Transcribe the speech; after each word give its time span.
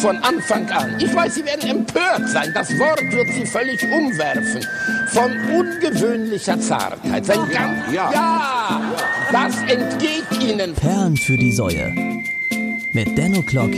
von 0.00 0.16
Anfang 0.18 0.68
an. 0.70 0.96
Ich 0.98 1.14
weiß, 1.14 1.34
Sie 1.34 1.44
werden 1.44 1.68
empört 1.68 2.26
sein. 2.28 2.50
Das 2.54 2.70
Wort 2.78 3.02
wird 3.12 3.28
Sie 3.34 3.44
völlig 3.44 3.82
umwerfen. 3.82 4.64
Von 5.08 5.32
ungewöhnlicher 5.50 6.58
Zartheit. 6.58 7.26
Sein 7.26 7.40
ganz, 7.50 7.92
ja, 7.92 8.10
ja, 8.10 8.80
das 9.30 9.56
entgeht 9.70 10.42
Ihnen. 10.42 10.74
Perlen 10.74 11.16
für 11.16 11.36
die 11.36 11.52
Säue. 11.52 11.92
Mit 12.92 13.18
Denno 13.18 13.42
Klock 13.42 13.72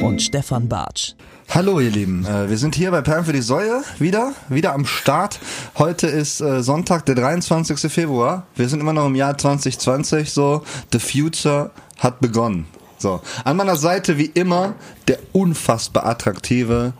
und 0.00 0.20
Stefan 0.20 0.68
Bartsch. 0.68 1.14
Hallo 1.48 1.80
ihr 1.80 1.90
Lieben, 1.90 2.24
äh, 2.26 2.48
wir 2.48 2.58
sind 2.58 2.74
hier 2.74 2.90
bei 2.90 3.00
Perlen 3.00 3.24
für 3.24 3.32
die 3.32 3.42
Säue 3.42 3.82
wieder, 3.98 4.34
wieder 4.48 4.72
am 4.72 4.86
Start. 4.86 5.38
Heute 5.78 6.06
ist 6.06 6.40
äh, 6.40 6.62
Sonntag, 6.62 7.06
der 7.06 7.14
23. 7.14 7.92
Februar. 7.92 8.46
Wir 8.56 8.68
sind 8.68 8.80
immer 8.80 8.92
noch 8.92 9.06
im 9.06 9.14
Jahr 9.14 9.36
2020, 9.36 10.30
so 10.30 10.62
The 10.92 10.98
Future 10.98 11.70
hat 11.98 12.20
begonnen. 12.20 12.66
So, 13.00 13.20
an 13.44 13.56
meiner 13.56 13.76
Seite 13.76 14.18
wie 14.18 14.26
immer 14.26 14.74
der 15.08 15.18
unfassbar 15.32 16.04
attraktive 16.04 16.92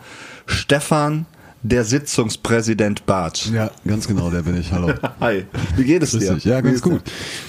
Stefan, 0.47 1.27
der 1.63 1.85
Sitzungspräsident 1.85 3.05
Bartsch. 3.05 3.49
Ja, 3.53 3.71
ganz 3.87 4.09
genau, 4.09 4.31
der 4.31 4.41
bin 4.43 4.59
ich. 4.59 4.73
Hallo. 4.73 4.95
Hi, 5.21 5.45
wie 5.77 5.85
geht 5.85 6.03
es 6.03 6.13
dir? 6.13 6.39
Ja, 6.39 6.63
ganz 6.63 6.81
gut. 6.81 7.03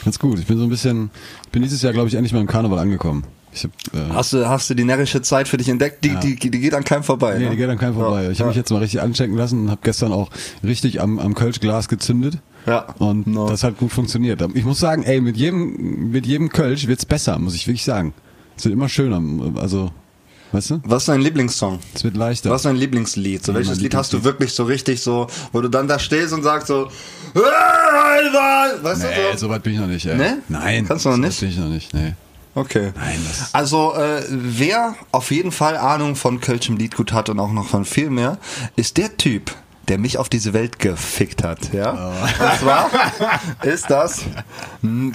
Ganz 0.04 0.20
gut. 0.20 0.38
Ich 0.38 0.46
bin 0.48 0.58
so 0.58 0.66
ein 0.66 0.70
bisschen, 0.70 1.10
ich 1.46 1.50
bin 1.52 1.62
dieses 1.62 1.82
Jahr, 1.82 1.94
glaube 1.94 2.10
ich, 2.10 2.16
endlich 2.16 2.34
mal 2.34 2.42
im 2.42 2.48
Karneval 2.48 2.80
angekommen. 2.80 3.24
Hab, 3.54 3.72
äh, 3.96 4.14
Hast 4.14 4.34
du, 4.34 4.48
hast 4.50 4.70
du 4.70 4.74
die 4.74 4.84
närrische 4.84 5.22
Zeit 5.22 5.48
für 5.48 5.56
dich 5.56 5.70
entdeckt? 5.70 6.04
Die, 6.04 6.10
Ja. 6.10 6.20
die, 6.20 6.36
die 6.36 6.60
geht 6.60 6.74
an 6.74 6.84
keinem 6.84 7.04
vorbei. 7.04 7.38
nee, 7.38 7.46
ne? 7.46 7.52
die 7.52 7.56
geht 7.58 7.70
an 7.70 7.78
keinem 7.78 7.94
vorbei. 7.94 8.30
Ich 8.32 8.40
habe 8.40 8.50
mich 8.50 8.58
jetzt 8.58 8.70
mal 8.70 8.80
richtig 8.80 9.02
anchecken 9.02 9.38
lassen 9.38 9.62
und 9.64 9.72
habe 9.72 9.82
gestern 9.84 10.12
auch 10.12 10.30
richtig 10.62 11.00
am, 11.02 11.18
am 11.20 11.34
Kölschglas 11.36 11.88
gezündet. 11.88 12.38
Ja. 12.66 12.88
Und 13.00 13.28
No. 13.28 13.48
das 13.50 13.64
hat 13.64 13.78
gut 13.78 13.92
funktioniert. 13.94 14.42
Ich 14.56 14.66
muss 14.66 14.80
sagen, 14.82 15.04
ey, 15.04 15.22
mit 15.22 15.38
jedem, 15.38 16.12
mit 16.12 16.26
jedem 16.26 16.50
Kölsch 16.50 16.88
wird's 16.88 17.06
besser, 17.06 17.40
muss 17.40 17.56
ich 17.56 17.66
wirklich 17.66 17.84
sagen. 17.86 18.14
Es 18.62 18.66
wird 18.66 18.74
immer 18.76 18.90
schöner. 18.90 19.20
Also, 19.60 19.90
weißt 20.52 20.70
du? 20.70 20.82
Was 20.84 21.02
ist 21.02 21.08
dein 21.08 21.22
Lieblingssong? 21.22 21.80
Es 21.96 22.04
wird 22.04 22.16
leichter. 22.16 22.52
Was 22.52 22.58
ist 22.58 22.66
dein 22.66 22.76
Lieblingslied? 22.76 23.44
So, 23.44 23.54
Ja, 23.54 23.58
welches 23.58 23.80
Lied 23.80 23.96
hast 23.96 24.14
du 24.14 24.24
wirklich 24.24 24.54
so 24.54 24.66
richtig 24.66 25.02
so, 25.02 25.26
wo 25.52 25.62
du 25.62 25.68
dann 25.68 25.88
da 25.88 25.98
stehst 25.98 26.32
und 26.32 26.44
sagst 26.44 26.68
so, 26.68 26.88
weißt 27.34 29.02
Nee, 29.02 29.08
du 29.32 29.38
so? 29.40 29.46
so 29.48 29.50
weit 29.50 29.64
bin 29.64 29.74
ich 29.74 29.80
noch 29.80 29.88
nicht, 29.88 30.06
ey. 30.06 30.16
Nee? 30.16 30.34
Nein. 30.48 30.86
Kannst 30.88 31.06
du 31.06 31.10
noch 31.10 31.16
so 31.16 31.22
nicht? 31.24 31.34
weit 31.34 31.40
bin 31.40 31.50
ich 31.50 31.58
noch 31.58 31.70
nicht, 31.70 31.92
nee. 31.96 32.14
Okay. 32.54 32.92
Nein, 32.96 33.20
das 33.28 33.56
Also, 33.56 33.96
äh, 33.96 34.22
wer 34.30 34.94
auf 35.12 35.32
jeden 35.32 35.52
Fall 35.52 35.76
Ahnung 35.76 36.16
von 36.16 36.40
Kölschem 36.40 36.78
Liedgut 36.78 37.14
hat 37.14 37.30
und 37.30 37.40
auch 37.40 37.52
noch 37.52 37.66
von 37.68 37.84
viel 37.84 38.12
mehr, 38.12 38.38
ist 38.76 38.98
der 38.98 39.18
Typ, 39.18 39.56
der 39.88 39.98
mich 39.98 40.20
auf 40.20 40.30
diese 40.30 40.54
Welt 40.54 40.78
gefickt 40.78 41.44
hat, 41.44 41.74
ja? 41.74 42.14
Oh. 42.14 42.44
Und 42.44 42.60
zwar 42.60 42.90
ist 43.64 43.90
das 43.90 44.22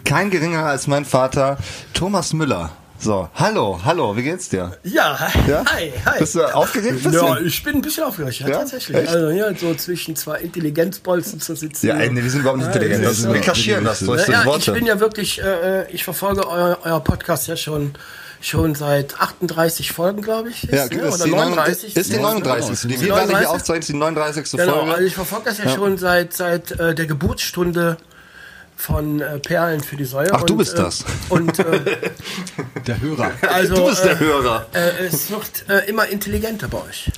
kein 0.05 0.31
geringerer 0.31 0.65
als 0.67 0.89
mein 0.89 1.05
Vater, 1.05 1.59
Thomas 1.95 2.33
Müller. 2.33 2.73
So, 2.99 3.29
hallo, 3.35 3.79
hallo, 3.85 4.17
wie 4.17 4.23
geht's 4.23 4.49
dir? 4.49 4.77
Ja, 4.83 5.17
Ja? 5.47 5.65
hi, 5.71 5.93
hi. 6.05 6.19
Bist 6.19 6.35
du 6.35 6.43
aufgeregt? 6.55 6.95
Bisschen? 7.03 7.13
Ja, 7.13 7.39
ich 7.39 7.63
bin 7.63 7.77
ein 7.77 7.83
bisschen 7.83 8.05
aufgeregt, 8.05 8.41
ja, 8.41 8.49
Ja? 8.49 8.59
tatsächlich. 8.59 8.97
Echt? 8.97 9.09
Also 9.09 9.31
hier 9.31 9.55
so 9.59 9.75
zwischen 9.75 10.17
zwei 10.17 10.39
Intelligenzbolzen 10.41 11.41
zu 11.41 11.55
sitzen. 11.55 11.87
Ja, 11.87 11.95
nee, 11.97 12.23
wir 12.23 12.31
sind 12.31 12.41
überhaupt 12.41 12.59
nicht 12.59 12.69
intelligent. 12.69 13.03
Ja, 13.03 13.09
Das, 13.11 13.23
ja, 13.23 13.29
wir 13.29 13.37
ja. 13.37 13.43
kaschieren 13.43 13.85
das 13.85 14.01
durch 14.01 14.27
ja, 14.27 14.33
ja, 14.33 14.41
ich 14.41 14.47
Worte. 14.47 14.73
bin 14.73 14.87
ja 14.87 14.99
wirklich, 14.99 15.41
äh, 15.43 15.89
ich 15.93 16.05
verfolge 16.05 16.49
euer, 16.49 16.79
euer 16.85 17.01
Podcast 17.01 17.47
ja 17.49 17.57
schon 17.57 17.93
schon 18.41 18.75
seit 18.75 19.19
38 19.19 19.93
Folgen, 19.93 20.21
glaube 20.23 20.51
ich. 20.51 20.65
Ist, 20.65 20.73
Ja, 20.73 20.87
ne? 20.87 21.03
ist 21.09 21.15
Oder 21.15 21.25
die 21.25 21.31
39. 21.31 21.97
Ist 21.97 22.13
die 22.13 22.19
39. 22.19 22.81
Die 22.83 23.01
wir 23.01 23.15
werden 23.17 23.37
hier 23.39 23.51
aufzeichnen, 23.51 23.81
ist 23.81 23.89
die 23.89 23.95
39. 23.97 24.51
Genau, 24.53 24.73
Folge. 24.77 24.93
also 24.93 25.05
ich 25.07 25.15
verfolge 25.15 25.45
das 25.47 25.59
ja, 25.59 25.69
schon 25.71 25.97
seit 25.99 26.33
seit 26.35 26.71
äh, 26.73 26.95
der 26.95 27.07
Geburtsstunde 27.07 27.97
von 28.77 29.21
äh, 29.21 29.39
Perlen 29.39 29.81
für 29.81 29.97
die 29.97 30.05
Säue. 30.05 30.29
Ach, 30.33 30.43
du 30.43 30.53
und, 30.53 30.59
bist 30.59 30.75
äh, 30.75 30.77
das. 30.77 31.05
Und 31.31 31.59
äh, 31.59 31.81
Der 32.87 33.01
Hörer. 33.01 33.33
also, 33.53 33.75
Du 33.75 33.87
bist 33.89 34.05
der 34.05 34.13
äh, 34.13 34.19
Hörer. 34.19 34.67
äh, 34.75 35.07
es 35.07 35.31
wird 35.31 35.69
äh, 35.69 35.89
immer 35.89 36.07
intelligenter 36.07 36.69
bei 36.69 36.79
euch. 36.83 37.11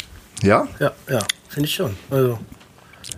Ja? 0.42 0.66
Ja, 0.78 0.92
ja, 1.10 1.18
finde 1.48 1.68
ich 1.68 1.74
schon. 1.74 1.96
Also, 2.10 2.38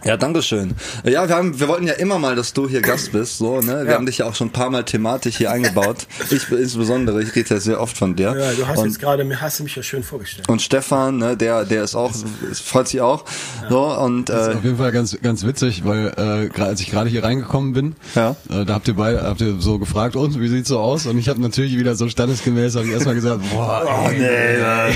Ja, 0.04 0.16
danke 0.16 0.40
schön. 0.42 0.72
Ja, 1.04 1.28
wir 1.28 1.36
haben, 1.36 1.60
wir 1.60 1.68
wollten 1.68 1.86
ja 1.86 1.92
immer 1.92 2.18
mal, 2.18 2.34
dass 2.34 2.52
du 2.54 2.68
hier 2.68 2.80
Gast 2.80 3.12
bist, 3.12 3.36
so, 3.38 3.60
ne? 3.60 3.80
Wir 3.84 3.90
Ja. 3.90 3.94
haben 3.96 4.06
dich 4.06 4.18
ja 4.18 4.26
auch 4.26 4.34
schon 4.34 4.48
ein 4.48 4.52
paar 4.52 4.70
Mal 4.70 4.82
thematisch 4.84 5.36
hier 5.36 5.50
eingebaut. 5.50 6.06
Ich 6.30 6.50
insbesondere, 6.50 7.22
ich 7.22 7.34
rede 7.36 7.54
ja 7.54 7.60
sehr 7.60 7.80
oft 7.80 7.96
von 7.98 8.16
dir. 8.16 8.34
ja, 8.38 8.52
du 8.52 8.66
hast 8.66 8.78
und, 8.78 8.86
jetzt 8.86 8.98
gerade, 8.98 9.24
mir 9.24 9.40
hast 9.42 9.58
du 9.60 9.64
mich 9.64 9.76
ja 9.76 9.82
schön 9.82 10.02
vorgestellt. 10.02 10.48
und 10.48 10.62
Stefan, 10.62 11.18
ne, 11.18 11.36
der, 11.36 11.64
der 11.66 11.84
ist 11.84 11.94
auch, 11.94 12.12
es 12.50 12.60
freut 12.60 12.88
sich 12.88 13.00
auch. 13.02 13.24
So, 13.68 13.82
und, 13.84 14.28
Das 14.30 14.48
ist 14.48 14.54
äh, 14.54 14.56
auf 14.56 14.64
jeden 14.64 14.78
Fall 14.78 14.92
ganz 14.92 15.18
ganz 15.22 15.44
witzig, 15.44 15.84
weil 15.84 16.50
äh, 16.56 16.60
als 16.62 16.80
ich 16.80 16.90
gerade 16.90 17.10
hier 17.10 17.22
reingekommen 17.22 17.72
bin, 17.74 17.94
Ja. 18.14 18.36
äh, 18.48 18.64
da 18.64 18.74
habt 18.74 18.88
ihr 18.88 18.94
beide 18.94 19.22
habt 19.22 19.42
ihr 19.42 19.56
so 19.60 19.78
gefragt, 19.78 20.16
und 20.16 20.40
wie 20.40 20.48
sieht's 20.48 20.68
so 20.68 20.78
aus? 20.78 21.04
Und 21.06 21.18
ich 21.18 21.28
habe 21.28 21.40
natürlich 21.42 21.76
wieder 21.76 21.94
so 21.94 22.08
standesgemäß 22.08 22.74
habe 22.76 22.86
ich 22.86 22.92
erstmal 22.92 23.14
gesagt, 23.16 23.42
boah, 23.52 23.82
Oh, 23.86 24.08
ey. 24.10 24.94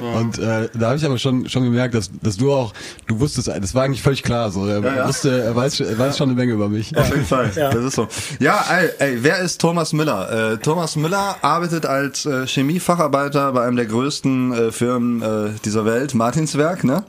und 0.14 0.38
äh, 0.38 0.68
da 0.74 0.86
habe 0.88 0.96
ich 0.96 1.04
aber 1.04 1.18
schon 1.18 1.48
schon 1.48 1.64
gemerkt, 1.64 1.94
dass 1.94 2.10
dass 2.22 2.36
du 2.36 2.52
auch 2.52 2.72
du 3.06 3.20
wusstest, 3.20 3.48
das 3.48 3.74
war 3.74 3.82
eigentlich 3.84 4.02
völlig 4.06 4.22
klar, 4.22 4.52
so 4.52 4.64
er 4.68 4.80
ja. 4.80 5.08
wusste, 5.08 5.42
er 5.42 5.56
weiß 5.56 5.80
er 5.80 5.98
weiß 5.98 6.16
schon 6.16 6.28
eine 6.28 6.38
Menge 6.38 6.52
über 6.52 6.68
mich. 6.68 6.96
Auf 6.96 7.08
jeden 7.08 7.24
Fall. 7.24 7.50
Ja. 7.56 7.70
Das 7.70 7.84
ist 7.84 7.96
so. 7.96 8.06
Ja, 8.38 8.64
ey, 8.70 8.90
ey 9.00 9.18
wer 9.22 9.40
ist 9.40 9.60
Thomas 9.60 9.92
Müller? 9.92 10.52
Äh, 10.52 10.58
Thomas 10.58 10.94
Müller 10.94 11.34
arbeitet 11.42 11.86
als 11.86 12.24
äh, 12.24 12.46
Chemiefacharbeiter 12.46 13.52
bei 13.52 13.64
einem 13.66 13.74
der 13.74 13.86
größten 13.86 14.52
äh, 14.52 14.70
Firmen 14.70 15.22
äh, 15.22 15.58
dieser 15.64 15.84
Welt, 15.84 16.14
Martinswerk, 16.14 16.84
ne? 16.84 17.02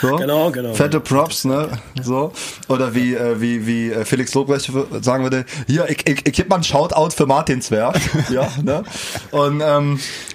So. 0.00 0.14
Genau, 0.14 0.52
genau. 0.52 0.74
Fette 0.74 1.00
Props, 1.00 1.44
ne? 1.44 1.70
So. 2.00 2.32
Oder 2.68 2.94
wie, 2.94 3.14
äh, 3.14 3.40
wie, 3.40 3.66
wie 3.66 3.90
äh, 3.90 4.04
Felix 4.04 4.32
Lobrecht 4.34 4.70
sagen 5.00 5.24
würde, 5.24 5.46
hier, 5.66 5.90
ich, 5.90 6.06
ich, 6.06 6.24
ich 6.24 6.32
gebe 6.34 6.48
mal 6.50 6.56
einen 6.56 6.64
Shoutout 6.64 7.10
für 7.16 7.26
Martinswerk. 7.26 7.98
ja, 8.30 8.46
ne? 8.62 8.84
Und 9.32 9.60
ähm, 9.60 9.98
äh, 9.98 10.33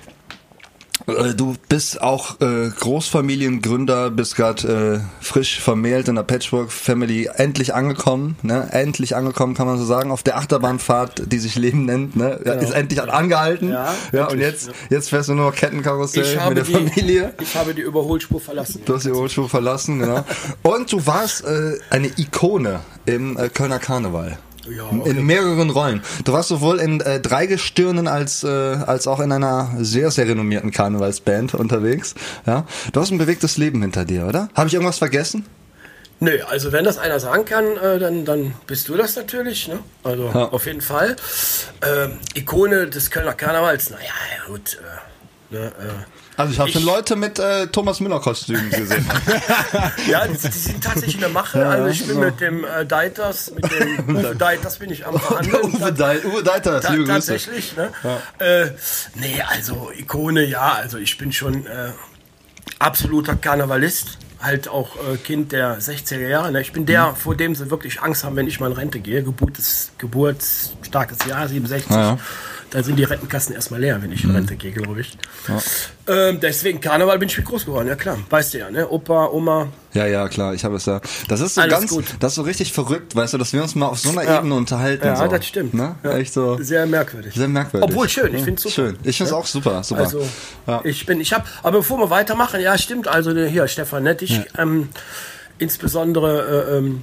Du 1.35 1.55
bist 1.67 2.01
auch 2.01 2.39
äh, 2.41 2.69
Großfamiliengründer, 2.69 4.09
bist 4.11 4.35
gerade 4.35 5.03
äh, 5.21 5.23
frisch 5.23 5.59
vermählt 5.59 6.07
in 6.07 6.15
der 6.15 6.23
Patchwork-Family, 6.23 7.29
endlich 7.35 7.73
angekommen, 7.73 8.37
ne? 8.41 8.69
Endlich 8.71 9.15
angekommen, 9.15 9.53
kann 9.55 9.67
man 9.67 9.77
so 9.77 9.85
sagen, 9.85 10.11
auf 10.11 10.23
der 10.23 10.37
Achterbahnfahrt, 10.37 11.31
die 11.31 11.39
sich 11.39 11.55
Leben 11.55 11.85
nennt, 11.85 12.15
ne? 12.15 12.39
Ja, 12.45 12.53
Ist 12.53 12.73
endlich 12.73 13.01
angehalten. 13.01 13.69
Ja, 13.69 13.93
ja 14.11 14.27
und 14.27 14.39
jetzt, 14.39 14.71
jetzt 14.89 15.09
fährst 15.09 15.29
du 15.29 15.33
nur 15.33 15.47
noch 15.47 15.55
Kettenkarussell 15.55 16.23
Ich 16.23 16.37
habe, 16.37 16.55
mit 16.55 16.67
der 16.67 16.79
die, 16.79 16.89
Familie. 16.89 17.33
ich 17.41 17.55
habe 17.55 17.73
die 17.73 17.81
Überholspur 17.81 18.39
verlassen. 18.39 18.81
Du 18.85 18.95
hast 18.95 19.05
die 19.05 19.11
Hochschule 19.11 19.49
verlassen, 19.49 19.99
genau. 19.99 20.25
Und 20.63 20.91
du 20.91 21.05
warst 21.05 21.45
äh, 21.45 21.77
eine 21.89 22.11
Ikone 22.17 22.81
im 23.05 23.37
äh, 23.37 23.49
Kölner 23.49 23.79
Karneval. 23.79 24.37
Ja, 24.67 24.83
okay. 24.85 25.09
In 25.09 25.25
mehreren 25.25 25.69
Rollen. 25.69 26.01
Du 26.25 26.33
warst 26.33 26.49
sowohl 26.49 26.79
in 26.79 27.01
äh, 27.01 27.19
drei 27.19 27.45
Gestirnen 27.45 28.07
als, 28.07 28.43
äh, 28.43 28.47
als 28.47 29.07
auch 29.07 29.19
in 29.19 29.31
einer 29.31 29.71
sehr, 29.79 30.11
sehr 30.11 30.27
renommierten 30.27 30.71
Karnevalsband 30.71 31.53
unterwegs. 31.53 32.15
Ja? 32.45 32.65
Du 32.91 32.99
hast 32.99 33.11
ein 33.11 33.17
bewegtes 33.17 33.57
Leben 33.57 33.81
hinter 33.81 34.05
dir, 34.05 34.27
oder? 34.27 34.49
Habe 34.55 34.67
ich 34.67 34.73
irgendwas 34.73 34.97
vergessen? 34.97 35.45
Nö, 36.21 36.37
also 36.49 36.73
wenn 36.73 36.83
das 36.83 36.97
einer 36.97 37.19
sagen 37.19 37.45
kann, 37.45 37.77
äh, 37.77 37.97
dann, 37.97 38.25
dann 38.25 38.53
bist 38.67 38.89
du 38.89 38.97
das 38.97 39.15
natürlich. 39.15 39.69
Ne? 39.69 39.79
Also 40.03 40.27
auf 40.27 40.65
jeden 40.65 40.81
Fall. 40.81 41.15
Ähm, 41.81 42.19
Ikone 42.35 42.87
des 42.87 43.09
Kölner 43.09 43.33
Karnevals, 43.33 43.89
naja, 43.89 44.03
ja, 44.03 44.51
gut. 44.51 44.79
Äh, 45.51 45.55
ne, 45.55 45.67
äh, 45.67 46.18
Also 46.39 46.53
ich 46.53 46.59
habe 46.59 46.71
schon 46.71 46.85
Leute 46.85 47.17
mit 47.17 47.37
äh, 47.37 47.67
Thomas 47.67 47.99
Müller 47.99 48.21
Kostümen 48.21 48.69
gesehen. 48.69 49.05
ja, 50.07 50.25
die, 50.25 50.37
die 50.37 50.57
sind 50.57 50.81
tatsächlich 50.81 51.15
in 51.15 51.19
der 51.19 51.29
Mache. 51.31 51.67
also 51.67 51.87
ich 51.87 52.07
bin 52.07 52.17
mit 52.17 52.39
dem 52.39 52.63
äh, 52.63 52.85
Deiters, 52.85 53.51
mit 53.51 53.65
dem 53.69 54.15
Uwe 54.15 54.35
Deiters 54.37 54.77
bin 54.77 54.89
ich 54.89 55.05
am 55.05 55.19
Verhandeln. 55.19 55.65
Uwe, 55.65 55.91
Dei 55.91 56.23
Uwe 56.23 56.41
Deiter, 56.41 56.79
Ta 56.79 56.93
liebe 56.93 57.03
Grüße. 57.03 57.33
tatsächlich, 57.33 57.75
ne? 57.75 57.91
Äh, 58.39 58.69
nee, 59.15 59.43
also 59.49 59.91
Ikone, 59.93 60.45
ja, 60.45 60.75
also 60.75 60.97
ich 60.97 61.17
bin 61.17 61.33
schon 61.33 61.65
äh, 61.65 61.91
absoluter 62.79 63.35
Karnevalist, 63.35 64.17
halt 64.39 64.69
auch 64.69 64.95
äh, 64.95 65.17
Kind 65.17 65.51
der 65.51 65.81
60er 65.81 66.25
Jahre. 66.25 66.53
Ne? 66.53 66.61
Ich 66.61 66.71
bin 66.71 66.85
der, 66.85 67.15
vor 67.15 67.35
dem 67.35 67.53
sie 67.53 67.69
wirklich 67.69 68.01
Angst 68.01 68.23
haben, 68.23 68.37
wenn 68.37 68.47
ich 68.47 68.61
mal 68.61 68.67
in 68.67 68.77
Rente 68.77 69.01
gehe. 69.01 69.23
Geburtes, 69.23 69.91
geburtsstarkes 69.97 71.17
Jahr, 71.27 71.49
67. 71.49 71.91
Ja, 71.91 72.01
ja. 72.01 72.19
Da 72.71 72.83
sind 72.83 72.97
die 72.97 73.03
Rentenkassen 73.03 73.55
erstmal 73.55 73.79
leer, 73.79 73.99
wenn 74.01 74.11
ich 74.11 74.23
in 74.23 74.29
Rente 74.31 74.55
gehe, 74.55 74.71
glaube 74.71 75.01
ich. 75.01 75.17
Ähm, 76.07 76.39
deswegen 76.39 76.79
Karneval 76.79 77.17
bin 77.17 77.27
ich 77.27 77.35
viel 77.35 77.43
groß 77.43 77.65
geworden, 77.65 77.87
ja 77.87 77.95
klar. 77.95 78.17
Weißt 78.29 78.53
du 78.53 78.59
ja, 78.59 78.69
ne? 78.69 78.87
Opa, 78.87 79.25
Oma. 79.27 79.69
Ja, 79.93 80.05
ja, 80.05 80.27
klar, 80.27 80.53
ich 80.53 80.63
habe 80.63 80.75
es 80.75 80.85
ja. 80.85 81.01
Das 81.27 81.39
ist 81.39 81.55
so 81.55 81.61
Alles 81.61 81.73
ganz, 81.73 81.89
gut. 81.89 82.05
das 82.19 82.33
ist 82.33 82.35
so 82.35 82.43
richtig 82.43 82.71
verrückt, 82.71 83.15
weißt 83.15 83.33
du, 83.33 83.37
dass 83.39 83.53
wir 83.53 83.63
uns 83.63 83.73
mal 83.73 83.87
auf 83.87 83.99
so 83.99 84.09
einer 84.09 84.23
Ja. 84.23 84.37
Ebene 84.37 84.53
unterhalten. 84.53 85.05
Ja, 85.05 85.15
so. 85.15 85.27
das 85.27 85.47
stimmt. 85.47 85.73
Ne? 85.73 85.95
Ja. 86.03 86.17
Echt 86.17 86.31
so. 86.33 86.57
Sehr 86.61 86.85
merkwürdig. 86.85 87.33
Sehr 87.33 87.47
merkwürdig. 87.47 87.89
Obwohl 87.89 88.07
schön, 88.07 88.33
ich 88.33 88.39
Ja, 88.39 88.45
finde 88.45 88.57
es 88.57 88.61
super. 88.63 88.75
Schön. 88.75 88.97
Ich 89.03 89.17
finde 89.17 89.31
es 89.31 89.33
auch 89.33 89.45
super, 89.47 89.83
super. 89.83 90.01
Also 90.01 90.27
ja. 90.67 90.81
ich 90.83 91.05
bin, 91.07 91.19
ich 91.21 91.33
habe, 91.33 91.45
aber 91.63 91.79
bevor 91.79 91.97
wir 91.97 92.09
weitermachen, 92.11 92.61
ja 92.61 92.77
stimmt, 92.77 93.07
also 93.07 93.31
hier 93.31 93.67
Stefan 93.67 94.03
Nettich, 94.03 94.41
ähm, 94.59 94.89
insbesondere 95.57 96.67
äh, 96.69 96.77
ähm, 96.77 97.01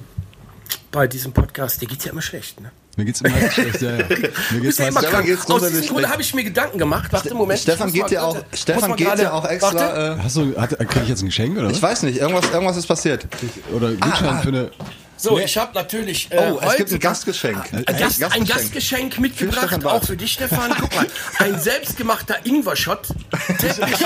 bei 0.91 1.07
diesem 1.07 1.33
Podcast, 1.33 1.81
dir 1.81 1.87
geht's 1.87 2.05
ja 2.05 2.11
immer 2.13 2.21
schlecht, 2.21 2.61
ne? 2.61 2.71
Mir 2.97 3.05
geht's 3.05 3.21
immer 3.21 3.51
schlecht, 3.51 3.81
ja, 3.81 3.91
ja. 3.91 3.97
Mir 3.97 4.05
Du 4.07 4.15
geht's 4.17 4.61
bist 4.61 4.79
ja 4.79 4.87
immer 4.87 4.99
Stefan 4.99 5.13
krank. 5.13 5.25
geht's 5.27 5.49
Aus 5.49 5.61
diesem 5.61 5.71
Grunde 5.85 5.87
schlecht. 5.99 6.09
habe 6.13 6.21
ich 6.21 6.33
mir 6.33 6.43
Gedanken 6.43 6.77
gemacht. 6.79 7.13
Warte, 7.13 7.33
Moment. 7.35 7.59
Stefan 7.59 7.93
geht 7.93 8.11
ja 8.11 8.23
auch, 8.23 8.37
Stefan 8.53 8.95
geht 8.95 9.19
ja 9.19 9.31
auch 9.31 9.45
extra. 9.47 10.15
Äh, 10.15 10.17
hast 10.21 10.35
du 10.35 10.55
hat, 10.59 10.77
krieg 10.89 11.03
ich 11.03 11.09
jetzt 11.09 11.21
ein 11.21 11.27
Geschenk 11.27 11.57
oder 11.57 11.67
was? 11.69 11.77
ich 11.77 11.81
weiß 11.81 12.03
nicht, 12.03 12.19
irgendwas, 12.19 12.49
irgendwas 12.51 12.75
ist 12.77 12.87
passiert. 12.87 13.27
Oder 13.73 13.91
Gutschein 13.93 14.25
Ah, 14.27 14.37
ah. 14.39 14.41
für 14.41 14.47
eine 14.49 14.71
So, 15.17 15.37
ich 15.39 15.57
habe 15.57 15.73
natürlich 15.73 16.31
äh, 16.31 16.37
Oh, 16.37 16.59
es 16.61 16.65
heute 16.67 16.77
gibt 16.77 16.93
ein 16.93 16.99
Gastgeschenk. 16.99 17.57
ein, 17.73 17.97
Gast, 17.97 18.23
ein 18.23 18.45
Gastgeschenk 18.45 19.19
mitgebracht, 19.19 19.83
auch 19.85 20.03
für 20.03 20.15
dich, 20.15 20.33
Stefan. 20.33 20.71
Guck 20.79 20.95
mal, 20.95 21.07
ein 21.39 21.59
selbstgemachter 21.59 22.45
Ingwer-Shot. 22.45 23.07
Täglich, 23.59 23.97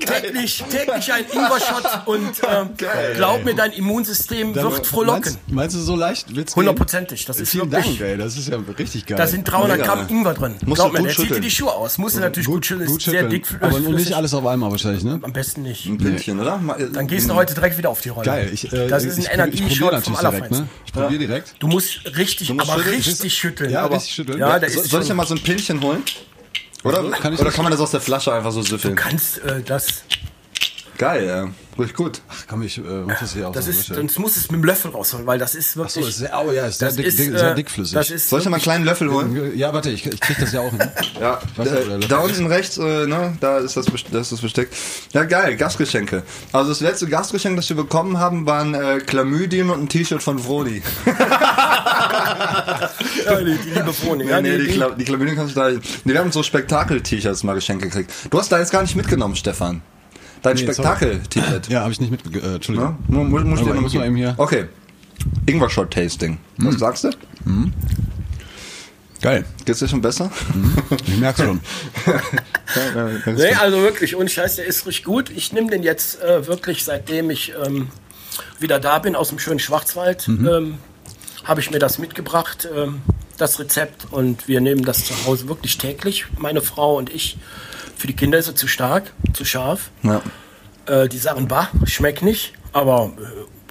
täglich, 0.00 0.64
täglich 0.70 1.12
ein 1.12 1.24
Ingwer-Shot 1.32 2.06
und 2.06 2.32
ähm, 2.48 2.70
glaub 3.16 3.44
mir, 3.44 3.54
dein 3.54 3.72
Immunsystem 3.72 4.54
wird 4.54 4.86
frohlocken. 4.86 5.22
Meinst, 5.22 5.38
meinst 5.48 5.76
du, 5.76 5.80
so 5.80 5.96
leicht 5.96 6.34
wird's? 6.34 6.56
Hundertprozentig, 6.56 7.24
das 7.24 7.40
ist 7.40 7.50
Vielen 7.50 7.70
wirklich... 7.70 7.98
Dank, 7.98 8.10
ey. 8.10 8.16
Das 8.18 8.36
ist 8.36 8.48
ja 8.48 8.58
richtig 8.78 9.06
geil. 9.06 9.16
Da 9.18 9.26
sind 9.26 9.44
300 9.44 9.78
Mega. 9.78 9.94
Gramm 9.94 10.08
Ingwer 10.08 10.34
drin. 10.34 10.54
Musst 10.64 10.80
Glaub 10.80 10.92
mir, 10.92 10.98
gut 10.98 11.08
der 11.08 11.14
zieht 11.14 11.18
dir 11.18 11.26
schütteln. 11.26 11.42
die 11.42 11.50
Schuhe 11.50 11.72
aus. 11.72 11.98
Musst 11.98 12.16
du 12.16 12.20
natürlich 12.20 12.46
gut 12.46 12.66
schütteln, 12.66 12.88
gut 12.88 12.98
ist 12.98 13.04
sehr 13.04 13.20
schütteln. 13.22 13.30
dick. 13.30 13.46
Aber 13.60 13.72
flüssig. 13.76 13.94
nicht 13.94 14.12
alles 14.14 14.34
auf 14.34 14.46
einmal 14.46 14.70
wahrscheinlich, 14.70 15.04
ne? 15.04 15.20
Am 15.22 15.32
besten 15.32 15.62
nicht. 15.62 15.86
Ein 15.86 15.98
Blümchen, 15.98 16.40
oder? 16.40 16.60
Dann 16.92 17.06
gehst 17.06 17.28
du 17.28 17.34
heute 17.34 17.54
direkt 17.54 17.78
wieder 17.78 17.90
auf 17.90 18.00
die 18.00 18.08
Rolle. 18.10 18.26
Geil. 18.26 18.50
Ich, 18.52 18.72
äh, 18.72 18.88
das 18.88 19.04
ist 19.04 19.28
ein 19.28 19.52
ich, 19.52 19.60
vom 19.90 20.12
natürlich 20.12 20.20
direkt, 20.20 20.50
ne? 20.50 20.68
Ich 20.86 20.92
probiere 20.92 21.18
direkt. 21.18 21.54
Du 21.58 21.66
musst 21.68 22.00
richtig, 22.16 22.48
musst 22.52 22.68
aber 22.70 22.82
schütteln. 22.82 23.02
richtig 23.02 23.34
schütteln. 23.34 23.70
Ja, 23.70 23.82
aber, 23.84 23.96
richtig 23.96 24.14
schütteln. 24.14 24.38
Ja, 24.38 24.58
So, 24.60 24.66
ist 24.66 24.90
soll 24.90 25.02
ich 25.02 25.08
ja 25.08 25.14
mal 25.14 25.26
so 25.26 25.34
ein 25.34 25.42
Pinchen 25.42 25.80
holen? 25.82 26.02
Oder, 26.84 27.10
Kann 27.12 27.32
ich 27.32 27.40
oder 27.40 27.50
kann 27.50 27.64
man 27.64 27.72
das 27.72 27.80
aus 27.80 27.92
der 27.92 28.00
Flasche 28.00 28.32
einfach 28.32 28.52
so 28.52 28.60
süffeln? 28.62 28.94
kannst 28.94 29.38
äh, 29.38 29.62
das, 29.62 30.04
Geil, 30.98 31.26
ja. 31.26 31.48
Richtig 31.78 31.96
gut. 31.96 32.20
Ach 32.28 32.44
komm, 32.48 32.62
ich 32.62 32.78
äh, 32.78 32.82
mach 32.82 33.18
das 33.18 33.32
hier 33.32 33.48
auch 33.48 33.52
das 33.52 33.64
so. 33.64 33.70
ist, 33.72 33.86
sonst 33.86 34.18
musst 34.18 34.36
du 34.36 34.40
es 34.40 34.50
mit 34.50 34.60
dem 34.60 34.64
Löffel 34.64 34.92
rausholen, 34.92 35.26
weil 35.26 35.38
das 35.38 35.54
ist 35.56 35.70
Ach 35.70 35.88
so, 35.88 35.96
wirklich, 35.96 36.08
ist 36.08 36.18
sehr, 36.18 36.32
oh 36.44 36.52
ja, 36.52 36.66
ist 36.66 36.78
sehr, 36.78 36.88
das 36.88 36.96
dick, 36.96 37.06
ist, 37.06 37.18
dick, 37.18 37.34
äh, 37.34 37.38
sehr 37.38 37.54
dickflüssig. 37.54 37.94
Das 37.94 38.10
ist 38.10 38.28
Soll 38.28 38.40
ich 38.40 38.46
mal 38.46 38.54
einen 38.54 38.62
kleinen 38.62 38.84
Löffel 38.84 39.10
holen? 39.10 39.56
ja, 39.56 39.72
warte, 39.72 39.90
ich, 39.90 40.06
ich 40.06 40.20
krieg 40.20 40.36
das 40.38 40.52
ja 40.52 40.60
auch 40.60 40.70
hin. 40.70 40.80
Ja, 41.20 41.40
äh, 41.58 41.98
da 42.08 42.24
ist. 42.24 42.38
unten 42.38 42.46
rechts, 42.46 42.78
äh, 42.78 43.06
ne, 43.06 43.36
da 43.40 43.58
ist 43.58 43.76
das, 43.76 43.86
das 43.86 44.22
ist 44.22 44.32
das 44.32 44.40
Besteck. 44.40 44.68
Ja, 45.12 45.24
geil, 45.24 45.56
Gastgeschenke. 45.56 46.22
Also 46.52 46.68
das 46.70 46.80
letzte 46.80 47.08
Gastgeschenk, 47.08 47.56
das 47.56 47.68
wir 47.68 47.76
bekommen 47.76 48.18
haben, 48.18 48.46
waren 48.46 48.74
äh, 48.74 49.00
Chlamydien 49.00 49.70
und 49.70 49.82
ein 49.82 49.88
T-Shirt 49.88 50.22
von 50.22 50.38
Frodi. 50.38 50.82
ja, 51.06 52.90
die, 53.40 53.58
die 53.58 53.70
liebe 53.70 53.92
Froni. 53.92 54.28
Ja, 54.28 54.40
nee, 54.40 54.52
die, 54.52 54.58
die, 54.58 54.68
die, 54.68 54.74
Kla 54.74 54.90
die 54.90 55.04
Chlamydien 55.04 55.36
kannst 55.36 55.56
du 55.56 55.60
da. 55.60 55.70
Nee, 55.70 56.12
wir 56.12 56.20
haben 56.20 56.30
so 56.32 56.42
Spektakel-T-Shirts 56.42 57.42
mal 57.42 57.54
geschenkt 57.54 57.82
gekriegt. 57.82 58.12
Du 58.30 58.38
hast 58.38 58.52
da 58.52 58.58
jetzt 58.58 58.70
gar 58.70 58.82
nicht 58.82 58.94
mitgenommen, 58.96 59.34
Stefan. 59.36 59.82
Dein 60.44 60.54
Nee, 60.56 60.60
sorry. 60.62 60.74
Spektakel-T-Shirt. 60.74 61.68
Ja, 61.70 61.80
habe 61.80 61.92
ich 61.92 62.00
nicht 62.00 62.10
mit. 62.12 62.20
Äh, 62.36 62.54
Entschuldigung. 62.54 62.96
Ne? 63.08 63.16
Mu- 63.16 63.24
mu- 63.24 63.40
Muss 63.40 63.58
ich 63.60 63.66
dir 63.66 63.74
noch 63.74 63.80
muss 63.80 63.94
eben 63.94 64.14
hier- 64.14 64.34
Okay. 64.36 64.66
Ingwer-Shot-Tasting. 65.46 66.38
Was 66.58 66.76
sagst 66.76 67.04
du? 67.04 67.10
Geil. 69.22 69.44
Geht's 69.64 69.78
dir 69.78 69.88
schon 69.88 70.02
besser? 70.02 70.30
Ich 71.06 71.16
merk's 71.16 71.40
schon. 71.40 71.60
nee, 73.36 73.54
also 73.54 73.80
wirklich, 73.80 74.14
und 74.16 74.30
Scheiß, 74.30 74.56
der 74.56 74.66
ist 74.66 74.86
richtig 74.86 75.04
gut. 75.04 75.30
Ich 75.30 75.52
nehme 75.52 75.70
den 75.70 75.82
jetzt 75.82 76.20
äh, 76.22 76.46
wirklich, 76.46 76.84
seitdem 76.84 77.30
ich 77.30 77.54
ähm, 77.64 77.88
wieder 78.60 78.78
da 78.80 78.98
bin 78.98 79.16
aus 79.16 79.30
dem 79.30 79.38
schönen 79.38 79.60
Schwarzwald, 79.60 80.28
Mhm. 80.28 80.46
ähm, 80.48 80.74
habe 81.44 81.60
ich 81.60 81.70
mir 81.70 81.78
das 81.78 81.98
mitgebracht, 81.98 82.68
ähm, 82.74 83.00
das 83.38 83.58
Rezept. 83.58 84.06
Und 84.12 84.46
wir 84.46 84.60
nehmen 84.60 84.84
das 84.84 85.06
zu 85.06 85.14
Hause 85.24 85.48
wirklich 85.48 85.78
täglich, 85.78 86.26
meine 86.36 86.60
Frau 86.60 86.96
und 86.98 87.08
ich. 87.10 87.38
Für 88.04 88.08
die 88.08 88.16
Kinder 88.16 88.36
ist 88.36 88.48
er 88.48 88.54
zu 88.54 88.68
stark, 88.68 89.14
zu 89.32 89.46
scharf. 89.46 89.88
Ja. 90.02 90.20
Äh, 90.84 91.08
die 91.08 91.16
sagen, 91.16 91.48
bah, 91.48 91.70
schmeckt 91.86 92.20
nicht. 92.20 92.52
Aber 92.74 93.12
äh, 93.16 93.22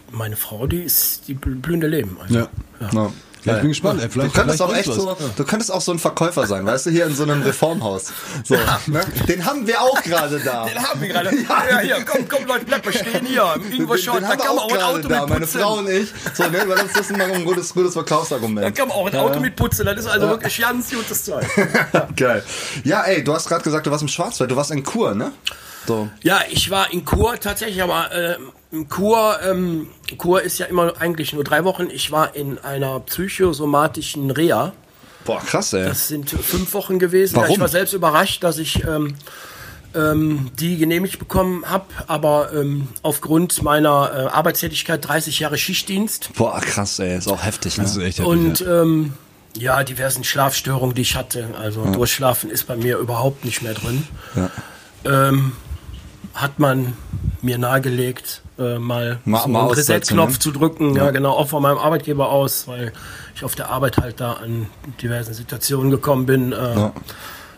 meine 0.10 0.36
Frau, 0.36 0.66
die 0.66 0.82
ist 0.82 1.28
die 1.28 1.36
bl- 1.36 1.62
blühende 1.62 1.86
Leben. 1.86 2.18
Also, 2.20 2.34
Ja. 2.40 2.48
Ja. 2.92 3.12
Ja, 3.46 3.56
ich 3.56 3.62
bin 3.62 3.70
gespannt. 3.70 4.00
Ey, 4.02 4.08
Du 4.08 4.14
vielleicht, 4.14 4.34
könntest 4.34 4.62
vielleicht 4.64 4.88
auch 4.88 4.94
echt 4.94 4.94
so, 4.94 5.18
du 5.36 5.44
könntest 5.44 5.72
auch 5.72 5.82
so 5.82 5.92
ein 5.92 6.00
Verkäufer 6.00 6.48
sein, 6.48 6.66
weißt 6.66 6.86
du, 6.86 6.90
hier 6.92 7.06
in 7.06 7.16
so 7.16 7.24
einem 7.24 7.42
Reformhaus. 7.42 8.12
So, 8.44 8.56
ne? 8.88 9.02
Den 9.28 9.46
haben 9.46 9.68
wir 9.68 9.82
auch 9.82 10.02
gerade 10.02 10.40
da. 10.40 10.66
Den 10.66 10.82
haben 10.82 11.02
wir 11.02 11.08
gerade. 11.10 11.32
Ja, 11.70 11.80
hier, 11.80 12.06
komm, 12.06 12.28
komm, 12.28 12.46
Leute, 12.46 12.66
bleibt 12.66 12.86
mal 12.86 12.94
stehen 12.94 13.26
hier. 13.26 13.56
Irgendwo 13.72 13.98
schon, 13.98 14.22
da 14.22 14.36
kann 14.36 14.56
man 14.56 14.60
auch 14.60 14.72
ein 14.72 14.82
Auto 14.82 15.08
da, 15.08 15.22
mit 15.22 15.30
meine. 15.30 15.48
Frau 15.48 15.78
und 15.78 15.90
ich. 15.90 16.10
So, 16.34 16.44
ne, 16.44 16.64
weil 16.68 16.78
das 16.88 17.00
ist 17.02 17.12
immer 17.12 17.26
ein 17.26 17.46
gutes, 17.46 17.74
gutes 17.74 17.94
Da 17.94 18.04
Verkaufsargument. 18.04 18.76
kann 18.76 18.88
man 18.88 18.98
auch 18.98 19.08
ein 19.08 19.16
Auto 19.16 19.40
mit 19.40 19.56
putzen. 19.56 19.86
Das 19.86 19.98
ist 20.00 20.08
also 20.08 20.30
wirklich 20.30 20.60
ganz 20.60 20.90
gutes 20.92 21.24
Zeug. 21.26 21.46
Geil. 22.16 22.44
Ja, 22.84 23.04
ey, 23.04 23.24
du 23.24 23.34
hast 23.34 23.48
gerade 23.48 23.64
gesagt, 23.64 23.86
du 23.86 23.92
warst 23.92 24.02
im 24.04 24.08
Schwarzwald, 24.08 24.52
du 24.52 24.56
warst 24.56 24.72
in 24.72 24.84
Kur, 24.84 25.14
ne? 25.16 25.32
So. 25.88 26.10
Ja, 26.22 26.42
ich 26.50 26.70
war 26.70 26.92
in 26.94 27.04
Kur 27.04 27.40
tatsächlich, 27.40 27.82
aber 27.84 28.12
äh, 28.14 28.38
Kur, 28.90 29.40
ähm, 29.44 29.88
Kur 30.18 30.42
ist 30.42 30.58
ja 30.58 30.66
immer 30.66 30.94
eigentlich 31.00 31.34
nur 31.34 31.44
drei 31.44 31.64
Wochen. 31.64 31.90
Ich 31.92 32.12
war 32.12 32.36
in 32.36 32.58
einer 32.60 33.00
psychosomatischen 33.02 34.32
Reha. 34.32 34.74
Boah, 35.26 35.40
krass, 35.42 35.74
ey. 35.74 35.86
Das 35.86 36.08
sind 36.08 36.30
fünf 36.30 36.74
Wochen 36.74 37.00
gewesen. 37.00 37.36
Warum? 37.36 37.50
Ja, 37.50 37.54
ich 37.54 37.60
war 37.60 37.68
selbst 37.68 37.94
überrascht, 37.94 38.44
dass 38.44 38.58
ich 38.58 38.84
ähm, 38.84 39.16
ähm, 39.96 40.52
die 40.60 40.78
genehmigt 40.78 41.20
bekommen 41.20 41.70
habe, 41.70 41.86
aber 42.08 42.52
ähm, 42.54 42.88
aufgrund 43.04 43.62
meiner 43.62 44.12
äh, 44.12 44.36
Arbeitstätigkeit 44.36 45.08
30 45.08 45.40
Jahre 45.40 45.58
Schichtdienst 45.58 46.32
Boah, 46.36 46.60
krass, 46.60 47.00
ey. 47.00 47.18
Ist 47.18 47.28
auch 47.28 47.44
heftig, 47.44 47.78
ne? 47.78 47.84
Das 47.84 47.96
ist 47.96 48.04
echt 48.04 48.20
heftig, 48.20 48.26
und 48.26 48.60
ja. 48.60 48.82
ähm, 48.82 49.14
ja, 49.56 49.84
diversen 49.84 50.24
Schlafstörungen, 50.24 50.96
die 50.96 51.04
ich 51.04 51.16
hatte. 51.16 51.50
Also 51.60 51.86
Durchschlafen 51.86 52.50
ist 52.50 52.66
bei 52.66 52.76
mir 52.76 52.98
überhaupt 52.98 53.46
nicht 53.46 53.62
mehr 53.62 53.76
drin. 53.76 54.08
Ähm, 55.06 55.52
hat 56.34 56.58
man 56.58 56.94
mir 57.44 57.60
nahegelegt, 57.60 58.43
äh, 58.60 58.78
mal, 58.80 59.20
Mal- 59.26 59.42
so 59.42 59.48
mal 59.50 59.62
einen 59.62 59.70
Reset-Knopf 59.72 60.34
ne? 60.34 60.40
zu 60.40 60.52
drücken. 60.52 60.96
Ja. 60.96 61.12
genau, 61.12 61.32
auch 61.32 61.48
von 61.48 61.62
meinem 61.62 61.78
Arbeitgeber 61.78 62.30
aus, 62.30 62.68
weil 62.68 62.92
ich 63.36 63.44
auf 63.44 63.56
der 63.56 63.70
Arbeit 63.70 63.98
halt 63.98 64.20
da 64.20 64.34
an 64.34 64.68
diversen 65.02 65.34
Situationen 65.34 65.90
gekommen 65.92 66.26
bin, 66.26 66.52
äh, 66.52 66.90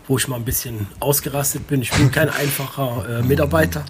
wo 0.08 0.18
ich 0.18 0.28
mal 0.28 0.36
ein 0.36 0.46
bisschen 0.46 0.88
ausgerastet 1.00 1.68
bin. 1.68 1.82
Ich 1.82 1.92
bin 1.92 2.12
kein 2.12 2.30
einfacher 2.30 3.06
äh, 3.10 3.22
Mitarbeiter. 3.24 3.84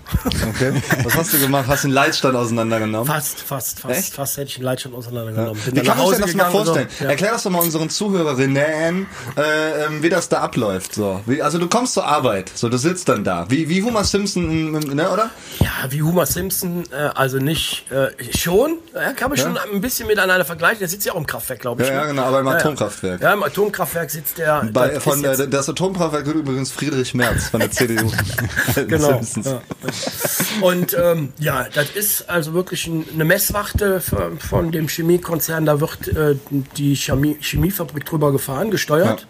Okay. 0.50 0.82
Was 1.04 1.16
hast 1.16 1.34
du 1.34 1.40
gemacht? 1.40 1.66
Hast 1.68 1.84
den 1.84 1.92
Leitstand 1.92 2.36
auseinandergenommen? 2.36 3.06
fast, 3.08 3.40
fast, 3.42 3.80
fast, 3.82 4.00
Echt? 4.00 4.14
fast 4.14 4.38
hätte 4.38 4.48
ich 4.48 4.56
den 4.56 4.64
Leitstand 4.64 4.96
auseinandergenommen. 4.96 5.62
Bin 5.66 5.76
Wie 5.76 5.82
kann 5.82 5.98
man 5.98 6.08
sich 6.10 6.20
das 6.20 6.34
mal 6.34 6.46
und 6.46 6.52
so. 6.52 6.64
vorstellen? 6.74 6.88
Ja. 7.02 7.10
Erklär 7.10 7.32
das 7.32 7.44
doch 7.44 7.52
mal 7.52 7.60
unseren 7.62 7.90
Zuhörerinnen, 7.90 9.08
äh, 9.38 9.86
ähm, 9.86 10.04
wie 10.04 10.10
das 10.10 10.30
da 10.30 10.40
abläuft. 10.42 10.94
So. 10.96 11.22
Wie, 11.26 11.42
also 11.42 11.58
du 11.58 11.68
kommst 11.68 11.94
zur 11.94 12.06
Arbeit, 12.06 12.52
so 12.56 12.70
du 12.70 12.78
sitzt 12.78 13.10
dann 13.10 13.24
da. 13.24 13.46
Wie, 13.50 13.68
wie 13.70 13.84
Homer 13.84 14.04
Simpson, 14.04 14.50
im- 14.50 14.76
im- 14.76 14.96
ne, 14.96 15.10
oder? 15.10 15.30
Ja, 15.60 15.70
wie 15.90 16.02
Homer 16.02 16.26
Simpson, 16.26 16.84
äh, 16.92 16.96
also 17.16 17.38
nicht 17.40 17.86
äh, 17.92 18.08
schon, 18.38 18.78
ja, 18.94 19.12
kann 19.14 19.30
man 19.30 19.38
schon 19.38 19.58
ein 19.58 19.82
bisschen 19.82 20.08
miteinander 20.08 20.46
vergleichen. 20.46 20.80
Der 20.80 20.88
sitzt 20.88 21.06
ja 21.06 21.14
auch 21.14 21.18
im 21.18 21.28
Kraftwerk, 21.28 21.60
glaube 21.60 21.84
ich. 21.84 21.90
Ja, 21.90 21.96
ne? 21.96 22.02
ja, 22.02 22.08
genau, 22.08 22.24
aber 22.24 22.40
im 22.40 22.46
Ja, 22.48 22.54
ja. 22.54 22.60
Atomkraftwerk. 22.60 23.22
Ja, 23.22 23.34
im 23.34 23.44
Atomkraftwerk 23.44 24.10
sitzt 24.10 24.38
der. 24.38 24.64
Bei, 24.72 25.00
von, 25.00 25.22
das 25.22 25.70
Atomkraftwerk 25.70 26.05
wird 26.12 26.28
übrigens 26.28 26.72
Friedrich 26.72 27.14
Merz 27.14 27.50
von 27.50 27.60
der 27.60 27.72
CDU. 27.72 28.12
Genau. 28.88 29.22
Ja. 29.44 29.62
Und 30.62 30.96
ähm, 31.00 31.34
ja, 31.40 31.68
das 31.74 31.90
ist 31.92 32.30
also 32.30 32.54
wirklich 32.54 32.88
ein, 32.88 33.06
eine 33.14 33.26
Messwachte 33.26 34.02
von, 34.02 34.40
von 34.40 34.72
dem 34.72 34.88
Chemiekonzern. 34.88 35.66
Da 35.66 35.80
wird 35.80 36.08
äh, 36.10 36.36
die 36.78 36.96
Chemie, 36.96 37.38
Chemiefabrik 37.40 38.06
drüber 38.06 38.32
gefahren, 38.32 38.72
gesteuert. 38.72 39.28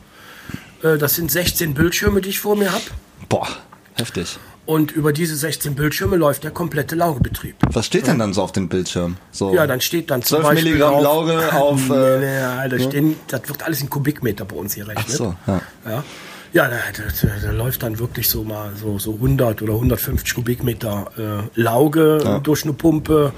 Äh, 0.83 0.97
das 0.97 1.15
sind 1.15 1.31
16 1.31 1.73
Bildschirme, 1.73 2.21
die 2.21 2.29
ich 2.29 2.39
vor 2.39 2.55
mir 2.55 2.71
habe. 2.71 2.83
Boah, 3.29 3.47
heftig. 3.95 4.37
Und 4.65 4.91
über 4.91 5.13
diese 5.13 5.35
16 5.35 5.75
Bildschirme 5.75 6.15
läuft 6.15 6.43
der 6.43 6.49
komplette 6.49 6.95
Laugebetrieb. 6.95 7.55
Was 7.71 7.85
steht 7.85 8.07
denn 8.07 8.17
dann 8.17 8.33
so 8.33 8.41
auf 8.41 8.51
dem 8.51 8.67
Bildschirm? 8.67 9.17
So 9.31 9.53
Ja, 9.53 9.67
dann 9.67 9.79
steht 9.79 10.09
dann 10.09 10.23
zum 10.23 10.39
12 10.39 10.43
Beispiel 10.43 10.71
Milligramm 10.71 10.93
auf- 10.95 11.03
Lauge 11.03 11.53
auf. 11.53 11.81
Äh, 11.91 12.19
nee, 12.19 12.69
da 12.69 12.79
stehen, 12.79 13.15
das 13.27 13.41
wird 13.47 13.61
alles 13.61 13.81
in 13.81 13.91
Kubikmeter 13.91 14.43
bei 14.45 14.55
uns 14.55 14.73
hier 14.73 14.87
rechnet. 14.87 15.05
Ach 15.07 15.11
so, 15.13 15.35
ja. 15.45 15.61
Ja, 15.87 16.03
ja 16.55 16.69
da, 16.69 16.77
da, 16.77 17.27
da 17.47 17.51
läuft 17.51 17.83
dann 17.83 17.99
wirklich 17.99 18.29
so 18.29 18.43
mal 18.43 18.71
so, 18.75 18.97
so 18.97 19.13
100 19.13 19.61
oder 19.61 19.73
150 19.73 20.33
Kubikmeter 20.33 21.11
äh, 21.55 21.59
Lauge 21.61 22.39
durch 22.43 22.63
eine 22.63 22.73
Pumpe. 22.73 23.33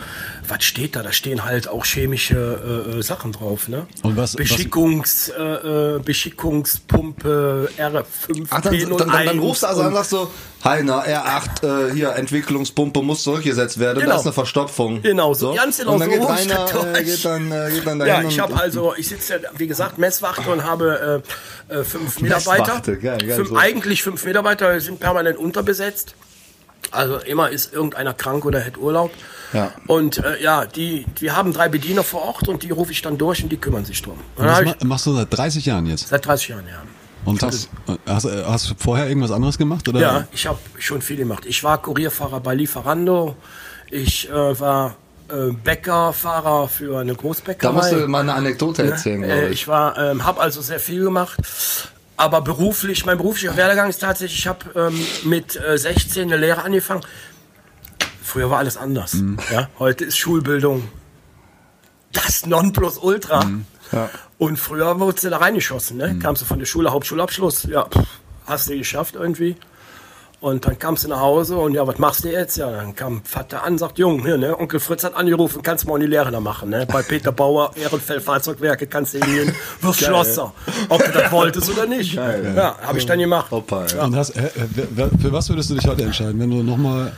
Was 0.47 0.63
steht 0.63 0.95
da? 0.95 1.01
Da 1.03 1.11
stehen 1.11 1.43
halt 1.43 1.67
auch 1.67 1.83
chemische 1.83 2.85
äh, 2.95 2.99
äh, 2.99 3.01
Sachen 3.03 3.31
drauf. 3.33 3.67
Ne? 3.67 3.87
Und 4.03 4.15
was- 4.15 4.35
Beschickungs, 4.35 5.29
äh, 5.29 5.95
äh, 5.95 5.99
Beschickungspumpe 5.99 7.69
R5P01. 7.77 8.47
Ach, 8.51 8.61
dann, 8.61 8.79
dann, 8.79 8.97
dann, 8.97 9.25
dann 9.25 9.39
rufst 9.39 9.63
du 9.63 9.67
also 9.67 9.81
an 9.81 9.93
sagst 9.93 10.11
so, 10.11 10.31
Heiner, 10.63 11.03
R8, 11.05 11.89
äh, 11.89 11.93
hier, 11.93 12.15
Entwicklungspumpe 12.15 13.01
muss 13.01 13.23
zurückgesetzt 13.23 13.79
werden, 13.79 13.99
Genau. 13.99 14.13
da 14.13 14.19
ist 14.19 14.25
eine 14.25 14.33
Verstopfung. 14.33 15.01
Genau, 15.01 15.33
so 15.33 15.53
ganz 15.53 15.77
genau 15.77 15.93
Und 15.93 15.99
dann 16.01 16.09
so 16.09 16.15
geht 16.15 16.23
ich 16.23 16.29
Rainer, 16.51 16.65
das 16.65 16.99
äh, 16.99 17.03
geht 17.03 17.25
dann, 17.25 17.51
äh, 17.51 17.71
geht 17.71 17.87
dann 17.87 17.99
dahin 17.99 18.13
Ja, 18.23 18.27
ich 18.29 18.35
und- 18.35 18.41
habe 18.41 18.59
also, 18.61 18.93
ich 18.97 19.07
sitze, 19.07 19.33
ja, 19.41 19.49
wie 19.57 19.67
gesagt, 19.67 19.97
Messwachte 19.97 20.49
und 20.49 20.63
habe 20.63 21.23
äh, 21.69 21.73
äh, 21.75 21.83
fünf 21.83 22.19
Mitarbeiter. 22.21 22.81
Geil, 22.81 22.97
geil, 23.19 23.35
fünf, 23.35 23.49
so. 23.49 23.55
Eigentlich 23.55 24.03
fünf 24.03 24.25
Mitarbeiter 24.25 24.79
sind 24.81 24.99
permanent 24.99 25.37
unterbesetzt. 25.37 26.15
Also 26.91 27.17
immer 27.17 27.49
ist 27.49 27.73
irgendeiner 27.73 28.13
krank 28.13 28.45
oder 28.45 28.59
hätte 28.59 28.79
Urlaub. 28.79 29.11
Ja. 29.53 29.71
Und 29.87 30.17
äh, 30.19 30.41
ja, 30.41 30.65
die, 30.65 31.05
wir 31.19 31.35
haben 31.35 31.51
drei 31.53 31.69
Bediener 31.69 32.03
vor 32.03 32.21
Ort 32.23 32.47
und 32.47 32.63
die 32.63 32.71
rufe 32.71 32.91
ich 32.91 33.01
dann 33.01 33.17
durch 33.17 33.41
und 33.43 33.49
die 33.49 33.57
kümmern 33.57 33.85
sich 33.85 34.01
drum. 34.01 34.19
Und 34.35 34.45
dann 34.45 34.65
Das 34.65 34.75
ma 34.81 34.85
machst 34.87 35.05
du 35.05 35.13
seit 35.13 35.27
30 35.35 35.65
Jahren 35.65 35.85
jetzt. 35.85 36.07
seit 36.07 36.25
30 36.25 36.49
Jahren, 36.49 36.65
ja. 36.67 36.81
Und 37.27 37.43
hast, 37.43 37.69
hast, 38.05 38.25
hast 38.25 38.69
du 38.69 38.73
vorher 38.77 39.07
irgendwas 39.09 39.31
anderes 39.31 39.57
gemacht? 39.57 39.87
Oder? 39.89 39.99
Ja, 39.99 40.27
ich 40.31 40.47
habe 40.47 40.59
schon 40.79 41.01
viel 41.01 41.17
gemacht. 41.17 41.45
Ich 41.45 41.61
war 41.61 41.81
Kurierfahrer 41.81 42.39
bei 42.39 42.55
Lieferando. 42.55 43.35
Ich 43.91 44.29
äh, 44.29 44.59
war 44.59 44.95
äh, 45.29 45.51
Bäckerfahrer 45.51 46.69
für 46.69 46.99
eine 46.99 47.13
Großbäckerei. 47.13 47.69
Da 47.69 47.77
musst 47.77 47.91
du 47.91 48.07
mal 48.07 48.21
eine 48.21 48.33
Anekdote 48.33 48.89
erzählen, 48.89 49.23
Äh, 49.23 49.27
glaube 49.27 49.45
ich. 49.47 49.51
ich 49.51 49.67
war, 49.67 49.97
ähm, 49.97 50.23
habe 50.23 50.39
also 50.39 50.61
sehr 50.61 50.79
viel 50.79 51.03
gemacht. 51.03 51.37
Aber 52.15 52.39
beruflich, 52.41 53.05
mein 53.05 53.17
beruflicher 53.17 53.57
Werdegang 53.57 53.89
ist 53.89 53.99
tatsächlich, 53.99 54.39
ich 54.39 54.47
habe 54.47 54.65
ähm, 54.75 54.97
mit 55.25 55.55
äh, 55.57 55.77
16 55.77 56.23
eine 56.23 56.37
Lehre 56.37 56.63
angefangen. 56.63 57.01
Früher 58.23 58.49
war 58.49 58.59
alles 58.59 58.77
anders. 58.77 59.15
Mhm. 59.15 59.37
Ja, 59.51 59.67
heute 59.79 60.05
ist 60.05 60.17
Schulbildung 60.17 60.87
das 62.13 62.45
Nonplusultra. 62.45 63.43
Mhm. 63.43 63.65
Ja. 63.91 64.09
Und 64.37 64.57
früher 64.57 64.99
wurdest 64.99 65.23
du 65.23 65.29
da 65.29 65.37
reingeschossen, 65.37 65.97
ne? 65.97 66.13
Mhm. 66.13 66.19
Kamst 66.19 66.41
du 66.41 66.45
von 66.45 66.59
der 66.59 66.65
Schule, 66.65 66.91
Hauptschulabschluss, 66.91 67.63
ja, 67.63 67.85
pff, 67.85 68.05
hast 68.45 68.69
du 68.69 68.77
geschafft 68.77 69.15
irgendwie. 69.15 69.55
Und 70.39 70.67
dann 70.67 70.77
kamst 70.77 71.03
du 71.03 71.07
nach 71.07 71.19
Hause 71.19 71.57
und 71.57 71.73
ja, 71.73 71.87
was 71.87 71.97
machst 71.97 72.23
du 72.23 72.31
jetzt? 72.31 72.57
Ja, 72.57 72.69
dann 72.69 72.95
kam 72.95 73.23
Vater 73.23 73.63
an, 73.63 73.79
sagt, 73.79 73.97
Jung, 73.97 74.23
hier, 74.23 74.37
ne, 74.37 74.55
Onkel 74.55 74.79
Fritz 74.79 75.03
hat 75.03 75.15
angerufen, 75.15 75.63
kannst 75.63 75.83
du 75.85 75.89
mal 75.89 75.95
in 75.95 76.01
die 76.01 76.07
Lehre 76.07 76.29
da 76.29 76.39
machen, 76.39 76.69
ne? 76.69 76.85
Bei 76.85 77.01
Peter 77.01 77.31
Bauer, 77.31 77.71
Ehrenfeld 77.75 78.21
Fahrzeugwerke, 78.21 78.85
kannst 78.85 79.15
du 79.15 79.19
hingehen, 79.19 79.55
wirst 79.81 80.03
Schlosser. 80.03 80.53
Ob 80.89 81.03
du 81.03 81.11
das 81.11 81.31
wolltest 81.31 81.71
oder 81.71 81.87
nicht. 81.87 82.13
ja, 82.13 82.75
habe 82.79 82.99
ich 82.99 83.05
dann 83.07 83.17
gemacht. 83.17 83.51
Opa, 83.51 83.87
ja. 83.87 84.03
Und 84.03 84.15
hast, 84.15 84.29
äh, 84.37 84.45
äh, 84.45 85.09
für 85.19 85.31
was 85.31 85.49
würdest 85.49 85.71
du 85.71 85.73
dich 85.73 85.87
heute 85.87 86.03
entscheiden, 86.03 86.39
wenn 86.39 86.51
du 86.51 86.61
nochmal. 86.61 87.13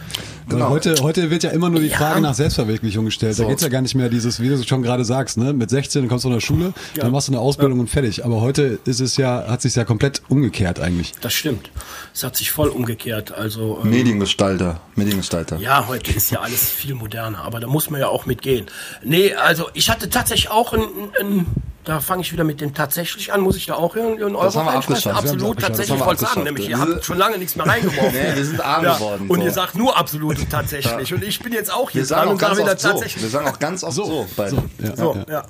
Genau. 0.50 0.70
Heute, 0.70 0.96
heute 1.02 1.30
wird 1.30 1.44
ja 1.44 1.52
immer 1.52 1.70
nur 1.70 1.80
die 1.80 1.88
Ja. 1.88 1.98
Frage 1.98 2.22
nach 2.22 2.34
Selbstverwirklichung 2.34 3.06
gestellt. 3.06 3.34
Da 3.34 3.44
So. 3.44 3.48
geht's 3.48 3.62
ja 3.64 3.70
gar 3.70 3.82
nicht 3.82 3.96
mehr 3.96 4.10
dieses, 4.10 4.40
wie 4.40 4.50
du 4.50 4.62
schon 4.64 4.82
gerade 4.82 5.06
sagst, 5.06 5.38
ne? 5.38 5.54
Mit 5.54 5.70
16 5.70 6.08
kommst 6.08 6.26
du 6.26 6.30
von 6.30 6.34
der 6.36 6.42
Schule, 6.42 6.74
dann 6.96 7.12
machst 7.12 7.28
du 7.28 7.32
eine 7.34 7.40
Ausbildung 7.42 7.80
und 7.80 7.90
fertig. 7.90 8.26
Aber 8.26 8.42
heute 8.42 8.80
ist 8.86 9.00
es 9.00 9.18
ja, 9.18 9.46
hat 9.48 9.62
sich 9.62 9.76
ja 9.76 9.86
komplett 9.86 10.22
umgekehrt 10.28 10.80
eigentlich. 10.80 11.14
Das 11.22 11.34
stimmt. 11.34 11.70
Es 12.14 12.24
hat 12.24 12.36
sich 12.36 12.52
voll 12.52 12.70
umgekehrt. 12.70 13.32
Also, 13.32 13.80
ähm, 13.84 13.90
Mediengestalter. 13.90 14.82
Mediengestalter. 14.96 15.58
Ja, 15.58 15.88
heute 15.88 16.12
ist 16.12 16.32
ja 16.32 16.40
alles 16.42 16.70
viel 16.70 16.96
moderner, 16.96 17.44
aber 17.44 17.60
da 17.60 17.68
muss 17.68 17.90
man 17.90 18.00
ja 18.02 18.08
auch 18.08 18.26
mitgehen. 18.26 18.66
Nee, 19.04 19.34
also 19.36 19.70
ich 19.74 19.90
hatte 19.90 20.10
tatsächlich 20.10 20.50
auch 20.50 20.74
ein, 20.74 20.82
ein 21.22 21.46
da 21.86 22.00
fange 22.02 22.22
ich 22.22 22.32
wieder 22.34 22.44
mit 22.44 22.62
dem 22.62 22.74
tatsächlich 22.74 23.32
an, 23.34 23.42
muss 23.42 23.56
ich 23.56 23.66
da 23.66 23.76
auch 23.76 23.96
in, 23.96 24.18
in 24.20 24.34
Das 24.34 24.56
haben 24.56 24.66
wir 24.66 24.72
Euro 24.72 24.78
abgeschafft. 24.80 25.06
Wir 25.06 25.16
Absolut, 25.32 25.60
tatsächlich, 25.60 25.90
haben 25.92 26.00
ich 26.00 26.06
wollte 26.06 26.26
sagen, 26.26 26.44
nämlich 26.44 26.70
ihr 26.70 26.80
habt 26.80 27.06
schon 27.06 27.18
lange 27.18 27.38
nichts 27.38 27.56
mehr 27.56 27.66
reingeworfen. 27.66 28.12
Nee, 28.14 28.36
wir 28.36 28.46
sind 28.46 28.62
arm 28.62 28.84
geworden, 28.84 29.28
Und 29.30 29.40
so. 29.40 29.46
ihr 29.46 29.52
sagt 29.52 29.76
nur 29.76 29.98
absolut 29.98 30.38
und 30.40 30.50
tatsächlich. 30.50 31.14
Und 31.14 31.24
ich 31.24 31.40
bin 31.40 31.54
jetzt 31.54 31.72
auch 31.74 31.90
hier 31.90 32.02
Wir 32.02 32.06
sagen 32.06 32.22
dran 32.22 32.30
auch 32.30 32.34
und 32.34 32.40
sage 32.40 32.52
ganz 32.52 32.60
wieder 32.60 32.72
oft 32.74 32.82
so. 32.82 32.90
tatsächlich. 32.90 33.24
Wir 33.24 33.30
sagen 33.30 33.48
auch 33.48 33.60
ganz 33.60 33.84
oft 33.84 33.94
so. 33.96 34.28
beide. 34.36 34.64
Ja, 34.84 34.96
So, 34.96 35.16
ja. 35.16 35.26
ja. 35.34 35.44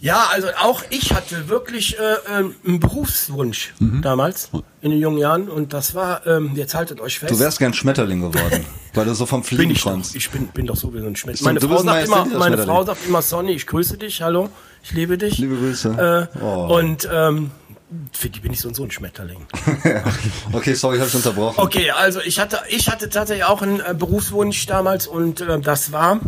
Ja, 0.00 0.26
also 0.32 0.48
auch 0.60 0.82
ich 0.90 1.14
hatte 1.14 1.48
wirklich 1.48 1.98
äh, 1.98 2.02
ähm, 2.38 2.54
einen 2.66 2.78
Berufswunsch 2.78 3.72
Mhm. 3.78 4.02
damals 4.02 4.50
in 4.82 4.90
den 4.90 5.00
jungen 5.00 5.16
Jahren 5.16 5.48
und 5.48 5.72
das 5.72 5.94
war, 5.94 6.26
ähm, 6.26 6.52
jetzt 6.56 6.74
haltet 6.74 7.00
euch 7.00 7.18
fest. 7.18 7.32
Du 7.32 7.38
wärst 7.38 7.58
gern 7.58 7.72
Schmetterling 7.72 8.20
geworden, 8.20 8.66
weil 8.92 9.06
du 9.06 9.14
so 9.14 9.24
vom 9.24 9.40
bin 9.40 9.46
Fliegen 9.56 9.70
ich 9.70 9.82
doch. 9.82 9.92
kommst. 9.92 10.14
Ich 10.14 10.28
bin, 10.30 10.48
bin 10.48 10.66
doch 10.66 10.76
sowieso 10.76 11.06
ein 11.06 11.16
Schmetterling. 11.16 11.58
So, 11.58 11.68
Meine, 11.68 11.76
Frau 11.80 11.82
sagt, 11.82 12.06
immer, 12.06 12.38
meine. 12.38 12.58
Frau 12.58 12.84
sagt 12.84 13.06
immer, 13.06 13.22
Sonny, 13.22 13.52
ich 13.52 13.66
grüße 13.66 13.96
dich, 13.96 14.20
hallo, 14.20 14.50
ich 14.84 14.92
liebe 14.92 15.18
dich. 15.18 15.38
Liebe 15.38 15.56
Grüße. 15.56 16.28
Äh, 16.32 16.38
Oh. 16.40 16.76
Und 16.78 17.08
ähm, 17.12 17.50
für 18.12 18.28
die 18.28 18.40
bin 18.40 18.52
ich 18.52 18.60
so 18.60 18.68
ein 18.68 18.90
Schmetterling. 18.90 19.46
Okay, 20.52 20.74
sorry, 20.74 20.96
ich 20.96 21.00
habe 21.00 21.10
dich 21.10 21.16
unterbrochen. 21.16 21.60
Okay, 21.60 21.90
also 21.90 22.20
ich 22.20 22.38
hatte, 22.38 22.60
ich 22.68 22.88
hatte 22.90 23.08
tatsächlich 23.08 23.44
auch 23.44 23.62
einen 23.62 23.80
äh, 23.80 23.94
Berufswunsch 23.96 24.66
damals 24.66 25.06
und 25.06 25.40
äh, 25.40 25.60
das 25.60 25.90
war 25.92 26.20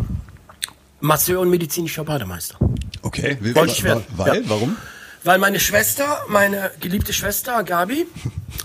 Masseur 0.99 1.39
und 1.41 1.49
medizinischer 1.49 2.03
Bademeister. 2.03 2.57
Okay. 3.01 3.37
Wie, 3.39 3.55
Wollte 3.55 3.73
ich 3.73 3.83
werden. 3.83 4.03
Weil? 4.15 4.41
Ja. 4.43 4.49
Warum? 4.49 4.75
Weil 5.23 5.39
meine 5.39 5.59
Schwester, 5.59 6.23
meine 6.29 6.71
geliebte 6.79 7.13
Schwester 7.13 7.63
Gabi, 7.63 8.07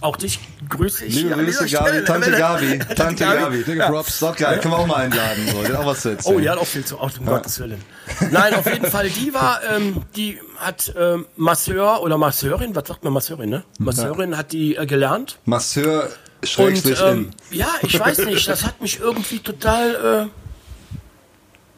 auch 0.00 0.16
dich 0.16 0.38
grüße 0.69 1.04
ich 1.04 1.14
Liebe 1.16 1.35
Grüße, 1.35 1.66
Gabi. 1.66 2.04
Tante 2.04 2.31
Gabi, 2.31 2.78
Tante 2.97 3.25
Gabi. 3.25 3.64
Digga, 3.64 3.88
Props. 3.88 4.21
Doch 4.21 4.37
geil, 4.37 4.59
können 4.61 4.75
wir 4.75 4.78
auch 4.78 4.87
mal 4.87 4.97
einladen. 4.97 5.49
So. 5.50 5.64
Hat 5.64 5.75
auch 5.76 5.87
was 5.87 6.02
zu 6.02 6.09
erzählen. 6.11 6.37
Oh, 6.37 6.40
die 6.40 6.50
hat 6.50 6.59
auch 6.59 6.66
viel 6.66 6.85
zu, 6.85 6.99
auch 6.99 7.11
um 7.19 7.26
Gottes 7.26 7.59
Willen. 7.61 7.83
Nein, 8.31 8.54
auf 8.54 8.66
jeden 8.66 8.87
Fall, 8.87 9.09
die 9.09 9.33
war, 9.35 9.61
ähm, 9.75 10.02
die 10.16 10.38
hat 10.59 10.92
ähm, 10.99 11.26
Masseur 11.37 12.02
oder 12.02 12.19
Masseurin, 12.19 12.75
was 12.75 12.88
sagt 12.88 13.04
man 13.04 13.12
Masseurin, 13.12 13.50
ne? 13.50 13.64
Masseurin 13.78 14.37
hat 14.37 14.52
die 14.52 14.76
äh, 14.76 14.87
gelernt. 14.87 15.38
Masseur, 15.45 16.09
Schrägstrich 16.45 17.00
ähm, 17.04 17.31
in. 17.50 17.59
ja, 17.59 17.69
ich 17.83 17.99
weiß 17.99 18.19
nicht, 18.19 18.49
das 18.49 18.64
hat 18.64 18.81
mich 18.81 19.00
irgendwie 19.00 19.38
total, 19.38 20.28
äh, 20.28 20.41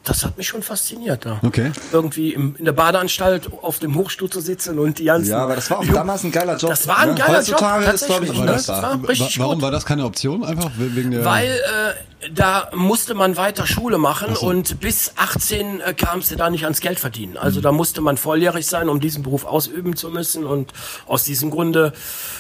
das 0.04 0.25
hat 0.25 0.37
mich 0.37 0.46
schon 0.46 0.62
fasziniert 0.62 1.25
da. 1.25 1.40
Okay. 1.42 1.73
Irgendwie 1.90 2.34
im, 2.34 2.54
in 2.58 2.66
der 2.66 2.73
Badeanstalt 2.73 3.50
auf 3.62 3.78
dem 3.78 3.94
Hochstuhl 3.94 4.28
zu 4.28 4.40
sitzen 4.40 4.78
und 4.78 4.99
die 4.99 5.04
ganzen. 5.04 5.30
Ja, 5.30 5.38
aber 5.38 5.56
das 5.56 5.70
war 5.70 5.78
auch 5.78 5.87
damals 5.87 6.25
ein 6.25 6.32
geiler 6.32 6.56
Job. 6.56 6.70
Das 6.70 6.87
war 6.87 6.99
ein 6.99 7.11
ne? 7.11 7.14
geiler 7.14 7.38
Heutzutage 7.38 7.84
Job, 7.87 7.94
ist, 7.94 8.06
glaube 8.06 8.25
ich, 8.26 8.32
nicht 8.32 8.44
ne? 8.44 8.68
Wa- 8.68 8.99
Warum 9.38 9.54
gut. 9.54 9.62
war 9.62 9.70
das 9.70 9.87
keine 9.87 10.04
Option? 10.04 10.44
Einfach 10.44 10.70
wegen 10.76 11.11
der. 11.11 11.25
Weil 11.25 11.50
äh, 11.50 12.28
da 12.32 12.70
musste 12.75 13.14
man 13.14 13.37
weiter 13.37 13.66
Schule 13.66 13.99
machen 13.99 14.37
und 14.37 14.80
bis 14.80 15.12
18 15.16 15.80
äh, 15.80 15.94
kamst 15.94 16.30
du 16.30 16.37
da 16.37 16.50
nicht 16.50 16.64
ans 16.64 16.80
Geld 16.80 17.00
verdienen. 17.00 17.37
Also 17.38 17.61
da 17.61 17.73
musste 17.73 18.00
man 18.02 18.16
volljährig 18.18 18.66
sein, 18.66 18.88
um 18.90 19.00
diesen 19.00 19.23
Beruf 19.23 19.46
ausüben 19.46 19.96
zu 19.96 20.11
müssen. 20.11 20.44
Und 20.44 20.73
aus 21.06 21.25
diesem 21.25 21.50
Grunde 21.50 21.92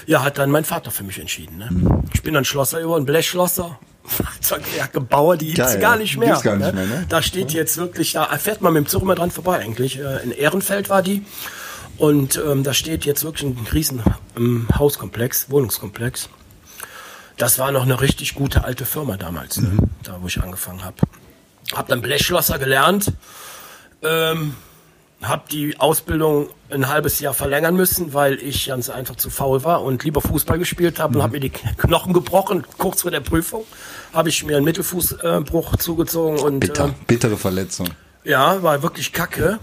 ja, 0.06 0.22
hat 0.22 0.36
dann 0.38 0.50
mein 0.50 0.64
Vater 0.64 0.90
für 0.90 1.02
mich 1.04 1.18
entschieden. 1.18 1.58
Ne? 1.58 2.02
Ich 2.12 2.22
bin 2.22 2.34
dann 2.34 2.44
Schlosser 2.44 2.80
geworden, 2.80 3.06
Blechschlosser. 3.06 3.78
Fahrzeugwerke 4.06 5.00
Bauer, 5.00 5.36
die 5.36 5.54
gibt's 5.54 5.72
Geil, 5.72 5.80
gar 5.80 5.96
nicht 5.96 6.16
mehr. 6.16 6.28
Gibt's 6.28 6.42
gar 6.42 6.56
nicht 6.56 6.74
mehr, 6.74 6.86
ne? 6.86 7.06
Da 7.08 7.22
steht 7.22 7.52
jetzt 7.52 7.76
wirklich, 7.78 8.12
da 8.12 8.26
fährt 8.38 8.60
man 8.60 8.72
mit 8.74 8.84
dem 8.84 8.88
Zug 8.88 9.02
immer 9.02 9.14
dran 9.14 9.30
vorbei 9.30 9.58
eigentlich. 9.58 9.98
Äh, 9.98 10.22
In 10.22 10.30
Ehrenfeld 10.30 10.90
war 10.90 11.02
die. 11.02 11.24
Und 11.96 12.40
ähm, 12.44 12.64
da 12.64 12.74
steht 12.74 13.04
jetzt 13.04 13.24
wirklich 13.24 13.44
ein 13.50 13.66
riesen 13.72 14.02
ähm, 14.36 14.68
Hauskomplex, 14.76 15.48
Wohnungskomplex. 15.50 16.28
Das 17.36 17.58
war 17.58 17.70
noch 17.72 17.82
eine 17.82 18.00
richtig 18.00 18.34
gute 18.34 18.64
alte 18.64 18.84
Firma 18.84 19.16
damals, 19.16 19.58
ne? 19.58 19.76
da 20.02 20.18
wo 20.20 20.26
ich 20.26 20.40
angefangen 20.42 20.84
habe. 20.84 20.96
Hab 21.74 21.88
dann 21.88 22.02
Blechschlosser 22.02 22.58
gelernt, 22.58 23.12
ähm, 24.02 24.54
hab 25.28 25.48
die 25.48 25.78
Ausbildung 25.78 26.48
ein 26.70 26.88
halbes 26.88 27.20
Jahr 27.20 27.34
verlängern 27.34 27.76
müssen, 27.76 28.14
weil 28.14 28.34
ich 28.34 28.66
ganz 28.66 28.90
einfach 28.90 29.16
zu 29.16 29.30
faul 29.30 29.64
war 29.64 29.82
und 29.82 30.04
lieber 30.04 30.20
Fußball 30.20 30.58
gespielt 30.58 30.98
habe 30.98 31.16
und 31.16 31.22
habe 31.22 31.34
mir 31.34 31.40
die 31.40 31.50
Knochen 31.50 32.12
gebrochen. 32.12 32.64
Kurz 32.78 33.02
vor 33.02 33.10
der 33.10 33.20
Prüfung 33.20 33.64
habe 34.12 34.28
ich 34.28 34.44
mir 34.44 34.56
einen 34.56 34.64
Mittelfußbruch 34.64 35.76
zugezogen 35.76 36.38
und 36.38 36.60
Bitter, 36.60 36.86
ähm, 36.86 36.94
bittere 37.06 37.36
Verletzung. 37.36 37.88
ja, 38.24 38.62
war 38.62 38.82
wirklich 38.82 39.12
kacke. 39.12 39.58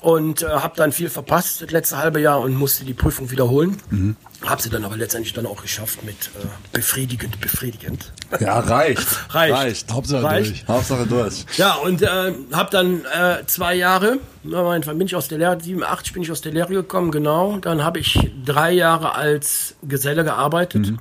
Und 0.00 0.42
äh, 0.42 0.46
habe 0.48 0.76
dann 0.76 0.92
viel 0.92 1.08
verpasst 1.08 1.62
das 1.62 1.70
letzte 1.70 1.96
halbe 1.96 2.20
Jahr 2.20 2.40
und 2.40 2.54
musste 2.54 2.84
die 2.84 2.92
Prüfung 2.92 3.30
wiederholen. 3.30 3.78
Mhm. 3.88 4.16
Habe 4.44 4.60
sie 4.60 4.68
dann 4.68 4.84
aber 4.84 4.96
letztendlich 4.96 5.32
dann 5.32 5.46
auch 5.46 5.62
geschafft 5.62 6.04
mit 6.04 6.14
äh, 6.14 6.46
befriedigend, 6.72 7.40
befriedigend. 7.40 8.12
Ja, 8.40 8.58
reicht. 8.58 9.06
Reicht. 9.34 9.90
Hauptsache 9.90 10.22
Reicht. 10.22 10.50
durch. 10.50 10.68
Hauptsache 10.68 11.06
durch. 11.06 11.46
Ja, 11.56 11.74
und 11.74 12.02
äh, 12.02 12.32
habe 12.52 12.70
dann 12.70 13.04
äh, 13.06 13.46
zwei 13.46 13.74
Jahre, 13.74 14.18
na, 14.42 14.62
mein, 14.62 14.82
bin 14.82 15.02
ich 15.02 15.16
aus 15.16 15.28
der 15.28 15.38
Lehre, 15.38 15.58
87 15.60 16.12
bin 16.12 16.22
ich 16.22 16.30
aus 16.30 16.42
der 16.42 16.52
Lehre 16.52 16.72
gekommen, 16.72 17.10
genau. 17.10 17.58
Dann 17.58 17.82
habe 17.82 17.98
ich 18.00 18.32
drei 18.44 18.72
Jahre 18.72 19.14
als 19.14 19.76
Geselle 19.82 20.24
gearbeitet. 20.24 20.92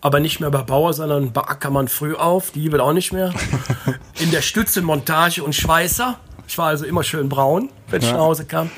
Aber 0.00 0.20
nicht 0.20 0.38
mehr 0.38 0.50
bei 0.50 0.62
Bauer, 0.62 0.92
sondern 0.92 1.32
bei 1.32 1.40
Ackermann 1.40 1.88
früh 1.88 2.14
auf. 2.14 2.52
Die 2.52 2.70
will 2.70 2.80
auch 2.80 2.92
nicht 2.92 3.12
mehr. 3.12 3.32
In 4.20 4.30
der 4.30 4.42
Stütze, 4.42 4.82
Montage 4.82 5.42
und 5.42 5.54
Schweißer. 5.54 6.18
Ich 6.46 6.58
war 6.58 6.68
also 6.68 6.84
immer 6.84 7.02
schön 7.02 7.28
braun, 7.28 7.70
wenn 7.88 8.02
ich 8.02 8.12
nach 8.12 8.18
Hause 8.18 8.44
kam. 8.44 8.70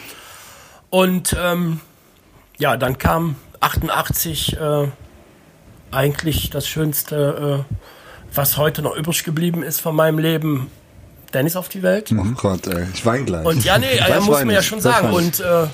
Und 0.89 1.37
ähm, 1.39 1.81
ja, 2.57 2.79
dann 2.79 2.97
kam 2.97 3.37
88 3.61 4.57
äh, 4.57 4.89
eigentlich 5.91 6.51
das 6.51 6.67
Schönste, 6.67 7.67
äh, 7.69 7.75
was 8.35 8.57
heute 8.57 8.83
noch 8.83 8.97
übrig 8.97 9.25
geblieben 9.25 9.63
ist 9.63 9.81
von 9.81 9.97
meinem 9.97 10.19
Leben, 10.19 10.71
Dennis 11.33 11.57
auf 11.57 11.69
die 11.69 11.83
Welt. 11.83 12.13
Oh 12.17 12.25
Gott, 12.37 12.67
ey, 12.67 12.87
ich 12.93 13.05
wein 13.05 13.27
gleich. 13.27 13.45
Und 13.45 13.65
ja, 13.65 13.79
nee, 13.79 13.97
ja, 13.97 14.21
muss 14.21 14.39
man 14.39 14.51
ja 14.51 14.63
schon 14.63 14.81
sagen. 14.81 15.13
Und 15.13 15.41
äh, 15.41 15.67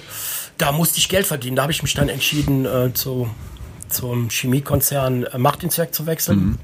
da 0.59 0.73
musste 0.73 0.99
ich 0.99 1.09
Geld 1.09 1.27
verdienen. 1.27 1.57
Da 1.57 1.63
habe 1.63 1.73
ich 1.73 1.83
mich 1.83 1.95
dann 1.95 2.09
entschieden, 2.09 2.65
äh, 2.65 2.93
zu, 2.93 3.31
zum 3.89 4.31
Chemiekonzern 4.31 5.25
äh, 5.25 5.39
Martinswerk 5.39 5.95
zu 5.95 6.07
wechseln. 6.07 6.39
Mhm. 6.39 6.59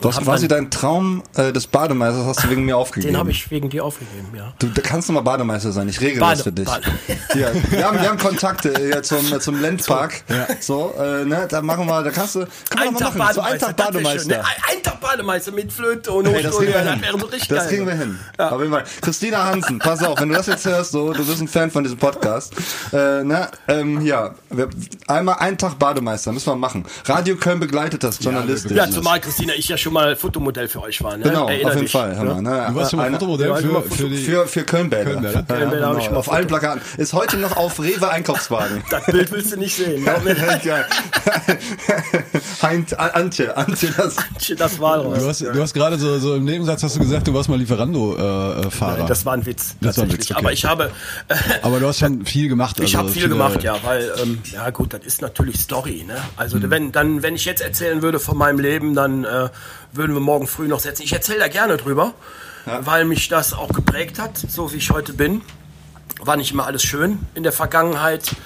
Du 0.00 0.08
hast 0.08 0.20
quasi 0.22 0.46
deinen 0.46 0.70
Traum 0.70 1.24
äh, 1.34 1.52
des 1.52 1.66
Bademeisters 1.66 2.24
hast 2.24 2.44
du 2.44 2.50
wegen 2.50 2.64
mir 2.64 2.76
aufgegeben. 2.76 3.14
Den 3.14 3.18
habe 3.18 3.30
ich 3.32 3.50
wegen 3.50 3.68
dir 3.68 3.84
aufgegeben, 3.84 4.28
ja. 4.36 4.52
Du 4.58 4.68
da 4.68 4.80
kannst 4.80 5.08
du 5.08 5.12
mal 5.12 5.22
Bademeister 5.22 5.72
sein, 5.72 5.88
ich 5.88 6.00
regel 6.00 6.20
Bade- 6.20 6.34
das 6.36 6.42
für 6.42 6.52
dich. 6.52 6.66
Bade- 6.66 6.86
Hier, 7.32 7.52
wir, 7.70 7.84
haben, 7.86 8.00
wir 8.00 8.08
haben 8.08 8.18
Kontakte 8.18 8.72
hier 8.78 9.02
zum, 9.02 9.40
zum 9.40 9.60
Lendpark. 9.60 10.22
So, 10.60 10.94
äh, 10.98 11.24
ne, 11.24 11.46
da 11.48 11.62
machen 11.62 11.86
wir, 11.86 12.02
da 12.02 12.10
kannst 12.10 12.36
du, 12.36 12.46
kann 12.70 12.88
Ein 12.88 12.96
Tag 12.96 13.16
machen. 13.16 13.34
So 13.34 13.40
ein 13.40 13.58
Bademeister. 13.58 13.66
Tag 13.66 13.76
Bademeister. 13.76 14.28
ne? 14.28 14.44
Ein, 14.44 14.82
Tag 14.82 15.00
Bademeister 15.00 15.52
mit 15.52 15.72
Flöte 15.72 16.12
und 16.12 16.26
Hey, 16.26 16.42
das 16.42 16.56
kriegen 16.56 16.72
wir. 16.72 16.82
Das 16.84 17.10
so 17.20 17.26
richtig 17.26 17.48
Das 17.48 17.58
geil. 17.58 17.68
kriegen 17.68 17.86
wir 17.86 17.94
hin. 17.94 18.18
Auf 18.38 18.60
jeden 18.60 18.72
Fall. 18.72 18.84
Christina 19.00 19.44
Hansen, 19.46 19.78
pass 19.80 20.02
auf, 20.04 20.20
wenn 20.20 20.28
du 20.28 20.34
das 20.36 20.46
jetzt 20.46 20.64
hörst, 20.66 20.92
so, 20.92 21.12
du 21.12 21.24
bist 21.26 21.40
ein 21.40 21.48
Fan 21.48 21.70
von 21.70 21.82
diesem 21.82 21.98
Podcast. 21.98 22.52
Äh, 22.92 23.24
ne, 23.24 23.48
ähm, 23.66 24.00
ja, 24.04 24.34
wir, 24.50 24.68
einmal 25.08 25.36
einen 25.38 25.58
Tag 25.58 25.78
Bademeister, 25.78 26.30
müssen 26.32 26.46
wir 26.46 26.56
machen. 26.56 26.84
Radio 27.06 27.36
Köln 27.36 27.58
begleitet 27.58 28.04
das 28.04 28.22
journalistisch. 28.22 28.72
Ja, 28.72 28.88
zumal 28.88 29.20
Christina, 29.20 29.54
ich 29.56 29.68
ja 29.68 29.76
schon 29.78 29.92
mal 29.92 30.16
Fotomodell 30.16 30.68
für 30.68 30.82
euch 30.82 31.02
war. 31.02 31.16
Ne? 31.16 31.24
Genau, 31.24 31.48
Erinner 31.48 31.68
auf 31.68 31.74
jeden 31.74 31.84
dich, 31.86 31.92
Fall. 31.92 32.16
Hör 32.16 32.24
mal, 32.24 32.42
ne? 32.42 32.50
ne? 32.50 32.66
Du 32.68 32.74
warst 32.74 32.90
schon 32.90 32.98
mal 33.00 33.10
Fotomodell 33.12 33.48
ja, 33.48 33.54
für, 33.56 33.82
für 33.82 34.08
die. 34.08 34.16
Für, 34.18 34.46
für 34.46 34.64
Kölnbäder. 34.64 35.04
Kölnbäder. 35.04 35.80
Ja, 35.80 35.96
ich 35.98 36.06
genau. 36.06 36.18
Auf 36.18 36.30
allen 36.32 36.46
Plakaten. 36.46 36.80
Ist 36.96 37.12
heute 37.12 37.36
noch 37.38 37.56
auf 37.56 37.80
Rewe 37.80 38.10
Einkaufswagen. 38.10 38.82
Das 38.90 39.04
Bild 39.06 39.30
willst 39.32 39.52
du 39.52 39.56
nicht 39.56 39.76
sehen. 39.76 40.06
Heint, 42.62 42.98
Antje, 42.98 43.56
Antje, 43.56 43.90
das. 43.96 44.16
das 44.56 44.80
war 44.80 45.02
Du 45.02 45.26
hast, 45.26 45.40
du 45.40 45.60
hast 45.62 45.74
gerade 45.74 45.98
so, 45.98 46.18
so 46.18 46.36
im 46.36 46.44
Nebensatz 46.44 46.82
hast 46.82 46.96
du 46.96 47.00
gesagt, 47.00 47.26
du 47.28 47.34
warst 47.34 47.48
mal 47.48 47.58
Lieferando-Fahrer. 47.58 49.06
Das 49.06 49.24
war 49.24 49.34
ein 49.34 49.46
Witz. 49.46 49.76
Das 49.80 49.96
war 49.98 50.04
ein. 50.04 50.12
Witz, 50.12 50.30
okay. 50.30 50.38
Aber 50.38 50.52
ich 50.52 50.64
habe, 50.64 50.90
äh, 51.28 51.34
Aber 51.62 51.80
du 51.80 51.86
hast 51.86 51.98
schon 52.00 52.24
viel 52.24 52.48
gemacht. 52.48 52.76
ich 52.78 52.84
also 52.86 52.98
habe 52.98 53.08
viel 53.10 53.22
viele- 53.22 53.34
gemacht, 53.34 53.62
ja, 53.62 53.76
weil, 53.82 54.10
ähm, 54.22 54.38
ja 54.52 54.70
gut, 54.70 54.92
das 54.92 55.02
ist 55.04 55.22
natürlich 55.22 55.60
Story, 55.60 56.04
ne? 56.06 56.16
Also 56.36 56.58
Mhm. 56.58 56.70
wenn, 56.70 56.92
dann, 56.92 57.22
wenn 57.22 57.34
ich 57.34 57.44
jetzt 57.44 57.60
erzählen 57.60 58.02
würde 58.02 58.18
von 58.18 58.36
meinem 58.36 58.58
Leben, 58.58 58.94
dann 58.94 59.24
äh, 59.24 59.48
würden 59.92 60.14
wir 60.14 60.20
morgen 60.20 60.46
früh 60.46 60.68
noch 60.68 60.80
setzen. 60.80 61.02
Ich 61.02 61.12
erzähle 61.12 61.40
da 61.40 61.48
gerne 61.48 61.76
drüber. 61.76 62.14
weil 62.82 63.06
mich 63.06 63.28
das 63.28 63.54
auch 63.54 63.72
geprägt 63.72 64.18
hat, 64.18 64.36
so 64.36 64.72
wie 64.72 64.76
ich 64.76 64.90
heute 64.90 65.14
bin. 65.14 65.40
War 66.20 66.36
nicht 66.36 66.52
immer 66.52 66.66
alles 66.66 66.82
schön 66.82 67.20
in 67.34 67.42
der 67.42 67.52
Vergangenheit. 67.52 68.36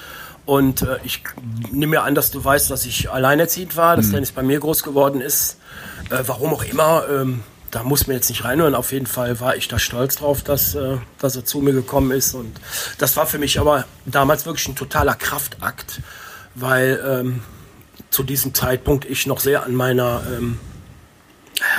Und 0.45 0.81
äh, 0.81 0.97
ich 1.03 1.23
nehme 1.71 1.91
mir 1.91 2.03
an, 2.03 2.15
dass 2.15 2.31
du 2.31 2.43
weißt, 2.43 2.69
dass 2.69 2.85
ich 2.85 3.09
alleinerziehend 3.09 3.75
war, 3.77 3.95
dass 3.95 4.11
Dennis 4.11 4.31
bei 4.31 4.43
mir 4.43 4.59
groß 4.59 4.83
geworden 4.83 5.21
ist. 5.21 5.57
Äh, 6.09 6.19
warum 6.25 6.53
auch 6.53 6.63
immer, 6.63 7.05
ähm, 7.09 7.43
da 7.71 7.83
muss 7.83 8.07
man 8.07 8.15
jetzt 8.15 8.29
nicht 8.29 8.43
reinhören. 8.43 8.75
Auf 8.75 8.91
jeden 8.91 9.07
Fall 9.07 9.39
war 9.39 9.55
ich 9.55 9.67
da 9.67 9.79
stolz 9.79 10.17
drauf, 10.17 10.43
dass, 10.43 10.75
äh, 10.75 10.97
dass 11.19 11.35
er 11.35 11.45
zu 11.45 11.59
mir 11.59 11.73
gekommen 11.73 12.11
ist. 12.11 12.33
Und 12.33 12.59
das 12.97 13.15
war 13.15 13.25
für 13.25 13.39
mich 13.39 13.59
aber 13.59 13.85
damals 14.05 14.45
wirklich 14.45 14.67
ein 14.67 14.75
totaler 14.75 15.15
Kraftakt, 15.15 16.01
weil 16.55 17.01
ähm, 17.05 17.43
zu 18.09 18.23
diesem 18.23 18.53
Zeitpunkt 18.53 19.05
ich 19.05 19.25
noch 19.25 19.39
sehr 19.39 19.63
an 19.63 19.75
meiner, 19.75 20.21
ähm, 20.37 20.59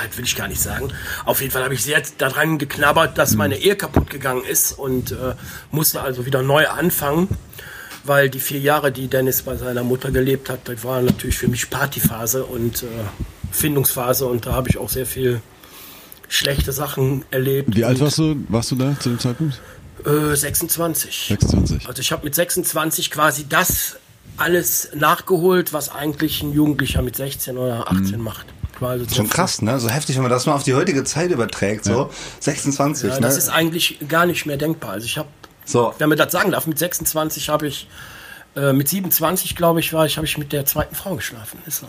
ja, 0.03 0.17
will 0.17 0.25
ich 0.25 0.35
gar 0.35 0.47
nicht 0.47 0.61
sagen, 0.61 0.89
auf 1.25 1.41
jeden 1.41 1.51
Fall 1.51 1.63
habe 1.63 1.73
ich 1.73 1.83
sehr 1.83 2.01
daran 2.17 2.57
geknabbert, 2.57 3.17
dass 3.17 3.35
meine 3.35 3.57
Ehe 3.57 3.75
kaputt 3.75 4.09
gegangen 4.09 4.43
ist 4.43 4.73
und 4.73 5.11
äh, 5.11 5.35
musste 5.71 6.01
also 6.01 6.25
wieder 6.25 6.41
neu 6.41 6.67
anfangen, 6.67 7.27
weil 8.03 8.29
die 8.29 8.39
vier 8.39 8.59
Jahre, 8.59 8.91
die 8.91 9.07
Dennis 9.07 9.41
bei 9.43 9.55
seiner 9.55 9.83
Mutter 9.83 10.11
gelebt 10.11 10.49
hat, 10.49 10.67
das 10.67 10.83
war 10.83 11.01
natürlich 11.01 11.37
für 11.37 11.47
mich 11.47 11.69
Partyphase 11.69 12.45
und 12.45 12.83
äh, 12.83 12.87
Findungsphase 13.51 14.25
und 14.25 14.45
da 14.45 14.53
habe 14.53 14.69
ich 14.69 14.77
auch 14.77 14.89
sehr 14.89 15.05
viel 15.05 15.41
schlechte 16.27 16.71
Sachen 16.71 17.23
erlebt. 17.31 17.75
Wie 17.75 17.85
alt 17.85 17.99
warst 17.99 18.17
du, 18.17 18.35
warst 18.49 18.71
du 18.71 18.75
da 18.75 18.99
zu 18.99 19.09
dem 19.09 19.19
Zeitpunkt? 19.19 19.59
Äh, 20.05 20.35
26. 20.35 21.27
26. 21.29 21.87
Also 21.87 22.01
ich 22.01 22.11
habe 22.11 22.23
mit 22.25 22.35
26 22.35 23.11
quasi 23.11 23.47
das 23.47 23.97
alles 24.37 24.89
nachgeholt, 24.93 25.71
was 25.71 25.89
eigentlich 25.89 26.43
ein 26.43 26.51
Jugendlicher 26.51 27.01
mit 27.01 27.15
16 27.15 27.57
oder 27.57 27.89
18 27.89 28.19
macht. 28.19 28.47
Quasi 28.77 29.05
so 29.05 29.15
Schon 29.15 29.29
krass, 29.29 29.61
ne? 29.61 29.79
So 29.79 29.89
heftig, 29.89 30.15
wenn 30.15 30.23
man 30.23 30.31
das 30.31 30.45
mal 30.45 30.53
auf 30.53 30.63
die 30.63 30.73
heutige 30.73 31.03
Zeit 31.03 31.31
überträgt, 31.31 31.85
so. 31.85 32.09
26, 32.39 33.09
Ja, 33.09 33.15
ne? 33.15 33.21
das 33.21 33.37
ist 33.37 33.49
eigentlich 33.49 33.99
gar 34.07 34.25
nicht 34.25 34.45
mehr 34.45 34.57
denkbar. 34.57 34.91
Also 34.91 35.05
ich 35.05 35.17
habe, 35.17 35.29
So. 35.65 35.93
wenn 35.97 36.09
man 36.09 36.17
das 36.17 36.31
sagen 36.31 36.51
darf, 36.51 36.67
mit 36.67 36.77
26 36.77 37.49
habe 37.49 37.67
ich, 37.67 37.87
äh, 38.55 38.73
mit 38.73 38.87
27 38.89 39.55
glaube 39.55 39.79
ich 39.79 39.93
war 39.93 40.05
ich, 40.05 40.17
habe 40.17 40.27
ich 40.27 40.37
mit 40.37 40.51
der 40.53 40.65
zweiten 40.65 40.95
Frau 40.95 41.15
geschlafen. 41.15 41.59
Ist 41.65 41.79
so. 41.79 41.87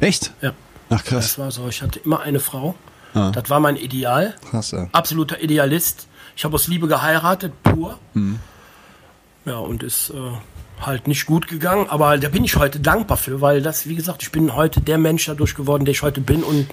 Echt? 0.00 0.32
Ja. 0.42 0.52
Ach 0.90 0.98
Das 1.02 1.04
krass. 1.08 1.38
war 1.38 1.50
so. 1.50 1.68
Ich 1.68 1.82
hatte 1.82 1.98
immer 2.00 2.20
eine 2.20 2.38
Frau. 2.40 2.74
Ah. 3.14 3.30
Das 3.32 3.48
war 3.50 3.60
mein 3.60 3.76
Ideal. 3.76 4.34
Krass, 4.50 4.70
ja. 4.72 4.88
Absoluter 4.92 5.42
Idealist. 5.42 6.06
Ich 6.36 6.44
habe 6.44 6.54
aus 6.54 6.68
Liebe 6.68 6.86
geheiratet, 6.86 7.52
pur. 7.62 7.98
Mhm. 8.14 8.38
Ja, 9.46 9.56
und 9.58 9.82
ist 9.82 10.10
äh, 10.10 10.14
halt 10.80 11.08
nicht 11.08 11.26
gut 11.26 11.48
gegangen. 11.48 11.88
Aber 11.88 12.18
da 12.18 12.28
bin 12.28 12.44
ich 12.44 12.56
heute 12.56 12.80
dankbar 12.80 13.16
für, 13.16 13.40
weil 13.40 13.62
das, 13.62 13.88
wie 13.88 13.94
gesagt, 13.94 14.22
ich 14.22 14.32
bin 14.32 14.54
heute 14.54 14.80
der 14.80 14.98
Mensch 14.98 15.26
dadurch 15.26 15.54
geworden, 15.54 15.84
der 15.84 15.92
ich 15.92 16.02
heute 16.02 16.20
bin 16.20 16.42
und 16.42 16.68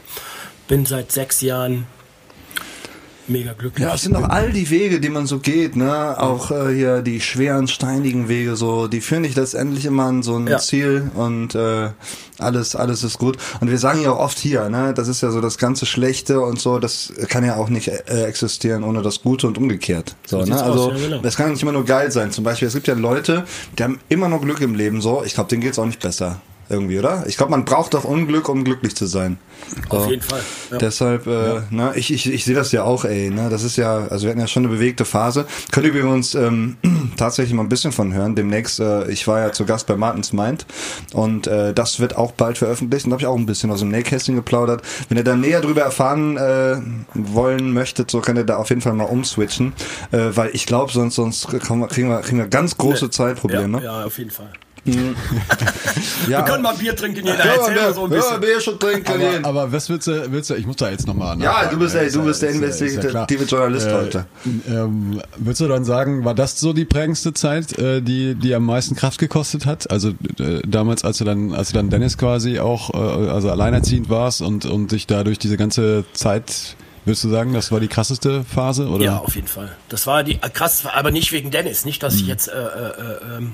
bin 0.67 0.85
seit 0.85 1.11
sechs 1.11 1.41
Jahren 1.41 1.85
mega 3.27 3.53
glücklich. 3.53 3.85
Ja, 3.87 3.95
es 3.95 4.01
sind 4.01 4.15
auch 4.15 4.29
all 4.29 4.51
die 4.51 4.69
Wege, 4.69 4.99
die 4.99 5.09
man 5.09 5.25
so 5.25 5.39
geht, 5.39 5.75
ne? 5.75 6.19
Auch 6.19 6.51
äh, 6.51 6.73
hier 6.73 7.01
die 7.01 7.21
schweren, 7.21 7.67
steinigen 7.67 8.27
Wege, 8.29 8.55
so, 8.55 8.87
die 8.87 9.01
führen 9.01 9.23
dich 9.23 9.35
letztendlich 9.35 9.85
immer 9.85 10.03
an 10.05 10.23
so 10.23 10.35
ein 10.37 10.47
Ja. 10.47 10.59
Ziel 10.59 11.11
und 11.15 11.55
äh, 11.55 11.89
alles, 12.39 12.75
alles 12.75 13.03
ist 13.03 13.17
gut. 13.19 13.37
Und 13.61 13.69
wir 13.69 13.77
sagen 13.77 14.01
ja 14.01 14.11
auch 14.11 14.19
oft 14.19 14.37
hier, 14.37 14.69
ne, 14.69 14.93
das 14.93 15.07
ist 15.07 15.21
ja 15.21 15.31
so 15.31 15.41
das 15.41 15.57
ganze 15.57 15.85
Schlechte 15.85 16.41
und 16.41 16.59
so, 16.59 16.79
das 16.79 17.13
kann 17.29 17.45
ja 17.45 17.55
auch 17.55 17.69
nicht 17.69 17.87
äh, 17.87 18.25
existieren 18.25 18.83
ohne 18.83 19.01
das 19.01 19.21
Gute 19.21 19.47
und 19.47 19.57
umgekehrt. 19.57 20.15
So, 20.25 20.43
So 20.43 20.51
ne? 20.51 20.61
Also 20.61 20.91
aus, 20.91 21.01
ja, 21.01 21.07
genau. 21.09 21.21
das 21.21 21.35
kann 21.37 21.51
nicht 21.51 21.61
immer 21.61 21.71
nur 21.71 21.85
geil 21.85 22.11
sein. 22.11 22.31
Zum 22.31 22.43
Beispiel, 22.43 22.67
es 22.67 22.73
gibt 22.73 22.87
ja 22.87 22.93
Leute, 22.95 23.45
die 23.77 23.83
haben 23.83 23.99
immer 24.09 24.27
noch 24.29 24.41
Glück 24.41 24.61
im 24.61 24.75
Leben, 24.75 25.01
so, 25.01 25.23
ich 25.25 25.33
glaube, 25.33 25.49
denen 25.49 25.61
geht's 25.61 25.79
auch 25.79 25.85
nicht 25.85 25.99
besser. 26.01 26.41
Irgendwie, 26.69 26.97
oder? 26.99 27.25
Ich 27.27 27.37
glaube, 27.37 27.51
man 27.51 27.65
braucht 27.65 27.93
doch 27.93 28.03
Unglück, 28.03 28.49
um 28.49 28.63
glücklich 28.63 28.95
zu 28.95 29.05
sein. 29.05 29.37
Auf 29.89 30.05
So. 30.05 30.09
jeden 30.09 30.21
Fall. 30.21 30.41
Ja. 30.71 30.77
Deshalb, 30.77 31.27
äh, 31.27 31.61
ne, 31.69 31.93
ich, 31.95 32.11
ich, 32.13 32.31
ich 32.31 32.45
sehe 32.45 32.55
das 32.55 32.71
ja 32.71 32.83
auch, 32.83 33.05
ey, 33.05 33.29
ne, 33.29 33.49
das 33.49 33.63
ist 33.63 33.75
ja, 33.77 34.07
also 34.07 34.23
wir 34.25 34.31
hatten 34.31 34.39
ja 34.39 34.47
schon 34.47 34.65
eine 34.65 34.73
bewegte 34.73 35.05
Phase. 35.05 35.45
Könnt 35.71 35.85
ihr 35.85 35.93
übrigens 35.93 36.35
ähm, 36.35 36.77
tatsächlich 37.17 37.53
mal 37.53 37.63
ein 37.63 37.69
bisschen 37.69 37.91
von 37.91 38.13
hören. 38.13 38.35
Demnächst, 38.35 38.79
äh, 38.79 39.09
ich 39.09 39.27
war 39.27 39.39
ja 39.39 39.51
zu 39.51 39.65
Gast 39.65 39.87
bei 39.87 39.95
Martins 39.95 40.33
Mind 40.33 40.65
und 41.13 41.47
äh, 41.47 41.73
das 41.73 41.99
wird 41.99 42.15
auch 42.17 42.31
bald 42.31 42.57
veröffentlicht 42.57 43.05
und 43.05 43.11
da 43.11 43.15
habe 43.15 43.21
ich 43.23 43.27
auch 43.27 43.37
ein 43.37 43.45
bisschen 43.45 43.69
aus 43.71 43.79
dem 43.79 43.89
Nähkästchen 43.89 44.35
geplaudert. 44.35 44.81
Wenn 45.09 45.17
ihr 45.17 45.23
da 45.23 45.35
näher 45.35 45.61
drüber 45.61 45.81
erfahren 45.81 46.37
äh, 46.37 46.77
wollen 47.13 47.73
möchtet, 47.73 48.09
so 48.09 48.21
könnt 48.21 48.37
ihr 48.37 48.45
da 48.45 48.57
auf 48.57 48.69
jeden 48.69 48.81
Fall 48.81 48.93
mal 48.93 49.05
umswitchen, 49.05 49.73
äh, 50.11 50.29
weil 50.33 50.49
ich 50.53 50.65
glaube, 50.65 50.91
sonst, 50.91 51.15
sonst 51.15 51.47
kriegen 51.47 51.79
wir, 51.79 51.87
kriegen 51.87 52.09
wir, 52.09 52.19
kriegen 52.21 52.37
wir 52.37 52.47
ganz 52.47 52.77
große 52.77 53.09
Zeitprobleme. 53.09 53.79
Ja, 53.79 53.99
ja, 53.99 54.05
auf 54.05 54.17
jeden 54.17 54.31
Fall. 54.31 54.49
Ja, 56.27 56.39
Wir 56.39 56.45
können 56.45 56.63
mal 56.63 56.75
Bier 56.75 56.95
trinken, 56.95 57.25
jeder 57.25 57.37
ja, 57.37 57.53
erzählt 57.53 57.77
ja, 57.77 57.83
mal 57.83 57.93
so 57.93 58.05
ein 58.05 58.11
ja, 58.11 58.17
bisschen. 58.17 58.41
Bier 58.41 58.61
schon 58.61 58.79
trinken. 58.79 59.11
Aber, 59.41 59.61
aber 59.61 59.71
was 59.71 59.89
willst 59.89 60.07
du, 60.07 60.31
willst 60.31 60.49
du, 60.49 60.55
ich 60.55 60.65
muss 60.65 60.75
da 60.77 60.89
jetzt 60.89 61.07
nochmal 61.07 61.39
Ja, 61.39 61.65
du 61.67 61.77
bist, 61.77 61.95
ey, 61.95 62.09
du 62.11 62.23
bist 62.23 62.41
der 62.41 62.51
investigative 62.51 63.43
Journalist 63.45 63.89
heute. 63.91 64.25
Ähm, 64.67 65.21
willst 65.37 65.61
du 65.61 65.67
dann 65.67 65.85
sagen, 65.85 66.25
war 66.25 66.33
das 66.33 66.59
so 66.59 66.73
die 66.73 66.85
prägendste 66.85 67.33
Zeit, 67.33 67.77
äh, 67.77 68.01
die, 68.01 68.35
die 68.35 68.53
am 68.55 68.65
meisten 68.65 68.95
Kraft 68.95 69.19
gekostet 69.19 69.65
hat? 69.65 69.89
Also 69.91 70.09
äh, 70.39 70.61
damals, 70.65 71.03
als 71.03 71.17
du 71.19 71.23
dann, 71.25 71.53
als 71.53 71.69
du 71.69 71.75
dann 71.75 71.89
Dennis 71.89 72.17
quasi 72.17 72.59
auch, 72.59 72.93
äh, 72.93 73.29
also 73.29 73.49
alleinerziehend 73.51 74.09
warst 74.09 74.41
und, 74.41 74.65
und 74.65 74.91
dich 74.91 75.07
da 75.07 75.23
durch 75.23 75.39
diese 75.39 75.57
ganze 75.57 76.05
Zeit, 76.13 76.75
würdest 77.05 77.23
du 77.23 77.29
sagen, 77.29 77.53
das 77.53 77.71
war 77.71 77.79
die 77.79 77.87
krasseste 77.89 78.43
Phase? 78.43 78.87
Oder? 78.87 79.03
Ja, 79.03 79.17
auf 79.17 79.35
jeden 79.35 79.47
Fall. 79.47 79.71
Das 79.89 80.07
war 80.07 80.23
die 80.23 80.37
krass, 80.37 80.83
aber 80.85 81.11
nicht 81.11 81.31
wegen 81.31 81.51
Dennis. 81.51 81.85
Nicht, 81.85 82.01
Mhm. 82.01 82.05
dass 82.05 82.15
ich 82.15 82.27
jetzt, 82.27 82.47
äh, 82.47 82.51
äh, 82.51 82.57
äh, 82.57 83.37
ähm, 83.37 83.51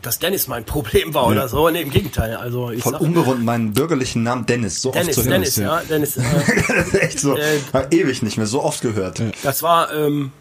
dass 0.00 0.18
Dennis 0.18 0.48
mein 0.48 0.64
Problem 0.64 1.14
war 1.14 1.26
oder 1.26 1.48
so. 1.48 1.68
Nee, 1.68 1.82
im 1.82 1.90
Gegenteil. 1.90 2.36
Also 2.36 2.70
ich 2.70 2.82
Voll 2.82 2.92
sag, 2.92 3.00
ungewohnt 3.00 3.44
meinen 3.44 3.72
bürgerlichen 3.72 4.22
Namen 4.22 4.46
Dennis 4.46 4.80
so 4.80 4.90
Dennis, 4.90 5.08
oft 5.08 5.14
zu 5.14 5.20
hören. 5.22 5.30
Dennis, 5.32 5.56
ja. 5.56 5.80
ja, 5.80 5.82
Dennis. 5.88 6.16
Äh, 6.16 6.22
Das 6.68 6.86
ist 6.86 6.94
echt 6.94 7.20
so. 7.20 7.36
Äh, 7.36 7.58
Hab 7.72 7.92
ewig 7.92 8.22
nicht 8.22 8.36
mehr 8.36 8.46
so 8.46 8.62
oft 8.62 8.80
gehört. 8.80 9.22
das 9.42 9.62
war, 9.62 9.92
ähm, 9.92 10.32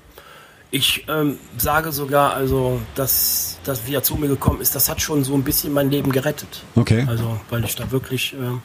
ich 0.71 1.05
ähm, 1.09 1.37
sage 1.57 1.91
sogar, 1.91 2.33
also, 2.33 2.81
dass, 2.95 3.57
dass 3.65 3.85
wie 3.87 3.93
er 3.93 4.03
zu 4.03 4.15
mir 4.15 4.29
gekommen 4.29 4.61
ist, 4.61 4.73
das 4.73 4.87
hat 4.87 5.01
schon 5.01 5.23
so 5.23 5.33
ein 5.33 5.43
bisschen 5.43 5.73
mein 5.73 5.91
Leben 5.91 6.11
gerettet. 6.11 6.63
Okay. 6.75 7.05
Also, 7.07 7.39
weil 7.49 7.65
ich 7.65 7.75
da 7.75 7.91
wirklich 7.91 8.33
ähm, 8.33 8.61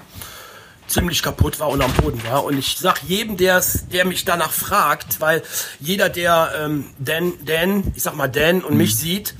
ziemlich 0.86 1.22
kaputt 1.22 1.58
war 1.60 1.68
und 1.68 1.82
am 1.82 1.92
Boden 1.94 2.22
war. 2.24 2.44
Und 2.44 2.58
ich 2.58 2.76
sag 2.78 3.02
jedem, 3.02 3.36
der's, 3.36 3.86
der 3.92 4.04
mich 4.04 4.24
danach 4.24 4.52
fragt, 4.52 5.20
weil 5.20 5.42
jeder, 5.80 6.08
der 6.08 6.52
ähm, 6.58 6.84
Dan, 6.98 7.32
Dan, 7.44 7.92
ich 7.94 8.02
sag 8.02 8.14
mal 8.16 8.28
Dan 8.28 8.62
und 8.62 8.76
mich 8.76 8.96
sieht, 8.96 9.34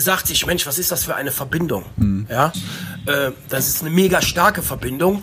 sagt 0.00 0.26
sich, 0.26 0.46
Mensch, 0.46 0.66
was 0.66 0.78
ist 0.78 0.90
das 0.90 1.04
für 1.04 1.14
eine 1.14 1.32
Verbindung? 1.32 1.84
Ja, 2.28 2.52
äh, 3.06 3.32
das 3.48 3.68
ist 3.68 3.82
eine 3.82 3.90
mega 3.90 4.22
starke 4.22 4.62
Verbindung. 4.62 5.22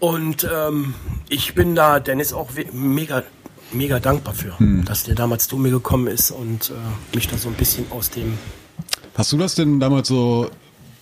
Und 0.00 0.46
ähm, 0.52 0.94
ich 1.28 1.54
bin 1.54 1.74
da 1.74 2.00
Dennis 2.00 2.32
auch 2.32 2.50
mega, 2.72 3.22
mega 3.72 4.00
dankbar 4.00 4.34
für, 4.34 4.54
dass 4.84 5.04
der 5.04 5.14
damals 5.14 5.48
zu 5.48 5.56
mir 5.56 5.70
gekommen 5.70 6.08
ist 6.08 6.30
und 6.30 6.70
äh, 6.70 7.16
mich 7.16 7.28
da 7.28 7.38
so 7.38 7.48
ein 7.48 7.54
bisschen 7.54 7.90
aus 7.90 8.10
dem 8.10 8.36
Hast 9.14 9.32
du 9.32 9.36
das 9.38 9.54
denn 9.54 9.78
damals 9.78 10.08
so, 10.08 10.50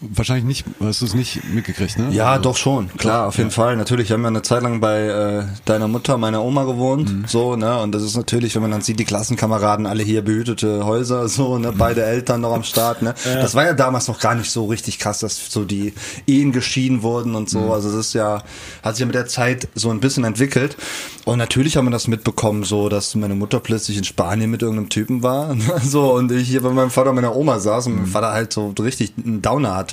wahrscheinlich 0.02 0.44
nicht, 0.44 0.64
hast 0.80 1.00
du 1.00 1.06
es 1.06 1.14
nicht 1.14 1.42
mitgekriegt, 1.52 1.98
ne? 1.98 2.08
Ja, 2.10 2.32
Also- 2.32 2.42
doch 2.42 2.56
schon, 2.56 2.88
klar, 2.96 3.28
auf 3.28 3.38
jeden 3.38 3.50
Fall. 3.50 3.76
Natürlich, 3.76 4.08
wir 4.08 4.14
haben 4.14 4.22
ja 4.22 4.28
eine 4.28 4.42
Zeit 4.42 4.62
lang 4.62 4.80
bei 4.80 5.06
äh, 5.06 5.44
deiner 5.64 5.88
Mutter, 5.88 6.18
meiner 6.18 6.42
Oma 6.42 6.64
gewohnt, 6.64 7.10
Mhm. 7.12 7.24
so, 7.26 7.56
ne? 7.56 7.78
Und 7.80 7.92
das 7.92 8.02
ist 8.02 8.16
natürlich, 8.16 8.54
wenn 8.54 8.62
man 8.62 8.70
dann 8.70 8.80
sieht, 8.82 8.98
die 8.98 9.04
Klassenkameraden, 9.04 9.86
alle 9.86 10.02
hier 10.02 10.22
behütete 10.22 10.84
Häuser, 10.84 11.28
so, 11.28 11.54
Mhm. 11.56 11.62
ne? 11.62 11.72
Beide 11.72 12.04
Eltern 12.04 12.40
noch 12.40 12.52
am 12.52 12.64
Start, 12.64 13.02
ne? 13.02 13.14
Das 13.24 13.54
war 13.54 13.64
ja 13.64 13.72
damals 13.74 14.08
noch 14.08 14.18
gar 14.18 14.34
nicht 14.34 14.50
so 14.50 14.66
richtig 14.66 14.98
krass, 14.98 15.20
dass 15.20 15.50
so 15.50 15.64
die 15.64 15.94
Ehen 16.26 16.52
geschieden 16.52 17.02
wurden 17.02 17.34
und 17.34 17.48
so. 17.48 17.60
Mhm. 17.60 17.70
Also 17.70 17.88
das 17.90 18.06
ist 18.08 18.14
ja, 18.14 18.42
hat 18.82 18.94
sich 18.96 19.00
ja 19.00 19.06
mit 19.06 19.14
der 19.14 19.26
Zeit 19.26 19.68
so 19.74 19.90
ein 19.90 20.00
bisschen 20.00 20.24
entwickelt. 20.24 20.76
Und 21.24 21.38
natürlich 21.38 21.76
haben 21.76 21.84
wir 21.86 21.90
das 21.92 22.08
mitbekommen, 22.08 22.64
so, 22.64 22.88
dass 22.88 23.14
meine 23.14 23.34
Mutter 23.36 23.60
plötzlich 23.60 23.96
in 23.96 24.04
Spanien 24.04 24.50
mit 24.50 24.62
irgendeinem 24.62 24.88
Typen 24.88 25.22
war, 25.22 25.54
so, 25.82 26.12
und 26.14 26.32
ich 26.32 26.48
hier 26.48 26.62
bei 26.62 26.70
meinem 26.70 26.90
Vater 26.90 27.10
und 27.10 27.16
meiner 27.16 27.36
Oma 27.36 27.60
saß 27.60 27.86
und 27.86 27.96
mein 27.96 28.06
Vater 28.06 28.32
halt 28.32 28.52
so 28.52 28.74
richtig 28.80 29.12
einen 29.24 29.40
Downer 29.42 29.76
hatte, 29.76 29.91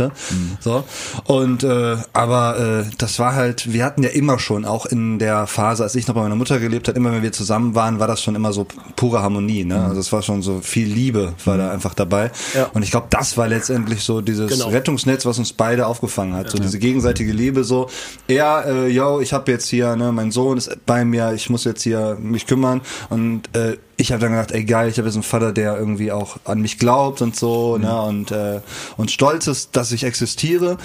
so. 0.59 0.83
Und, 1.25 1.63
äh, 1.63 1.97
aber, 2.13 2.85
äh, 2.87 2.91
das 2.97 3.19
war 3.19 3.35
halt, 3.35 3.71
wir 3.73 3.83
hatten 3.85 4.03
ja 4.03 4.09
immer 4.09 4.39
schon, 4.39 4.65
auch 4.65 4.85
in 4.85 5.19
der 5.19 5.47
Phase, 5.47 5.83
als 5.83 5.95
ich 5.95 6.07
noch 6.07 6.15
bei 6.15 6.21
meiner 6.21 6.35
Mutter 6.35 6.59
gelebt 6.59 6.87
hat, 6.87 6.95
immer 6.95 7.11
wenn 7.11 7.23
wir 7.23 7.31
zusammen 7.31 7.75
waren, 7.75 7.99
war 7.99 8.07
das 8.07 8.21
schon 8.21 8.35
immer 8.35 8.53
so 8.53 8.65
pure 8.95 9.21
Harmonie, 9.21 9.65
ne? 9.65 9.83
Also 9.83 9.99
es 9.99 10.11
war 10.11 10.21
schon 10.21 10.41
so 10.41 10.61
viel 10.61 10.87
Liebe 10.87 11.33
war 11.45 11.57
da 11.57 11.71
einfach 11.71 11.93
dabei. 11.93 12.31
Ja. 12.53 12.69
Und 12.73 12.83
ich 12.83 12.91
glaube, 12.91 13.07
das 13.09 13.37
war 13.37 13.47
letztendlich 13.47 14.03
so 14.03 14.21
dieses 14.21 14.51
Genau. 14.51 14.69
Rettungsnetz, 14.69 15.25
was 15.25 15.39
uns 15.39 15.53
beide 15.53 15.87
aufgefangen 15.87 16.35
hat. 16.35 16.49
So 16.49 16.57
diese 16.57 16.79
gegenseitige 16.79 17.31
Liebe, 17.31 17.63
so, 17.63 17.89
er, 18.27 18.65
äh, 18.67 18.87
yo, 18.87 19.19
ich 19.19 19.33
habe 19.33 19.51
jetzt 19.51 19.67
hier, 19.67 19.95
ne, 19.95 20.11
mein 20.11 20.31
Sohn 20.31 20.57
ist 20.57 20.85
bei 20.85 21.05
mir, 21.05 21.33
ich 21.33 21.49
muss 21.49 21.63
jetzt 21.63 21.83
hier 21.83 22.17
mich 22.19 22.45
kümmern. 22.47 22.81
Und 23.09 23.55
äh, 23.55 23.77
ich 23.99 24.13
habe 24.13 24.21
dann 24.21 24.31
gedacht, 24.31 24.51
ey 24.51 24.63
geil, 24.63 24.89
ich 24.89 24.97
habe 24.97 25.07
jetzt 25.07 25.15
einen 25.15 25.23
Vater, 25.23 25.51
der 25.51 25.77
irgendwie 25.77 26.11
auch 26.11 26.37
an 26.45 26.61
mich 26.61 26.79
glaubt 26.79 27.21
und 27.21 27.35
so, 27.35 27.77
ne, 27.77 28.01
und, 28.01 28.31
äh, 28.31 28.61
und 28.95 29.11
stolz 29.11 29.47
ist, 29.47 29.75
dass 29.75 29.91
ich 29.91 30.05
existiere. 30.05 30.77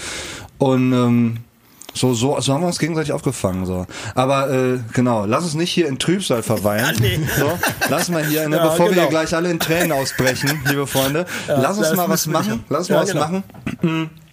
Und 0.59 0.92
ähm, 0.92 1.37
so, 1.92 2.12
so, 2.12 2.40
so 2.40 2.53
haben 2.53 2.62
wir 2.62 2.66
uns 2.66 2.81
gegenseitig 2.81 3.12
aufgefangen. 3.12 3.66
So. 3.66 3.87
Aber 4.16 4.50
äh, 4.50 4.79
genau, 4.92 5.27
lass 5.27 5.44
uns 5.44 5.55
nicht 5.55 5.70
hier 5.70 5.87
in 5.87 6.00
Trübsal 6.00 6.42
verweilen. 6.42 6.96
Ja, 6.96 7.00
nee. 7.00 7.20
so, 7.38 7.53
lass 7.88 8.09
mal 8.09 8.27
hier, 8.27 8.48
ne, 8.48 8.57
Ja, 8.57 8.64
bevor 8.64 8.87
wir 8.87 8.90
genau. 8.90 9.03
hier 9.03 9.11
gleich 9.11 9.35
alle 9.35 9.48
in 9.48 9.61
Tränen 9.61 9.92
ausbrechen, 9.92 10.61
liebe 10.68 10.88
Freunde, 10.88 11.24
lass 11.46 11.79
uns 11.79 11.94
mal 11.94 12.09
was 12.09 12.27
wir 12.27 12.33
machen. 12.33 12.64
Lass 12.68 12.81
uns 12.81 12.88
Ja, 12.88 12.96
mal 12.96 13.03
was 13.03 13.12
genau. 13.12 13.22
machen. 13.83 14.11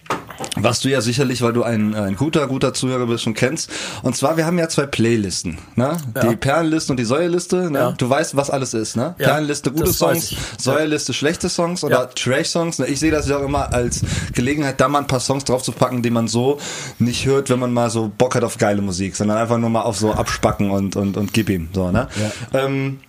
Was 0.56 0.80
du 0.80 0.88
ja 0.88 1.00
sicherlich, 1.00 1.42
weil 1.42 1.52
du 1.52 1.62
ein, 1.62 1.94
ein 1.94 2.16
guter, 2.16 2.46
guter 2.46 2.74
Zuhörer 2.74 3.06
bist, 3.06 3.24
schon 3.24 3.34
kennst. 3.34 3.70
Und 4.02 4.16
zwar, 4.16 4.36
wir 4.36 4.46
haben 4.46 4.58
ja 4.58 4.68
zwei 4.68 4.86
Playlisten. 4.86 5.58
Ne? 5.76 5.96
Die 6.22 6.36
Perlenliste 6.36 6.92
und 6.92 6.98
die 6.98 7.04
Säuerliste. 7.04 7.70
Ne? 7.70 7.78
Ja. 7.78 7.92
Du 7.92 8.08
weißt, 8.08 8.36
was 8.36 8.50
alles 8.50 8.74
ist. 8.74 8.96
Ne? 8.96 9.14
Ja, 9.18 9.28
Perlenliste 9.28 9.70
gute 9.72 9.92
Songs. 9.92 10.34
Säuerliste 10.58 11.12
schlechte 11.12 11.48
Songs 11.48 11.84
oder 11.84 12.00
Ja. 12.00 12.06
Trash-Songs. 12.06 12.78
Ne? 12.78 12.86
Ich 12.86 13.00
sehe 13.00 13.10
das 13.10 13.28
ja 13.28 13.38
auch 13.38 13.44
immer 13.44 13.72
als 13.72 14.02
Gelegenheit, 14.34 14.80
da 14.80 14.88
mal 14.88 14.98
ein 15.00 15.06
paar 15.06 15.20
Songs 15.20 15.44
draufzupacken, 15.44 16.02
die 16.02 16.10
man 16.10 16.28
so 16.28 16.58
nicht 16.98 17.26
hört, 17.26 17.50
wenn 17.50 17.58
man 17.58 17.72
mal 17.72 17.90
so 17.90 18.10
Bock 18.16 18.34
hat 18.34 18.44
auf 18.44 18.58
geile 18.58 18.82
Musik, 18.82 19.16
sondern 19.16 19.38
einfach 19.38 19.58
nur 19.58 19.70
mal 19.70 19.82
auf 19.82 19.98
so 19.98 20.12
abspacken 20.12 20.70
und, 20.70 20.96
und, 20.96 21.16
und 21.16 21.32
gib 21.32 21.48
ihm. 21.48 21.68
So, 21.72 21.90
ne? 21.90 22.08
Ähm, 22.52 23.00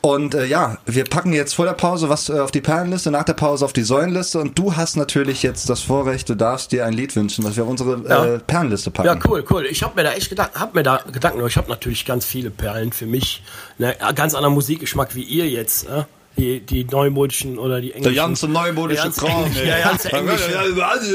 und 0.00 0.34
äh, 0.34 0.44
ja, 0.46 0.78
wir 0.86 1.04
packen 1.04 1.32
jetzt 1.32 1.54
vor 1.54 1.64
der 1.64 1.72
Pause 1.72 2.08
was 2.08 2.28
äh, 2.28 2.38
auf 2.40 2.50
die 2.50 2.60
Perlenliste, 2.60 3.10
nach 3.10 3.24
der 3.24 3.34
Pause 3.34 3.64
auf 3.64 3.72
die 3.72 3.82
Säulenliste 3.82 4.38
und 4.38 4.58
du 4.58 4.76
hast 4.76 4.96
natürlich 4.96 5.42
jetzt 5.42 5.68
das 5.68 5.80
Vorrecht, 5.80 6.28
du 6.28 6.34
darfst 6.34 6.72
dir 6.72 6.84
ein 6.86 6.92
Lied 6.92 7.14
wünschen, 7.16 7.44
was 7.44 7.56
wir 7.56 7.64
auf 7.64 7.70
unsere 7.70 8.02
Ja. 8.08 8.24
äh, 8.24 8.38
Perlenliste 8.38 8.90
packen. 8.90 9.06
Ja, 9.08 9.18
cool, 9.28 9.44
cool. 9.50 9.66
Ich 9.66 9.82
habe 9.82 9.94
mir 9.96 10.04
da 10.04 10.12
echt 10.12 10.28
Gedanken, 10.28 10.58
hab 10.60 10.74
mir 10.74 10.82
da 10.82 11.00
Gedanken, 11.12 11.38
gemacht. 11.38 11.50
ich 11.52 11.56
habe 11.56 11.68
natürlich 11.68 12.04
ganz 12.04 12.24
viele 12.24 12.50
Perlen 12.50 12.92
für 12.92 13.06
mich. 13.06 13.42
Ne, 13.78 13.96
ganz 14.14 14.34
anderer 14.34 14.52
Musikgeschmack 14.52 15.14
wie 15.14 15.22
ihr 15.22 15.48
jetzt. 15.48 15.88
Ne? 15.88 16.06
Die, 16.38 16.60
die 16.60 16.84
neumodischen 16.84 17.58
oder 17.58 17.80
die 17.80 17.92
englischen. 17.92 18.14
ganze 18.14 18.46
neumodische 18.46 19.00
der 19.00 19.04
ganze 19.04 19.20
Kram. 19.24 19.54
Der 19.54 19.80
ganze 19.80 20.12
englische. 20.12 20.52
Ja, 20.52 20.60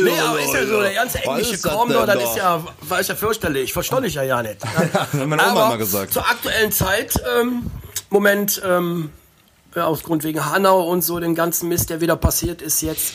Nee, 0.04 0.12
aber 0.20 0.40
ist 0.42 0.54
ja 0.56 0.66
so, 0.66 0.82
der 0.82 0.94
ganze 0.96 1.20
englische 1.24 1.54
ist 1.54 1.64
das 1.66 1.72
Kram, 1.72 1.90
das 1.90 2.06
da? 2.08 2.14
ist 2.14 2.36
ja, 2.38 2.64
war 2.90 3.00
ist 3.00 3.10
ja 3.10 3.16
fürchterlich. 3.16 3.72
Verstehe 3.72 4.04
ich 4.08 4.16
ja 4.16 4.24
ja 4.24 4.42
nicht. 4.42 4.58
hat 4.94 5.14
meine 5.14 5.34
Oma 5.44 5.52
aber 5.52 5.68
mal 5.70 5.78
gesagt. 5.78 6.12
Zur 6.14 6.24
aktuellen 6.28 6.72
Zeit, 6.72 7.14
ähm, 7.40 7.68
Moment, 8.10 8.62
ähm, 8.66 9.10
ja, 9.76 9.86
aus 9.86 10.04
Grund 10.04 10.24
wegen 10.24 10.46
Hanau 10.46 10.82
und 10.90 11.04
so, 11.04 11.20
den 11.20 11.36
ganzen 11.36 11.70
Mist, 11.70 11.90
der 11.90 12.02
wieder 12.02 12.16
passiert 12.18 12.62
ist 12.62 12.82
jetzt, 12.82 13.14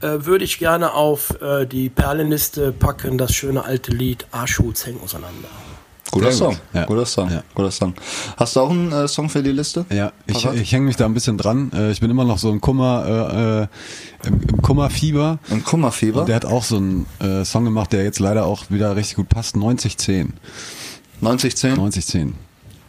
äh, 0.00 0.24
würde 0.24 0.44
ich 0.44 0.58
gerne 0.58 0.92
auf 0.92 1.40
äh, 1.42 1.66
die 1.66 1.88
Perlenliste 1.88 2.72
packen, 2.72 3.18
das 3.18 3.32
schöne 3.34 3.64
alte 3.64 3.90
Lied 3.92 4.26
Arschhuts 4.30 4.86
hängen 4.86 5.00
auseinander. 5.02 5.48
Guter 6.12 6.30
Sehr 6.30 6.46
gut. 6.46 6.56
Song, 6.56 6.60
Ja. 6.72 6.84
guter 6.86 7.06
Song, 7.06 7.30
Ja. 7.30 7.42
guter 7.54 7.70
Song. 7.72 7.94
Hast 8.36 8.54
du 8.54 8.60
auch 8.60 8.70
einen 8.70 8.92
äh, 8.92 9.08
Song 9.08 9.28
für 9.28 9.42
die 9.42 9.50
Liste? 9.50 9.84
Ja, 9.90 10.12
ich, 10.28 10.44
Parat? 10.44 10.54
ich 10.56 10.70
hänge 10.72 10.84
mich 10.86 10.94
da 10.96 11.04
ein 11.04 11.14
bisschen 11.14 11.36
dran. 11.36 11.72
Äh, 11.74 11.90
Ich 11.90 12.00
bin 12.00 12.08
immer 12.10 12.24
noch 12.24 12.38
so 12.38 12.50
im 12.52 12.60
Kummer, 12.60 13.68
äh, 14.22 14.26
äh, 14.26 14.28
im, 14.28 14.40
im 14.48 14.62
Kummerfieber. 14.62 15.40
Ein 15.50 15.64
Kummerfieber? 15.64 16.20
Und 16.20 16.28
der 16.28 16.36
hat 16.36 16.44
auch 16.44 16.62
so 16.62 16.76
einen 16.76 17.06
äh, 17.18 17.44
Song 17.44 17.64
gemacht, 17.64 17.92
der 17.92 18.04
jetzt 18.04 18.20
leider 18.20 18.46
auch 18.46 18.70
wieder 18.70 18.94
richtig 18.94 19.16
gut 19.16 19.28
passt. 19.28 19.56
9010. 19.56 20.34
9010? 21.20 21.70
9010. 21.74 22.34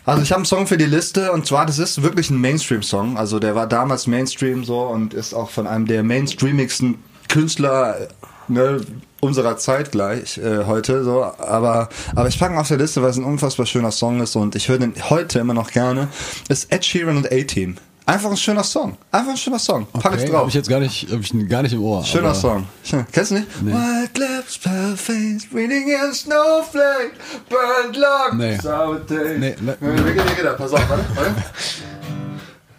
Also 0.08 0.22
ich 0.22 0.32
habe 0.32 0.38
einen 0.38 0.46
Song 0.46 0.68
für 0.68 0.78
die 0.78 0.86
Liste 0.86 1.34
und 1.34 1.46
zwar, 1.46 1.66
das 1.66 1.80
ist 1.80 2.02
wirklich 2.02 2.30
ein 2.30 2.40
Mainstream-Song. 2.40 3.18
Also 3.18 3.40
der 3.40 3.56
war 3.56 3.68
damals 3.68 4.08
Mainstream 4.08 4.64
so 4.64 4.84
und 4.84 5.14
ist 5.14 5.34
auch 5.34 5.50
von 5.50 5.68
einem 5.68 5.86
der 5.86 6.02
mainstreamigsten 6.02 7.04
Künstler 7.28 8.08
ne, 8.48 8.80
unserer 9.20 9.58
Zeit 9.58 9.92
gleich 9.92 10.38
äh, 10.38 10.64
heute. 10.64 11.04
So, 11.04 11.26
aber 11.26 11.90
aber 12.16 12.30
ich 12.30 12.40
packe 12.40 12.54
ihn 12.54 12.58
auf 12.58 12.70
der 12.70 12.78
Liste, 12.78 13.02
weil 13.02 13.10
es 13.10 13.18
ein 13.18 13.26
unfassbar 13.26 13.66
schöner 13.66 13.92
Song 13.92 14.22
ist 14.22 14.38
und 14.38 14.56
ich 14.56 14.70
höre 14.70 14.80
den 14.80 14.94
heute 15.10 15.40
immer 15.40 15.54
noch 15.54 15.72
gerne. 15.72 16.08
Ist 16.48 16.72
Ed 16.72 16.86
Sheeran 16.86 17.18
und 17.18 17.30
A-Team. 17.30 17.76
Einfach 18.08 18.32
ein 18.32 18.38
schöner 18.38 18.64
Song. 18.64 18.98
Einfach 19.12 19.32
ein 19.32 19.38
schöner 19.38 19.60
Song. 19.60 19.86
Pack 19.92 20.14
ich 20.16 20.22
Okay, 20.22 20.32
drauf. 20.32 20.42
Hab 20.44 20.48
ich 20.48 20.54
jetzt 20.54 20.70
gar 20.70 20.80
nicht, 20.80 21.12
hab 21.12 21.20
ich 21.20 21.50
gar 21.50 21.62
nicht 21.62 21.74
im 21.74 21.84
Ohr. 21.84 22.06
Schöner 22.06 22.34
Song. 22.34 22.66
Schön. 22.82 23.06
Kennst 23.12 23.32
du 23.32 23.36
nicht? 23.36 23.48
White 23.66 24.18
lips, 24.22 24.58
pale 24.58 24.96
face, 24.96 25.46
reading 25.54 25.90
in 25.90 26.14
snowflake, 26.14 27.12
burnt 27.50 27.98
luck, 27.98 28.34
Nee. 28.36 28.58
sour 28.62 29.06
taste. 29.06 29.38
Nee, 29.40 29.56
le- 29.60 29.78
Wie 29.82 30.14
geht, 30.14 30.24
wie 30.32 30.36
geht 30.36 30.46
das? 30.46 30.58
Pass 30.58 30.72
auf, 30.72 30.90
warte, 30.90 31.04
warte. 31.16 31.36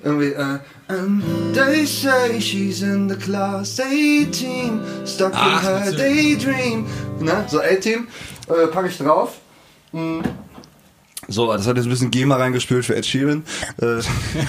Irgendwie, 0.02 0.32
äh, 0.32 0.58
and 0.88 1.22
they 1.54 1.84
say 1.84 2.40
she's 2.40 2.80
in 2.80 3.10
the 3.10 3.16
class 3.16 3.78
18, 3.78 4.80
stuck 5.04 5.32
in 5.34 5.60
her 5.60 5.92
daydream. 5.92 6.86
Ne? 7.20 7.44
So 7.48 7.60
18, 7.60 8.06
äh, 8.48 8.66
pack 8.68 8.86
ich 8.86 8.96
drauf. 8.96 9.32
Mm. 9.92 10.20
So, 11.30 11.52
das 11.52 11.66
hat 11.66 11.76
jetzt 11.76 11.84
ein 11.84 11.90
bisschen 11.90 12.10
GEMA 12.10 12.36
reingespült 12.36 12.86
für 12.86 12.96
Ed 12.96 13.04
Sheeran. 13.04 13.44
Äh, 13.82 14.00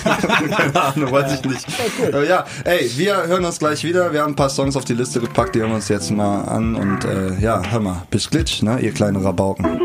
keine 0.50 0.82
Ahnung, 0.82 1.12
weiß 1.12 1.34
ich 1.34 1.44
nicht. 1.44 1.68
Äh, 2.14 2.26
ja, 2.26 2.46
ey, 2.64 2.90
wir 2.96 3.28
hören 3.28 3.44
uns 3.44 3.60
gleich 3.60 3.84
wieder. 3.84 4.14
Wir 4.14 4.22
haben 4.22 4.32
ein 4.32 4.36
paar 4.38 4.50
Songs 4.50 4.78
auf 4.78 4.86
die 4.86 4.94
Liste 4.94 5.20
gepackt, 5.20 5.56
die 5.56 5.60
hören 5.60 5.72
wir 5.72 5.76
uns 5.76 5.90
jetzt 5.90 6.10
mal 6.10 6.44
an. 6.44 6.76
Und 6.76 7.04
äh, 7.04 7.38
ja, 7.42 7.62
hör 7.70 7.82
mal, 7.82 8.04
bis 8.10 8.30
glitsch, 8.30 8.64
ne, 8.64 8.80
ihr 8.80 8.94
kleinen 8.94 9.18
Rabauken. 9.22 9.78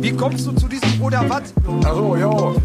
Wie 0.00 0.12
kommst 0.12 0.46
du 0.46 0.52
zu 0.52 0.68
diesem 0.68 1.02
oder 1.02 1.24
was? 1.28 1.52
Achso, 1.84 2.14
jo. 2.14 2.62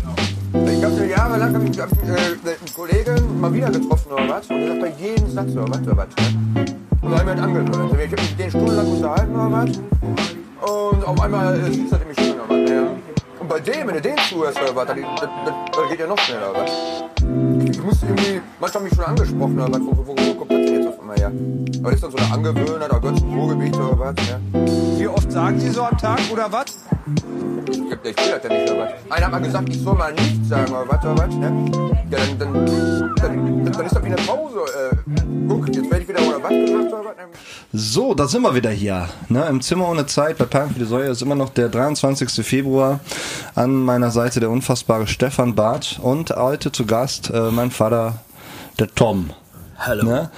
Ich 0.53 0.83
hab 0.83 1.09
jahrelang 1.09 1.55
hab 1.55 1.63
ich, 1.63 1.79
hab, 1.79 1.91
äh, 1.91 2.05
einen 2.05 2.73
Kollegen 2.75 3.41
mal 3.41 3.51
wieder 3.51 3.71
getroffen 3.71 4.11
oder 4.11 4.29
was. 4.29 4.47
Und 4.47 4.59
der 4.59 4.67
sagt 4.67 4.81
bei 4.81 4.93
jedem 5.03 5.31
Satz 5.31 5.51
oder 5.53 5.67
was 5.69 5.81
oder 5.81 5.97
was. 5.97 6.07
Ne? 6.53 6.65
Und 7.01 7.11
da 7.11 7.17
ich 7.17 7.25
mir 7.25 7.35
das 7.35 7.43
angehört. 7.43 7.69
Ich 7.69 7.79
hab 7.79 7.97
mich 7.97 8.11
mit 8.11 8.39
denen 8.39 8.49
stundenlang 8.51 8.87
unterhalten 8.91 9.35
oder 9.35 9.51
was. 9.51 9.69
Und 10.69 11.07
auf 11.07 11.19
einmal 11.19 11.59
äh, 11.59 11.73
schießt 11.73 11.93
er 11.93 12.05
mich 12.05 12.17
schon 12.17 12.39
oder 12.39 12.49
was. 12.49 12.69
Ne? 12.69 13.12
Und 13.43 13.49
bei 13.49 13.59
dem, 13.59 13.87
wenn 13.87 13.95
du 13.95 14.01
den 14.01 14.15
zuhörst 14.29 14.57
oder 14.61 14.73
was, 14.73 14.87
das, 14.87 14.95
das, 14.95 15.29
das, 15.45 15.53
das 15.75 15.89
geht 15.89 15.99
ja 15.99 16.07
noch 16.07 16.17
schneller 16.17 16.51
oder 16.51 16.61
was. 16.61 17.69
Ich 17.69 17.83
musste 17.83 18.05
irgendwie, 18.05 18.39
manchmal 18.57 18.83
mich 18.85 18.95
schon 18.95 19.03
angesprochen 19.03 19.59
oder 19.59 19.69
was. 19.69 19.81
Wo, 19.81 19.97
wo, 20.07 20.15
wo 20.15 20.33
kommt 20.35 20.51
das 20.51 20.57
denn 20.65 20.75
jetzt 20.75 20.87
auf 20.87 20.99
einmal 21.01 21.17
her? 21.17 21.29
Aber 21.83 21.91
ist 21.91 22.01
dann 22.03 22.11
so 22.11 22.17
eine 22.19 22.31
Angewöhnheit, 22.33 22.89
da 22.89 22.97
gehört 22.99 23.19
zum 23.19 23.37
Ruhrgebiet 23.37 23.75
oder 23.75 23.99
was. 23.99 24.15
Ne? 24.15 24.97
Wie 24.97 25.07
oft 25.09 25.29
sagen 25.29 25.59
Sie 25.59 25.69
so 25.71 25.83
am 25.83 25.97
Tag 25.97 26.19
oder 26.31 26.49
was? 26.53 26.65
Ich, 27.69 27.91
hab- 27.91 28.05
ich 28.05 28.17
will 28.17 28.31
das 28.31 28.43
ja 28.43 28.49
nicht, 28.49 28.71
oder 28.71 28.79
was? 28.83 28.91
Einer 29.11 29.25
hat 29.25 29.31
mal 29.33 29.41
gesagt, 29.41 29.67
ich 29.69 29.81
soll 29.81 29.95
mal 29.95 30.13
nichts 30.13 30.47
sagen, 30.47 30.71
oder 30.71 30.87
was, 30.87 31.03
oder 31.03 31.17
was, 31.17 31.35
ne? 31.35 31.71
Ja, 32.11 32.19
dann, 32.39 32.39
dann, 32.39 33.13
dann, 33.17 33.71
dann 33.73 33.85
ist 33.85 33.93
das 33.95 34.01
wie 34.03 34.07
eine 34.07 34.15
Pause. 34.15 34.59
Äh, 34.93 34.95
guck, 35.49 35.67
jetzt 35.67 35.89
werde 35.91 35.99
ich 36.03 36.07
wieder, 36.07 36.21
oder 36.21 36.41
was 36.41 36.49
gesagt, 36.49 36.93
oder 36.93 37.05
was? 37.09 37.15
ne? 37.17 37.23
So, 37.73 38.13
da 38.13 38.27
sind 38.27 38.41
wir 38.43 38.53
wieder 38.55 38.69
hier. 38.69 39.09
Ne, 39.29 39.45
Im 39.49 39.61
Zimmer 39.61 39.89
ohne 39.89 40.05
Zeit 40.05 40.37
bei 40.37 40.45
Perlen 40.45 40.69
für 40.71 40.79
die 40.79 40.85
Säue 40.85 41.09
ist 41.09 41.21
immer 41.21 41.35
noch 41.35 41.49
der 41.49 41.69
23. 41.69 42.45
Februar. 42.45 42.99
An 43.55 43.83
meiner 43.83 44.11
Seite 44.11 44.39
der 44.39 44.49
unfassbare 44.49 45.07
Stefan 45.07 45.55
Bartsch 45.55 45.99
und 45.99 46.31
heute 46.31 46.71
zu 46.71 46.85
Gast 46.85 47.29
äh, 47.29 47.51
mein 47.51 47.71
Vater, 47.71 48.19
der 48.79 48.93
Tom. 48.93 49.31
Hallo. 49.77 50.05
Ne? 50.05 50.31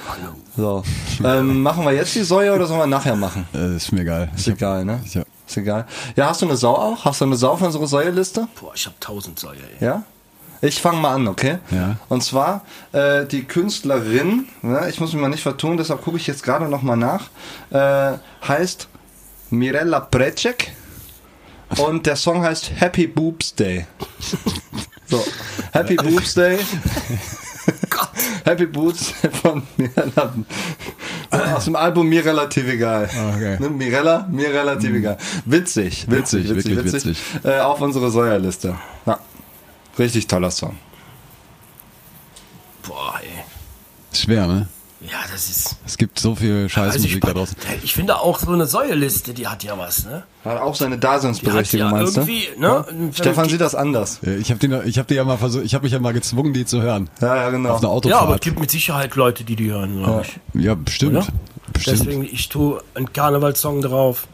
So. 0.58 0.84
Ähm, 1.24 1.62
machen 1.62 1.86
wir 1.86 1.92
jetzt 1.92 2.16
die 2.16 2.24
Säue 2.24 2.54
oder 2.54 2.66
sollen 2.66 2.80
wir 2.80 2.88
nachher 2.88 3.16
machen? 3.16 3.48
Äh, 3.54 3.76
ist 3.76 3.92
mir 3.92 4.02
egal. 4.02 4.30
Ist 4.36 4.48
egal, 4.48 4.86
ne? 4.86 5.02
Ja. 5.14 5.24
Ist 5.48 5.58
egal. 5.58 5.86
Ja, 6.16 6.30
hast 6.30 6.42
du 6.42 6.48
eine 6.48 6.58
Sau 6.58 6.74
auch? 6.74 7.06
Hast 7.06 7.22
du 7.22 7.26
eine 7.26 7.36
Sau 7.36 7.56
für 7.56 7.66
unsere 7.66 7.86
Säueliste? 7.88 8.48
Boah, 8.60 8.72
ich 8.74 8.86
hab 8.86 9.00
tausend 9.00 9.38
Säue, 9.40 9.58
ey. 9.58 9.86
Ja? 9.86 10.04
Ich 10.62 10.82
fange 10.82 11.00
mal 11.00 11.14
an, 11.14 11.28
okay? 11.28 11.60
Ja. 11.70 11.98
Und 12.10 12.24
zwar 12.24 12.62
äh, 12.92 13.26
die 13.26 13.44
Künstlerin, 13.44 14.48
ne, 14.62 14.88
ich 14.90 15.00
muss 15.00 15.14
mich 15.14 15.22
mal 15.22 15.28
nicht 15.28 15.44
vertun, 15.44 15.78
deshalb 15.78 16.04
gucke 16.04 16.18
ich 16.18 16.26
jetzt 16.26 16.44
gerade 16.44 16.68
noch 16.68 16.82
mal 16.82 16.96
nach, 16.96 17.30
äh, 17.70 18.18
heißt 18.48 18.88
Mirella 19.52 20.00
Precek 20.00 20.74
und 21.78 22.06
der 22.06 22.16
Song 22.16 22.42
heißt 22.42 22.72
Happy 22.80 23.08
Boobs 23.08 23.56
Day. 23.56 23.86
So, 25.08 25.24
Happy 25.72 25.96
Boobs 25.96 26.34
Day. 26.34 26.58
Happy 28.44 28.66
Boobs 28.68 29.14
von 29.42 29.64
Mirella. 29.78 30.34
Aus 31.56 31.66
dem 31.66 31.76
Album 31.76 32.08
Mir 32.08 32.24
relativ 32.24 32.68
egal. 32.68 33.10
Okay. 33.36 33.58
Ne, 33.60 33.70
Mirella, 33.70 34.28
mir 34.32 34.50
relativ 34.50 34.94
egal. 34.94 35.18
Witzig, 35.46 36.06
witzig, 36.10 36.44
Witzig, 36.50 36.56
witzig, 36.56 36.76
wirklich 36.76 36.94
witzig. 36.94 37.18
witzig. 37.34 37.46
Äh, 37.52 37.60
auf 37.60 37.82
unsere 37.82 38.12
Säuerliste. 38.12 38.76
Ja. 39.06 39.20
Richtig 39.98 40.28
toller 40.28 40.52
Song. 40.52 40.78
Boah, 42.84 43.16
ey. 43.22 43.44
Schwer, 44.18 44.48
ne? 44.48 44.68
Ja, 45.12 45.18
das 45.32 45.50
ist. 45.50 45.76
Es 45.86 45.98
gibt 45.98 46.20
so 46.20 46.36
viel 46.36 46.54
Also 46.54 46.66
ich, 46.66 46.74
Scheißmusik 46.74 47.22
da 47.22 47.34
draußen. 47.34 47.56
ich 47.84 47.94
finde 47.94 48.20
auch 48.20 48.40
so 48.40 48.52
eine 48.52 48.66
Säueliste, 48.66 49.34
die 49.34 49.48
hat 49.48 49.64
ja 49.64 49.78
was, 49.78 50.06
ne? 50.06 50.24
Hat 50.44 50.60
auch 50.62 50.76
seine 50.76 50.96
Die 50.96 51.02
Daseinsberechtigung, 51.02 51.88
ja 51.88 51.92
meinst 51.94 52.18
du? 52.18 52.22
ne? 52.22 52.86
Wenn 52.90 53.14
Stefan 53.14 53.48
sieht 53.50 53.62
das 53.62 53.76
anders. 53.76 54.20
Ich 54.24 54.50
habe 54.52 54.60
die, 54.68 54.74
ich 54.90 54.98
hab 54.98 55.08
die 55.08 55.16
ja 55.16 55.24
mal 55.24 55.38
versucht, 55.38 55.66
ich 55.66 55.74
habe 55.76 55.84
mich 55.84 55.94
ja 55.94 56.00
mal 56.00 56.14
gezwungen, 56.14 56.54
die 56.54 56.66
zu 56.66 56.82
hören. 56.82 57.10
Ja, 57.22 57.36
ja, 57.36 57.50
genau. 57.50 57.70
Auf 57.72 57.80
einer 57.80 57.90
Ja, 57.90 57.94
Autofahrt. 57.96 58.22
aber 58.24 58.36
es 58.36 58.42
gibt 58.42 58.60
mit 58.60 58.72
Sicherheit 58.72 59.16
Leute, 59.16 59.44
die 59.44 59.56
die 59.56 59.72
hören, 59.72 59.98
glaube 59.98 60.24
ich. 60.54 60.62
Ja, 60.64 60.76
bestimmt. 60.76 61.18
Oder? 61.18 61.28
Bestimmt. 61.74 62.00
Deswegen, 62.00 62.24
ich 62.24 62.50
tue 62.50 62.82
einen 62.94 63.12
Karnevalssong 63.12 63.82
drauf. 63.82 64.28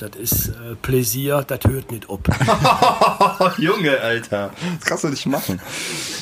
Das 0.00 0.10
ist 0.18 0.48
äh, 0.48 0.74
Pläsier, 0.80 1.44
das 1.46 1.60
hört 1.68 1.92
nicht 1.92 2.08
ab. 2.10 3.54
Junge, 3.58 4.00
Alter. 4.00 4.50
Das 4.80 4.88
kannst 4.88 5.04
du 5.04 5.08
nicht 5.08 5.26
machen. 5.26 5.60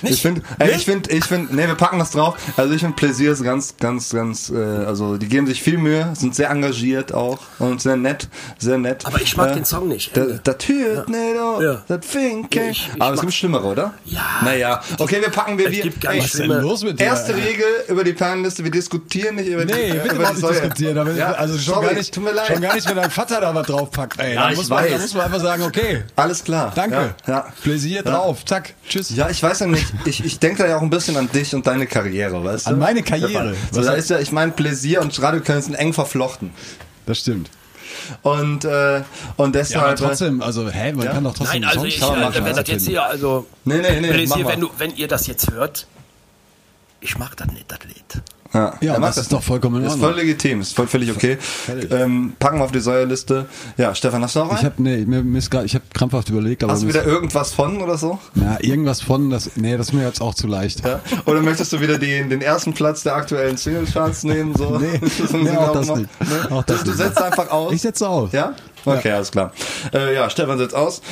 ich 0.02 0.20
finde, 0.20 0.42
ey, 0.58 0.72
ich 0.72 0.84
finde, 0.84 1.10
ich 1.10 1.24
finde, 1.24 1.54
nee, 1.54 1.66
wir 1.66 1.76
packen 1.76 1.98
das 1.98 2.10
drauf. 2.10 2.36
Also 2.56 2.74
ich 2.74 2.80
finde 2.80 2.96
Pläsier 2.96 3.32
ist 3.32 3.42
ganz, 3.42 3.76
ganz, 3.78 4.10
ganz, 4.10 4.50
äh, 4.50 4.56
also 4.56 5.16
die 5.16 5.28
geben 5.28 5.46
sich 5.46 5.62
viel 5.62 5.78
Mühe, 5.78 6.10
sind 6.14 6.34
sehr 6.34 6.50
engagiert 6.50 7.14
auch 7.14 7.38
und 7.58 7.80
sehr 7.80 7.96
nett, 7.96 8.28
sehr 8.58 8.76
nett. 8.76 9.06
Aber 9.06 9.20
ich 9.22 9.36
mag 9.36 9.50
Äh, 9.50 9.54
den 9.54 9.64
Song 9.64 9.88
nicht. 9.88 10.14
Da- 10.16 10.26
Das 10.42 10.56
hört 10.68 11.08
nicht 11.08 11.38
auf, 11.38 11.62
Ja. 11.62 11.82
das 11.88 12.04
Finke. 12.04 12.60
Ja, 12.64 12.70
ich- 12.70 12.90
ich 12.94 13.00
Aber 13.02 13.14
es 13.14 13.20
gibt 13.20 13.32
schlimmere, 13.32 13.64
oder? 13.66 13.94
Ja. 14.04 14.20
Naja, 14.44 14.82
okay, 14.98 15.20
wir 15.22 15.30
packen 15.30 15.56
wir 15.56 15.66
Es 15.66 15.72
wir. 15.72 15.82
gibt 15.84 16.04
ey, 16.04 16.18
Was 16.18 16.26
ist 16.26 16.38
denn 16.40 16.50
los 16.50 16.82
mit 16.84 16.98
dir? 17.00 17.04
Erste 17.04 17.34
Regel 17.34 17.64
über 17.88 18.04
die 18.04 18.12
Perlenliste, 18.12 18.62
wir 18.64 18.70
diskutieren 18.70 19.36
nicht 19.36 19.48
über 19.48 19.64
die 19.64 19.72
Nee, 19.72 19.90
äh, 19.90 19.94
bitte 20.00 20.16
über 20.16 20.30
nicht 20.32 20.42
diskutieren. 20.50 20.98
Aber 20.98 21.12
Ja, 21.12 21.32
also 21.32 21.54
schon 21.56 21.74
sorry, 21.74 21.86
gar 21.86 21.94
nicht, 21.94 22.12
tut 22.12 22.24
mir 22.24 22.32
leid. 22.32 22.48
schon 22.48 22.60
gar 22.60 22.74
nicht, 22.74 22.88
wenn 22.88 22.96
dein 22.96 23.10
Vater 23.10 23.40
dabei 23.40 23.59
was 23.60 23.66
draufpackt, 23.66 24.18
ey. 24.20 24.34
Ja, 24.34 24.42
da, 24.44 24.50
ich 24.50 24.56
muss 24.56 24.68
man, 24.68 24.84
da 24.90 24.98
muss 24.98 25.14
man 25.14 25.24
einfach 25.24 25.40
sagen, 25.40 25.62
okay, 25.62 26.04
Alles 26.16 26.42
klar. 26.44 26.72
danke. 26.74 27.14
Ja, 27.26 27.32
ja. 27.32 27.46
Pläsier 27.62 28.02
drauf, 28.02 28.44
zack, 28.44 28.74
tschüss. 28.88 29.10
Ja, 29.16 29.30
ich 29.30 29.42
weiß 29.42 29.60
ja 29.60 29.66
nicht, 29.66 29.86
ich, 30.04 30.24
ich 30.24 30.38
denke 30.38 30.62
da 30.62 30.68
ja 30.68 30.76
auch 30.76 30.82
ein 30.82 30.90
bisschen 30.90 31.16
an 31.16 31.30
dich 31.32 31.54
und 31.54 31.66
deine 31.66 31.86
Karriere, 31.86 32.42
weißt 32.44 32.66
du? 32.66 32.70
An 32.70 32.78
meine 32.78 33.02
Karriere? 33.02 33.54
So, 33.70 33.82
da 33.82 33.92
ist 33.92 34.10
ja, 34.10 34.18
ich 34.18 34.32
meine, 34.32 34.52
Pläsier 34.52 35.00
und 35.00 35.20
Radioköln 35.20 35.62
sind 35.62 35.74
eng 35.74 35.92
verflochten. 35.92 36.50
Das 37.06 37.18
stimmt. 37.18 37.50
Und, 38.22 38.64
äh, 38.64 39.02
und 39.36 39.54
Ja, 39.54 39.60
deshalb. 39.62 39.84
aber 39.84 39.96
trotzdem, 39.96 40.42
also, 40.42 40.68
hä, 40.70 40.92
man 40.92 41.06
kann 41.08 41.24
doch 41.24 41.34
trotzdem 41.34 41.60
Nein, 41.62 41.70
also 41.70 41.84
ich, 41.84 42.00
machen, 42.00 42.22
äh, 42.22 42.44
wenn 42.44 42.56
das 42.56 42.68
jetzt 42.68 42.86
hier, 42.86 43.04
also, 43.04 43.46
Nee, 43.64 43.78
nee, 43.78 44.00
nee, 44.00 44.12
Pläsier, 44.12 44.44
mach 44.44 44.52
wenn, 44.52 44.60
du, 44.60 44.70
wenn 44.78 44.94
ihr 44.96 45.08
das 45.08 45.26
jetzt 45.26 45.50
hört, 45.50 45.86
ich 47.00 47.18
mag 47.18 47.36
das 47.36 47.48
nicht, 47.48 47.70
das 47.70 47.78
Lied. 47.84 48.22
Ja, 48.52 48.74
Ja, 48.80 48.98
macht 48.98 49.10
das 49.10 49.18
ist 49.18 49.32
doch 49.32 49.42
vollkommen 49.42 49.84
Ist 49.84 49.98
voll 49.98 50.14
legitim, 50.14 50.60
ist 50.60 50.74
voll 50.74 50.86
völlig 50.88 51.10
okay. 51.12 51.38
ähm, 51.90 52.32
packen 52.38 52.58
wir 52.58 52.64
auf 52.64 52.72
die 52.72 52.80
Säuerliste. 52.80 53.46
Ja, 53.76 53.94
Stefan, 53.94 54.22
hast 54.22 54.34
du 54.34 54.40
noch 54.40 54.46
Ich 54.52 54.58
einen? 54.58 54.64
habe 54.64 54.82
nee, 54.82 55.04
mir, 55.06 55.22
mir 55.22 55.38
ist 55.38 55.50
grad, 55.50 55.64
ich 55.64 55.74
habe 55.74 55.84
krampfhaft 55.94 56.28
überlegt, 56.30 56.64
aber 56.64 56.72
Hast 56.72 56.82
du 56.82 56.88
wieder 56.88 57.04
irgendwas 57.04 57.52
von 57.52 57.80
oder 57.80 57.96
so? 57.96 58.18
ja, 58.34 58.58
irgendwas 58.60 59.00
von 59.02 59.30
das 59.30 59.52
nee, 59.56 59.76
das 59.76 59.88
ist 59.88 59.92
mir 59.92 60.04
jetzt 60.04 60.20
auch 60.20 60.34
zu 60.34 60.46
leicht. 60.48 60.84
Ja? 60.84 61.00
Oder 61.26 61.42
möchtest 61.42 61.72
du 61.72 61.80
wieder 61.80 61.98
den, 61.98 62.28
den 62.28 62.42
ersten 62.42 62.72
Platz 62.74 63.02
der 63.04 63.14
aktuellen 63.14 63.56
Singlecharts 63.56 64.24
nehmen? 64.24 64.54
So? 64.56 64.78
Nee, 64.80 65.00
Das 65.18 65.32
nee, 65.32 65.50
auch 65.56 65.72
das 65.72 65.94
nicht. 65.94 66.08
Nee? 66.20 66.52
Auch 66.54 66.64
das 66.64 66.78
du, 66.78 66.84
du 66.84 66.90
nicht. 66.90 66.98
setzt 66.98 67.22
einfach 67.22 67.50
aus. 67.50 67.72
Ich 67.72 67.82
setze 67.82 68.08
aus. 68.08 68.32
Ja? 68.32 68.54
Okay, 68.84 69.12
alles 69.12 69.30
klar. 69.30 69.52
Äh, 69.94 70.14
ja, 70.14 70.28
Stefan 70.30 70.58
setzt 70.58 70.74
aus. 70.74 71.02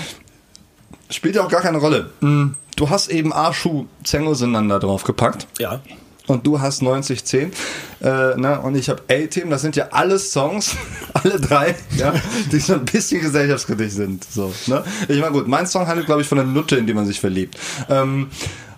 Spielt 1.10 1.36
ja 1.36 1.44
auch 1.44 1.48
gar 1.50 1.60
keine 1.60 1.78
Rolle. 1.78 2.10
Mm, 2.20 2.48
Du 2.76 2.90
hast 2.90 3.08
eben 3.08 3.32
A-Schuh 3.32 3.86
Zengo 4.04 4.34
Sinander 4.34 4.78
draufgepackt. 4.78 5.46
Ja. 5.58 5.80
Und 6.28 6.46
du 6.46 6.60
hast 6.60 6.82
9010 6.82 7.52
äh, 8.00 8.36
ne? 8.36 8.60
und 8.60 8.76
ich 8.76 8.88
habe 8.88 9.02
A-Team. 9.10 9.50
Das 9.50 9.62
sind 9.62 9.76
ja 9.76 9.88
alle 9.90 10.18
Songs, 10.18 10.76
alle 11.14 11.40
drei, 11.40 11.74
ja, 11.96 12.12
die 12.52 12.60
so 12.60 12.74
ein 12.74 12.84
bisschen 12.84 13.20
gesellschaftskritisch 13.20 13.94
sind. 13.94 14.24
So, 14.24 14.52
ne? 14.66 14.84
Ich 15.08 15.20
meine, 15.20 15.32
gut, 15.32 15.48
mein 15.48 15.66
Song 15.66 15.86
handelt, 15.86 16.06
glaube 16.06 16.22
ich, 16.22 16.28
von 16.28 16.36
der 16.36 16.46
Nutte, 16.46 16.76
in 16.76 16.86
die 16.86 16.94
man 16.94 17.06
sich 17.06 17.18
verliebt. 17.18 17.56
Ähm, 17.88 18.28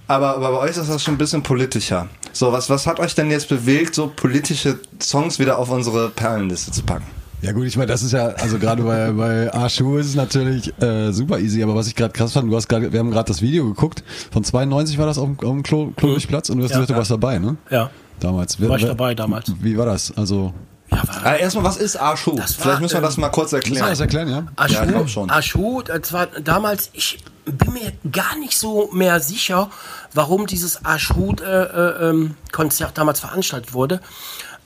aber, 0.06 0.36
aber 0.36 0.52
bei 0.52 0.58
euch 0.58 0.70
ist 0.70 0.88
das 0.88 1.02
schon 1.02 1.14
ein 1.14 1.18
bisschen 1.18 1.42
politischer. 1.42 2.08
So, 2.32 2.52
was, 2.52 2.70
was 2.70 2.86
hat 2.86 2.98
euch 3.00 3.14
denn 3.14 3.30
jetzt 3.30 3.48
bewegt, 3.48 3.94
so 3.94 4.12
politische 4.14 4.78
Songs 5.00 5.38
wieder 5.38 5.58
auf 5.58 5.70
unsere 5.70 6.08
Perlenliste 6.08 6.70
zu 6.70 6.82
packen? 6.82 7.19
Ja 7.42 7.52
gut, 7.52 7.64
ich 7.64 7.76
meine, 7.76 7.86
das 7.90 8.02
ist 8.02 8.12
ja, 8.12 8.28
also 8.28 8.58
gerade 8.58 8.82
bei, 8.82 9.10
bei 9.12 9.52
A-Schuh 9.54 9.96
ist 9.98 10.08
es 10.08 10.14
natürlich 10.14 10.72
äh, 10.82 11.10
super 11.12 11.38
easy, 11.38 11.62
aber 11.62 11.74
was 11.74 11.86
ich 11.86 11.94
gerade 11.96 12.12
krass 12.12 12.32
fand, 12.34 12.50
du 12.52 12.56
hast 12.56 12.68
gerade, 12.68 12.92
wir 12.92 12.98
haben 13.00 13.10
gerade 13.10 13.28
das 13.28 13.40
Video 13.42 13.64
geguckt, 13.66 14.02
von 14.30 14.44
92 14.44 14.98
war 14.98 15.06
das 15.06 15.16
auf 15.18 15.24
dem, 15.26 15.38
auf 15.38 15.44
dem 15.54 15.62
Klo, 15.62 15.92
Klodurchplatz 15.96 16.50
und 16.50 16.58
du 16.58 16.64
hast 16.64 16.70
Ja, 16.70 16.76
gesagt, 16.76 16.90
du 16.90 16.94
ja. 16.94 16.98
warst 16.98 17.10
dabei, 17.10 17.38
ne? 17.38 17.56
Ja. 17.70 17.90
Damals. 18.20 18.60
War 18.60 18.76
ich 18.76 18.84
dabei 18.84 19.14
damals. 19.14 19.50
Wie 19.62 19.78
war 19.78 19.86
das? 19.86 20.12
Also, 20.16 20.52
Ja, 20.90 20.98
war, 20.98 21.04
Ah, 21.24 21.34
erstmal, 21.36 21.64
was 21.64 21.78
ist? 21.78 21.94
Das 21.94 22.02
war, 22.02 22.16
Vielleicht 22.16 22.80
müssen 22.82 22.94
wir 22.96 23.00
das 23.00 23.16
ähm, 23.16 23.22
mal 23.22 23.30
kurz 23.30 23.52
erklären. 23.54 23.88
das 23.88 24.00
erklären, 24.00 24.28
ja? 24.28 24.44
Aschhu, 24.56 24.74
Ja, 24.74 24.84
ich 24.84 24.90
glaub 24.90 25.08
schon. 25.08 25.30
Aschhu, 25.30 25.80
das 25.82 26.12
war 26.12 26.26
damals, 26.26 26.90
ich 26.92 27.24
bin 27.46 27.72
mir 27.72 27.92
gar 28.12 28.36
nicht 28.38 28.58
so 28.58 28.90
mehr 28.92 29.18
sicher, 29.20 29.70
warum 30.12 30.46
dieses 30.46 30.84
Aschhut-Konzert 30.84 32.98
damals 32.98 33.20
veranstaltet 33.20 33.72
wurde. 33.72 34.00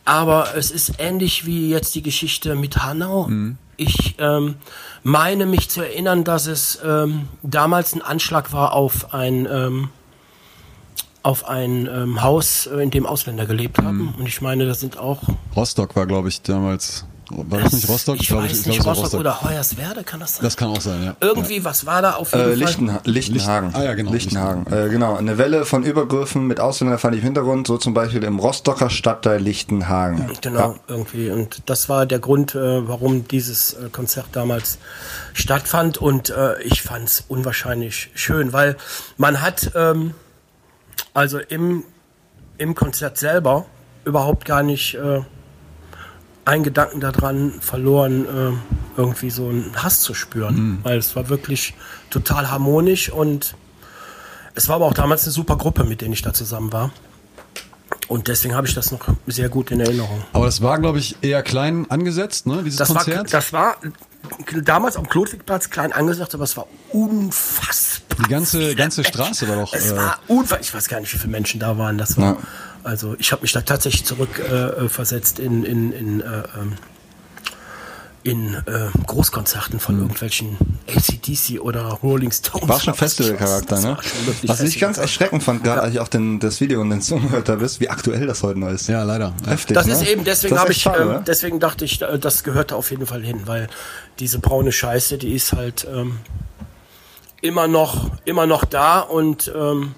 Aber 0.04 0.54
es 0.56 0.70
ist 0.70 0.94
ähnlich 0.98 1.46
wie 1.46 1.70
jetzt 1.70 1.94
die 1.94 2.02
Geschichte 2.02 2.54
mit 2.54 2.82
Hanau. 2.82 3.28
Ich 3.76 4.16
ähm, 4.18 4.56
meine 5.02 5.46
mich 5.46 5.68
zu 5.68 5.80
erinnern, 5.80 6.24
dass 6.24 6.46
es 6.46 6.78
ähm, 6.84 7.28
damals 7.42 7.94
ein 7.94 8.02
Anschlag 8.02 8.52
war 8.52 8.72
auf 8.72 9.14
ein, 9.14 9.48
ähm, 9.50 9.88
auf 11.22 11.46
ein 11.46 11.88
ähm, 11.90 12.22
Haus, 12.22 12.66
äh, 12.66 12.82
in 12.82 12.90
dem 12.90 13.06
Ausländer 13.06 13.46
gelebt 13.46 13.78
haben. 13.78 14.14
Und 14.18 14.28
ich 14.28 14.40
meine, 14.40 14.66
das 14.66 14.80
sind 14.80 14.98
auch 14.98 15.22
Rostock 15.56 15.96
war, 15.96 16.06
glaube 16.06 16.28
ich, 16.28 16.42
damals. 16.42 17.06
War 17.30 17.60
das 17.60 17.72
nicht 17.72 17.88
Rostock? 17.88 18.16
Ich, 18.20 18.28
glaub 18.28 18.42
weiß 18.42 18.52
glaub, 18.52 18.66
nicht, 18.66 18.80
es 18.80 18.84
war 18.86 18.94
Rostock, 18.96 19.20
oder 19.20 19.42
Hoyerswerde, 19.42 20.04
kann 20.04 20.20
das 20.20 20.34
sein? 20.36 20.42
Das 20.44 20.56
kann 20.56 20.68
auch 20.68 20.80
sein, 20.80 21.02
ja. 21.04 21.16
Irgendwie, 21.20 21.64
was 21.64 21.86
war 21.86 22.02
da 22.02 22.16
auf 22.16 22.32
jeden 22.32 22.44
Äh, 22.44 22.48
Fall? 22.48 22.56
Lichtenha 22.56 23.00
Lichtenhagen. 23.04 23.68
Licht- 23.68 23.78
ah, 23.78 23.84
ja, 23.84 23.94
genau, 23.94 24.12
Lichtenhagen. 24.12 24.66
Äh, 24.72 24.88
genau. 24.90 25.16
Eine 25.16 25.38
Welle 25.38 25.64
von 25.64 25.84
Übergriffen 25.84 26.46
mit 26.46 26.60
Ausländerfeindlichem 26.60 27.24
Hintergrund, 27.26 27.66
so 27.66 27.78
zum 27.78 27.94
Beispiel 27.94 28.22
im 28.24 28.38
Rostocker 28.38 28.90
Stadtteil 28.90 29.40
Lichtenhagen. 29.40 30.30
Genau, 30.42 30.76
irgendwie. 30.86 31.30
Und 31.30 31.62
das 31.66 31.88
war 31.88 32.04
der 32.04 32.18
Grund, 32.18 32.54
äh, 32.54 32.86
warum 32.88 33.26
dieses 33.26 33.72
äh, 33.72 33.88
Konzert 33.90 34.26
damals 34.32 34.78
stattfand. 35.32 35.96
Und 35.98 36.28
äh, 36.30 36.60
ich 36.62 36.82
fand 36.82 37.08
es 37.08 37.24
unwahrscheinlich 37.28 38.10
schön, 38.14 38.52
weil 38.52 38.76
man 39.16 39.40
hat 39.40 39.70
ähm, 39.74 40.12
also 41.14 41.38
im, 41.38 41.84
im 42.58 42.74
Konzert 42.74 43.16
selber 43.16 43.64
überhaupt 44.04 44.44
gar 44.44 44.62
nicht 44.62 44.94
äh, 44.96 45.22
einen 46.44 46.62
Gedanken 46.64 47.00
daran 47.00 47.54
verloren, 47.60 48.24
äh, 48.26 48.52
irgendwie 49.00 49.30
so 49.30 49.48
einen 49.48 49.72
Hass 49.82 50.00
zu 50.00 50.14
spüren. 50.14 50.78
Weil 50.82 50.98
es 50.98 51.14
war 51.16 51.28
wirklich 51.28 51.74
total 52.10 52.50
harmonisch 52.50 53.10
und 53.10 53.54
es 54.54 54.68
war 54.68 54.76
aber 54.76 54.86
auch 54.86 54.94
damals 54.94 55.24
eine 55.24 55.32
super 55.32 55.56
Gruppe, 55.56 55.84
mit 55.84 56.00
denen 56.00 56.12
ich 56.12 56.22
da 56.22 56.32
zusammen 56.32 56.72
war. 56.72 56.90
Und 58.08 58.28
deswegen 58.28 58.54
habe 58.54 58.66
ich 58.66 58.74
das 58.74 58.90
noch 58.92 59.00
sehr 59.26 59.48
gut 59.48 59.70
in 59.70 59.80
Erinnerung. 59.80 60.22
Aber 60.32 60.44
das 60.46 60.60
war, 60.60 60.78
glaube 60.78 60.98
ich, 60.98 61.16
eher 61.22 61.42
klein 61.42 61.90
angesetzt, 61.90 62.46
ne? 62.46 62.62
Dieses 62.62 62.78
Das 62.78 62.90
war, 62.94 63.02
Konzert. 63.04 63.32
das 63.32 63.52
war 63.52 63.76
damals 64.62 64.96
am 64.96 65.08
Klotwigplatz 65.08 65.70
klein 65.70 65.92
angesagt, 65.92 66.34
aber 66.34 66.44
es 66.44 66.56
war 66.56 66.66
unfassbar. 66.90 68.18
Die 68.26 68.30
ganze- 68.30 68.74
ganze. 68.74 69.04
Straße 69.04 69.48
war 69.48 69.56
doch, 69.56 69.72
Es 69.74 69.90
äh, 69.90 69.96
war 69.96 70.18
unfassbar. 70.28 70.60
Ich 70.60 70.74
weiß 70.74 70.88
gar 70.88 71.00
nicht, 71.00 71.12
wie 71.14 71.18
viele 71.18 71.30
Menschen 71.32 71.58
da 71.60 71.78
waren. 71.78 71.96
Das 71.98 72.16
war, 72.18 72.32
Ja. 72.34 72.36
Also 72.84 73.16
ich 73.18 73.32
habe 73.32 73.42
mich 73.42 73.52
da 73.52 73.62
tatsächlich 73.62 74.04
zurückversetzt 74.04 74.78
äh, 74.78 74.88
versetzt 74.88 75.38
in, 75.38 75.64
in, 75.64 75.92
in, 75.92 76.20
äh, 76.20 76.42
ähm, 76.60 76.74
in 78.22 78.54
äh, 78.54 78.88
Großkonzerten 79.06 79.80
von 79.80 79.98
irgendwelchen 79.98 80.56
ACDC 80.88 81.60
oder 81.60 81.82
Rolling 82.02 82.30
Stones. 82.30 82.68
War 82.68 82.80
schon 82.80 82.92
oder 82.94 83.00
was 83.00 83.18
ich 83.18 83.26
Festivalcharakter, 83.26 83.80
ne? 83.80 83.98
Schon 84.00 84.48
Was 84.48 84.60
ich 84.60 84.78
ganz 84.78 84.98
erschreckend 84.98 85.42
fand, 85.42 85.64
gerade 85.64 85.82
als 85.82 85.94
ich 85.94 86.00
auch 86.00 86.08
den, 86.08 86.40
das 86.40 86.60
Video 86.60 86.80
und 86.80 86.90
den 86.90 87.02
Song 87.02 87.22
gehört 87.22 87.48
habe, 87.48 87.64
ist, 87.64 87.80
wie 87.80 87.88
aktuell 87.88 88.26
das 88.26 88.42
heute 88.42 88.58
noch 88.58 88.68
ist. 88.68 88.86
ja, 88.88 89.02
leider. 89.02 89.34
Ja. 89.44 89.50
Heftig, 89.52 89.74
Das 89.74 89.86
ne? 89.86 89.92
ist 89.92 90.06
eben, 90.06 90.24
deswegen 90.24 90.58
habe 90.58 90.72
ich, 90.72 90.82
schade, 90.82 91.02
ähm, 91.02 91.08
ne? 91.08 91.24
deswegen 91.26 91.60
dachte 91.60 91.84
ich, 91.84 92.00
äh, 92.00 92.18
das 92.18 92.44
gehörte 92.44 92.76
auf 92.76 92.90
jeden 92.90 93.06
Fall 93.06 93.22
hin, 93.22 93.42
weil 93.46 93.68
diese 94.18 94.38
braune 94.38 94.72
Scheiße, 94.72 95.18
die 95.18 95.34
ist 95.34 95.52
halt 95.52 95.86
ähm, 95.90 96.18
immer 97.42 97.68
noch, 97.68 98.10
immer 98.24 98.46
noch 98.46 98.64
da 98.64 99.00
und 99.00 99.52
ähm, 99.54 99.94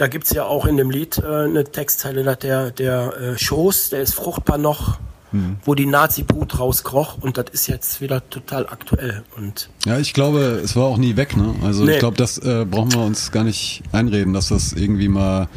da 0.00 0.06
gibt's 0.06 0.30
ja 0.30 0.44
auch 0.44 0.64
in 0.64 0.78
dem 0.78 0.90
Lied 0.90 1.18
äh, 1.18 1.26
eine 1.26 1.64
Textzeile, 1.64 2.36
der, 2.36 2.70
der 2.70 3.16
äh, 3.16 3.38
Schoß, 3.38 3.90
der 3.90 4.00
ist 4.00 4.14
fruchtbar 4.14 4.56
noch, 4.56 4.98
Mhm. 5.32 5.56
wo 5.64 5.74
die 5.74 5.86
Nazi-Brut 5.86 6.58
rauskroch 6.58 7.18
und 7.20 7.36
das 7.38 7.46
ist 7.52 7.66
jetzt 7.68 8.00
wieder 8.00 8.28
total 8.30 8.66
aktuell 8.66 9.22
und 9.36 9.68
Ja, 9.86 9.98
ich 9.98 10.12
glaube, 10.12 10.60
es 10.64 10.74
war 10.76 10.84
auch 10.86 10.96
nie 10.96 11.16
weg, 11.16 11.36
ne? 11.36 11.54
Also 11.64 11.84
Nee. 11.84 11.92
ich 11.92 11.98
glaube, 12.00 12.16
das 12.16 12.38
äh, 12.38 12.66
brauchen 12.68 12.92
wir 12.92 13.00
uns 13.04 13.30
gar 13.30 13.44
nicht 13.44 13.82
einreden, 13.92 14.32
dass 14.32 14.48
das 14.48 14.72
irgendwie 14.72 15.08
mal, 15.08 15.48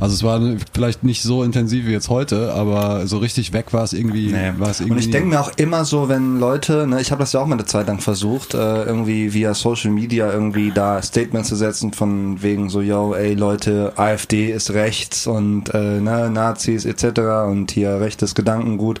also 0.00 0.14
es 0.14 0.22
war 0.22 0.40
vielleicht 0.74 1.04
nicht 1.04 1.22
so 1.22 1.42
intensiv 1.42 1.86
wie 1.86 1.92
jetzt 1.92 2.08
heute, 2.10 2.52
aber 2.52 3.06
so 3.06 3.18
richtig 3.18 3.52
weg 3.52 3.72
war 3.72 3.84
es 3.84 3.92
irgendwie, 3.94 4.26
Nee. 4.32 4.52
war 4.58 4.70
es 4.70 4.80
irgendwie. 4.80 4.92
Und 4.94 4.98
ich 5.00 5.10
denke 5.10 5.28
mir 5.28 5.40
auch 5.40 5.52
immer 5.56 5.84
so, 5.84 6.08
wenn 6.08 6.38
Leute, 6.38 6.86
ne, 6.86 7.00
ich 7.00 7.10
habe 7.10 7.20
das 7.20 7.32
ja 7.32 7.40
auch 7.40 7.46
mal 7.46 7.54
eine 7.54 7.64
Zeit 7.64 7.86
lang 7.86 8.00
versucht, 8.00 8.54
äh, 8.54 8.84
irgendwie 8.84 9.32
via 9.32 9.54
Social 9.54 9.90
Media 9.90 10.30
irgendwie 10.32 10.70
da 10.70 11.00
Statements 11.02 11.48
zu 11.48 11.56
setzen 11.56 11.92
von 11.92 12.42
wegen 12.42 12.68
so, 12.68 12.80
yo, 12.82 13.14
ey 13.14 13.34
Leute, 13.34 13.92
AfD 13.96 14.50
ist 14.50 14.72
rechts 14.72 15.26
und 15.26 15.72
äh, 15.74 16.00
ne, 16.00 16.28
Nazis 16.30 16.84
etc. 16.84 17.20
und 17.48 17.70
hier 17.70 18.00
rechtes 18.00 18.34
Gedankengut. 18.34 19.00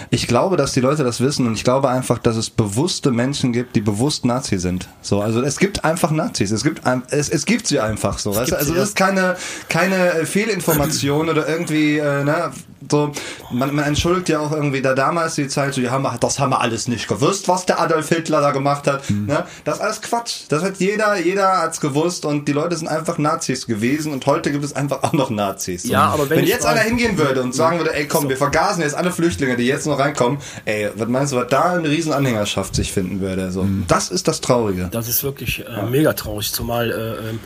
Ich 0.13 0.27
glaube, 0.27 0.57
dass 0.57 0.73
die 0.73 0.81
Leute 0.81 1.05
das 1.05 1.21
wissen 1.21 1.47
und 1.47 1.53
ich 1.53 1.63
glaube 1.63 1.87
einfach, 1.87 2.19
dass 2.19 2.35
es 2.35 2.49
bewusste 2.49 3.11
Menschen 3.11 3.53
gibt, 3.53 3.77
die 3.77 3.81
bewusst 3.81 4.25
Nazi 4.25 4.57
sind. 4.59 4.89
So, 5.01 5.21
also 5.21 5.41
es 5.41 5.57
gibt 5.57 5.85
einfach 5.85 6.11
Nazis. 6.11 6.51
Es 6.51 6.63
gibt 6.65 6.85
ein, 6.85 7.03
es, 7.11 7.29
es 7.29 7.45
gibt 7.45 7.65
sie 7.65 7.79
einfach 7.79 8.19
so. 8.19 8.35
Weißt 8.35 8.51
Also 8.53 8.73
das 8.73 8.89
ist 8.89 8.95
keine 8.97 9.37
keine 9.69 10.25
Fehlinformation 10.25 11.29
oder 11.29 11.47
irgendwie 11.47 11.97
äh, 11.97 12.25
ne, 12.25 12.51
so. 12.89 13.13
Man, 13.53 13.73
man 13.73 13.85
entschuldigt 13.85 14.27
ja 14.29 14.39
auch 14.39 14.51
irgendwie 14.51 14.81
da 14.81 14.93
damals 14.95 15.35
die 15.35 15.47
Zeit 15.47 15.73
so, 15.73 15.79
ja, 15.81 15.91
haben 15.91 16.03
wir- 16.03 16.17
das 16.19 16.39
haben 16.39 16.49
wir 16.49 16.59
alles 16.59 16.89
nicht 16.89 17.07
gewusst, 17.07 17.47
was 17.47 17.65
der 17.65 17.79
Adolf 17.79 18.09
Hitler 18.09 18.41
da 18.41 18.51
gemacht 18.51 18.87
hat. 18.87 19.09
Ne? 19.09 19.45
Das 19.63 19.75
ist 19.77 19.81
alles 19.81 20.01
Quatsch. 20.01 20.41
Das 20.49 20.61
hat 20.61 20.77
jeder 20.79 21.17
jeder 21.17 21.59
hat's 21.61 21.79
gewusst 21.79 22.25
und 22.25 22.49
die 22.49 22.53
Leute 22.53 22.75
sind 22.75 22.89
einfach 22.89 23.17
Nazis 23.17 23.65
gewesen 23.65 24.11
und 24.11 24.25
heute 24.25 24.51
gibt 24.51 24.65
es 24.65 24.73
einfach 24.73 25.03
auch 25.03 25.13
noch 25.13 25.29
Nazis. 25.29 25.83
Ja, 25.85 26.07
Und 26.07 26.13
aber 26.15 26.29
wenn 26.29 26.39
wenn 26.39 26.45
jetzt 26.47 26.65
einer 26.65 26.81
hingehen 26.81 27.17
würde 27.17 27.41
und 27.41 27.55
sagen 27.55 27.77
würde, 27.77 27.93
ey 27.93 28.07
komm, 28.09 28.27
wir 28.27 28.35
vergasen 28.37 28.81
jetzt 28.81 28.95
alle 28.95 29.11
Flüchtlinge, 29.13 29.55
die 29.55 29.63
jetzt 29.67 29.85
noch 29.87 30.00
reinkommen, 30.01 30.39
ey, 30.65 30.89
was 30.95 31.07
meinst 31.07 31.33
du, 31.33 31.37
was 31.37 31.47
da 31.47 31.73
eine 31.73 31.89
riesen 31.89 32.13
Anhängerschaft 32.13 32.75
sich 32.75 32.91
finden 32.91 33.21
würde? 33.21 33.51
So, 33.51 33.65
das 33.87 34.09
ist 34.09 34.27
das 34.27 34.41
Traurige. 34.41 34.89
Das 34.91 35.07
ist 35.07 35.23
wirklich 35.23 35.65
äh, 35.65 35.83
mega 35.89 36.13
traurig, 36.13 36.51
zumal 36.51 36.91
äh, 36.91 37.29
ähm, 37.29 37.39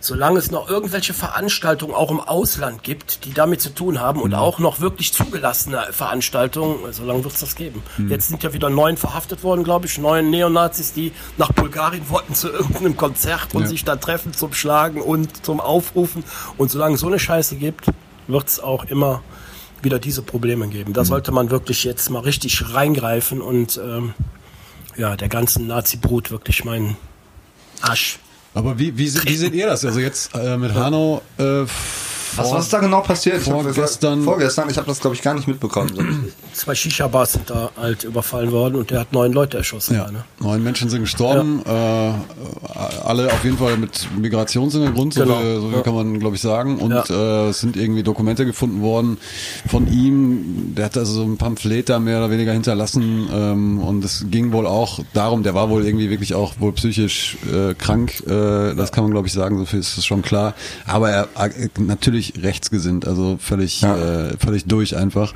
solange 0.00 0.38
es 0.38 0.50
noch 0.50 0.68
irgendwelche 0.68 1.14
Veranstaltungen 1.14 1.94
auch 1.94 2.10
im 2.10 2.20
Ausland 2.20 2.82
gibt, 2.82 3.24
die 3.24 3.32
damit 3.32 3.62
zu 3.62 3.70
tun 3.70 4.00
haben 4.00 4.20
und 4.20 4.34
auch 4.34 4.58
noch 4.58 4.80
wirklich 4.80 5.14
zugelassene 5.14 5.80
Veranstaltungen, 5.92 6.76
solange 6.92 7.24
wird 7.24 7.32
es 7.32 7.40
das 7.40 7.56
geben. 7.56 7.82
Jetzt 8.10 8.28
sind 8.28 8.42
ja 8.42 8.52
wieder 8.52 8.68
neun 8.68 8.98
verhaftet 8.98 9.42
worden, 9.42 9.64
glaube 9.64 9.86
ich, 9.86 9.96
neun 9.96 10.28
Neonazis, 10.28 10.92
die 10.92 11.12
nach 11.38 11.52
Bulgarien 11.52 12.06
wollten 12.10 12.34
zu 12.34 12.48
irgendeinem 12.50 12.98
Konzert 12.98 13.54
und 13.54 13.62
Ja. 13.62 13.68
sich 13.68 13.84
da 13.84 13.96
treffen 13.96 14.34
zum 14.34 14.52
Schlagen 14.52 15.00
und 15.00 15.44
zum 15.44 15.58
Aufrufen. 15.60 16.22
Und 16.58 16.70
solange 16.70 16.96
es 16.96 17.00
so 17.00 17.06
eine 17.06 17.18
Scheiße 17.18 17.56
gibt, 17.56 17.86
wird 18.26 18.48
es 18.48 18.60
auch 18.60 18.84
immer 18.84 19.22
wieder 19.84 19.98
diese 19.98 20.22
Probleme 20.22 20.68
geben. 20.68 20.92
Da 20.92 21.04
sollte 21.04 21.30
man 21.32 21.50
wirklich 21.50 21.84
jetzt 21.84 22.10
mal 22.10 22.20
richtig 22.20 22.74
reingreifen 22.74 23.40
und 23.40 23.80
ähm, 23.82 24.14
ja, 24.96 25.16
der 25.16 25.28
ganzen 25.28 25.66
Nazi-Brut 25.66 26.30
wirklich 26.30 26.64
meinen 26.64 26.96
Arsch. 27.82 28.18
Aber 28.54 28.78
wie, 28.78 28.96
wie, 28.96 29.12
wie 29.24 29.36
seht 29.36 29.52
ihr 29.54 29.66
das? 29.66 29.84
Also 29.84 30.00
jetzt 30.00 30.34
äh, 30.34 30.56
mit 30.56 30.74
Hanau 30.74 31.22
äh, 31.38 31.42
Was, 32.36 32.50
was 32.52 32.64
ist 32.64 32.72
da 32.72 32.78
genau 32.80 33.00
passiert? 33.00 33.42
Ich 33.42 33.48
hab 33.50 33.64
das- 33.64 33.74
Vorgestern- 33.76 34.22
vorgestern, 34.24 34.70
ich 34.70 34.76
habe 34.76 34.86
das 34.86 35.00
glaube 35.00 35.16
ich 35.16 35.22
gar 35.22 35.34
nicht 35.34 35.48
mitbekommen. 35.48 36.32
Zwei 36.54 36.74
Shisha-Bars 36.76 37.32
sind 37.32 37.50
da 37.50 37.70
halt 37.76 38.04
überfallen 38.04 38.52
worden 38.52 38.76
und 38.76 38.90
der 38.90 39.00
hat 39.00 39.12
neun 39.12 39.32
Leute 39.32 39.56
erschossen. 39.58 39.94
Ja, 39.96 40.04
Da, 40.06 40.12
ne? 40.12 40.24
neun 40.40 40.62
Menschen 40.62 40.88
sind 40.88 41.00
gestorben, 41.00 41.62
äh, 41.66 42.12
alle 43.04 43.26
auf 43.32 43.44
jeden 43.44 43.58
Fall 43.58 43.76
mit 43.76 44.08
Migrationshintergrund, 44.16 45.14
so, 45.14 45.22
Genau. 45.24 45.40
viel, 45.40 45.56
so 45.60 45.68
viel 45.68 45.76
Ja. 45.78 45.82
kann 45.82 45.94
man 45.94 46.20
glaube 46.20 46.36
ich 46.36 46.42
sagen. 46.42 46.78
Und 46.78 46.92
Ja. 46.92 47.04
äh, 47.46 47.48
es 47.50 47.58
sind 47.60 47.76
irgendwie 47.76 48.04
Dokumente 48.04 48.46
gefunden 48.46 48.82
worden 48.82 49.18
von 49.68 49.92
ihm. 49.92 50.74
Der 50.76 50.84
hat 50.86 50.96
also 50.96 51.12
so 51.12 51.22
ein 51.24 51.36
Pamphlet 51.38 51.88
da 51.88 51.98
mehr 51.98 52.18
oder 52.18 52.30
weniger 52.30 52.52
hinterlassen 52.52 53.28
ähm, 53.32 53.80
und 53.80 54.04
es 54.04 54.26
ging 54.30 54.52
wohl 54.52 54.66
auch 54.68 55.00
darum, 55.12 55.42
der 55.42 55.54
war 55.54 55.70
wohl 55.70 55.84
irgendwie 55.84 56.08
wirklich 56.08 56.34
auch 56.34 56.54
wohl 56.60 56.72
psychisch 56.72 57.36
äh, 57.52 57.74
krank. 57.74 58.22
Äh, 58.28 58.74
das 58.76 58.92
kann 58.92 59.02
man 59.04 59.10
glaube 59.10 59.26
ich 59.26 59.32
sagen, 59.32 59.58
so 59.58 59.64
viel 59.64 59.80
ist 59.80 59.98
es 59.98 60.06
schon 60.06 60.22
klar. 60.22 60.54
Aber 60.86 61.10
er 61.10 61.28
äh, 61.36 61.68
natürlich 61.78 62.34
rechtsgesinnt, 62.42 63.08
also 63.08 63.38
völlig 63.40 63.82
äh, 63.82 64.36
völlig 64.38 64.66
durch 64.66 64.96
einfach. 64.96 65.34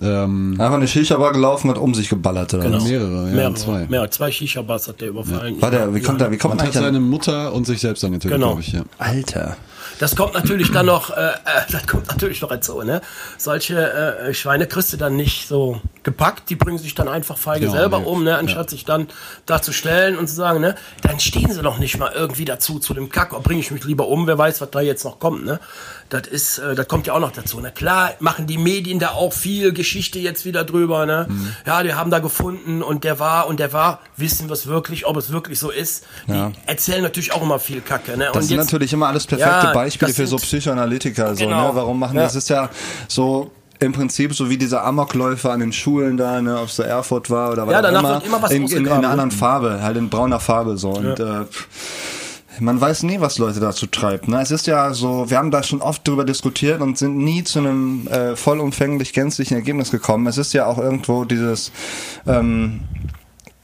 Ähm, 0.00 0.43
Einfach 0.52 0.74
eine 0.74 0.86
Shisha-Bar 0.88 1.32
gelaufen, 1.32 1.70
hat 1.70 1.78
um 1.78 1.94
sich 1.94 2.08
geballert 2.08 2.54
oder 2.54 2.64
Genau. 2.64 2.76
was? 2.76 2.84
Mehrere, 2.84 3.28
ja, 3.28 3.34
Mehrere, 3.34 3.54
zwei. 3.54 3.86
Mehrere, 3.88 4.10
zwei 4.10 4.30
Shisha-Bars 4.30 4.88
hat 4.88 5.00
der 5.00 5.08
überfallen. 5.08 5.60
War 5.60 5.70
der, 5.70 5.94
wie 5.94 6.00
kommt 6.00 6.20
Ja. 6.20 6.26
der, 6.26 6.32
wie 6.32 6.38
kommt 6.38 6.52
und 6.52 6.58
man 6.58 6.66
hat 6.66 6.74
seine? 6.74 7.00
Mutter 7.00 7.52
und 7.52 7.66
sich 7.66 7.80
selbst 7.80 8.04
angetötet, 8.04 8.32
Genau. 8.36 8.48
glaube 8.48 8.60
ich, 8.62 8.72
ja. 8.72 8.82
Alter. 8.98 9.56
Das 10.00 10.16
kommt 10.16 10.34
natürlich 10.34 10.72
dann 10.72 10.86
noch, 10.86 11.10
äh, 11.10 11.14
äh, 11.14 11.32
das 11.70 11.86
kommt 11.86 12.08
natürlich 12.08 12.40
noch 12.42 12.48
dazu, 12.48 12.82
ne? 12.82 13.00
Solche 13.38 13.78
äh, 14.26 14.34
Schweine 14.34 14.66
kriegst 14.66 14.92
du 14.92 14.96
dann 14.96 15.14
nicht 15.14 15.46
so 15.46 15.80
gepackt, 16.02 16.50
die 16.50 16.56
bringen 16.56 16.78
sich 16.78 16.94
dann 16.96 17.06
einfach 17.06 17.36
feige 17.38 17.66
Ja, 17.66 17.70
selber 17.72 18.00
nee. 18.00 18.06
um, 18.06 18.24
ne? 18.24 18.36
Anstatt 18.36 18.70
sich 18.70 18.84
dann 18.84 19.06
da 19.46 19.62
zu 19.62 19.72
stellen 19.72 20.16
und 20.18 20.26
zu 20.26 20.34
sagen, 20.34 20.60
ne? 20.60 20.74
Dann 21.02 21.20
stehen 21.20 21.52
sie 21.52 21.62
doch 21.62 21.78
nicht 21.78 21.98
mal 21.98 22.10
irgendwie 22.12 22.44
dazu, 22.44 22.80
zu 22.80 22.92
dem 22.94 23.08
Kack, 23.08 23.40
bringe 23.44 23.60
ich 23.60 23.70
mich 23.70 23.84
lieber 23.84 24.08
um, 24.08 24.26
wer 24.26 24.36
weiß, 24.36 24.60
was 24.60 24.70
da 24.70 24.80
jetzt 24.80 25.04
noch 25.04 25.20
kommt, 25.20 25.44
ne? 25.44 25.60
Das 26.10 26.26
ist, 26.28 26.58
äh, 26.58 26.74
das 26.74 26.86
kommt 26.86 27.06
ja 27.06 27.14
auch 27.14 27.20
noch 27.20 27.32
dazu. 27.32 27.60
Ne? 27.60 27.72
Klar 27.72 28.12
machen 28.20 28.46
die 28.46 28.58
Medien 28.58 28.98
da 28.98 29.08
auch 29.12 29.32
viel 29.32 29.72
Geschichte 29.72 30.18
jetzt 30.18 30.44
wieder 30.44 30.62
drüber. 30.64 31.06
Ne? 31.06 31.26
Mhm. 31.28 31.48
Ja, 31.66 31.82
die 31.82 31.94
haben 31.94 32.10
da 32.10 32.18
gefunden 32.20 32.82
und 32.82 33.04
der 33.04 33.18
war 33.18 33.46
und 33.48 33.58
der 33.58 33.72
war. 33.72 34.00
Wissen 34.16 34.48
wir 34.48 34.52
es 34.52 34.66
wirklich, 34.66 35.06
ob 35.06 35.16
es 35.16 35.32
wirklich 35.32 35.58
so 35.58 35.70
ist? 35.70 36.04
Ja. 36.26 36.50
Die 36.50 36.68
erzählen 36.68 37.02
natürlich 37.02 37.32
auch 37.32 37.42
immer 37.42 37.58
viel 37.58 37.80
Kacke. 37.80 38.16
Ne? 38.16 38.26
Das 38.32 38.36
und 38.36 38.48
sind 38.48 38.58
natürlich 38.58 38.92
immer 38.92 39.08
alles 39.08 39.26
perfekte 39.26 39.66
Ja, 39.68 39.72
Beispiele 39.72 40.12
für 40.12 40.26
so 40.26 40.36
Psychoanalytiker. 40.36 41.34
So, 41.34 41.44
Genau. 41.44 41.68
ne? 41.68 41.76
Warum 41.76 41.98
machen 41.98 42.16
Ja. 42.16 42.24
das? 42.24 42.34
ist 42.34 42.48
ja 42.50 42.68
so 43.08 43.50
im 43.80 43.92
Prinzip 43.92 44.34
so 44.34 44.48
wie 44.50 44.56
dieser 44.56 44.84
Amokläufer 44.84 45.50
an 45.52 45.60
den 45.60 45.72
Schulen 45.72 46.16
da, 46.16 46.40
ne, 46.40 46.58
ob 46.60 46.68
es 46.68 46.76
der 46.76 46.86
Erfurt 46.86 47.28
war 47.28 47.52
oder 47.52 47.66
was 47.66 47.72
Ja, 47.72 47.78
auch 47.78 47.82
danach 47.82 48.00
immer, 48.00 48.14
wird 48.14 48.26
immer 48.26 48.42
was 48.42 48.50
in, 48.52 48.62
in, 48.68 48.76
in 48.78 48.88
einer 48.88 49.00
ne? 49.00 49.08
anderen 49.08 49.30
Farbe, 49.30 49.80
halt 49.82 49.96
in 49.96 50.08
brauner 50.10 50.38
Farbe 50.40 50.76
so. 50.76 50.90
Und 50.90 51.18
äh, 51.18 51.44
pff, 51.44 51.66
man 52.60 52.80
weiß 52.80 53.02
nie, 53.04 53.20
was 53.20 53.38
Leute 53.38 53.60
dazu 53.60 53.86
treibt. 53.86 54.28
Ne? 54.28 54.40
Es 54.40 54.50
ist 54.50 54.66
ja 54.66 54.92
so, 54.94 55.30
wir 55.30 55.38
haben 55.38 55.50
da 55.50 55.62
schon 55.62 55.80
oft 55.80 56.06
drüber 56.06 56.24
diskutiert 56.24 56.80
und 56.80 56.98
sind 56.98 57.16
nie 57.16 57.44
zu 57.44 57.58
einem 57.58 58.06
äh, 58.08 58.36
vollumfänglich 58.36 59.12
gänzlichen 59.12 59.56
Ergebnis 59.56 59.90
gekommen. 59.90 60.26
Es 60.26 60.38
ist 60.38 60.52
ja 60.52 60.66
auch 60.66 60.78
irgendwo 60.78 61.24
dieses 61.24 61.72
ähm, 62.26 62.80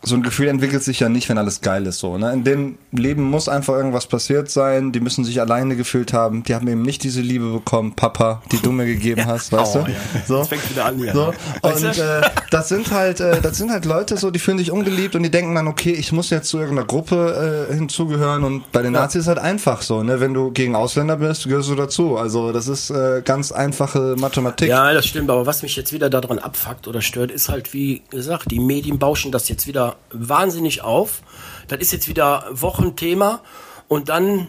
so 0.03 0.15
ein 0.15 0.23
Gefühl 0.23 0.49
entwickelt 0.49 0.83
sich 0.83 1.01
ja 1.01 1.11
nicht, 1.11 1.29
wenn 1.29 1.37
alles 1.37 1.61
geil 1.61 1.85
ist 1.87 1.99
so. 1.99 2.17
Ne? 2.17 2.33
In 2.33 2.43
dem 2.43 2.79
Leben 2.91 3.23
muss 3.25 3.51
einfach 3.51 3.75
irgendwas 3.75 4.07
passiert 4.07 4.51
sein. 4.51 4.93
Die 4.93 5.01
müssen 5.01 5.25
sich 5.27 5.41
alleine 5.43 5.77
gefühlt 5.77 6.15
haben. 6.15 6.43
Die 6.43 6.55
haben 6.55 6.67
eben 6.69 6.81
nicht 6.81 7.03
diese 7.03 7.21
Liebe 7.21 7.53
bekommen, 7.53 7.93
Papa, 7.95 8.41
die 8.51 8.57
du 8.63 8.73
mir 8.73 8.87
gegeben 8.87 9.27
hast, 9.27 9.53
weißt 9.53 9.77
Oh, 9.77 9.83
du? 9.85 9.91
ja. 9.91 9.99
So. 10.27 10.39
Das 10.39 10.49
fängt 10.49 10.71
wieder 10.71 10.87
an 10.87 10.97
hier. 10.97 11.13
So. 11.13 11.35
Und 11.63 11.85
äh, 11.99 12.23
das 12.51 12.71
sind 12.71 12.91
halt, 12.91 13.21
äh, 13.21 13.43
das 13.43 13.59
sind 13.59 13.71
halt 13.71 13.85
Leute 13.85 14.17
so, 14.17 14.31
die 14.31 14.39
fühlen 14.39 14.57
sich 14.57 14.71
ungeliebt 14.71 15.15
und 15.17 15.23
die 15.23 15.31
denken 15.31 15.55
dann, 15.55 15.69
okay, 15.69 15.93
ich 15.93 16.13
muss 16.13 16.31
jetzt 16.31 16.49
zu 16.49 16.59
irgendeiner 16.59 16.87
Gruppe 16.87 17.67
äh, 17.71 17.75
hinzugehören. 17.75 18.43
Und 18.45 18.73
bei 18.73 18.81
den 18.81 18.93
Nazis 18.95 19.23
ist 19.23 19.29
halt 19.29 19.39
einfach 19.39 19.83
so, 19.83 20.03
ne? 20.03 20.21
Wenn 20.21 20.33
du 20.33 20.51
gegen 20.51 20.75
Ausländer 20.77 21.17
bist, 21.17 21.45
gehörst 21.45 21.69
du 21.69 21.75
dazu. 21.75 22.17
Also 22.17 22.53
das 22.53 22.69
ist 22.69 22.89
äh, 22.91 23.21
ganz 23.23 23.53
einfache 23.53 24.17
Mathematik. 24.19 24.69
Ja, 24.69 24.93
das 24.95 25.07
stimmt, 25.07 25.29
aber 25.29 25.45
was 25.45 25.63
mich 25.63 25.77
jetzt 25.77 25.93
wieder 25.93 26.09
daran 26.09 26.39
abfuckt 26.39 26.89
oder 26.89 27.03
stört, 27.03 27.31
ist 27.31 27.51
halt, 27.51 27.75
wie 27.75 28.01
gesagt, 28.11 28.51
die 28.51 28.61
Medien 28.61 28.99
bauschen 28.99 29.31
das 29.31 29.49
jetzt 29.51 29.67
wieder 29.67 29.90
wahnsinnig 30.13 30.83
auf. 30.83 31.23
Das 31.69 31.81
ist 31.81 31.93
jetzt 31.93 32.09
wieder 32.09 32.47
Wochenthema 32.51 33.43
und 33.89 34.09
dann 34.09 34.49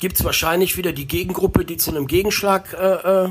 gibt's 0.00 0.24
wahrscheinlich 0.24 0.76
wieder 0.76 0.92
die 0.92 1.06
Gegengruppe, 1.06 1.64
die 1.64 1.76
zu 1.76 1.90
einem 1.90 2.06
Gegenschlag 2.06 2.72
äh, 2.74 3.28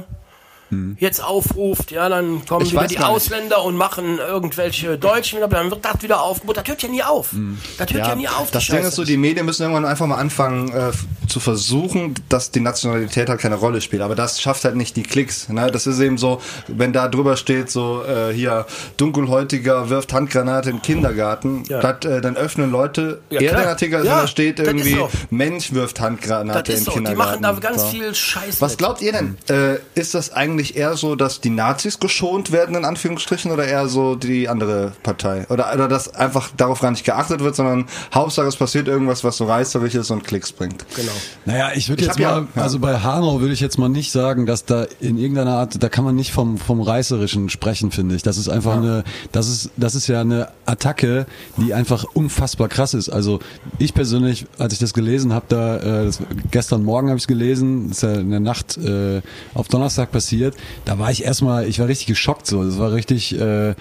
äh, 0.97 1.03
jetzt 1.03 1.23
aufruft. 1.23 1.91
Ja, 1.91 2.09
dann 2.09 2.45
kommen 2.45 2.61
Hm. 2.61 2.67
Ich 2.67 2.73
wieder 2.73 2.87
die 2.87 2.95
gar 2.95 3.07
nicht. 3.07 3.15
Ausländer 3.15 3.63
und 3.63 3.75
machen 3.77 4.17
irgendwelche 4.19 4.97
Deutschen 4.97 5.37
wieder, 5.37 5.47
dann 5.47 5.69
wird 5.71 5.83
das 5.85 6.01
wieder 6.01 6.21
auf. 6.21 6.41
Das 6.53 6.63
hört 6.67 6.81
ja 6.83 6.89
nie 6.89 7.03
auf. 7.03 7.29
Das 7.77 7.91
hört 7.93 8.07
ja, 8.07 8.15
nie 8.15 8.27
auf. 8.27 8.47
die 8.47 8.53
das 8.53 8.65
Ding 8.67 8.75
Scheiße. 8.77 8.87
ist 8.89 8.95
so, 8.95 9.03
die 9.03 9.17
Medien 9.17 9.45
müssen 9.45 9.63
irgendwann 9.63 9.85
einfach 9.85 10.05
mal 10.07 10.17
anfangen 10.17 10.69
äh, 10.73 10.91
zu 11.27 11.39
versuchen, 11.39 12.15
dass 12.29 12.51
die 12.51 12.59
Nationalität 12.59 13.29
halt 13.29 13.39
keine 13.39 13.55
Rolle 13.55 13.81
spielt. 13.81 14.01
Aber 14.01 14.15
das 14.15 14.41
schafft 14.41 14.63
halt 14.65 14.75
nicht 14.75 14.95
die 14.95 15.03
Klicks. 15.03 15.49
Ne? 15.49 15.71
Das 15.71 15.87
ist 15.87 15.99
eben 15.99 16.17
so, 16.17 16.41
wenn 16.67 16.93
da 16.93 17.07
drüber 17.07 17.37
steht, 17.37 17.69
so 17.69 18.03
äh, 18.03 18.33
hier 18.33 18.65
Dunkelhäutiger 18.97 19.89
wirft 19.89 20.13
Handgranate 20.13 20.69
im 20.69 20.81
Kindergarten, 20.81 21.63
Ja. 21.67 21.79
das, 21.81 22.05
äh, 22.09 22.21
dann 22.21 22.35
öffnen 22.37 22.71
Leute 22.71 23.21
Ja, 23.29 23.41
eher 23.41 23.55
den 23.57 23.67
Artikel, 23.67 23.97
als 23.97 24.05
Ja, 24.07 24.21
da 24.21 24.27
steht 24.27 24.59
irgendwie 24.59 24.93
so. 24.95 25.09
Mensch 25.29 25.73
wirft 25.73 25.99
Handgranate 25.99 26.71
im 26.73 26.79
so. 26.79 26.91
Die 26.91 26.95
Kindergarten. 26.97 27.41
machen 27.41 27.61
da 27.61 27.67
ganz 27.67 27.81
So. 27.83 27.87
viel 27.89 28.15
Scheiß. 28.15 28.61
Was 28.61 28.77
glaubt 28.77 29.01
ihr 29.01 29.11
denn? 29.11 29.37
Äh, 29.49 29.77
ist 29.95 30.13
das 30.13 30.31
eigentlich 30.33 30.62
eher 30.71 30.95
so, 30.95 31.15
dass 31.15 31.41
die 31.41 31.49
Nazis 31.49 31.99
geschont 31.99 32.51
werden, 32.51 32.75
in 32.75 32.85
Anführungsstrichen, 32.85 33.51
oder 33.51 33.65
eher 33.65 33.87
so 33.87 34.15
die 34.15 34.49
andere 34.49 34.93
Partei? 35.03 35.45
Oder, 35.49 35.73
oder 35.73 35.87
dass 35.87 36.13
einfach 36.13 36.49
darauf 36.57 36.79
gar 36.79 36.91
nicht 36.91 37.03
geachtet 37.03 37.41
wird, 37.41 37.55
sondern 37.55 37.85
Hauptsache 38.13 38.47
es 38.47 38.55
passiert 38.55 38.87
irgendwas, 38.87 39.23
was 39.23 39.37
so 39.37 39.45
reißerig 39.45 39.95
ist 39.95 40.11
und 40.11 40.23
Klicks 40.23 40.51
bringt. 40.51 40.85
Genau. 40.95 41.11
Naja, 41.45 41.71
ich 41.75 41.89
würde 41.89 42.03
jetzt 42.03 42.13
hab 42.13 42.19
ja- 42.19 42.31
mal, 42.41 42.47
ja. 42.55 42.61
also 42.61 42.79
bei 42.79 42.99
Hanau 42.99 43.41
würde 43.41 43.53
ich 43.53 43.59
jetzt 43.59 43.77
mal 43.77 43.89
nicht 43.89 44.11
sagen, 44.11 44.45
dass 44.45 44.65
da 44.65 44.85
in 44.99 45.17
irgendeiner 45.17 45.57
Art, 45.57 45.81
da 45.81 45.89
kann 45.89 46.03
man 46.05 46.15
nicht 46.15 46.31
vom, 46.31 46.57
vom 46.57 46.81
Reißerischen 46.81 47.49
sprechen, 47.49 47.91
finde 47.91 48.15
ich. 48.15 48.23
Das 48.23 48.37
ist 48.37 48.49
einfach 48.49 48.77
eine, 48.77 49.03
das 49.31 49.47
ist, 49.47 49.71
das 49.77 49.95
ist 49.95 50.07
ja 50.07 50.21
eine 50.21 50.49
Attacke, 50.65 51.25
die 51.57 51.73
einfach 51.73 52.05
unfassbar 52.13 52.67
krass 52.69 52.93
ist. 52.93 53.09
Also 53.09 53.39
ich 53.79 53.93
persönlich, 53.93 54.45
als 54.57 54.73
ich 54.73 54.79
das 54.79 54.93
gelesen 54.93 55.33
habe, 55.33 55.45
da, 55.49 55.77
äh, 55.77 56.05
das, 56.05 56.19
gestern 56.51 56.83
Morgen 56.83 57.09
habe 57.09 57.17
ich 57.17 57.23
es 57.23 57.27
gelesen, 57.27 57.91
ist 57.91 58.03
ja 58.03 58.13
in 58.13 58.29
der 58.31 58.39
Nacht 58.39 58.77
äh, 58.77 59.21
auf 59.53 59.67
Donnerstag 59.67 60.11
passiert, 60.11 60.42
da 60.85 60.99
war 60.99 61.11
ich 61.11 61.23
erstmal, 61.23 61.67
ich 61.67 61.79
war 61.79 61.87
richtig 61.87 62.07
geschockt 62.07 62.47
so. 62.47 62.63
Das 62.63 62.77
war 62.77 62.93
richtig, 62.93 63.39
äh, 63.39 63.75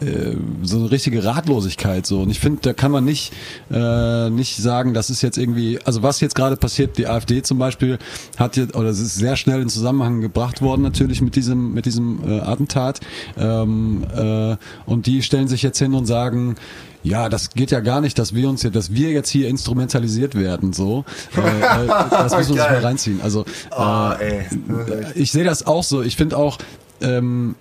äh, 0.00 0.36
so 0.62 0.78
eine 0.78 0.90
richtige 0.90 1.24
Ratlosigkeit 1.24 2.06
so. 2.06 2.20
Und 2.22 2.30
ich 2.30 2.38
finde 2.38 2.60
da 2.62 2.72
kann 2.72 2.92
man 2.92 3.04
nicht 3.04 3.32
äh, 3.70 4.30
nicht 4.30 4.56
sagen 4.56 4.94
das 4.94 5.10
ist 5.10 5.22
jetzt 5.22 5.38
irgendwie 5.38 5.80
also 5.84 6.02
was 6.02 6.20
jetzt 6.20 6.34
gerade 6.34 6.56
passiert 6.56 6.98
die 6.98 7.08
AfD 7.08 7.42
zum 7.42 7.58
Beispiel 7.58 7.98
hat 8.36 8.56
jetzt 8.56 8.76
oder 8.76 8.90
es 8.90 9.00
ist 9.00 9.16
sehr 9.16 9.36
schnell 9.36 9.60
in 9.60 9.68
Zusammenhang 9.68 10.20
gebracht 10.20 10.62
worden 10.62 10.82
natürlich 10.82 11.20
mit 11.20 11.34
diesem 11.34 11.74
mit 11.74 11.84
diesem 11.86 12.20
äh, 12.28 12.40
Attentat. 12.40 13.00
Ähm, 13.36 14.04
äh, 14.16 14.56
und 14.86 15.06
die 15.06 15.22
stellen 15.22 15.48
sich 15.48 15.62
jetzt 15.62 15.78
hin 15.78 15.94
und 15.94 16.06
sagen 16.06 16.54
ja, 17.08 17.28
das 17.28 17.50
geht 17.50 17.70
ja 17.70 17.80
gar 17.80 18.00
nicht, 18.00 18.18
dass 18.18 18.34
wir 18.34 18.48
uns, 18.48 18.62
hier- 18.62 18.70
dass 18.70 18.92
wir 18.92 19.10
jetzt 19.10 19.30
hier 19.30 19.48
instrumentalisiert 19.48 20.34
werden, 20.34 20.72
so. 20.72 21.04
Äh, 21.36 21.40
äh, 21.40 21.88
das 22.10 22.36
müssen 22.36 22.54
wir 22.56 22.62
uns 22.64 22.70
mal 22.72 22.78
reinziehen. 22.84 23.20
Also, 23.22 23.44
Ah, 23.70 24.16
äh, 24.20 24.44
ich 25.14 25.32
sehe 25.32 25.44
das 25.44 25.66
auch 25.66 25.82
so. 25.82 26.02
Ich 26.02 26.16
finde 26.16 26.36
auch, 26.36 26.58
ähm, 27.00 27.54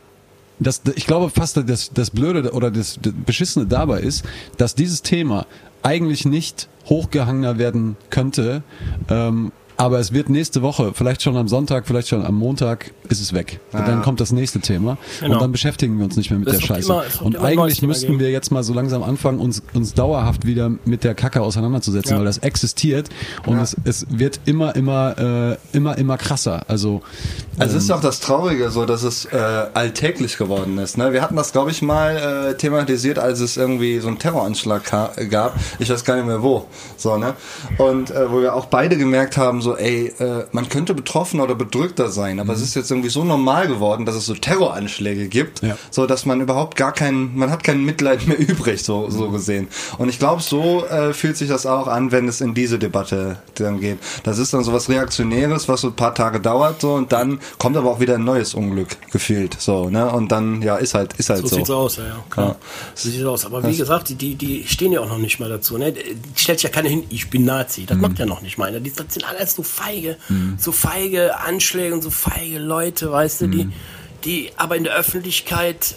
das, 0.60 0.82
ich 0.96 1.06
glaube 1.06 1.30
fast, 1.30 1.58
das, 1.70 1.92
das 1.94 2.10
Blöde 2.10 2.52
oder 2.52 2.72
das, 2.72 2.98
das 3.02 3.14
Beschissene 3.26 3.66
dabei 3.68 4.00
ist, 4.02 4.24
dass 4.58 4.74
dieses 4.76 5.02
Thema 5.04 5.46
eigentlich 5.84 6.26
nicht 6.26 6.68
hochgehangener 6.88 7.58
werden 7.58 7.96
könnte, 8.10 8.64
ähm, 9.10 9.52
aber 9.78 10.00
es 10.00 10.12
wird 10.12 10.30
nächste 10.30 10.62
Woche, 10.62 10.92
vielleicht 10.94 11.22
schon 11.22 11.38
am 11.38 11.48
Sonntag, 11.48 11.88
vielleicht 11.88 12.08
schon 12.10 12.26
am 12.26 12.36
Montag, 12.36 12.92
ist 13.10 13.22
es 13.22 13.32
weg. 13.34 13.60
Und 13.72 13.88
dann 13.88 14.02
kommt 14.02 14.20
das 14.20 14.32
nächste 14.32 14.60
Thema 14.60 14.98
Genau. 15.22 15.36
und 15.36 15.42
dann 15.42 15.52
beschäftigen 15.52 15.98
wir 15.98 16.06
uns 16.06 16.18
nicht 16.18 16.30
mehr 16.32 16.40
mit 16.40 16.48
Es 16.50 16.60
der 16.60 16.66
Scheiße. 16.66 16.92
immer- 16.92 17.04
und 17.22 17.38
eigentlich 17.38 17.82
müssten 17.82 18.20
wir 18.20 18.32
jetzt 18.32 18.52
mal 18.52 18.64
so 18.64 18.74
langsam 18.74 19.04
anfangen, 19.04 19.40
uns, 19.40 19.62
uns 19.74 19.94
dauerhaft 19.94 20.46
wieder 20.46 20.72
mit 20.86 21.04
der 21.04 21.16
Kacke 21.16 21.42
auseinanderzusetzen, 21.42 22.14
Ja. 22.14 22.18
weil 22.18 22.26
das 22.26 22.40
existiert 22.40 23.10
und 23.46 23.60
es, 23.60 23.76
es 23.84 24.06
wird 24.10 24.40
immer, 24.46 24.76
immer, 24.76 25.58
äh, 25.74 25.78
immer, 25.78 25.98
immer 25.98 26.18
krasser. 26.18 26.64
Also, 26.68 27.02
Also 27.60 27.78
es 27.78 27.84
ist 27.86 27.92
auch 27.92 28.02
das 28.02 28.20
Traurige, 28.20 28.70
so 28.72 28.86
dass 28.86 29.04
es 29.04 29.26
äh, 29.26 29.38
alltäglich 29.74 30.38
geworden 30.38 30.78
ist. 30.80 30.98
Ne? 30.98 31.14
Wir 31.14 31.22
hatten 31.22 31.36
das, 31.36 31.52
glaube 31.52 31.72
ich, 31.72 31.82
mal 31.82 32.50
äh, 32.52 32.58
thematisiert, 32.58 33.20
als 33.20 33.40
es 33.40 33.58
irgendwie 33.58 34.00
so 34.00 34.08
einen 34.08 34.20
Terroranschlag 34.20 34.84
gab. 35.30 35.56
Ich 35.80 35.90
weiß 35.90 36.04
gar 36.04 36.16
nicht 36.16 36.26
mehr 36.26 36.42
wo. 36.42 36.66
So, 36.98 37.18
ne? 37.18 37.34
Und 37.78 38.12
äh, 38.12 38.32
wo 38.32 38.42
wir 38.42 38.56
auch 38.56 38.66
beide 38.66 38.98
gemerkt 38.98 39.38
haben, 39.38 39.62
so 39.62 39.67
so, 39.68 39.76
ey, 39.78 40.08
äh, 40.20 40.46
man 40.52 40.70
könnte 40.70 40.94
betroffener 40.94 41.44
oder 41.44 41.56
bedrückter 41.56 42.10
sein, 42.10 42.40
aber 42.40 42.54
es 42.54 42.62
ist 42.62 42.76
jetzt 42.76 42.90
irgendwie 42.92 43.10
so 43.10 43.24
normal 43.24 43.68
geworden, 43.68 44.06
dass 44.06 44.16
es 44.16 44.26
so 44.26 44.34
Terroranschläge 44.34 45.28
gibt, 45.28 45.62
Ja. 45.62 45.78
so 45.92 46.06
dass 46.08 46.26
man 46.26 46.42
überhaupt 46.42 46.76
gar 46.78 46.92
kein, 46.94 47.36
man 47.36 47.52
hat 47.52 47.64
kein 47.64 47.84
Mitleid 47.84 48.28
mehr 48.28 48.38
übrig, 48.50 48.84
so, 48.84 49.10
so 49.10 49.30
gesehen. 49.30 49.68
Und 49.98 50.10
ich 50.10 50.20
glaube, 50.20 50.42
so 50.42 50.86
äh, 50.86 51.14
fühlt 51.14 51.38
sich 51.38 51.50
das 51.50 51.66
auch 51.66 51.88
an, 51.88 52.12
wenn 52.12 52.28
es 52.28 52.42
in 52.42 52.54
diese 52.54 52.80
Debatte 52.80 53.38
dann 53.56 53.80
geht. 53.80 54.00
Das 54.24 54.38
ist 54.38 54.54
dann 54.54 54.64
so 54.64 54.74
was 54.74 54.90
Reaktionäres, 54.90 55.68
was 55.68 55.82
so 55.82 55.88
ein 55.88 55.96
paar 55.96 56.16
Tage 56.16 56.40
dauert, 56.40 56.82
so, 56.82 56.94
und 56.94 57.12
dann 57.12 57.40
kommt 57.58 57.78
aber 57.78 57.92
auch 57.92 58.00
wieder 58.00 58.16
ein 58.16 58.24
neues 58.24 58.54
Unglück 58.54 58.90
gefühlt, 59.12 59.56
so, 59.60 59.90
ne, 59.90 60.10
und 60.12 60.32
dann, 60.32 60.62
ja, 60.62 60.78
ist 60.78 60.94
halt, 60.94 61.14
ist 61.18 61.30
halt 61.30 61.42
So 61.42 61.48
so. 61.48 61.56
sieht's 61.58 61.70
aus, 61.70 61.98
ja, 61.98 62.24
klar. 62.30 62.48
Ja. 62.48 62.56
So 62.96 63.10
sieht's 63.10 63.26
aus. 63.26 63.46
Aber 63.46 63.64
wie 63.68 63.76
gesagt, 63.76 64.10
die, 64.22 64.36
die, 64.36 64.66
stehen 64.68 64.92
ja 64.92 65.02
auch 65.02 65.10
noch 65.10 65.18
nicht 65.18 65.40
mal 65.40 65.50
dazu. 65.50 65.78
Ne? 65.78 65.92
Die 65.92 66.04
stellt 66.36 66.62
ja 66.64 66.70
keiner 66.70 66.90
hin, 66.90 67.04
ich 67.10 67.30
bin 67.30 67.46
Nazi. 67.46 67.86
Das 67.86 67.98
macht 67.98 68.20
ja 68.20 68.26
noch 68.26 68.42
nicht 68.42 68.58
mal 68.58 68.66
einer. 68.70 68.80
Die- 68.80 68.92
Das 68.94 69.06
sind 69.14 69.28
alles 69.28 69.57
so 69.58 69.64
feige, 69.64 70.18
so 70.58 70.72
feige 70.72 71.38
Anschläge 71.40 71.94
und 71.94 72.02
so 72.04 72.12
feige 72.12 72.60
Leute, 72.60 73.12
weißt 73.12 73.42
du, 73.42 73.48
die, 73.48 73.70
die 74.24 74.52
aber 74.56 74.76
in 74.78 74.84
der 74.86 74.94
Öffentlichkeit 74.94 75.96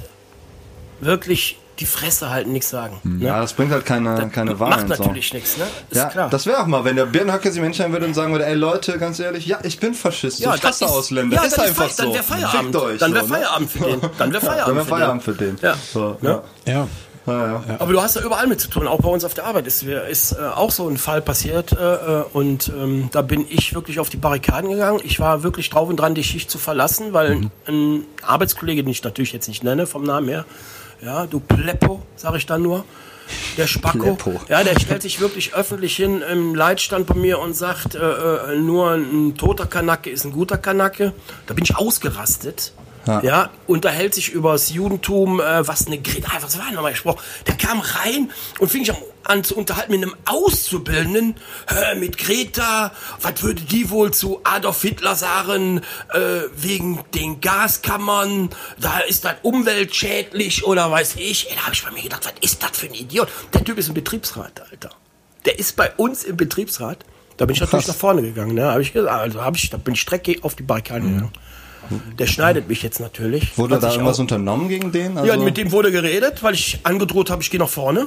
wirklich 1.01 1.59
die 1.79 1.87
Fresse 1.87 2.29
halten, 2.31 2.53
nichts 2.53 2.69
sagen. 2.69 3.01
Ne? 3.05 3.25
Ja, 3.27 3.41
das 3.41 3.55
bringt 3.55 3.73
halt 3.73 3.87
keine, 3.87 4.29
keine 4.31 4.59
Wahrheit. 4.61 4.87
Macht 4.89 4.99
so. 4.99 5.05
natürlich 5.05 5.33
nichts, 5.33 5.57
ne? 5.57 5.65
Ist 5.91 5.97
Ja, 5.97 6.09
klar. 6.11 6.29
das 6.29 6.45
wäre 6.45 6.61
auch 6.63 6.67
mal, 6.67 6.85
wenn 6.85 6.97
der 6.97 7.07
Birnhöcke 7.07 7.51
sich 7.51 7.63
hinstellen 7.63 7.93
würde 7.93 8.05
und 8.07 8.13
sagen 8.15 8.33
würde, 8.33 8.45
ey 8.47 8.55
Leute, 8.55 8.99
ganz 8.99 9.19
ehrlich, 9.19 9.47
ja, 9.47 9.59
ich 9.63 9.79
bin 9.81 9.95
Faschist, 9.95 10.41
Ja, 10.41 10.55
ich 10.55 10.61
das 10.61 10.73
hasse 10.73 10.85
ist- 10.87 10.91
Ausländer, 10.91 11.37
ja, 11.37 11.43
ist 11.45 11.57
dann 11.57 11.67
einfach 11.67 11.87
ist 11.87 11.97
Fe- 11.97 12.03
dann 12.03 12.07
so. 12.09 12.15
wär 12.15 12.23
Feierabend. 12.23 12.77
Euch 12.77 12.99
Dann 12.99 13.15
wär 13.15 13.21
so, 13.23 13.27
ne? 13.29 13.35
Feierabend 13.35 13.71
für 13.71 13.79
den. 13.79 14.01
Dann 14.19 14.33
wär 14.33 14.41
Feierabend 14.43 14.69
Dann 14.69 14.77
wär 14.77 14.85
für 14.85 14.91
den. 14.91 14.99
Feierabend 14.99 15.23
für 15.23 15.33
den. 15.35 15.59
Ja. 15.63 15.75
So, 15.93 16.17
Ja. 16.21 16.43
ja. 16.67 16.89
Ja. 17.27 17.63
Ja. 17.69 17.77
Aber 17.79 17.93
du 17.93 18.01
hast 18.01 18.17
ja 18.17 18.23
überall 18.23 18.47
mit 18.47 18.61
zu 18.61 18.69
tun, 18.69 18.87
auch 18.87 19.01
bei 19.01 19.09
uns 19.09 19.25
auf 19.25 19.35
der 19.35 19.45
Arbeit 19.45 19.67
ist, 19.67 19.83
ist 19.83 20.33
äh, 20.33 20.37
auch 20.55 20.71
so 20.71 20.89
ein 20.89 20.97
Fall 20.97 21.21
passiert 21.23 21.73
äh, 21.73 21.77
äh, 21.77 22.25
und 22.33 22.69
ähm, 22.69 23.09
da 23.13 23.23
bin 23.23 23.47
ich 23.49 23.75
wirklich 23.75 24.01
auf 24.01 24.09
die 24.09 24.17
Barrikaden 24.17 24.71
gegangen. 24.71 25.01
Ich 25.05 25.21
war 25.21 25.43
wirklich 25.43 25.71
drauf 25.71 25.89
und 25.89 25.97
dran, 25.99 26.15
die 26.15 26.25
Schicht 26.25 26.51
zu 26.51 26.59
verlassen, 26.59 27.13
weil 27.13 27.51
ein 27.67 28.05
Arbeitskollege, 28.23 28.83
den 28.83 28.91
ich 28.91 29.03
natürlich 29.05 29.33
jetzt 29.33 29.49
nicht 29.49 29.63
nenne 29.63 29.87
vom 29.87 30.03
Namen 30.03 30.29
her, 30.29 30.45
ja, 31.03 31.27
du 31.27 31.41
Pleppo, 31.41 32.03
sage 32.17 32.39
ich 32.39 32.47
dann 32.47 32.63
nur, 32.63 32.85
der 33.57 33.67
Spacko, 33.67 33.99
Pleppo. 34.17 34.41
ja, 34.49 34.63
der 34.65 34.79
stellt 34.79 35.03
sich 35.03 35.21
wirklich 35.21 35.55
öffentlich 35.55 35.97
hin 35.97 36.23
im 36.23 36.55
Leitstand 36.55 37.07
bei 37.07 37.15
mir 37.15 37.39
und 37.39 37.55
sagt, 37.55 37.95
äh, 37.95 37.99
äh, 37.99 38.59
nur 38.59 38.93
ein 38.93 39.37
toter 39.37 39.67
Kanacke 39.67 40.11
ist 40.11 40.25
ein 40.25 40.33
guter 40.33 40.59
Kanacke. 40.59 41.13
Da 41.47 41.55
bin 41.55 41.65
ich 41.65 41.77
ausgerastet. 41.77 42.73
Ja. 43.23 43.51
unterhält 43.67 44.15
sich 44.15 44.31
über 44.31 44.53
das 44.53 44.71
Judentum, 44.71 45.41
äh, 45.41 45.67
was 45.67 45.87
eine 45.87 45.99
Greta, 45.99 46.31
was 46.41 46.59
war 46.59 46.71
nochmal 46.73 46.93
gesprochen? 46.93 47.21
Der 47.47 47.57
kam 47.57 47.81
rein 47.81 48.31
und 48.59 48.71
fing 48.71 48.85
sich 48.85 48.95
an 49.25 49.45
zu 49.45 49.57
unterhalten 49.57 49.93
mit 49.93 50.03
einem 50.03 50.15
Auszubildenden, 50.27 51.37
äh, 51.69 51.95
mit 51.95 52.19
Greta, 52.19 52.93
was 53.21 53.43
würde 53.43 53.63
die 53.63 53.91
wohl 53.91 54.13
zu 54.13 54.41
Adolf 54.45 54.83
Hitler 54.83 55.15
sagen, 55.15 55.83
äh, 56.13 56.19
wegen 56.57 57.01
den 57.15 57.41
Gaskammern, 57.41 58.51
da 58.79 59.01
ist 59.01 59.25
das 59.25 59.35
umweltschädlich 59.43 60.65
oder 60.65 60.91
weiß 60.91 61.17
ich. 61.17 61.51
Ey, 61.51 61.57
da 61.57 61.63
habe 61.63 61.75
ich 61.75 61.85
bei 61.85 61.91
mir 61.91 62.03
gedacht, 62.03 62.25
was 62.25 62.35
ist 62.41 62.63
das 62.63 62.79
für 62.79 62.87
ein 62.87 62.95
Idiot? 62.95 63.29
Der 63.53 63.65
Typ 63.65 63.79
ist 63.79 63.89
im 63.89 63.95
Betriebsrat, 63.95 64.63
Alter. 64.71 64.91
Der 65.45 65.59
ist 65.59 65.77
bei 65.77 65.93
uns 65.97 66.25
im 66.25 66.37
Betriebsrat. 66.37 67.05
Da 67.37 67.47
bin 67.47 67.55
ich 67.55 67.61
natürlich 67.61 67.87
nach 67.89 67.95
vorne 67.95 68.21
gegangen, 68.21 68.55
ne? 68.55 68.71
Hab 68.71 68.81
ich 68.81 68.93
gesagt, 68.93 69.11
also 69.11 69.43
habe 69.43 69.57
ich, 69.57 69.71
da 69.71 69.79
bin 69.79 69.95
ich 69.95 70.05
direkt 70.05 70.45
auf 70.45 70.57
die 70.57 70.63
Barrikaden 70.63 71.15
gegangen. 71.15 71.33
Der 72.19 72.27
schneidet 72.27 72.69
mich 72.69 72.83
jetzt 72.83 73.01
natürlich. 73.01 73.57
Wurde 73.59 73.79
da 73.79 73.91
irgendwas 73.91 74.19
unternommen 74.19 74.69
gegen 74.69 74.93
den? 74.93 75.19
Also, 75.19 75.33
ja, 75.33 75.37
mit 75.37 75.57
dem 75.57 75.73
wurde 75.73 75.91
geredet, 75.91 76.43
weil 76.43 76.55
ich 76.55 76.81
angedroht 76.85 77.31
habe, 77.31 77.43
ich 77.43 77.51
gehe 77.51 77.61
nach 77.61 77.69
vorne. 77.69 78.07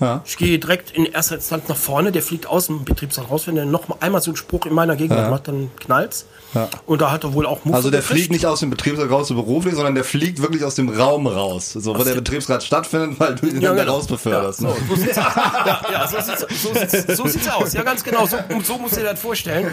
Ja. 0.00 0.22
Ich 0.24 0.36
gehe 0.36 0.58
direkt 0.58 0.90
in 0.90 1.06
erster 1.06 1.36
Instanz 1.36 1.68
nach 1.68 1.76
vorne, 1.76 2.12
der 2.12 2.22
fliegt 2.22 2.46
aus 2.46 2.66
dem 2.66 2.84
Betriebssaal 2.84 3.26
raus. 3.26 3.46
Wenn 3.46 3.56
er 3.56 3.64
noch 3.64 3.88
mal 3.88 3.96
einmal 4.00 4.20
so 4.20 4.30
einen 4.30 4.36
Spruch 4.36 4.66
in 4.66 4.74
meiner 4.74 4.96
Gegenwart 4.96 5.30
macht, 5.30 5.48
dann 5.48 5.70
knallt's. 5.80 6.26
Ja. 6.54 6.68
Und 6.86 7.00
da 7.00 7.10
hat 7.10 7.24
er 7.24 7.32
wohl 7.34 7.46
auch 7.46 7.64
Muffe 7.64 7.76
Also 7.76 7.90
der 7.90 8.00
gekriegt. 8.00 8.18
fliegt 8.20 8.32
nicht 8.32 8.46
aus 8.46 8.60
dem 8.60 8.70
Betriebsrat 8.70 9.10
raus 9.10 9.28
so 9.28 9.34
beruflich, 9.34 9.74
sondern 9.74 9.94
der 9.94 10.04
fliegt 10.04 10.40
wirklich 10.40 10.62
aus 10.64 10.74
dem 10.76 10.88
Raum 10.88 11.26
raus, 11.26 11.72
so 11.72 11.98
wo 11.98 12.04
der 12.04 12.14
Betriebsrat 12.14 12.62
stattfindet, 12.62 13.18
weil 13.18 13.34
du 13.34 13.46
ihn 13.46 13.60
Ja, 13.60 13.68
dann 13.70 13.76
da 13.78 13.82
genau. 13.84 13.94
rausbeförderst. 13.96 14.60
Ja, 14.62 14.68
ne? 14.68 14.74
so, 14.88 14.94
so 14.94 15.00
sieht's 15.02 15.18
aus. 15.18 15.24
Ja, 15.66 15.80
ja, 15.90 16.06
so 16.08 16.20
sieht's, 16.20 16.62
so, 16.62 16.74
sieht's, 16.74 17.16
so 17.16 17.26
sieht's 17.26 17.48
aus. 17.48 17.72
Ja, 17.72 17.82
ganz 17.82 18.04
genau. 18.04 18.26
So, 18.26 18.36
so 18.62 18.78
musst 18.78 18.96
du 18.96 19.00
dir 19.00 19.06
das 19.10 19.20
vorstellen. 19.20 19.72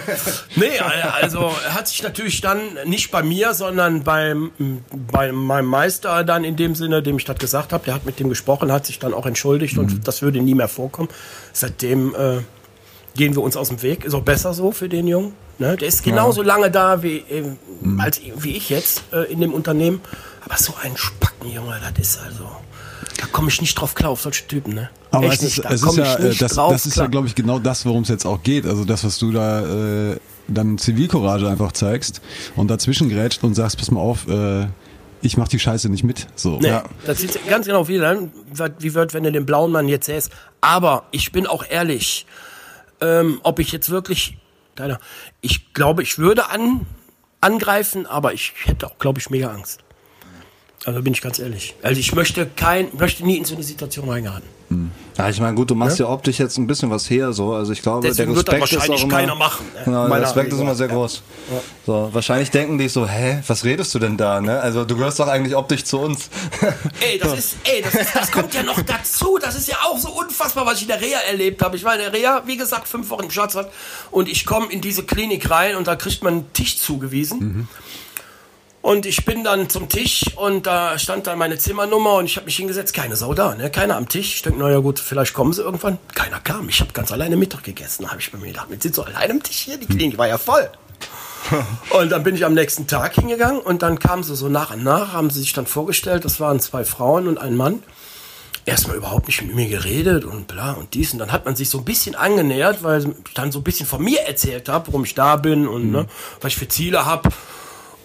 Nee, 0.56 0.80
also 0.80 1.52
er 1.66 1.74
hat 1.76 1.88
sich 1.88 2.02
natürlich 2.04 2.42
dann 2.42 2.60
nicht 2.86 3.12
bei 3.12 3.24
mir, 3.24 3.54
sondern 3.54 4.04
beim, 4.04 4.52
bei 5.12 5.32
meinem 5.32 5.68
Meister 5.68 6.24
dann 6.24 6.44
in 6.44 6.56
dem 6.56 6.76
Sinne, 6.76 7.02
dem 7.04 7.18
ich 7.18 7.26
das 7.26 7.38
gesagt 7.38 7.74
habe, 7.74 7.84
der 7.86 7.94
hat 7.94 8.06
mit 8.06 8.20
dem 8.20 8.30
gesprochen, 8.30 8.72
hat 8.72 8.86
sich 8.86 9.00
dann 9.00 9.14
auch 9.14 9.26
entschuldigt 9.26 9.74
Mhm. 9.78 9.80
und 9.84 10.08
das 10.08 10.22
würde 10.22 10.42
nie 10.42 10.56
mehr 10.56 10.68
vorkommen. 10.68 11.10
Seitdem 11.54 12.16
äh, 12.16 12.38
gehen 13.16 13.36
wir 13.36 13.42
uns 13.44 13.56
aus 13.58 13.70
dem 13.70 13.82
Weg. 13.82 14.06
Ist 14.06 14.14
auch 14.14 14.22
besser 14.24 14.54
so 14.54 14.72
für 14.72 14.90
den 14.90 15.08
Jungen. 15.08 15.34
Ne? 15.60 15.78
Der 15.78 15.88
ist 15.88 16.04
genauso 16.04 16.42
lange 16.42 16.72
da 16.72 17.04
wie, 17.04 17.18
äh, 17.18 17.44
Mhm. 17.82 18.00
als, 18.00 18.22
wie 18.38 18.56
ich 18.56 18.70
jetzt 18.70 19.04
äh, 19.14 19.32
in 19.32 19.42
dem 19.42 19.54
Unternehmen. 19.54 20.02
Aber 20.46 20.58
so 20.58 20.74
ein 20.82 20.96
Spacken, 20.98 21.52
Junge, 21.52 21.80
das 21.96 22.08
ist 22.08 22.20
also. 22.24 22.50
Da 23.20 23.28
komme 23.28 23.50
ich 23.50 23.62
nicht 23.62 23.76
drauf 23.76 23.94
klar 23.94 24.10
auf 24.12 24.22
solche 24.22 24.48
Typen, 24.48 24.74
ne? 24.74 24.90
Aber 25.12 25.26
Echt 25.28 25.44
es 25.44 25.58
ist, 25.58 25.66
es 25.66 25.84
ist 25.84 25.98
ja, 25.98 26.16
äh, 26.16 26.34
das, 26.36 26.56
das 26.56 26.86
ist 26.86 26.96
ja, 26.96 27.02
klar. 27.04 27.10
glaube 27.10 27.28
ich, 27.28 27.36
genau 27.36 27.60
das, 27.60 27.86
worum 27.86 28.04
es 28.04 28.10
jetzt 28.10 28.26
auch 28.26 28.42
geht. 28.42 28.66
Also 28.66 28.86
das, 28.86 29.04
was 29.04 29.20
du 29.20 29.32
da 29.32 30.12
äh, 30.12 30.18
dann 30.48 30.78
Zivilcourage 30.78 31.48
einfach 31.48 31.72
zeigst 31.74 32.22
und 32.56 32.70
dazwischen 32.70 33.10
grätscht 33.10 33.44
und 33.44 33.54
sagst, 33.54 33.78
pass 33.78 33.92
mal 33.92 34.00
auf, 34.00 34.28
äh, 34.28 34.68
ich 35.22 35.38
mach 35.38 35.48
die 35.48 35.60
Scheiße 35.60 35.90
nicht 35.90 36.04
mit. 36.04 36.28
So. 36.36 36.58
Nee, 36.60 36.80
das 37.06 37.20
sieht 37.20 37.38
ganz 37.48 37.68
genau 37.68 37.88
wie 37.88 38.00
dann, 38.00 38.32
wie 38.80 38.94
wird, 38.96 39.14
wenn 39.14 39.24
du 39.24 39.32
den 39.32 39.46
blauen 39.46 39.72
Mann 39.72 39.88
jetzt 39.88 40.08
sähst. 40.08 40.32
Aber 40.62 41.04
ich 41.12 41.32
bin 41.32 41.46
auch 41.46 41.64
ehrlich, 41.70 42.26
ähm, 43.02 43.40
ob 43.44 43.60
ich 43.60 43.72
jetzt 43.72 43.90
wirklich, 43.90 44.38
Deiner, 44.76 45.00
ich 45.42 45.74
glaube, 45.74 46.02
ich 46.04 46.18
würde 46.18 46.50
an, 46.50 46.86
angreifen, 47.42 48.06
aber 48.06 48.34
ich 48.34 48.54
hätte 48.64 48.88
auch, 48.88 48.98
glaube 49.00 49.20
ich, 49.20 49.30
mega 49.30 49.52
Angst. 49.52 49.84
Also 50.86 51.02
bin 51.02 51.14
ich 51.14 51.22
ganz 51.22 51.38
ehrlich. 51.40 51.76
Also 51.84 52.00
ich 52.00 52.14
möchte 52.16 52.48
kein, 52.48 52.88
möchte 52.98 53.26
nie 53.26 53.38
in 53.38 53.46
so 53.46 53.56
eine 53.56 53.64
Situation 53.64 54.10
reingeraten. 54.10 54.61
Ja, 55.18 55.30
ich 55.30 55.40
meine, 55.40 55.56
gut, 55.56 55.70
du 55.70 55.76
machst 55.76 56.00
ja? 56.00 56.08
optisch 56.08 56.40
jetzt 56.40 56.58
ein 56.58 56.66
bisschen 56.66 56.90
was 56.90 57.10
her, 57.10 57.34
so. 57.34 57.54
Also 57.54 57.74
ich 57.74 57.82
glaube, 57.82 58.08
Deswegen 58.08 58.30
der 58.30 58.38
wird 58.38 58.48
das 58.48 58.54
Respekt 58.56 58.72
ist 58.72 58.78
auch 58.78 58.90
wahrscheinlich 58.90 59.04
immer, 59.04 59.16
keiner 59.18 59.36
machen, 59.36 59.66
ne? 59.76 59.82
Genau, 59.84 60.08
der 60.08 60.22
Respekt 60.22 60.54
ist 60.54 60.60
immer 60.60 60.76
sehr 60.76 60.88
groß. 60.88 61.22
So, 61.86 62.10
wahrscheinlich 62.12 62.50
denken 62.50 62.78
die 62.78 62.88
so, 62.88 63.06
hä, 63.06 63.42
was 63.46 63.64
redest 63.64 63.94
du 63.94 64.00
denn 64.00 64.18
da, 64.18 64.40
ne? 64.40 64.60
Also 64.60 64.86
du 64.86 64.96
gehörst 64.96 65.20
doch 65.20 65.28
eigentlich 65.28 65.56
optisch 65.56 65.84
zu 65.84 66.00
uns. 66.00 66.30
Ey, 67.02 67.20
das 67.20 67.38
ist, 67.38 67.56
ey, 67.66 67.82
das 67.82 67.94
ist, 67.94 68.16
das 68.16 68.32
kommt 68.32 68.54
ja 68.54 68.64
noch 68.64 68.82
dazu. 68.82 69.38
Das 69.42 69.56
ist 69.56 69.68
ja 69.68 69.78
auch 69.84 69.98
so 69.98 70.10
unfassbar, 70.10 70.66
was 70.66 70.78
ich 70.78 70.84
in 70.84 70.88
der 70.88 71.02
Reha 71.02 71.20
erlebt 71.30 71.62
habe. 71.62 71.76
Ich 71.76 71.84
war 71.84 71.94
in 71.94 72.00
der 72.00 72.14
Reha, 72.14 72.44
wie 72.46 72.58
gesagt, 72.58 72.88
fünf 72.88 73.10
Wochen 73.10 73.26
im 73.26 73.32
Schatzwald 73.32 73.68
und 74.12 74.30
ich 74.30 74.46
komme 74.46 74.72
in 74.72 74.82
diese 74.82 75.04
Klinik 75.04 75.50
rein 75.50 75.76
und 75.76 75.88
da 75.88 75.96
kriegt 75.96 76.24
man 76.24 76.34
einen 76.34 76.54
Tisch 76.54 76.78
zugewiesen. 76.78 77.68
Und 78.82 79.06
ich 79.06 79.26
bin 79.26 79.44
dann 79.44 79.70
zum 79.70 79.90
Tisch 79.90 80.26
und 80.36 80.66
da 80.66 80.98
stand 80.98 81.28
dann 81.28 81.38
meine 81.38 81.58
Zimmernummer 81.58 82.16
und 82.16 82.26
ich 82.26 82.38
habe 82.38 82.46
mich 82.46 82.56
hingesetzt. 82.56 82.94
Keine 82.94 83.16
Sau 83.16 83.34
da, 83.36 83.54
ne? 83.54 83.70
Keiner 83.70 83.96
am 83.96 84.10
Tisch. 84.10 84.36
Ich 84.36 84.42
denke, 84.42 84.60
naja 84.60 84.80
gut, 84.80 85.00
vielleicht 85.00 85.34
kommen 85.34 85.54
sie 85.54 85.62
irgendwann. 85.62 86.00
Keiner 86.16 86.40
kam. 86.40 86.68
Ich 86.68 86.80
habe 86.82 86.92
ganz 86.92 87.12
alleine 87.12 87.38
Mittag 87.38 87.64
gegessen. 87.64 88.04
Da 88.04 88.10
habe 88.10 88.22
ich 88.22 88.32
bei 88.32 88.40
mir 88.40 88.48
gedacht, 88.48 88.68
jetzt 88.72 88.84
sitzt 88.84 88.96
so 88.96 89.04
alleine 89.04 89.34
am 89.34 89.44
Tisch 89.44 89.58
hier. 89.58 89.78
Die 89.78 89.86
Klinik 89.86 90.18
war 90.18 90.28
ja 90.28 90.40
voll. 90.40 90.68
Und 91.92 92.12
dann 92.12 92.24
bin 92.24 92.36
ich 92.36 92.46
am 92.46 92.54
nächsten 92.54 92.88
Tag 92.88 93.16
hingegangen 93.16 93.62
und 93.62 93.82
dann 93.82 94.00
kamen 94.00 94.24
sie 94.24 94.36
so 94.36 94.48
nach 94.48 94.74
und 94.74 94.84
nach, 94.84 95.14
haben 95.14 95.32
sie 95.32 95.40
sich 95.40 95.54
dann 95.54 95.66
vorgestellt, 95.66 96.24
das 96.24 96.40
waren 96.40 96.60
zwei 96.60 96.86
Frauen 96.86 97.28
und 97.28 97.40
ein 97.40 97.56
Mann. 97.56 97.82
Erstmal 98.64 98.96
überhaupt 98.96 99.26
nicht 99.26 99.42
mit 99.42 99.56
mir 99.56 99.68
geredet 99.68 100.24
und 100.24 100.48
bla 100.48 100.74
und 100.74 100.94
dies. 100.94 101.14
Und 101.14 101.20
dann 101.20 101.32
hat 101.32 101.46
man 101.46 101.56
sich 101.56 101.70
so 101.70 101.80
ein 101.80 101.84
bisschen 101.84 102.14
angenähert, 102.14 102.84
weil 102.84 103.02
ich 103.02 103.34
dann 103.34 103.52
so 103.52 103.60
ein 103.60 103.64
bisschen 103.64 103.88
von 103.88 104.04
mir 104.04 104.22
erzählt 104.22 104.70
habe, 104.70 104.88
warum 104.88 105.04
ich 105.04 105.16
da 105.16 105.36
bin 105.36 105.68
und 105.68 105.92
ne, 105.92 106.06
was 106.42 106.54
ich 106.54 106.60
für 106.60 106.68
Ziele 106.68 107.06
habe. 107.06 107.30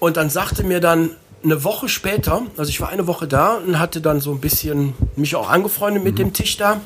Und 0.07 0.17
dann 0.17 0.31
sagte 0.31 0.63
mir 0.63 0.79
dann 0.79 1.11
eine 1.43 1.65
Woche 1.65 1.89
später, 1.89 2.43
also 2.57 2.69
ich 2.69 2.81
war 2.81 2.91
eine 2.91 3.09
Woche 3.09 3.27
da 3.27 3.55
und 3.57 3.81
hatte 3.81 4.01
dann 4.01 4.21
so 4.21 4.31
ein 4.31 4.41
bisschen 4.41 4.95
mich 5.17 5.35
auch 5.35 5.51
angefreundet 5.51 6.05
mit 6.05 6.21
dem 6.21 6.33
Tisch 6.33 6.57
da. 6.57 6.81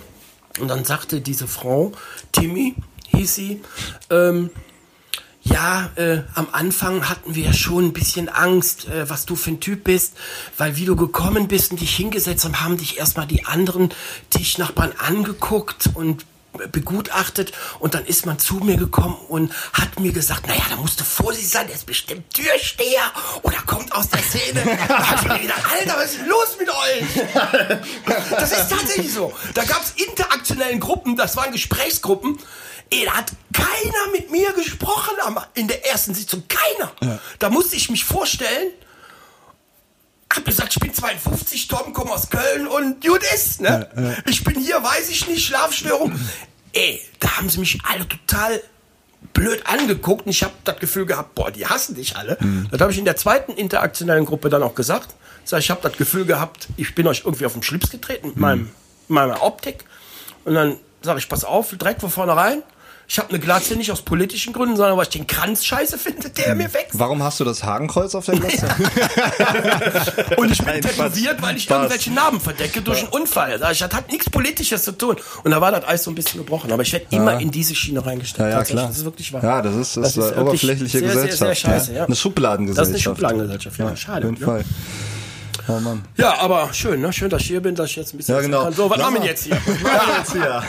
Und 0.59 0.69
dann 0.69 0.87
sagte 0.87 1.21
diese 1.21 1.47
Frau, 1.47 1.93
Timmy 2.33 2.77
hieß 3.09 3.35
sie, 3.35 3.61
ähm, 4.09 4.49
ja, 5.43 5.91
äh, 5.97 6.23
am 6.35 6.49
Anfang 6.53 7.11
hatten 7.11 7.35
wir 7.35 7.53
schon 7.53 7.89
ein 7.89 7.93
bisschen 7.93 8.31
Angst, 8.31 8.89
äh, 8.89 9.11
was 9.11 9.27
du 9.27 9.37
für 9.37 9.51
ein 9.51 9.61
Typ 9.61 9.85
bist, 9.85 10.15
weil 10.57 10.77
wie 10.77 10.87
du 10.87 10.97
gekommen 10.97 11.47
bist 11.47 11.73
und 11.73 11.81
dich 11.83 11.95
hingesetzt 11.95 12.47
haben, 12.47 12.63
haben 12.63 12.79
dich 12.79 12.97
erstmal 12.97 13.27
die 13.27 13.45
anderen 13.45 13.91
Tischnachbarn 14.31 14.93
angeguckt 14.99 15.91
und 15.93 16.25
begutachtet 16.73 17.53
und 17.79 17.95
dann 17.95 18.05
ist 18.05 18.27
man 18.27 18.39
zu 18.39 18.55
mir 18.57 18.77
gekommen 18.77 19.17
und 19.29 19.53
hat 19.73 20.01
mir 20.01 20.13
gesagt, 20.13 20.47
naja, 20.47 20.63
da 20.71 20.77
musst 20.77 21.01
du 21.01 21.05
vorsichtig 21.05 21.51
sein, 21.51 21.67
der 21.67 21.77
ist 21.77 21.87
bestimmt 21.87 22.33
Türsteher 22.35 23.13
oder 23.43 23.59
kommt 23.67 23.93
aus 23.93 24.09
der 24.09 24.23
Szene. 24.23 24.79
Da 24.91 25.11
hab 25.11 25.23
ich 25.23 25.29
mir 25.29 25.39
gedacht, 25.39 25.63
Alter, 25.71 25.97
was 25.97 26.13
ist 26.13 26.27
los 26.27 26.57
mit 26.59 26.69
euch? 26.69 27.81
Das 28.31 28.53
ist 28.53 28.71
tatsächlich 28.71 29.13
so. 29.13 29.33
Da 29.55 29.65
gab 29.65 29.83
es 29.83 29.93
interaktionellen 29.93 30.81
Gruppen, 30.81 31.17
das 31.17 31.37
waren 31.37 31.53
Gesprächsgruppen. 31.53 32.39
Ey, 32.91 33.05
da 33.05 33.13
hat 33.13 33.33
keiner 33.53 34.13
mit 34.13 34.31
mir 34.31 34.53
gesprochen 34.53 35.15
in 35.55 35.69
der 35.69 35.87
ersten 35.87 36.15
Sitzung. 36.15 36.43
Keiner. 36.49 37.21
Da 37.39 37.51
musste 37.51 37.77
ich 37.77 37.91
mich 37.91 38.05
vorstellen. 38.05 38.73
Hab 40.33 40.45
gesagt, 40.45 40.73
ich 40.73 40.81
bin 40.81 40.95
52, 40.95 41.69
Tom, 41.69 41.93
komm 41.93 42.09
aus 42.11 42.31
Köln 42.31 42.69
und 42.69 43.05
gut 43.05 43.23
ist, 43.35 43.61
ne? 43.61 43.89
Ich 44.27 44.45
bin 44.45 44.61
hier, 44.61 44.77
weiß 44.83 45.11
ich 45.11 45.27
nicht, 45.27 45.45
Schlafstörung. 45.45 46.13
Ey, 46.73 47.01
da 47.19 47.37
haben 47.37 47.49
sie 47.49 47.59
mich 47.59 47.79
alle 47.85 48.07
total 48.09 48.63
blöd 49.35 49.67
angeguckt 49.67 50.27
und 50.27 50.31
ich 50.31 50.43
habe 50.45 50.55
das 50.65 50.79
Gefühl 50.79 51.05
gehabt, 51.05 51.35
boah, 51.35 51.51
die 51.51 51.67
hassen 51.67 51.95
dich 51.97 52.17
alle. 52.17 52.39
Das 52.71 52.81
habe 52.81 52.93
ich 52.93 52.99
in 52.99 53.05
der 53.05 53.17
zweiten 53.17 53.53
interaktionellen 53.53 54.25
Gruppe 54.25 54.49
dann 54.51 54.63
auch 54.63 54.75
gesagt. 54.75 55.15
Sag, 55.45 55.59
ich 55.59 55.71
habe 55.71 55.81
das 55.83 55.97
Gefühl 55.97 56.25
gehabt, 56.27 56.69
ich 56.77 56.95
bin 56.95 57.07
euch 57.09 57.23
irgendwie 57.25 57.47
auf 57.47 57.55
den 57.55 57.63
Schlips 57.63 57.91
getreten 57.91 58.29
mit 58.29 58.37
meinem, 58.37 58.71
meiner 59.09 59.43
Optik. 59.43 59.85
Und 60.45 60.55
dann 60.55 60.77
sage 61.03 61.19
ich, 61.19 61.29
pass 61.29 61.45
auf, 61.45 61.71
direkt 61.77 62.01
von 62.03 62.11
vornherein. 62.11 62.63
Ich 63.11 63.19
habe 63.19 63.31
eine 63.31 63.41
Glatze 63.41 63.75
nicht 63.75 63.91
aus 63.91 64.03
politischen 64.03 64.53
Gründen, 64.53 64.77
sondern 64.77 64.97
weil 64.97 65.03
ich 65.03 65.09
den 65.09 65.27
Kranz 65.27 65.65
scheiße 65.65 65.99
finde, 65.99 66.31
der 66.31 66.55
mir 66.55 66.73
wächst. 66.73 66.97
Warum 66.97 67.25
hast 67.25 67.41
du 67.41 67.45
das 67.45 67.65
Hakenkreuz 67.65 68.15
auf 68.15 68.25
der 68.25 68.37
Glatze? 68.37 68.69
Und 70.37 70.53
ich 70.53 70.59
bin 70.59 70.67
Nein, 70.67 70.81
Spaß. 70.81 71.13
tätowiert, 71.13 71.43
weil 71.43 71.57
ich 71.57 71.65
Spaß. 71.65 71.77
irgendwelche 71.77 72.13
Narben 72.13 72.39
verdecke 72.39 72.83
durch 72.83 73.01
einen 73.01 73.09
Unfall. 73.09 73.59
Das 73.59 73.81
hat 73.81 74.13
nichts 74.13 74.31
Politisches 74.31 74.85
zu 74.85 74.93
tun. 74.93 75.17
Und 75.43 75.51
da 75.51 75.61
war 75.61 75.73
das 75.73 75.89
Eis 75.89 76.05
so 76.05 76.13
ein 76.13 76.15
bisschen 76.15 76.39
gebrochen. 76.39 76.71
Aber 76.71 76.85
ich 76.85 76.93
werde 76.93 77.07
immer 77.11 77.41
in 77.41 77.51
diese 77.51 77.75
Schiene 77.75 78.07
reingestellt. 78.07 78.53
Ja, 78.53 78.59
ja, 78.59 78.65
klar. 78.65 78.87
Das 78.87 78.99
ist 78.99 79.05
wirklich 79.05 79.33
wahr. 79.33 79.43
Ja, 79.43 79.61
das 79.61 79.75
ist, 79.75 79.97
das 79.97 80.11
ist, 80.11 80.17
wirklich 80.17 80.37
eine 80.37 80.43
oberflächliche 80.43 80.99
sehr, 81.01 81.09
Gesellschaft. 81.09 81.39
Sehr, 81.39 81.47
sehr 81.49 81.55
scheiße, 81.57 81.91
ja. 81.91 81.99
ja. 81.99 82.05
Eine 82.05 82.15
Schubladengesellschaft. 82.15 82.95
Das 82.95 83.01
ist 83.01 83.07
eine 83.07 83.17
Schubladengesellschaft, 83.17 83.77
ja. 83.77 83.97
Schade. 83.97 84.29
Auf 84.29 84.35
jeden 84.35 84.41
ne? 84.41 84.47
Fall. 84.47 84.65
Oh 85.71 85.81
Mann. 85.81 86.03
Ja, 86.17 86.39
aber 86.41 86.71
schön, 86.73 87.01
ne? 87.01 87.13
Schön, 87.13 87.31
dass 87.31 87.43
ich 87.43 87.49
hier 87.49 87.61
bin, 87.61 87.75
dass 87.75 87.91
ich 87.91 87.97
jetzt 87.97 88.15
ein 88.15 88.17
bisschen 88.19 88.35
Ja, 88.35 88.39
was 88.39 88.47
genau. 88.47 88.65
kann. 88.65 88.73
So, 88.73 88.91
was 88.91 89.03
haben 89.03 89.15
wir 89.15 89.25
jetzt 89.25 89.45
hier? 89.45 89.55
jetzt 90.19 90.33
hier? 90.33 90.63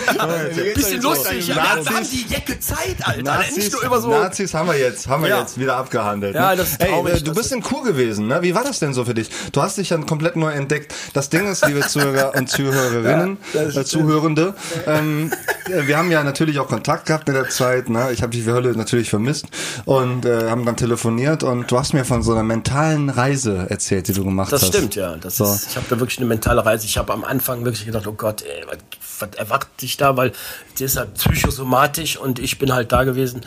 Bisschen 0.74 1.02
lustig, 1.02 1.48
ja. 1.48 1.56
Wir 1.56 1.70
haben 1.72 1.84
Nazis, 1.84 2.10
die 2.12 2.34
Jacke 2.34 2.60
Zeit, 2.60 2.96
Alter. 3.04 3.22
Nazis, 3.24 3.58
Nicht 3.58 3.72
nur 3.74 3.84
über 3.84 4.02
so. 4.02 4.10
Nazis 4.10 4.54
haben 4.54 4.68
wir 4.70 4.78
jetzt, 4.78 5.08
haben 5.08 5.24
wir 5.24 5.30
Ja. 5.30 5.40
jetzt 5.42 5.60
wieder 5.60 5.78
abgehandelt. 5.78 6.36
Ja, 6.36 6.52
ne? 6.52 6.58
das 6.58 6.70
ist 6.72 6.82
Ey, 6.82 6.90
traurig, 6.90 7.14
äh, 7.16 7.18
du 7.20 7.26
das 7.32 7.36
bist 7.38 7.52
in 7.52 7.62
Kur 7.62 7.84
gewesen, 7.84 8.28
ne? 8.28 8.42
Wie 8.42 8.54
war 8.56 8.64
das 8.64 8.80
denn 8.80 8.94
so 8.94 9.06
für 9.06 9.14
dich? 9.14 9.30
Du 9.52 9.62
hast 9.62 9.78
dich 9.78 9.90
dann 9.90 10.06
komplett 10.06 10.36
neu 10.36 10.52
entdeckt. 10.52 10.94
Das 11.14 11.30
Ding 11.30 11.48
ist, 11.50 11.66
liebe 11.66 11.82
Zuhörer 11.82 12.34
und 12.36 12.48
Zuhörerinnen, 12.50 13.38
äh, 13.54 13.84
Zuhörende, 13.84 14.54
ähm, 14.88 15.32
äh, 15.70 15.88
wir 15.88 15.98
haben 15.98 16.12
ja 16.12 16.24
natürlich 16.24 16.60
auch 16.60 16.68
Kontakt 16.68 17.06
gehabt 17.08 17.28
in 17.28 17.36
der 17.36 17.50
Zeit. 17.50 17.90
Ne? 17.90 18.10
Ich 18.12 18.22
habe 18.22 18.32
dich 18.32 18.46
wie 18.46 18.52
Hölle 18.52 18.72
natürlich 18.76 19.10
vermisst 19.10 19.46
und 19.86 20.26
äh, 20.26 20.50
haben 20.50 20.66
dann 20.66 20.76
telefoniert 20.78 21.44
und 21.44 21.70
du 21.72 21.78
hast 21.80 21.94
mir 21.94 22.06
von 22.06 22.24
so 22.24 22.32
einer 22.32 22.44
mentalen 22.44 23.10
Reise 23.10 23.68
erzählt, 23.70 24.08
die 24.08 24.14
du 24.14 24.24
gemacht 24.24 24.52
Das 24.52 24.62
hast. 24.64 24.70
stimmt, 24.70 24.91
ja. 24.96 25.16
Das 25.18 25.38
So. 25.38 25.46
ist, 25.46 25.70
ich 25.70 25.76
habe 25.76 25.86
da 25.90 26.00
wirklich 26.00 26.18
eine 26.20 26.28
mentale 26.28 26.66
Reise. 26.66 26.86
Ich 26.86 26.98
habe 26.98 27.14
am 27.14 27.24
Anfang 27.24 27.64
wirklich 27.66 27.86
gedacht, 27.86 28.08
oh 28.08 28.14
Gott, 28.14 28.44
ey, 28.44 28.66
was, 28.68 28.78
was 29.20 29.38
erwartet 29.38 29.82
dich 29.82 29.98
da? 29.98 30.18
Weil 30.18 30.32
das 30.74 30.82
ist 30.82 30.98
halt 30.98 31.14
psychosomatisch 31.16 32.18
und 32.18 32.40
ich 32.40 32.60
bin 32.60 32.74
halt 32.74 32.92
da 32.92 33.04
gewesen 33.04 33.42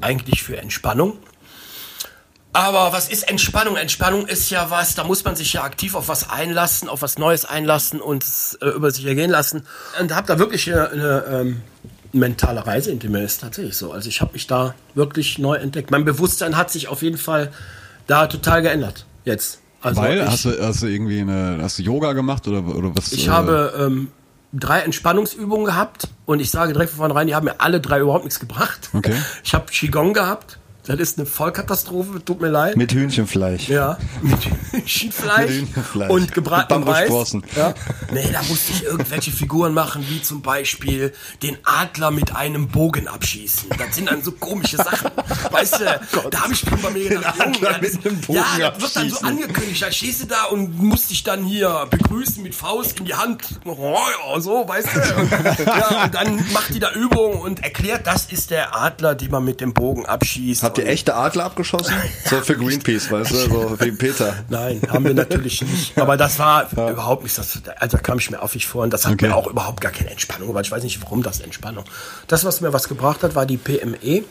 eigentlich 0.00 0.42
für 0.42 0.56
Entspannung. 0.56 1.18
Aber 2.52 2.92
was 2.94 3.10
ist 3.10 3.28
Entspannung? 3.28 3.76
Entspannung 3.76 4.26
ist 4.26 4.48
ja 4.48 4.70
was, 4.70 4.94
da 4.94 5.04
muss 5.04 5.24
man 5.24 5.36
sich 5.36 5.52
ja 5.52 5.62
aktiv 5.62 5.94
auf 5.94 6.08
was 6.08 6.30
einlassen, 6.30 6.88
auf 6.88 7.02
was 7.02 7.18
Neues 7.18 7.44
einlassen 7.44 8.00
und 8.00 8.24
es 8.24 8.58
äh, 8.62 8.68
über 8.68 8.90
sich 8.90 9.04
ergehen 9.04 9.30
lassen. 9.30 9.66
Und 10.00 10.14
habe 10.14 10.26
da 10.26 10.38
wirklich 10.38 10.72
eine, 10.72 10.88
eine 10.88 11.24
ähm, 11.28 11.62
mentale 12.12 12.66
Reise 12.66 12.90
hinter 12.90 13.10
mir, 13.10 13.22
ist 13.22 13.42
tatsächlich 13.42 13.76
so. 13.76 13.92
Also 13.92 14.08
ich 14.08 14.22
habe 14.22 14.32
mich 14.32 14.46
da 14.46 14.74
wirklich 14.94 15.38
neu 15.38 15.56
entdeckt. 15.56 15.90
Mein 15.90 16.06
Bewusstsein 16.06 16.56
hat 16.56 16.70
sich 16.70 16.88
auf 16.88 17.02
jeden 17.02 17.18
Fall 17.18 17.52
da 18.06 18.26
total 18.26 18.62
geändert 18.62 19.04
jetzt. 19.26 19.60
Also 19.82 20.00
Weil, 20.00 20.18
ich, 20.18 20.26
hast 20.26 20.44
du, 20.44 20.66
hast 20.66 20.82
du 20.82 20.86
irgendwie 20.86 21.20
eine, 21.20 21.58
hast 21.62 21.78
du 21.78 21.82
Yoga 21.82 22.12
gemacht 22.12 22.48
oder, 22.48 22.64
oder 22.66 22.96
was? 22.96 23.12
ich 23.12 23.26
äh, 23.26 23.30
habe 23.30 23.72
ähm, 23.78 24.08
drei 24.52 24.80
Entspannungsübungen 24.80 25.66
gehabt 25.66 26.08
und 26.24 26.40
ich 26.40 26.50
sage 26.50 26.72
direkt 26.72 26.90
von 26.90 26.98
vornherein, 26.98 27.26
die 27.26 27.34
haben 27.34 27.44
mir 27.44 27.60
alle 27.60 27.80
drei 27.80 28.00
überhaupt 28.00 28.24
nichts 28.24 28.40
gebracht. 28.40 28.90
Okay. 28.92 29.14
Ich 29.44 29.54
habe 29.54 29.66
Qigong 29.66 30.12
gehabt. 30.12 30.58
Das 30.86 31.00
ist 31.00 31.18
eine 31.18 31.26
Vollkatastrophe, 31.26 32.24
tut 32.24 32.40
mir 32.40 32.48
leid. 32.48 32.76
Mit 32.76 32.92
Hühnchenfleisch. 32.92 33.68
ja, 33.68 33.98
mit 34.22 34.38
Hühnchenfleisch, 34.72 35.50
Mit 35.50 35.50
Hühnchenfleisch. 35.68 36.10
und 36.10 36.32
gebratenem 36.32 36.84
Reis. 36.88 37.32
Ja. 37.56 37.74
Nee, 38.12 38.28
da 38.32 38.42
musste 38.44 38.72
ich 38.72 38.84
irgendwelche 38.84 39.30
Figuren 39.32 39.74
machen, 39.74 40.04
wie 40.08 40.22
zum 40.22 40.42
Beispiel 40.42 41.12
den 41.42 41.58
Adler 41.64 42.10
mit 42.10 42.34
einem 42.36 42.68
Bogen 42.68 43.08
abschießen. 43.08 43.68
Das 43.78 43.94
sind 43.96 44.10
dann 44.10 44.22
so 44.22 44.32
komische 44.32 44.76
Sachen. 44.76 45.10
Weißt 45.50 45.80
du, 45.80 45.84
da 46.30 46.40
habe 46.42 46.52
ich 46.52 46.60
schon 46.60 46.80
bei 46.80 46.90
mir 46.90 47.08
gedacht, 47.08 47.40
Adler 47.40 47.54
Junge, 47.72 47.78
mit 47.80 47.94
das- 47.96 48.06
einem 48.06 48.20
Bogen 48.20 48.38
ja, 48.58 48.70
das 48.70 48.82
wird 48.82 48.96
dann 48.96 49.10
so 49.10 49.18
angekündigt. 49.26 49.82
Da 49.82 49.90
stehst 49.90 50.22
du 50.22 50.26
da 50.26 50.44
und 50.44 50.78
musst 50.78 51.10
dich 51.10 51.22
dann 51.24 51.44
hier 51.44 51.86
begrüßen 51.90 52.42
mit 52.42 52.54
Faust 52.54 52.98
in 53.00 53.06
die 53.06 53.14
Hand. 53.14 53.42
Oh, 53.64 54.38
so, 54.38 54.66
weißt 54.68 54.88
du. 54.94 55.00
Und, 55.20 55.66
ja, 55.66 56.04
und 56.04 56.14
dann 56.14 56.36
macht 56.52 56.72
die 56.74 56.78
da 56.78 56.92
Übungen 56.92 57.40
und 57.40 57.62
erklärt, 57.64 58.06
das 58.06 58.26
ist 58.26 58.50
der 58.50 58.76
Adler, 58.76 59.14
den 59.14 59.30
man 59.30 59.44
mit 59.44 59.60
dem 59.60 59.74
Bogen 59.74 60.06
abschießt. 60.06 60.62
Habt 60.62 60.75
Und- 60.82 60.88
echte 60.88 61.14
Adler 61.14 61.44
abgeschossen? 61.44 61.94
So 62.24 62.40
für 62.40 62.56
Greenpeace, 62.56 63.10
weißt 63.10 63.30
du, 63.30 63.36
so 63.36 63.76
wie 63.80 63.92
Peter. 63.92 64.34
Nein, 64.48 64.80
haben 64.88 65.04
wir 65.04 65.14
natürlich 65.14 65.62
nicht. 65.62 65.98
Aber 65.98 66.16
das 66.16 66.38
war 66.38 66.70
überhaupt 66.72 67.22
nicht, 67.24 67.36
das, 67.38 67.60
also 67.78 67.96
da 67.96 68.02
kam 68.02 68.18
ich 68.18 68.30
mir 68.30 68.40
affig 68.42 68.66
vor 68.66 68.82
und 68.84 68.92
das 68.92 69.04
hat 69.06 69.12
Okay. 69.14 69.28
mir 69.28 69.36
auch 69.36 69.46
überhaupt 69.46 69.80
gar 69.80 69.92
keine 69.92 70.10
Entspannung, 70.10 70.52
weil 70.54 70.62
ich 70.64 70.70
weiß 70.70 70.82
nicht, 70.82 71.00
warum 71.02 71.22
das 71.22 71.40
Entspannung. 71.40 71.84
Das, 72.28 72.44
was 72.44 72.60
mir 72.60 72.72
was 72.72 72.88
gebracht 72.88 73.22
hat, 73.22 73.34
war 73.34 73.46
die 73.46 73.56
PME. 73.56 74.24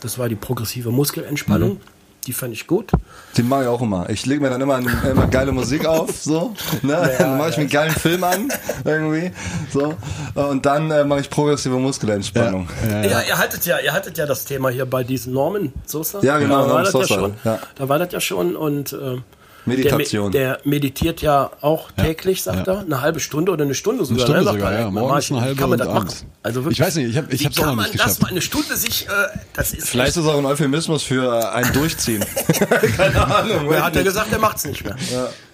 Das 0.00 0.18
war 0.18 0.28
die 0.28 0.34
progressive 0.36 0.90
Muskelentspannung. 0.90 1.74
Mhm. 1.74 1.80
Die 2.26 2.32
fand 2.34 2.52
ich 2.52 2.66
gut. 2.66 2.92
Den 3.36 3.48
mache 3.48 3.62
ich 3.62 3.68
auch 3.68 3.80
immer. 3.80 4.08
Ich 4.10 4.26
lege 4.26 4.42
mir 4.42 4.50
dann 4.50 4.60
immer, 4.60 4.78
immer 4.78 5.26
geile 5.26 5.52
Musik 5.52 5.86
auf, 5.86 6.10
so. 6.22 6.54
Ne? 6.82 7.10
dann 7.18 7.38
mache 7.38 7.50
ich 7.50 7.56
mir 7.56 7.62
einen 7.62 7.70
geilen 7.70 7.94
Film 7.94 8.24
an, 8.24 8.52
irgendwie. 8.84 9.32
So. 9.72 9.94
Und 10.34 10.66
dann 10.66 10.90
äh, 10.90 11.04
mache 11.04 11.20
ich 11.20 11.30
progressive 11.30 11.78
Muskelentspannung. 11.78 12.68
Ja, 12.88 13.02
Ja, 13.04 13.20
ihr 13.22 13.38
hattet 13.38 13.64
ja, 13.66 13.78
ihr 13.78 13.92
hattet 13.92 14.18
ja 14.18 14.26
das 14.26 14.44
Thema 14.44 14.68
hier 14.68 14.84
bei 14.86 15.02
diesen 15.02 15.32
Norman 15.32 15.72
Sosa. 15.86 16.20
Ja, 16.22 16.38
genau, 16.38 16.66
Da 16.66 16.74
war 16.74 16.82
das 16.82 16.92
Sosa, 16.92 17.14
ja 17.14 17.20
schon. 17.20 17.34
ja. 17.44 17.58
Da 17.74 17.88
war 17.88 17.98
das 17.98 18.12
ja 18.12 18.20
schon 18.20 18.56
und 18.56 18.92
ähm, 18.92 19.24
Meditation. 19.66 20.32
Der, 20.32 20.56
der 20.56 20.60
meditiert 20.64 21.22
ja 21.22 21.50
auch 21.60 21.90
täglich, 21.92 22.42
sagt 22.42 22.66
ja. 22.66 22.74
er, 22.74 22.80
eine 22.80 23.00
halbe 23.02 23.20
Stunde 23.20 23.52
oder 23.52 23.64
eine 23.64 23.74
Stunde 23.74 24.04
sogar. 24.04 24.22
Stunde 24.22 24.40
ne, 24.40 24.44
sagt 24.44 24.58
sogar, 24.58 24.72
er. 24.72 24.80
ja. 24.80 24.90
Morgens 24.90 25.30
eine 25.30 25.40
halbe 25.42 25.56
kann 25.60 25.70
man 25.70 25.78
das 25.78 25.88
machen? 25.88 26.08
Also 26.42 26.66
Ich 26.70 26.80
weiß 26.80 26.96
nicht, 26.96 27.10
ich 27.10 27.16
hab- 27.16 27.32
ich 27.32 27.44
hab's 27.44 27.58
auch 27.58 27.66
noch 27.66 27.76
nicht 27.76 27.76
man 27.76 27.86
das 27.92 27.92
geschafft. 28.02 28.22
mal 28.22 28.28
eine 28.28 28.40
Stunde 28.40 28.76
sich, 28.76 29.06
äh, 29.06 29.10
das 29.54 29.72
ist 29.72 29.88
Vielleicht 29.88 30.10
ist 30.10 30.16
es 30.18 30.26
auch 30.26 30.38
ein 30.38 30.46
Euphemismus 30.46 31.02
für 31.02 31.24
äh, 31.40 31.44
ein 31.56 31.72
Durchziehen. 31.72 32.24
Keine 32.96 33.24
Ahnung. 33.34 33.66
Wer 33.68 33.84
hat 33.84 33.96
ja 33.96 34.02
gesagt, 34.02 34.32
er 34.32 34.38
macht's 34.38 34.64
nicht 34.64 34.84
mehr. 34.84 34.96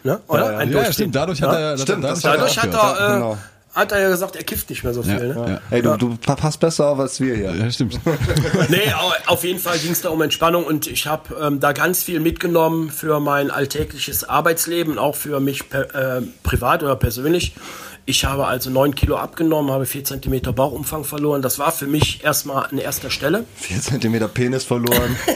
Ne? 0.05 0.21
Oder? 0.29 0.59
Ein 0.59 0.69
Ja, 0.69 0.75
Durchziehen. 0.75 0.93
stimmt. 0.95 1.15
Dadurch 1.17 1.43
hat 1.43 1.53
er, 1.53 1.77
dadurch 1.77 1.89
hat 2.07 2.25
er 2.25 2.37
Dadurch 2.37 2.59
hat 2.59 2.75
er, 2.75 3.09
äh, 3.11 3.13
genau. 3.15 3.39
Hat 3.77 3.93
er 3.93 4.01
ja 4.01 4.09
gesagt, 4.09 4.35
er 4.35 4.43
kifft 4.43 4.71
nicht 4.71 4.83
mehr 4.83 4.93
so 4.95 5.03
viel. 5.03 5.29
Ne? 5.35 5.61
Ey, 5.71 5.83
du, 5.83 5.97
du 5.97 6.17
passt 6.17 6.59
besser 6.59 6.89
auf 6.89 6.99
als 6.99 7.21
wir 7.21 7.37
hier. 7.37 7.55
Ja, 7.55 7.71
stimmt. 7.71 8.01
Nee, 8.69 8.93
au- 8.95 9.33
auf 9.33 9.45
jeden 9.45 9.59
Fall 9.61 9.79
ging 9.79 9.93
es 9.93 10.01
da 10.01 10.09
um 10.09 10.21
Entspannung 10.23 10.65
und 10.65 10.87
ich 10.89 11.07
habe 11.07 11.37
ähm, 11.41 11.61
da 11.61 11.73
ganz 11.73 12.03
viel 12.03 12.19
mitgenommen 12.21 12.91
für 12.91 13.21
mein 13.21 13.51
alltägliches 13.51 14.25
Arbeitsleben, 14.29 14.99
auch 14.99 15.15
für 15.15 15.39
mich 15.41 15.69
per, 15.69 15.95
äh, 16.19 16.23
privat 16.43 16.83
oder 16.83 16.97
persönlich. 16.97 17.55
Ich 18.09 18.25
habe 18.25 18.47
also 18.47 18.71
neun 18.71 18.95
Kilo 18.95 19.17
abgenommen, 19.17 19.73
habe 19.73 19.85
vier 19.85 20.05
Zentimeter 20.05 20.53
Bauchumfang 20.53 21.03
verloren. 21.03 21.43
Das 21.43 21.59
war 21.59 21.73
für 21.73 21.89
mich 21.89 22.23
erstmal 22.23 22.67
an 22.67 22.79
erster 22.79 23.11
Stelle. 23.11 23.45
Vier 23.57 23.81
Zentimeter 23.81 24.29
Penis 24.29 24.63
verloren. 24.65 25.17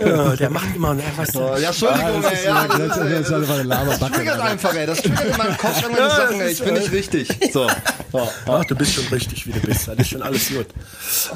Ja, 0.00 0.36
der 0.36 0.50
macht 0.50 0.74
immer, 0.76 0.94
ne, 0.94 1.02
weißt 1.16 1.34
du, 1.34 1.40
ja, 1.40 1.68
Entschuldigung, 1.68 2.22
ey. 2.24 2.44
Ja, 2.44 2.66
das, 2.68 2.98
Das 2.98 2.98
ist 2.98 3.32
einfach 3.32 3.54
eine 3.58 3.68
das 3.68 3.78
Laberbacke. 3.78 4.12
triggert 4.14 4.40
einfach, 4.40 4.74
ey. 4.74 4.86
Das 4.86 5.02
triggert 5.02 5.24
in 5.24 5.36
meinem 5.36 5.56
Kopf 5.56 5.82
irgendwelche 5.82 6.16
Sachen, 6.16 6.40
ey. 6.40 6.52
Ich 6.52 6.62
bin 6.62 6.74
nicht 6.74 6.92
richtig. 6.92 7.28
So. 7.52 7.66
so. 8.12 8.28
Ach, 8.46 8.64
du 8.64 8.74
bist 8.76 8.94
schon 8.94 9.06
richtig, 9.08 9.46
wie 9.46 9.52
du 9.52 9.60
bist. 9.60 9.88
Das 9.88 9.96
ist 9.98 10.08
schon 10.08 10.22
alles 10.22 10.48
gut. 10.50 10.66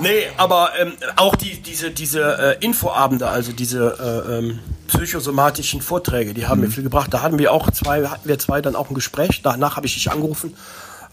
Nee, 0.00 0.26
aber 0.36 0.70
ähm, 0.78 0.92
auch 1.16 1.34
die, 1.36 1.60
diese, 1.60 1.90
diese 1.90 2.56
äh, 2.60 2.64
Infoabende, 2.64 3.28
also 3.28 3.52
diese 3.52 4.24
äh, 4.28 4.38
ähm, 4.38 4.58
psychosomatischen 4.86 5.82
Vorträge, 5.82 6.34
die 6.34 6.46
haben 6.46 6.60
mir 6.60 6.70
viel 6.70 6.82
gebracht. 6.82 7.12
Da 7.12 7.22
hatten 7.22 7.38
wir 7.38 7.52
auch 7.52 7.70
zwei, 7.70 8.06
hatten 8.06 8.28
wir 8.28 8.38
zwei 8.38 8.60
dann 8.60 8.76
auch 8.76 8.90
ein 8.90 8.94
Gespräch. 8.94 9.42
Danach 9.42 9.76
habe 9.76 9.86
ich 9.86 9.94
dich 9.94 10.10
angerufen, 10.10 10.54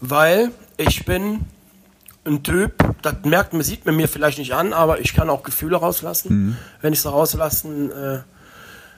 weil 0.00 0.50
ich 0.76 1.04
bin 1.04 1.40
ein 2.24 2.42
Typ, 2.42 2.72
das 3.02 3.16
merkt 3.24 3.52
man, 3.52 3.62
sieht 3.62 3.84
man 3.84 3.96
mir 3.96 4.08
vielleicht 4.08 4.38
nicht 4.38 4.54
an, 4.54 4.72
aber 4.72 5.00
ich 5.00 5.14
kann 5.14 5.28
auch 5.28 5.42
Gefühle 5.42 5.76
rauslassen, 5.76 6.56
wenn 6.80 6.92
ich 6.92 7.02
sie 7.02 7.10
rauslassen 7.10 7.90
äh, 7.90 8.20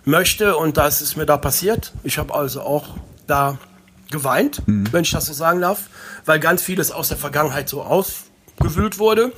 möchte. 0.04 0.56
Und 0.56 0.76
das 0.76 1.02
ist 1.02 1.16
mir 1.16 1.26
da 1.26 1.36
passiert. 1.36 1.92
Ich 2.04 2.18
habe 2.18 2.32
also 2.34 2.62
auch 2.62 2.96
da 3.26 3.58
geweint, 4.10 4.62
wenn 4.92 5.02
ich 5.02 5.10
das 5.10 5.26
so 5.26 5.32
sagen 5.32 5.60
darf, 5.60 5.88
weil 6.24 6.38
ganz 6.38 6.62
vieles 6.62 6.92
aus 6.92 7.08
der 7.08 7.16
Vergangenheit 7.16 7.68
so 7.68 7.82
ausgewühlt 7.82 8.98
wurde. 8.98 9.32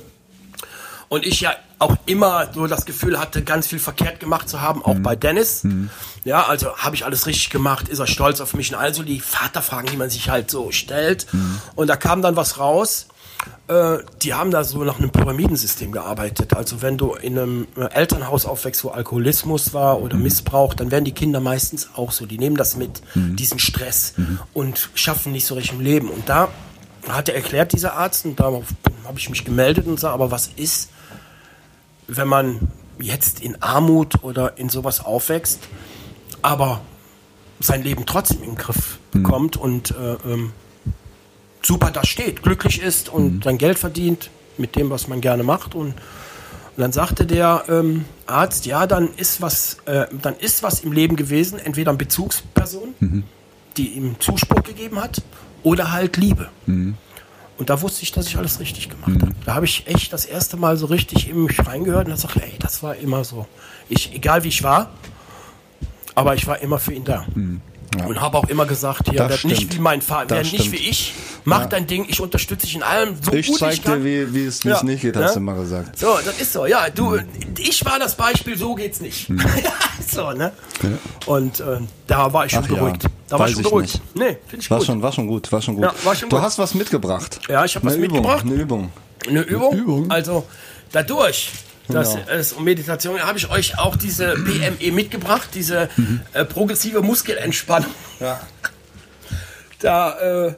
Und 1.07 1.25
ich 1.25 1.41
ja 1.41 1.55
auch 1.79 1.95
immer 2.05 2.49
so 2.53 2.67
das 2.67 2.85
Gefühl 2.85 3.19
hatte, 3.19 3.41
ganz 3.43 3.67
viel 3.67 3.79
verkehrt 3.79 4.19
gemacht 4.19 4.49
zu 4.49 4.61
haben, 4.61 4.83
auch 4.83 4.99
bei 4.99 5.15
Dennis. 5.15 5.63
Ja, 6.25 6.43
also 6.43 6.75
habe 6.75 6.95
ich 6.95 7.05
alles 7.05 7.25
richtig 7.25 7.49
gemacht, 7.49 7.87
ist 7.87 7.99
er 7.99 8.07
stolz 8.07 8.41
auf 8.41 8.53
mich 8.53 8.71
und 8.71 8.77
also 8.77 9.03
die 9.03 9.21
Vaterfragen, 9.21 9.89
die 9.89 9.97
man 9.97 10.09
sich 10.09 10.29
halt 10.29 10.51
so 10.51 10.71
stellt. 10.71 11.25
Und 11.75 11.87
da 11.87 11.95
kam 11.95 12.21
dann 12.21 12.35
was 12.35 12.59
raus. 12.59 13.07
Äh, 13.69 13.99
die 14.21 14.33
haben 14.33 14.51
da 14.51 14.65
so 14.65 14.83
nach 14.83 14.99
einem 14.99 15.11
Pyramidensystem 15.11 15.93
gearbeitet. 15.93 16.55
Also 16.57 16.81
wenn 16.81 16.97
du 16.97 17.13
in 17.13 17.39
einem 17.39 17.67
äh, 17.77 17.85
Elternhaus 17.93 18.45
aufwächst, 18.45 18.83
wo 18.83 18.89
Alkoholismus 18.89 19.73
war 19.73 20.01
oder 20.01 20.17
Missbrauch, 20.17 20.73
dann 20.73 20.91
werden 20.91 21.05
die 21.05 21.13
Kinder 21.13 21.39
meistens 21.39 21.89
auch 21.95 22.11
so. 22.11 22.25
Die 22.25 22.37
nehmen 22.37 22.57
das 22.57 22.75
mit, 22.75 23.01
diesen 23.15 23.59
Stress 23.59 24.15
und 24.53 24.89
schaffen 24.93 25.31
nicht 25.31 25.45
so 25.45 25.55
recht 25.55 25.71
im 25.71 25.79
Leben. 25.79 26.09
Und 26.09 26.27
da 26.27 26.49
hat 27.07 27.29
er 27.29 27.35
erklärt, 27.35 27.71
dieser 27.71 27.93
Arzt, 27.93 28.25
und 28.25 28.39
darauf 28.39 28.65
habe 29.05 29.17
ich 29.17 29.29
mich 29.29 29.45
gemeldet 29.45 29.87
und 29.87 29.99
sage, 29.99 30.13
aber 30.13 30.31
was 30.31 30.49
ist, 30.55 30.89
wenn 32.09 32.27
man 32.27 32.59
jetzt 32.99 33.41
in 33.41 33.61
Armut 33.61 34.23
oder 34.23 34.57
in 34.57 34.69
sowas 34.69 35.05
aufwächst, 35.05 35.59
aber 36.41 36.81
sein 37.59 37.83
Leben 37.83 38.05
trotzdem 38.05 38.43
im 38.43 38.55
Griff 38.55 38.99
bekommt 39.11 39.57
und 39.57 39.91
äh, 39.91 40.13
ähm, 40.25 40.51
super 41.61 41.91
da 41.91 42.05
steht, 42.05 42.41
glücklich 42.43 42.81
ist 42.81 43.09
und 43.09 43.43
sein 43.43 43.57
Geld 43.57 43.79
verdient 43.79 44.29
mit 44.57 44.75
dem, 44.75 44.89
was 44.89 45.07
man 45.07 45.21
gerne 45.21 45.43
macht. 45.43 45.75
Und 45.75 45.93
Und 46.75 46.83
dann 46.83 46.91
sagte 46.93 47.25
der 47.25 47.65
ähm, 47.67 48.05
Arzt, 48.25 48.65
ja, 48.65 48.87
dann 48.87 49.09
ist 49.17 49.41
was, 49.41 49.77
äh, 49.85 50.05
dann 50.21 50.35
ist 50.37 50.63
was 50.63 50.79
im 50.79 50.93
Leben 50.93 51.17
gewesen, 51.17 51.59
entweder 51.59 51.91
eine 51.91 51.97
Bezugsperson, 51.97 52.93
die 53.75 53.89
ihm 53.97 54.15
Zuspruch 54.19 54.63
gegeben 54.63 55.01
hat, 55.01 55.21
oder 55.63 55.91
halt 55.91 56.15
Liebe. 56.15 56.47
Und 57.59 57.69
da 57.69 57.81
wusste 57.81 58.03
ich, 58.03 58.13
dass 58.13 58.25
ich 58.25 58.37
alles 58.37 58.61
richtig 58.61 58.87
gemacht 58.89 59.21
habe. 59.21 59.35
Da 59.45 59.53
habe 59.53 59.65
ich 59.65 59.85
echt 59.85 60.13
das 60.13 60.23
erste 60.23 60.55
Mal 60.55 60.77
so 60.77 60.85
richtig 60.85 61.29
in 61.29 61.43
mich 61.43 61.59
reingehört 61.59 62.07
und 62.07 62.13
gesagt, 62.13 62.37
ey, 62.37 62.53
das 62.57 62.81
war 62.81 62.95
immer 62.95 63.25
so. 63.25 63.47
Ich, 63.89 64.15
egal 64.15 64.45
wie 64.45 64.47
ich 64.47 64.63
war, 64.63 64.91
aber 66.15 66.35
ich 66.35 66.47
war 66.47 66.59
immer 66.61 66.79
für 66.79 66.93
ihn 66.93 67.03
da. 67.03 67.25
Und 68.07 68.21
habe 68.21 68.37
auch 68.37 68.47
immer 68.49 68.65
gesagt, 68.67 69.09
hier, 69.09 69.17
Das 69.17 69.29
werd 69.31 69.45
nicht 69.45 69.75
wie 69.75 69.79
mein 69.79 70.01
Vater, 70.01 70.35
werd 70.35 70.51
nicht 70.53 70.71
wie 70.71 70.77
ich, 70.77 71.13
mach 71.43 71.65
dein 71.65 71.87
Ding, 71.87 72.05
ich 72.07 72.21
unterstütze 72.21 72.65
dich 72.67 72.75
in 72.75 72.83
allem, 72.83 73.15
so 73.19 73.33
Ich 73.33 73.47
gut 73.47 73.57
zeig 73.59 73.73
ich 73.73 73.81
kann. 73.83 74.03
dir, 74.03 74.27
wie, 74.29 74.33
wie 74.35 74.45
es, 74.45 74.61
Ja. 74.63 74.83
nicht 74.83 75.01
geht, 75.01 75.15
hast 75.15 75.29
Ja? 75.29 75.33
du 75.33 75.39
mal 75.39 75.55
gesagt. 75.55 75.97
So, 75.97 76.17
das 76.23 76.39
ist 76.39 76.53
so, 76.53 76.67
ja, 76.67 76.89
du, 76.91 77.11
Mhm. 77.15 77.25
ich 77.57 77.83
war 77.85 77.97
das 77.97 78.15
Beispiel, 78.15 78.55
so 78.57 78.75
geht's 78.75 78.99
nicht. 79.01 79.27
ja, 79.29 79.73
so, 80.07 80.31
ne? 80.31 80.51
Und 81.25 81.59
äh, 81.61 81.79
da 82.05 82.31
war 82.31 82.45
ich 82.45 82.51
schon 82.51 82.63
Ach 82.63 82.69
ja, 82.69 82.75
beruhigt. 82.75 83.05
Da 83.27 83.39
war 83.39 83.45
weiß 83.45 83.49
ich 83.49 83.55
schon 83.55 83.63
beruhigt. 83.63 83.93
nicht. 83.93 84.15
Nee, 84.15 84.37
finde 84.47 84.63
ich 84.63 84.69
War 84.69 84.77
gut. 84.77 84.87
schon, 84.87 85.01
war 85.01 85.11
schon 85.11 85.27
gut, 85.27 85.51
war 85.51 85.61
schon 85.61 85.75
gut. 85.75 85.83
Ja, 85.85 85.93
war 86.03 86.15
schon 86.15 86.29
du 86.29 86.35
gut. 86.35 86.45
hast 86.45 86.59
was 86.59 86.75
mitgebracht. 86.75 87.39
Ja, 87.49 87.65
ich 87.65 87.75
hab 87.75 87.83
was 87.83 87.93
Eine 87.95 88.05
Übung, 88.05 88.17
mitgebracht. 88.19 88.45
Eine 88.45 88.53
Übung. 88.55 88.91
Eine 89.27 89.41
Übung. 89.41 89.73
Übung? 89.75 90.11
Also 90.11 90.45
dadurch, 90.91 91.49
dass 91.89 92.13
Genau. 92.15 92.27
es 92.29 92.53
um 92.53 92.63
Meditation 92.63 93.19
habe 93.21 93.37
ich 93.37 93.49
euch 93.49 93.77
auch 93.79 93.95
diese 93.95 94.35
PME 94.35 94.91
mitgebracht, 94.91 95.49
diese 95.53 95.89
Mhm. 95.97 96.21
äh, 96.33 96.45
progressive 96.45 97.01
Muskelentspannung. 97.01 97.91
Ja. 98.19 98.39
Da, 99.81 100.47
äh, 100.47 100.53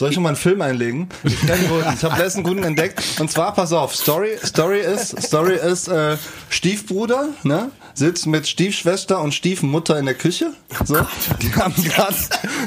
Soll 0.00 0.08
ich 0.08 0.14
schon 0.14 0.22
mal 0.22 0.30
einen 0.30 0.36
Film 0.36 0.62
einlegen? 0.62 1.10
Ich, 1.24 1.34
ich 1.44 1.50
habe 1.50 2.16
letztens 2.16 2.36
einen 2.36 2.44
guten 2.44 2.62
entdeckt. 2.62 3.02
Und 3.20 3.30
zwar, 3.30 3.52
pass 3.52 3.70
auf, 3.74 3.94
Story, 3.94 4.30
Story 4.42 4.80
ist, 4.80 5.22
Story 5.22 5.56
ist 5.56 5.88
äh, 5.88 6.16
Stiefbruder, 6.48 7.28
ne? 7.42 7.70
Sitzt 7.92 8.26
mit 8.26 8.48
Stiefschwester 8.48 9.20
und 9.20 9.34
Stiefmutter 9.34 9.98
in 9.98 10.06
der 10.06 10.14
Küche. 10.14 10.54
So. 10.84 10.96
Die 11.42 11.52
haben 11.54 11.74
gerade 11.74 12.14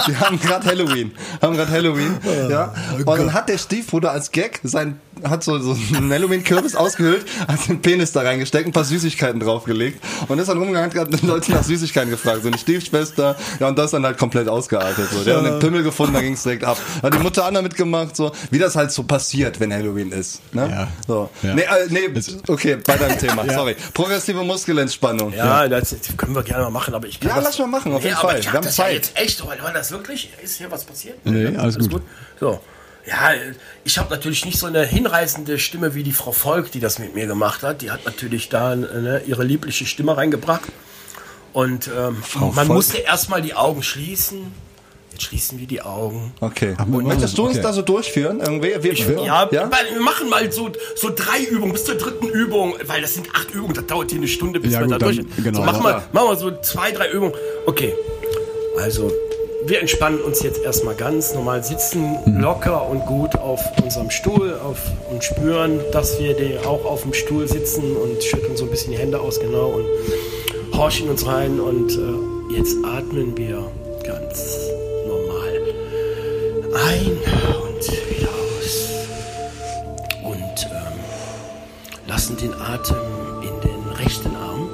die 0.06 0.16
haben 0.18 0.40
gerade 0.40 0.68
Halloween. 0.68 1.12
Haben 1.42 1.56
gerade 1.56 1.72
Halloween. 1.72 2.18
Ja. 2.52 2.74
Und 2.98 3.08
dann 3.08 3.34
hat 3.34 3.50
der 3.50 3.58
Stiefbruder 3.58 4.12
als 4.12 4.32
Gag 4.32 4.60
sein, 4.64 5.00
hat 5.24 5.44
so, 5.44 5.58
so 5.58 5.76
einen 5.96 6.12
Halloween-Kürbis 6.12 6.76
ausgehöhlt, 6.76 7.26
hat 7.48 7.68
den 7.68 7.82
Penis 7.82 8.12
da 8.12 8.22
reingesteckt, 8.22 8.68
ein 8.68 8.74
paar 8.74 8.84
Süßigkeiten 8.84 9.40
draufgelegt 9.40 10.04
und 10.28 10.38
ist 10.38 10.50
dann 10.50 10.58
rumgegangen, 10.58 10.94
hat 10.94 11.22
die 11.22 11.26
Leute 11.26 11.52
nach 11.52 11.64
Süßigkeiten 11.64 12.12
gefragt. 12.12 12.42
So 12.44 12.50
eine 12.50 12.58
Stiefschwester, 12.58 13.36
ja, 13.60 13.68
und 13.70 13.80
das 13.80 13.92
dann 13.92 14.06
halt 14.06 14.18
komplett 14.18 14.50
ausgeartet. 14.50 15.10
So. 15.10 15.24
Der 15.24 15.38
hat 15.38 15.46
den 15.46 15.60
Pimmel 15.60 15.84
gefunden, 15.84 16.14
da 16.14 16.22
ging 16.22 16.34
es 16.34 16.44
direkt 16.44 16.66
ab. 16.66 16.78
Hat 17.02 17.14
die 17.14 17.23
Mutter 17.24 17.46
Anna 17.46 17.62
mitgemacht, 17.62 18.16
so, 18.16 18.32
wie 18.52 18.60
das 18.60 18.76
halt 18.76 18.92
so 18.92 19.04
passiert, 19.04 19.60
wenn 19.60 19.74
Halloween 19.74 20.12
ist. 20.12 20.42
Ne? 20.54 20.70
Ja. 20.70 20.88
So. 21.08 21.30
Ja. 21.42 21.56
Nee, 21.56 21.62
äh, 21.62 21.88
nee, 21.90 22.10
okay, 22.48 22.78
bei 22.86 22.98
deinem 22.98 23.18
Thema, 23.18 23.46
sorry. 23.54 23.76
Progressive 23.94 24.44
Muskelentspannung. 24.44 25.34
ja, 25.34 25.68
Das, 25.68 25.90
das 25.90 26.16
können 26.18 26.36
wir 26.36 26.44
gerne 26.44 26.64
mal 26.66 26.70
machen, 26.70 26.94
aber 26.94 27.08
ich 27.08 27.20
kann 27.20 27.30
Ja, 27.30 27.36
das, 27.38 27.46
lass 27.46 27.60
mal 27.60 27.68
machen, 27.68 27.94
auf 27.94 28.04
jeden 28.04 28.16
aber 28.16 28.30
Fall. 28.30 28.40
Ich 28.40 28.46
Wir 28.46 28.52
hab 28.52 28.58
haben 28.58 28.66
das 28.66 28.76
Zeit. 28.76 28.88
Ja 28.90 28.94
jetzt 28.94 29.18
echt, 29.18 29.48
war 29.48 29.56
das 29.74 29.92
wirklich? 29.92 30.30
Ist 30.44 30.58
hier 30.58 30.70
was 30.70 30.84
passiert? 30.84 31.26
Nee, 31.26 31.56
alles 31.58 31.78
gut. 31.90 32.04
So. 32.40 32.60
Ja, 33.06 33.32
ich 33.84 33.98
habe 33.98 34.10
natürlich 34.12 34.46
nicht 34.46 34.58
so 34.58 34.66
eine 34.68 34.86
hinreißende 34.86 35.60
Stimme 35.60 35.94
wie 35.94 36.04
die 36.04 36.14
Frau 36.14 36.32
Volk, 36.32 36.72
die 36.72 36.80
das 36.80 37.00
mit 37.00 37.14
mir 37.16 37.28
gemacht 37.28 37.62
hat. 37.64 37.82
Die 37.82 37.92
hat 37.92 38.06
natürlich 38.06 38.48
da 38.50 38.76
ne, 38.76 39.22
ihre 39.26 39.44
liebliche 39.44 39.86
Stimme 39.86 40.16
reingebracht. 40.16 40.64
Und 41.52 41.88
ähm, 41.88 42.24
man 42.40 42.54
Volk. 42.54 42.68
musste 42.70 42.98
erstmal 43.00 43.42
die 43.42 43.56
Augen 43.56 43.84
schließen. 43.84 44.52
Jetzt 45.14 45.24
schließen 45.26 45.60
wir 45.60 45.68
die 45.68 45.82
Augen. 45.82 46.34
Okay. 46.42 46.76
Und 46.80 47.06
möchtest 47.06 47.38
du 47.38 47.44
uns 47.44 47.54
okay. 47.54 47.62
da 47.62 47.72
so 47.72 47.84
durchführen? 47.84 48.40
Irgendwie? 48.42 48.74
Wir, 48.82 48.84
wir, 48.84 49.24
Ja, 49.24 49.48
ja? 49.52 49.72
weil 49.72 49.94
wir 49.94 50.02
machen 50.02 50.28
mal 50.28 50.52
so, 50.52 50.72
so 50.96 51.12
drei 51.16 51.44
Übungen 51.50 51.72
bis 51.74 51.86
zur 51.86 51.96
dritten 51.96 52.28
Übung, 52.30 52.74
weil 52.88 53.02
das 53.02 53.14
sind 53.14 53.28
acht 53.34 53.52
Übungen, 53.52 53.76
das 53.76 53.86
dauert 53.86 54.10
hier 54.10 54.20
eine 54.20 54.28
Stunde, 54.28 54.60
bis 54.60 54.74
Ja, 54.74 54.80
wir 54.80 54.86
gut, 54.88 54.94
da 54.96 54.98
dann- 54.98 55.16
durch 55.16 55.18
sind. 55.36 55.44
genau, 55.44 55.60
so, 55.60 55.66
machen, 55.66 55.84
ja. 55.86 55.90
wir, 55.98 56.04
machen 56.20 56.30
wir 56.30 56.36
so 56.38 56.52
zwei, 56.62 56.92
drei 56.92 57.12
Übungen. 57.12 57.34
Okay, 57.68 57.94
also 58.82 59.12
wir 59.66 59.80
entspannen 59.82 60.20
uns 60.20 60.42
jetzt 60.42 60.62
erstmal 60.64 60.96
ganz 60.96 61.34
normal, 61.36 61.64
sitzen 61.64 62.18
Mhm. 62.26 62.42
locker 62.42 62.90
und 62.90 63.06
gut 63.06 63.36
auf 63.36 63.62
unserem 63.84 64.10
Stuhl 64.10 64.56
auf, 64.66 64.80
und 65.12 65.24
spüren, 65.24 65.80
dass 65.92 66.20
wir 66.20 66.34
die 66.34 66.58
auch 66.66 66.84
auf 66.86 67.04
dem 67.04 67.14
Stuhl 67.14 67.48
sitzen 67.48 67.96
und 67.96 68.22
schütteln 68.24 68.58
so 68.58 68.66
ein 68.66 68.72
bisschen 68.72 68.92
die 68.94 68.98
Hände 68.98 69.20
aus, 69.22 69.40
genau, 69.40 69.68
und 69.70 69.86
horchen 70.76 71.08
uns 71.08 71.26
rein 71.28 71.60
und 71.60 71.92
äh, 71.92 72.56
jetzt 72.58 72.76
atmen 72.84 73.38
wir 73.38 73.64
ganz 74.04 74.63
ein 76.76 77.18
und 77.64 77.84
wieder 78.10 78.30
aus 78.30 78.90
und 80.24 80.68
ähm, 80.72 81.00
lassen 82.08 82.38
den 82.38 82.54
Atem 82.54 82.98
in 83.42 83.62
den 83.62 83.92
rechten 83.94 84.36
Arm. 84.36 84.70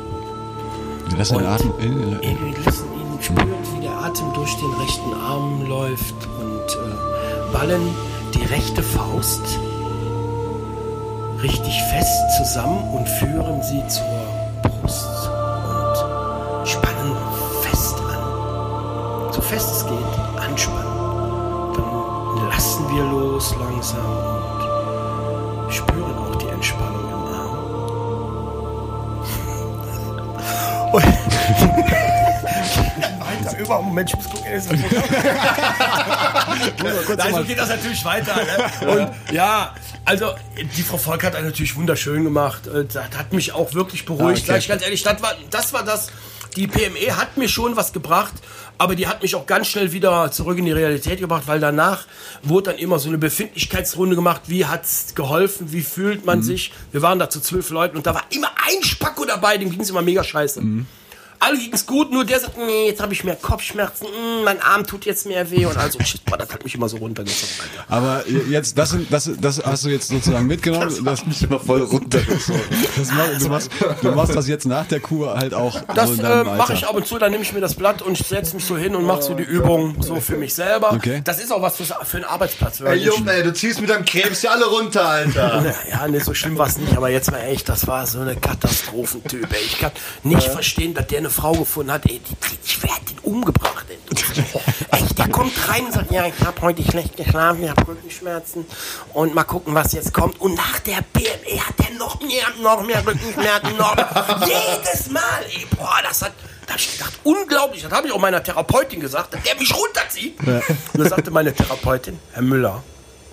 Wir 1.09 1.17
lassen 1.17 1.37
den 1.37 1.45
Und 1.45 1.51
Atem 1.51 1.73
in, 1.79 2.21
Wir 2.21 2.65
lassen 2.65 2.87
ihn 2.93 3.21
spüren, 3.21 3.53
wie 3.75 3.81
der 3.81 3.91
Atem 3.91 4.33
durch 4.33 4.55
den 4.55 4.71
rechten 4.73 5.13
Arm 5.13 5.65
läuft 5.67 6.15
und 6.39 6.67
äh, 6.73 7.53
ballen 7.53 7.93
die 8.33 8.45
rechte 8.45 8.83
Faust 8.83 9.59
richtig 11.41 11.81
fest 11.83 12.37
zusammen 12.37 12.83
und 12.93 13.07
führen 13.07 13.61
sie 13.63 13.85
zur 13.87 14.05
Brust 14.61 15.29
und 15.67 16.67
spannen 16.67 17.15
fest 17.61 17.95
an. 17.99 19.33
So 19.33 19.41
fest 19.41 19.71
es 19.71 19.85
geht, 19.85 20.43
anspannen. 20.43 20.98
Wir 22.91 23.03
los 23.03 23.55
langsam 23.59 24.05
und 25.65 25.73
spüren 25.73 26.17
auch 26.17 26.35
die 26.37 26.47
Entspannung 26.47 27.07
im 27.07 27.13
Arm. 27.33 27.57
Und 30.93 31.03
weiter 33.19 33.57
über. 33.59 33.81
Moment, 33.83 34.09
ich 34.09 34.15
muss 34.15 34.27
gucken. 34.29 34.51
ist 34.51 34.71
Nein, 37.17 37.33
so 37.35 37.43
geht 37.43 37.59
das 37.59 37.69
natürlich 37.69 38.03
weiter. 38.03 38.35
Ne? 38.35 38.41
Und 38.87 39.11
ja, 39.31 39.75
also 40.05 40.33
die 40.75 40.81
Frau 40.81 40.97
Volk 40.97 41.23
hat 41.23 41.33
natürlich 41.33 41.75
wunderschön 41.75 42.23
gemacht. 42.23 42.65
Äh, 42.65 42.85
Das 42.85 43.03
hat 43.15 43.31
mich 43.33 43.53
auch 43.53 43.71
wirklich 43.75 44.05
beruhigt. 44.05 44.47
Sag 44.47 44.57
ich 44.57 44.67
ganz 44.67 44.81
ehrlich, 44.81 45.03
das 45.03 45.21
war, 45.21 45.33
das 45.51 45.71
war 45.73 45.83
das. 45.83 46.07
Die 46.55 46.65
PME 46.65 47.15
hat 47.15 47.37
mir 47.37 47.47
schon 47.47 47.75
was 47.75 47.93
gebracht, 47.93 48.33
aber 48.80 48.95
die 48.95 49.07
hat 49.07 49.21
mich 49.21 49.36
auch 49.36 49.45
ganz 49.45 49.67
schnell 49.67 49.91
wieder 49.91 50.32
zurück 50.32 50.57
in 50.57 50.65
die 50.65 50.71
Realität 50.71 51.19
gebracht, 51.19 51.43
weil 51.45 51.59
danach 51.59 52.07
wurde 52.41 52.71
dann 52.71 52.80
immer 52.80 52.97
so 52.97 53.09
eine 53.09 53.17
Befindlichkeitsrunde 53.17 54.15
gemacht. 54.15 54.43
Wie 54.47 54.65
hat's 54.65 55.13
geholfen? 55.15 55.71
Wie 55.73 55.82
fühlt 55.82 56.25
man 56.25 56.41
sich? 56.41 56.71
Wir 56.91 57.01
waren 57.01 57.19
da 57.19 57.30
zu 57.30 57.41
zwölf 57.41 57.69
Leuten 57.69 57.97
und 57.97 58.07
da 58.07 58.15
war 58.15 58.23
immer 58.32 58.49
ein 58.67 58.82
Spacko 58.82 59.25
dabei, 59.25 59.57
dem 59.57 59.69
ging's 59.69 59.89
immer 59.89 60.01
mega 60.01 60.23
scheiße. 60.23 60.61
Alle 61.39 61.57
ging's 61.57 61.85
gut, 61.85 62.11
nur 62.11 62.25
der 62.25 62.39
sagt, 62.39 62.57
nee, 62.57 62.87
jetzt 62.87 63.01
habe 63.01 63.13
ich 63.13 63.23
mehr 63.23 63.35
Kopfschmerzen, 63.35 64.05
mm, 64.05 64.43
mein 64.43 64.61
Arm 64.61 64.85
tut 64.85 65.05
jetzt 65.05 65.25
mehr 65.25 65.49
weh 65.49 65.65
und 65.65 65.77
also, 65.77 65.99
shit, 66.01 66.23
boah, 66.25 66.37
das 66.37 66.51
hat 66.51 66.63
mich 66.63 66.75
immer 66.75 66.89
so 66.89 66.97
runtergezogen, 66.97 67.55
Alter. 67.61 67.85
Aber 67.87 68.23
jetzt, 68.49 68.77
das, 68.77 68.89
sind, 68.89 69.11
das, 69.11 69.29
das 69.39 69.63
hast 69.63 69.85
du 69.85 69.89
jetzt 69.89 70.09
sozusagen 70.09 70.47
mitgenommen. 70.47 70.93
Das, 71.03 71.25
mich 71.25 71.41
immer 71.43 71.59
voll 71.59 71.83
runtergezogen. 71.83 72.61
das 72.97 73.11
mach, 73.11 73.39
du, 73.39 73.47
machst, 73.47 73.71
du 74.01 74.11
machst 74.11 74.35
das 74.35 74.47
jetzt 74.47 74.65
nach 74.65 74.85
der 74.87 74.99
Kur 74.99 75.35
halt 75.35 75.53
auch. 75.53 75.79
Das 75.95 76.09
so 76.09 76.23
äh, 76.23 76.43
mache 76.43 76.73
ich 76.73 76.85
ab 76.85 76.95
und 76.95 77.07
zu, 77.07 77.17
dann 77.17 77.31
nehme 77.31 77.43
ich 77.43 77.53
mir 77.53 77.61
das 77.61 77.75
Blatt 77.75 78.01
und 78.01 78.17
setze 78.17 78.55
mich 78.55 78.65
so 78.65 78.77
hin 78.77 78.95
und 78.95 79.05
mache 79.05 79.21
so 79.21 79.33
die 79.33 79.43
Übung 79.43 80.01
so 80.01 80.19
für 80.19 80.37
mich 80.37 80.53
selber. 80.53 80.93
Okay. 80.93 81.21
Das 81.23 81.41
ist 81.41 81.51
auch 81.51 81.61
was 81.61 81.77
für, 81.77 81.85
für 81.85 82.17
einen 82.17 82.25
Arbeitsplatz. 82.25 82.81
Ey, 82.81 82.97
Junge, 82.97 83.31
ey, 83.31 83.43
du 83.43 83.53
ziehst 83.53 83.79
mit 83.79 83.89
deinem 83.89 84.05
Krebs 84.05 84.41
ja 84.41 84.51
alle 84.51 84.65
runter, 84.65 85.07
Alter. 85.07 85.73
Ja, 85.89 86.07
nee, 86.07 86.19
so 86.19 86.33
schlimm 86.33 86.57
war 86.57 86.67
es 86.67 86.77
nicht, 86.77 86.95
aber 86.95 87.09
jetzt 87.09 87.31
mal 87.31 87.39
echt, 87.39 87.69
das 87.69 87.87
war 87.87 88.05
so 88.05 88.19
eine 88.19 88.35
Katastrophentyp. 88.35 89.51
Ey. 89.51 89.59
Ich 89.65 89.79
kann 89.79 89.91
nicht 90.23 90.47
verstehen, 90.47 90.93
dass 90.93 91.07
der 91.07 91.19
eine 91.19 91.28
Frau 91.30 91.53
gefunden 91.53 91.91
hat, 91.91 92.05
ey, 92.05 92.19
die, 92.19 92.36
die, 92.36 92.57
ich 92.63 92.84
werde 92.84 93.01
den 93.09 93.19
umgebracht. 93.19 93.86
Ey. 93.89 93.97
Echt, 94.91 95.17
der 95.17 95.30
kommt 95.30 95.53
rein 95.69 95.86
und 95.86 95.93
sagt, 95.93 96.11
ja, 96.11 96.25
ich 96.25 96.39
habe 96.45 96.61
heute 96.61 96.84
schlecht 96.84 97.17
geschlafen, 97.17 97.63
ich 97.63 97.69
habe 97.69 97.88
Rückenschmerzen 97.88 98.65
und 99.13 99.34
mal 99.36 99.43
gucken, 99.43 99.73
was 99.75 99.93
jetzt 99.93 100.13
kommt. 100.13 100.39
Und 100.41 100.55
nach 100.55 100.80
der 100.80 101.03
BME 101.13 101.59
hat 101.59 101.77
der 101.80 101.97
noch 101.97 102.19
mehr, 102.21 102.45
noch 102.61 102.84
mehr 102.86 103.05
Rückenschmerzen, 103.05 103.77
noch 103.77 103.95
jedes 104.41 105.09
Mal, 105.11 105.21
ey, 105.53 105.65
boah, 105.77 105.99
das 106.03 106.21
hat, 106.21 106.34
da 106.65 106.73
hab 106.73 106.80
ich 106.80 106.91
gedacht, 106.93 107.13
unglaublich, 107.23 107.84
das 107.84 107.91
habe 107.91 108.07
ich 108.07 108.13
auch 108.13 108.19
meiner 108.19 108.43
Therapeutin 108.43 108.99
gesagt, 108.99 109.34
dass 109.34 109.43
der 109.43 109.55
mich 109.55 109.73
runterzieht. 109.75 110.39
Und 110.39 110.99
dann 110.99 111.09
sagte 111.09 111.32
meine 111.32 111.53
Therapeutin, 111.53 112.19
Herr 112.34 112.41
Müller, 112.41 112.84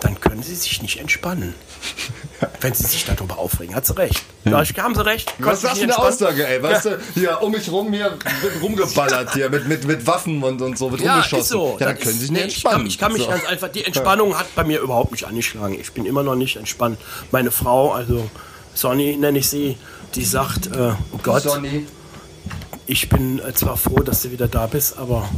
dann 0.01 0.21
können 0.21 0.43
Sie 0.43 0.55
sich 0.55 0.83
nicht 0.83 0.99
entspannen. 0.99 1.55
Wenn 2.61 2.75
Sie 2.75 2.85
sich 2.85 3.05
darüber 3.05 3.39
aufregen, 3.39 3.75
hat 3.75 3.87
sie 3.87 3.97
recht. 3.97 4.23
Da 4.45 4.63
haben 4.83 4.95
Sie 4.95 5.07
recht. 5.07 5.33
Was 5.39 5.59
ist 5.59 5.65
das 5.65 5.71
für 5.79 5.85
eine 5.85 5.93
entspannen. 5.93 6.13
Aussage, 6.13 6.47
ey? 6.47 6.63
Weißt 6.63 6.85
du, 6.85 6.99
hier 7.15 7.41
um 7.43 7.53
mich 7.53 7.71
rum 7.71 7.93
hier 7.93 8.19
wird 8.43 8.63
rumgeballert 8.63 9.33
hier 9.33 9.49
mit, 9.49 9.67
mit, 9.69 9.87
mit 9.87 10.07
Waffen 10.07 10.43
und, 10.43 10.61
und 10.61 10.77
so, 10.77 10.91
wird 10.91 11.01
Ja, 11.01 11.15
rumgeschossen. 11.15 11.41
ist 11.43 11.49
so. 11.49 11.77
Ja, 11.81 11.87
dann 11.87 11.99
können 11.99 12.13
Sie 12.15 12.27
sich 12.27 12.31
nicht 12.31 12.47
ich 12.59 12.63
kann, 12.63 12.73
entspannen. 12.83 12.87
ich 12.89 12.99
kann 12.99 13.13
mich 13.13 13.23
so. 13.23 13.29
ganz 13.29 13.45
einfach, 13.47 13.69
die 13.69 13.85
Entspannung 13.85 14.39
hat 14.39 14.55
bei 14.55 14.65
mir 14.65 14.81
überhaupt 14.81 15.13
nicht 15.13 15.25
angeschlagen. 15.25 15.79
Ich 15.81 15.93
bin 15.93 16.05
immer 16.05 16.23
noch 16.23 16.35
nicht 16.35 16.57
entspannt. 16.57 16.99
Meine 17.31 17.51
Frau, 17.51 17.93
also 17.93 18.29
Sonny 18.75 19.17
nenne 19.17 19.39
ich 19.39 19.49
sie, 19.49 19.79
die 20.15 20.25
sagt, 20.25 20.67
äh, 20.67 20.93
oh 21.13 21.19
Gott, 21.23 21.43
Sonny. 21.45 21.87
ich 22.87 23.09
bin 23.09 23.39
äh, 23.39 23.55
zwar 23.55 23.77
froh, 23.79 24.01
dass 24.01 24.23
du 24.23 24.31
wieder 24.31 24.49
da 24.49 24.67
bist, 24.67 24.99
aber 24.99 25.29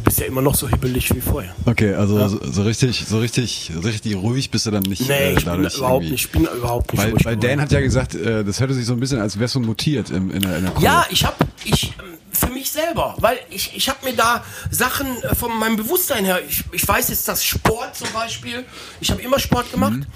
du 0.00 0.04
bist 0.04 0.18
ja 0.20 0.26
immer 0.26 0.42
noch 0.42 0.54
so 0.54 0.68
hibbelig 0.68 1.14
wie 1.14 1.20
vorher. 1.20 1.54
Okay, 1.66 1.94
also 1.94 2.26
so, 2.28 2.40
so 2.50 2.62
richtig, 2.62 3.04
so 3.06 3.18
richtig, 3.18 3.70
so 3.74 3.80
richtig 3.80 4.16
ruhig 4.16 4.50
bist 4.50 4.66
du 4.66 4.70
dann 4.70 4.82
nicht. 4.82 5.06
Nee, 5.08 5.14
äh, 5.14 5.32
ich 5.38 5.44
bin 5.44 5.64
überhaupt 5.64 6.04
nicht, 6.04 6.12
ich 6.24 6.30
bin 6.32 6.44
überhaupt 6.46 6.92
nicht 6.92 7.02
Weil, 7.02 7.10
ruhig 7.12 7.24
weil 7.24 7.36
geworden. 7.36 7.50
Dan 7.50 7.60
hat 7.60 7.72
ja 7.72 7.80
gesagt, 7.80 8.14
äh, 8.14 8.44
das 8.44 8.60
hörte 8.60 8.74
sich 8.74 8.86
so 8.86 8.94
ein 8.94 9.00
bisschen, 9.00 9.20
als 9.20 9.38
wärst 9.38 9.54
du 9.54 9.60
mutiert 9.60 10.10
im, 10.10 10.30
in 10.30 10.40
der, 10.42 10.58
in 10.58 10.64
der. 10.64 10.72
Ja, 10.80 11.06
ich 11.10 11.24
habe 11.24 11.36
ich 11.64 11.92
für 12.32 12.48
mich 12.48 12.70
selber, 12.70 13.14
weil 13.18 13.38
ich, 13.50 13.72
ich 13.76 13.88
habe 13.88 13.98
mir 14.04 14.14
da 14.14 14.42
Sachen 14.70 15.06
äh, 15.22 15.34
von 15.34 15.56
meinem 15.58 15.76
Bewusstsein 15.76 16.24
her, 16.24 16.40
ich, 16.48 16.64
ich 16.72 16.86
weiß 16.88 17.08
jetzt, 17.10 17.28
dass 17.28 17.44
Sport 17.44 17.96
zum 17.96 18.08
Beispiel, 18.14 18.64
ich 19.00 19.10
habe 19.10 19.20
immer 19.20 19.38
Sport 19.38 19.70
gemacht, 19.70 19.92
Mhm. 19.98 20.06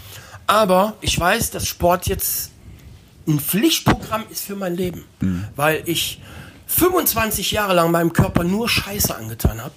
aber 0.47 0.95
ich 1.03 1.19
weiß, 1.19 1.51
dass 1.51 1.67
Sport 1.67 2.07
jetzt 2.07 2.51
ein 3.29 3.39
Pflichtprogramm 3.41 4.25
ist 4.31 4.45
für 4.45 4.57
mein 4.57 4.75
Leben, 4.77 5.05
Mhm. 5.21 5.45
weil 5.57 5.83
ich 5.87 6.21
25 6.75 7.53
Jahre 7.53 7.75
lang 7.75 7.91
meinem 7.91 8.13
Körper 8.13 8.43
nur 8.45 8.69
Scheiße 8.69 9.15
angetan 9.17 9.63
habe 9.63 9.75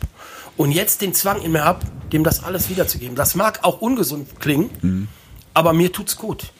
und 0.57 0.71
jetzt 0.71 1.01
den 1.01 1.13
Zwang 1.13 1.41
in 1.41 1.51
mir 1.51 1.63
habe, 1.63 1.85
dem 2.11 2.23
das 2.23 2.43
alles 2.43 2.69
wiederzugeben. 2.69 3.15
Das 3.15 3.35
mag 3.35 3.59
auch 3.63 3.81
ungesund 3.81 4.39
klingen, 4.39 4.69
Mhm. 4.81 5.07
aber 5.53 5.73
mir 5.73 5.91
tut's 5.91 6.15
gut. 6.17 6.51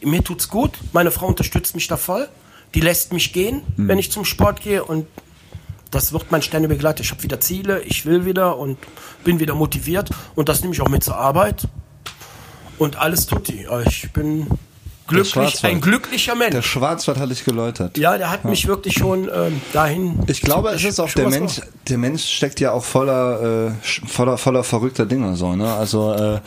Mir 0.00 0.22
tut's 0.24 0.48
gut. 0.48 0.72
Meine 0.92 1.10
Frau 1.10 1.26
unterstützt 1.28 1.74
mich 1.76 1.86
da 1.86 1.96
voll. 1.96 2.28
Die 2.74 2.80
lässt 2.80 3.12
mich 3.12 3.32
gehen, 3.32 3.62
Mhm. 3.76 3.88
wenn 3.88 3.98
ich 3.98 4.10
zum 4.10 4.24
Sport 4.24 4.60
gehe 4.60 4.82
und 4.84 5.06
das 5.92 6.12
wird 6.12 6.32
mein 6.32 6.42
ständiger 6.42 6.74
Begleiter. 6.74 7.02
Ich 7.02 7.12
habe 7.12 7.22
wieder 7.22 7.38
Ziele, 7.38 7.80
ich 7.82 8.04
will 8.04 8.24
wieder 8.24 8.58
und 8.58 8.78
bin 9.22 9.38
wieder 9.38 9.54
motiviert 9.54 10.10
und 10.34 10.48
das 10.48 10.60
nehme 10.60 10.74
ich 10.74 10.80
auch 10.80 10.88
mit 10.88 11.04
zur 11.04 11.16
Arbeit 11.16 11.68
und 12.78 12.96
alles 12.96 13.26
tut 13.26 13.46
die. 13.46 13.68
Ich 13.86 14.12
bin 14.12 14.48
glücklich, 15.06 15.64
ein 15.64 15.80
glücklicher 15.80 16.36
Der 16.36 16.50
Mensch. 16.50 16.66
Schwarzwald 16.66 17.18
hat 17.18 17.30
dich 17.30 17.44
geläutert. 17.44 17.98
Ja, 17.98 18.16
der 18.18 18.30
hat 18.30 18.44
mich 18.44 18.66
wirklich 18.66 18.94
schon 18.94 19.28
ähm, 19.32 19.60
dahin. 19.72 20.18
Ich 20.26 20.40
glaube, 20.40 20.70
es 20.70 20.84
ist 20.84 21.00
auch 21.00 21.10
der 21.12 21.28
Mensch, 21.28 21.56
gemacht. 21.56 21.72
der 21.88 21.98
Mensch 21.98 22.24
steckt 22.24 22.60
ja 22.60 22.72
auch 22.72 22.84
voller, 22.84 23.68
äh, 23.68 24.06
voller, 24.06 24.38
voller 24.38 24.64
verrückter 24.64 25.06
Dinge, 25.06 25.36
so, 25.36 25.54
ne? 25.54 25.72
Also, 25.72 26.12
äh, 26.12 26.40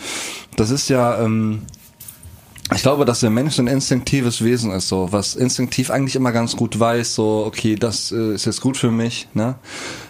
das 0.56 0.70
ist 0.72 0.90
ja, 0.90 1.22
ähm, 1.22 1.64
ich 2.74 2.82
glaube, 2.82 3.06
dass 3.06 3.22
der 3.22 3.30
Mensch 3.30 3.60
ein 3.60 3.68
instinktives 3.68 4.44
Wesen 4.44 4.72
ist, 4.72 4.90
so, 4.90 5.12
was 5.12 5.36
instinktiv 5.36 5.90
eigentlich 5.90 6.16
immer 6.16 6.32
ganz 6.32 6.56
gut 6.56 6.80
weiß, 6.80 7.16
so, 7.16 7.46
okay, 7.46 7.76
das 7.76 8.12
äh, 8.12 8.34
ist 8.34 8.46
jetzt 8.46 8.62
gut 8.62 8.78
für 8.78 8.92
mich, 8.92 9.28
ne? 9.34 9.56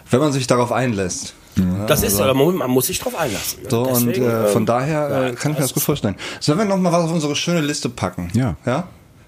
Wenn 0.09 0.19
man 0.19 0.31
sich 0.31 0.47
darauf 0.47 0.71
einlässt. 0.71 1.33
Ne? 1.57 1.85
Das 1.87 2.03
ist 2.03 2.17
so, 2.17 2.23
da 2.23 2.33
mu- 2.33 2.51
man 2.51 2.69
muss 2.69 2.87
sich 2.87 2.99
drauf 2.99 3.17
einlassen. 3.17 3.63
ne? 3.63 3.69
So, 3.69 3.83
und 3.83 4.07
Deswegen, 4.07 4.29
äh, 4.29 4.47
von 4.47 4.61
ähm, 4.63 4.65
daher 4.65 5.09
äh, 5.09 5.29
ja, 5.29 5.35
kann 5.35 5.51
ich 5.51 5.57
mir 5.57 5.63
das 5.63 5.73
gut 5.73 5.83
vorstellen. 5.83 6.15
Sollen 6.39 6.57
wir 6.59 6.65
noch 6.65 6.77
mal 6.77 6.91
was 6.91 7.03
auf 7.05 7.11
unsere 7.11 7.35
schöne 7.35 7.61
Liste 7.61 7.89
packen? 7.89 8.29
Ja. 8.33 8.55
Ja? 8.65 8.87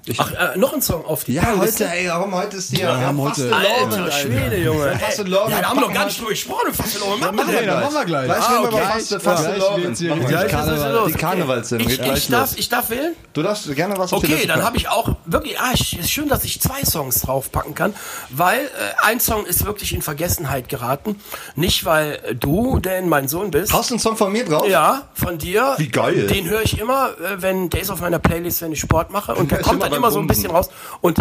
Ich, 0.10 0.20
Ach, 0.20 0.32
äh, 0.32 0.58
noch 0.58 0.74
ein 0.74 0.82
Song 0.82 1.06
auf 1.06 1.24
die 1.24 1.34
ja, 1.36 1.56
heute, 1.56 1.86
ey, 1.88 2.08
warum 2.10 2.34
heute 2.34 2.58
ist 2.58 2.72
die 2.72 2.82
Ja, 2.82 3.00
wir 3.00 3.06
haben 3.08 3.22
heute- 3.22 3.56
Alter 3.56 4.12
Schwede, 4.12 4.58
Junge. 4.58 4.98
Fast 5.00 5.20
Ey, 5.20 5.26
in 5.26 5.32
Love. 5.32 5.52
ja, 5.52 5.58
wir 5.60 5.70
haben 5.70 5.80
noch 5.80 5.88
gar 5.94 6.00
wir- 6.02 6.06
nicht 6.06 6.20
drüber 6.20 6.30
gesprochen. 6.32 6.74
Fast 6.74 6.96
in 6.96 7.02
Love. 7.02 7.18
Machen 7.20 7.38
wir 7.38 7.62
gleich. 7.62 7.68
machen 7.68 7.94
wir 7.94 8.06
gleich. 8.06 8.26
Gleich 8.26 8.40
Ah, 8.50 8.60
okay. 8.60 8.68
über 8.70 8.78
Fast, 8.80 9.22
Fast 9.22 9.44
Gleich 9.44 9.54
in 9.56 9.60
Love. 9.62 9.82
geht's 9.82 10.00
hier 10.00 10.10
Machen 10.10 10.22
wir 10.22 10.28
richtig 10.30 10.50
gleich. 10.50 10.66
Karneval. 10.66 11.08
Die 11.08 11.14
Karnevalssendung. 11.14 11.90
Ich, 11.90 12.00
ich, 12.02 12.28
darf, 12.28 12.58
ich 12.58 12.70
darf 12.70 12.90
wählen? 12.90 13.16
Du 13.34 13.44
darfst 13.44 13.76
gerne 13.76 13.98
was 13.98 14.12
Okay, 14.14 14.46
dann 14.48 14.64
habe 14.64 14.78
ich 14.78 14.90
auch 14.90 15.16
wirklich, 15.26 15.60
ah, 15.60 15.72
es 15.74 15.94
ist 15.94 16.10
schön, 16.12 16.28
dass 16.28 16.44
ich 16.44 16.60
zwei 16.60 16.84
Songs 16.84 17.22
draufpacken 17.22 17.76
kann, 17.76 17.94
weil 18.30 18.62
äh, 18.62 19.06
ein 19.06 19.20
Song 19.20 19.46
ist 19.46 19.66
wirklich 19.66 19.94
in 19.94 20.02
Vergessenheit 20.02 20.70
geraten. 20.70 21.22
Nicht, 21.56 21.86
weil 21.86 22.20
du, 22.40 22.80
denn 22.80 23.10
mein 23.10 23.28
Sohn 23.28 23.52
bist. 23.52 23.72
Hast 23.74 23.92
du 23.92 23.94
einen 23.96 24.00
Song 24.00 24.18
von 24.18 24.32
mir 24.32 24.46
drauf? 24.46 24.68
Ja, 24.68 25.04
von 25.14 25.38
dir. 25.38 25.76
Wie 25.78 25.90
geil. 25.90 26.26
Den 26.28 26.50
höre 26.50 26.62
ich 26.64 26.80
immer, 26.80 27.10
äh, 27.20 27.42
wenn 27.42 27.70
der 27.70 27.82
ist 27.82 27.92
auf 27.92 28.02
meiner 28.02 28.20
Playlist, 28.20 28.62
wenn 28.64 28.72
ich 28.72 28.80
Sport 28.80 29.12
mache. 29.12 29.36
Und 29.36 29.52
der 29.52 29.60
kommt 29.62 29.84
dann 29.84 29.99
immer 30.00 30.12
so 30.12 30.20
ein 30.20 30.28
bisschen 30.28 30.52
raus. 30.52 30.70
Und 31.02 31.18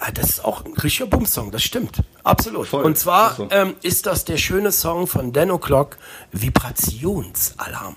ja, 0.00 0.10
das 0.12 0.28
ist 0.30 0.44
auch 0.44 0.64
ein 0.64 0.74
richtiger 0.74 1.06
Bums-Song, 1.08 1.50
das 1.50 1.62
stimmt. 1.62 2.02
Absolut. 2.22 2.68
Voll. 2.68 2.84
Und 2.84 2.96
zwar 2.96 3.30
Ist 3.32 3.36
so. 3.38 3.48
ähm, 3.50 3.74
ist 3.82 4.06
das 4.06 4.24
der 4.24 4.36
schöne 4.36 4.70
Song 4.70 5.06
von 5.08 5.32
Dan 5.32 5.50
O'Clock, 5.50 5.96
Vibrationsalarm. 6.32 7.96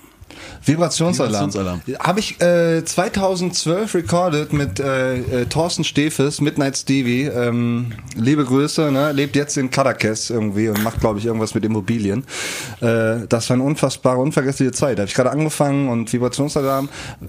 Vibrationsalarm. 0.64 1.52
Vibrationsalarm. 1.52 1.80
Habe 2.00 2.20
ich 2.20 2.40
äh, 2.40 2.84
2012 2.84 3.94
recorded 3.94 4.52
mit 4.52 4.78
äh, 4.80 5.16
äh, 5.18 5.44
Thorsten 5.46 5.84
Stefes, 5.84 6.40
Midnight 6.40 6.76
Stevie. 6.76 7.24
Ähm, 7.24 7.92
liebe 8.16 8.44
Grüße, 8.44 8.90
ne? 8.92 9.12
lebt 9.12 9.36
jetzt 9.36 9.56
in 9.56 9.70
Caracas 9.70 10.30
irgendwie 10.30 10.68
und 10.68 10.82
macht, 10.82 11.00
glaube 11.00 11.18
ich, 11.18 11.26
irgendwas 11.26 11.54
mit 11.54 11.64
Immobilien. 11.64 12.24
Äh, 12.80 13.26
das 13.28 13.48
war 13.50 13.54
eine 13.54 13.64
unfassbare, 13.64 14.18
unvergessliche 14.18 14.72
Zeit. 14.72 14.98
Da 14.98 15.02
habe 15.02 15.08
ich 15.08 15.14
gerade 15.14 15.30
angefangen 15.30 15.88
und 15.88 16.12
Vibrationsalarm, 16.12 16.88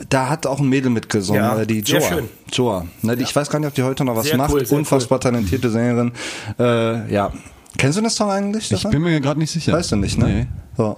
da 0.10 0.30
hat 0.30 0.46
auch 0.46 0.60
ein 0.60 0.70
Mädel 0.70 0.92
mitgesungen, 0.92 1.42
Ja, 1.42 1.60
äh, 1.60 1.66
die 1.68 1.82
sehr 1.82 2.00
Joa. 2.00 2.08
schön. 2.10 2.30
Joa. 2.52 2.86
Ne? 3.02 3.16
Die, 3.16 3.24
Ich 3.24 3.36
weiß 3.36 3.50
gar 3.50 3.60
nicht, 3.60 3.68
ob 3.68 3.74
die 3.76 3.84
heute 3.84 4.04
noch 4.06 4.16
was 4.16 4.28
Sehr 4.28 4.38
macht. 4.38 4.52
cool, 4.54 4.66
sehr 4.66 4.78
Unfassbar 4.78 5.20
talentierte 5.20 5.70
Sängerin. 5.70 6.12
Äh, 6.60 7.12
ja. 7.14 7.32
Kennst 7.78 7.98
du 7.98 8.02
den 8.02 8.10
Song 8.12 8.30
eigentlich? 8.30 8.64
Ich 8.72 8.78
Stefan? 8.80 8.92
bin 8.92 9.02
mir 9.02 9.20
gerade 9.20 9.40
nicht 9.40 9.50
sicher. 9.52 9.74
Weißt 9.74 9.92
du 9.92 9.96
nicht, 9.96 10.18
ne? 10.20 10.26
Nee. 10.26 10.48
So. 10.78 10.98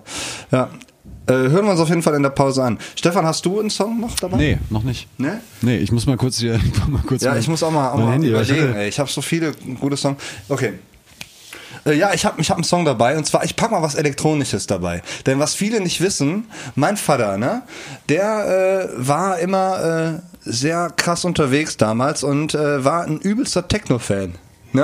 Ja. 0.51 0.69
Äh, 1.27 1.33
hören 1.33 1.65
wir 1.65 1.71
uns 1.71 1.79
auf 1.79 1.89
jeden 1.89 2.03
Fall 2.03 2.13
in 2.15 2.23
der 2.23 2.29
Pause 2.29 2.63
an. 2.63 2.77
Stefan, 2.95 3.25
hast 3.25 3.45
du 3.45 3.59
einen 3.59 3.69
Song 3.69 3.99
noch 3.99 4.15
dabei? 4.19 4.37
Nee, 4.37 4.57
noch 4.69 4.83
nicht. 4.83 5.07
Ne? 5.19 5.41
Nee, 5.61 5.77
ich 5.77 5.91
muss 5.91 6.05
mal 6.05 6.17
kurz 6.17 6.37
hier, 6.37 6.59
mal 6.87 7.01
kurz 7.07 7.23
Ja, 7.23 7.31
mein- 7.31 7.39
ich 7.39 7.47
muss 7.47 7.63
auch 7.63 7.71
mal, 7.71 7.91
auch 7.91 7.97
mal 7.97 8.13
Handy, 8.13 8.29
überlegen. 8.29 8.75
Ey. 8.75 8.89
Ich 8.89 8.99
habe 8.99 9.09
so 9.09 9.21
viele 9.21 9.51
gute 9.79 9.97
Songs. 9.97 10.21
Okay. 10.49 10.73
Äh, 11.85 11.93
Ja, 11.93 12.13
ich 12.13 12.25
habe 12.25 12.39
ich 12.41 12.49
hab 12.49 12.57
einen 12.57 12.63
Song 12.63 12.85
dabei 12.85 13.17
und 13.17 13.25
zwar, 13.25 13.43
ich 13.43 13.55
pack 13.55 13.71
mal 13.71 13.81
was 13.81 13.95
Elektronisches 13.95 14.67
dabei. 14.67 15.01
Denn 15.25 15.39
was 15.39 15.55
viele 15.55 15.79
nicht 15.81 15.99
wissen, 16.01 16.45
mein 16.75 16.97
Vater, 16.97 17.37
ne, 17.37 17.63
der 18.09 18.89
äh, 18.95 19.07
war 19.07 19.39
immer 19.39 20.13
äh, 20.15 20.19
sehr 20.49 20.91
krass 20.95 21.25
unterwegs 21.25 21.77
damals 21.77 22.23
und 22.23 22.53
äh, 22.53 22.83
war 22.85 23.03
ein 23.03 23.17
übelster 23.19 23.67
Techno-Fan. 23.67 24.35
Ne, 24.73 24.83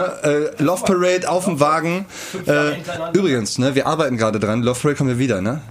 äh, 0.58 0.64
Love 0.64 0.86
Parade 0.86 1.30
auf 1.30 1.46
dem 1.46 1.60
Wagen. 1.60 2.06
Äh, 2.48 2.78
übrigens, 3.14 3.58
ne, 3.58 3.76
wir 3.76 3.86
arbeiten 3.88 4.18
gerade 4.18 4.40
dran. 4.40 4.64
Love 4.64 4.80
Parade 4.80 4.98
kommen 4.98 5.10
wir 5.10 5.20
wieder, 5.20 5.42
ne? 5.42 5.62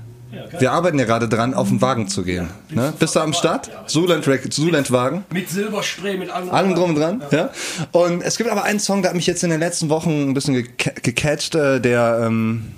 Wir 0.58 0.72
arbeiten 0.72 0.98
ja 0.98 1.04
gerade 1.04 1.28
dran, 1.28 1.54
auf 1.54 1.68
den 1.68 1.80
Wagen 1.80 2.08
zu 2.08 2.22
gehen. 2.22 2.48
Ne? 2.70 2.92
Bist 2.98 3.16
du 3.16 3.20
am 3.20 3.32
Start? 3.32 3.70
Zuland, 3.86 4.24
Zuland 4.50 4.90
Wagen. 4.90 5.24
Mit 5.32 5.48
Silberspray, 5.48 6.16
mit 6.16 6.30
allem. 6.30 6.50
Allem 6.50 6.74
drum 6.74 6.90
und 6.90 6.96
dran, 6.96 7.22
ja. 7.30 7.50
Und 7.92 8.22
es 8.22 8.36
gibt 8.36 8.50
aber 8.50 8.64
einen 8.64 8.80
Song, 8.80 9.02
der 9.02 9.10
hat 9.10 9.16
mich 9.16 9.26
jetzt 9.26 9.42
in 9.44 9.50
den 9.50 9.60
letzten 9.60 9.88
Wochen 9.88 10.30
ein 10.30 10.34
bisschen 10.34 10.56
geca- 10.56 11.00
gecatcht. 11.00 11.54
Äh, 11.54 11.80
der 11.80 12.22
ähm, 12.26 12.72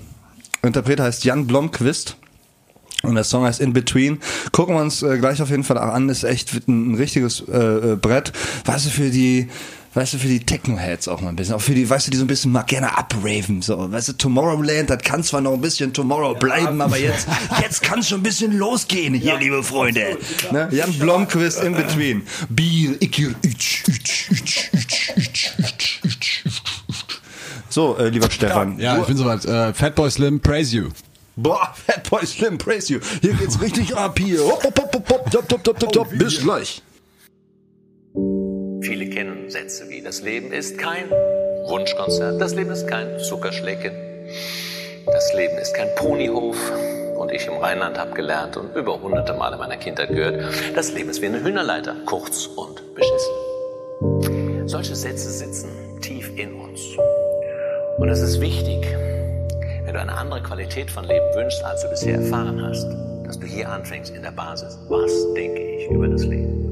Interpret 0.62 1.00
heißt 1.00 1.24
Jan 1.24 1.46
Blomqvist. 1.46 2.16
Und 3.02 3.16
der 3.16 3.24
Song 3.24 3.44
heißt 3.44 3.60
In 3.60 3.72
Between. 3.72 4.20
Gucken 4.52 4.76
wir 4.76 4.80
uns 4.80 5.02
äh, 5.02 5.18
gleich 5.18 5.42
auf 5.42 5.50
jeden 5.50 5.64
Fall 5.64 5.76
auch 5.76 5.92
an. 5.92 6.08
Ist 6.08 6.22
echt 6.22 6.52
ein, 6.68 6.92
ein 6.92 6.94
richtiges 6.94 7.42
äh, 7.48 7.58
äh, 7.58 7.96
Brett. 7.96 8.32
Weißt 8.64 8.86
du, 8.86 8.90
für 8.90 9.10
die, 9.10 9.48
weißt 9.95 10.14
du, 10.14 10.18
für 10.18 10.28
die 10.28 10.40
Techno-Heads 10.40 11.09
auch 11.09 11.20
mal 11.20 11.28
ein 11.28 11.36
bisschen. 11.36 11.55
Auch 11.55 11.61
für 11.61 11.74
die, 11.74 11.88
weißt 11.88 12.07
du, 12.07 12.11
die 12.11 12.16
so 12.16 12.24
ein 12.24 12.28
bisschen 12.28 12.53
mal 12.53 12.62
gerne 12.62 12.88
upraven. 12.99 13.62
So, 13.62 13.90
weißt 13.90 14.09
du, 14.09 14.12
Tomorrowland, 14.14 14.90
das 14.90 15.03
kann 15.03 15.22
zwar 15.22 15.40
noch 15.40 15.53
ein 15.53 15.61
bisschen 15.61 15.93
Tomorrow 15.93 16.34
bleiben, 16.34 16.80
aber 16.80 16.99
jetzt, 16.99 17.26
jetzt 17.61 17.82
kann 17.82 18.01
es 18.01 18.09
schon 18.09 18.20
ein 18.20 18.22
bisschen 18.22 18.57
losgehen 18.57 19.14
hier, 19.14 19.34
ja. 19.34 19.38
liebe 19.38 19.62
Freunde. 19.62 20.18
Ne? 20.51 20.68
Jan 20.72 20.93
Blomquist 20.99 21.62
in 21.62 21.74
between. 21.74 22.22
Bier, 22.49 23.01
ikir, 23.01 23.34
itch, 23.43 23.84
itch, 23.88 24.30
itch, 24.30 24.70
itch, 24.72 25.12
itch, 25.16 25.59
itch, 25.59 26.01
itch, 26.05 26.45
So, 27.68 27.97
äh, 27.97 28.09
lieber 28.09 28.30
Stefan. 28.30 28.78
Ja, 28.78 28.99
ich 29.01 29.07
bin 29.07 29.16
soweit. 29.16 29.45
Äh, 29.45 29.72
Fatboy 29.72 30.11
Slim, 30.11 30.40
praise 30.40 30.74
you. 30.76 30.88
Boah, 31.36 31.74
Fatboy 31.86 32.26
Slim, 32.26 32.59
praise 32.59 32.93
you. 32.93 33.01
Hier 33.22 33.32
geht's 33.32 33.61
richtig 33.61 33.97
ab 33.97 34.18
hier. 34.18 34.40
Hopp, 34.45 34.62
hopp, 34.62 34.78
hopp, 34.78 34.95
hopp, 34.95 35.30
top, 35.30 35.49
top, 35.49 35.64
top, 35.64 35.78
top, 35.78 35.93
top. 35.93 36.09
Bis 36.18 36.40
gleich. 36.43 36.82
Viele 38.82 39.09
kennen 39.09 39.32
Sätze 39.53 39.90
wie 39.90 40.00
das 40.00 40.22
Leben 40.22 40.50
ist 40.50 40.78
kein 40.78 41.11
Wunschkonzert, 41.11 42.40
das 42.40 42.55
Leben 42.55 42.70
ist 42.70 42.88
kein 42.88 43.18
Zuckerschlecken, 43.18 43.92
das 45.05 45.34
Leben 45.34 45.59
ist 45.59 45.74
kein 45.74 45.94
Ponyhof 45.94 46.57
und 47.18 47.30
ich 47.30 47.46
im 47.46 47.59
Rheinland 47.59 47.98
habe 47.98 48.12
gelernt 48.12 48.57
und 48.57 48.74
über 48.74 48.98
hunderte 48.98 49.34
Male 49.34 49.59
meiner 49.59 49.76
Kindheit 49.76 50.09
gehört, 50.09 50.42
das 50.74 50.94
Leben 50.94 51.11
ist 51.11 51.20
wie 51.20 51.26
eine 51.26 51.44
Hühnerleiter, 51.44 51.94
kurz 52.07 52.46
und 52.46 52.94
beschissen. 52.94 54.68
Solche 54.68 54.96
Sätze 54.96 55.28
sitzen 55.30 55.68
tief 56.00 56.30
in 56.36 56.55
uns. 56.55 56.80
Und 57.98 58.09
es 58.09 58.22
ist 58.22 58.40
wichtig, 58.40 58.86
wenn 59.84 59.92
du 59.92 60.00
eine 60.00 60.16
andere 60.16 60.42
Qualität 60.42 60.90
von 60.90 61.05
Leben 61.05 61.26
wünschst, 61.34 61.62
als 61.62 61.82
du 61.82 61.90
bisher 61.90 62.14
erfahren 62.14 62.59
hast, 62.62 62.86
dass 63.26 63.38
du 63.38 63.46
hier 63.46 63.68
anfängst 63.68 64.14
in 64.14 64.22
der 64.22 64.30
Basis. 64.30 64.78
Was 64.88 65.12
denke 65.34 65.61
ich 65.61 65.90
über 65.90 66.09
das 66.09 66.24
Leben? 66.24 66.71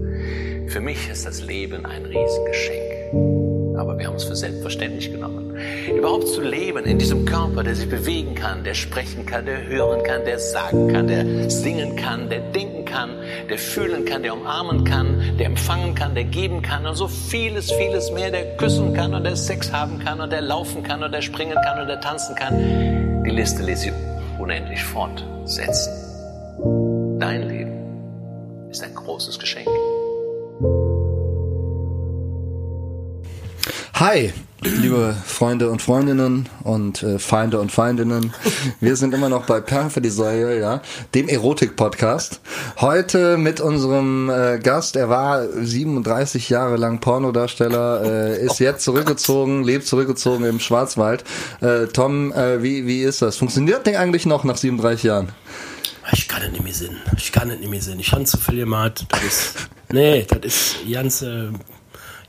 Für 0.71 0.81
mich 0.81 1.11
ist 1.11 1.27
das 1.27 1.43
Leben 1.43 1.85
ein 1.85 2.05
Riesengeschenk. 2.05 3.77
Aber 3.77 3.99
wir 3.99 4.07
haben 4.07 4.15
es 4.15 4.23
für 4.23 4.37
selbstverständlich 4.37 5.11
genommen. 5.11 5.57
Überhaupt 5.97 6.29
zu 6.29 6.41
leben 6.43 6.85
in 6.85 6.97
diesem 6.97 7.25
Körper, 7.25 7.65
der 7.65 7.75
sich 7.75 7.89
bewegen 7.89 8.37
kann, 8.37 8.63
der 8.63 8.75
sprechen 8.75 9.27
kann, 9.27 9.47
der 9.47 9.67
hören 9.67 10.05
kann, 10.05 10.25
der 10.25 10.39
sagen 10.39 10.93
kann, 10.93 11.09
der 11.09 11.51
singen 11.51 11.97
kann, 11.97 12.31
der 12.31 12.39
denken 12.53 12.85
kann, 12.85 13.11
der 13.49 13.59
fühlen 13.59 14.05
kann, 14.05 14.23
der 14.23 14.33
umarmen 14.33 14.85
kann, 14.85 15.37
der 15.39 15.47
empfangen 15.47 15.97
kann, 15.97 16.15
der 16.15 16.23
geben 16.23 16.63
kann 16.63 16.87
und 16.87 16.95
so 16.95 17.09
vieles, 17.09 17.73
vieles 17.73 18.13
mehr, 18.13 18.31
der 18.31 18.57
küssen 18.57 18.95
kann 18.95 19.13
und 19.13 19.25
der 19.25 19.35
Sex 19.35 19.73
haben 19.73 19.99
kann 19.99 20.21
und 20.21 20.31
der 20.31 20.41
laufen 20.41 20.85
kann 20.85 21.03
und 21.03 21.11
der 21.13 21.23
springen 21.23 21.59
kann 21.65 21.81
und 21.81 21.89
der 21.89 22.01
tanzen 22.01 22.37
kann. 22.37 23.25
Die 23.25 23.31
Liste 23.31 23.65
ließ 23.65 23.81
sich 23.81 23.93
unendlich 24.39 24.85
fortsetzen. 24.85 25.93
Dein 27.19 27.49
Leben 27.49 28.71
ist 28.71 28.85
ein 28.85 28.95
großes 28.95 29.37
Geschenk. 29.37 29.67
Hi, 34.01 34.33
liebe 34.63 35.15
Freunde 35.27 35.69
und 35.69 35.83
Freundinnen 35.83 36.49
und 36.65 37.03
äh, 37.03 37.19
Feinde 37.19 37.61
und 37.61 37.71
Feindinnen. 37.71 38.33
Wir 38.81 38.97
sind 38.97 39.13
immer 39.13 39.29
noch 39.29 39.45
bei 39.45 39.61
Perle 39.61 39.91
für 39.91 40.01
die 40.01 40.09
Säule, 40.09 40.59
ja, 40.59 40.81
dem 41.15 41.29
Erotik-Podcast. 41.29 42.41
Heute 42.79 43.37
mit 43.37 43.61
unserem 43.61 44.31
äh, 44.31 44.59
Gast. 44.59 44.97
Er 44.97 45.11
war 45.11 45.47
37 45.47 46.49
Jahre 46.49 46.79
lang 46.79 47.01
Pornodarsteller, 47.01 48.03
äh, 48.03 48.43
ist 48.43 48.59
jetzt 48.59 48.85
zurückgezogen, 48.85 49.65
lebt 49.65 49.87
zurückgezogen 49.87 50.47
im 50.47 50.61
Schwarzwald. 50.61 51.23
Äh, 51.61 51.89
Tom, 51.89 52.33
äh, 52.33 52.63
wie, 52.63 52.87
wie 52.87 53.03
ist 53.03 53.21
das? 53.21 53.37
Funktioniert 53.37 53.87
Ding 53.87 53.97
eigentlich 53.97 54.25
noch 54.25 54.45
nach 54.45 54.57
37 54.57 55.03
Jahren? 55.03 55.29
Ich 56.15 56.27
kann 56.27 56.41
es 56.41 56.53
nicht 56.53 56.65
mehr 56.65 56.73
sehen. 56.73 56.97
Ich 57.19 57.33
kann 57.33 57.51
es 57.51 57.59
nicht 57.59 57.71
mehr 57.71 57.83
sehen. 57.83 58.01
Ich 58.01 58.11
habe 58.13 58.25
zu 58.25 58.39
viel 58.39 58.57
gemacht. 58.57 59.05
Das 59.11 59.23
ist, 59.23 59.55
nee, 59.93 60.27
das 60.27 60.41
ist 60.43 60.77
ganze, 60.91 61.53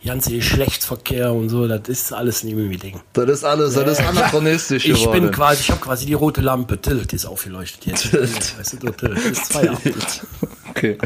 ganze 0.06 0.32
Geschlechtsverkehr 0.32 1.32
und 1.32 1.49
so. 1.49 1.68
Das 1.68 1.88
ist 1.88 2.14
alles 2.14 2.43
nicht 2.43 2.56
mehr 2.56 2.78
Ding. 2.78 2.99
Das 3.14 3.30
ist 3.30 3.43
alles, 3.43 3.74
das 3.76 3.99
ist 3.99 4.08
anachronistisch 4.08 4.86
Ich 4.86 5.02
geworden. 5.02 5.24
bin 5.24 5.32
quasi, 5.32 5.62
ich 5.62 5.72
habe 5.72 5.82
quasi 5.82 6.06
die 6.06 6.14
rote 6.14 6.41
Lampe. 6.41 6.80
Tilt 6.80 7.14
ist 7.14 7.26
aufgeleuchtet 7.26 7.86
jetzt. 7.86 8.14
Weißt 8.14 8.78
du, 8.82 8.89
Tilt. 8.91 9.18
Ist 9.18 9.54
Feierabend. 9.54 10.22
Okay. 10.70 10.97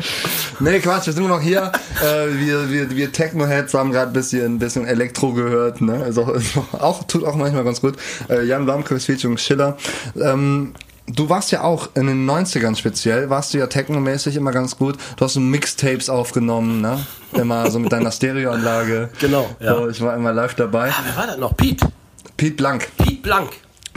Nee, 0.60 0.80
Quatsch, 0.80 1.08
wir 1.08 1.14
sind 1.14 1.28
nur 1.28 1.38
noch 1.38 1.42
hier. 1.42 1.72
Äh, 2.02 2.28
wir, 2.40 2.70
wir, 2.70 2.90
wir 2.92 3.12
Techno-Heads 3.12 3.74
haben 3.74 3.92
gerade 3.92 4.12
ein 4.12 4.14
bisschen, 4.14 4.56
ein 4.56 4.60
bisschen 4.60 4.86
Elektro 4.86 5.34
gehört. 5.34 5.82
Ne? 5.82 6.04
Also, 6.04 6.36
auch, 6.74 7.04
tut 7.04 7.24
auch 7.24 7.36
manchmal 7.36 7.64
ganz 7.64 7.82
gut. 7.82 7.96
Äh, 8.30 8.46
Jan 8.46 8.66
Blomqvist 8.66 9.08
featuring 9.08 9.38
Schiller. 9.38 9.76
Ähm, 10.22 10.74
du 11.08 11.30
warst 11.30 11.52
ja 11.52 11.62
auch 11.64 11.90
in 11.96 12.08
den 12.08 12.30
90ern 12.30 12.76
speziell, 12.76 13.30
warst 13.30 13.54
du 13.54 13.58
ja 13.58 13.68
technomäßig 13.68 14.36
immer 14.36 14.52
ganz 14.52 14.78
gut. 14.78 14.98
Du 15.18 15.26
hast 15.26 15.34
so 15.34 15.40
Mixtapes 15.40 16.10
aufgenommen, 16.10 16.82
ne? 16.82 17.06
Immer 17.34 17.70
so 17.72 17.80
mit 17.80 17.92
deiner 17.92 18.12
Stereoanlage. 18.12 19.10
Genau, 19.20 19.48
ja. 19.60 19.76
So, 19.76 19.90
ich 19.90 20.02
war 20.02 20.16
immer 20.16 20.34
live 20.34 20.56
dabei. 20.56 20.90
Ah, 20.90 21.04
wer 21.06 21.16
war 21.18 21.28
das 21.28 21.38
noch? 21.38 21.56
Pete. 21.56 21.88
Pete 22.38 22.56
Blank. 22.56 22.88
Pete 22.98 23.22
Blank. 23.22 23.50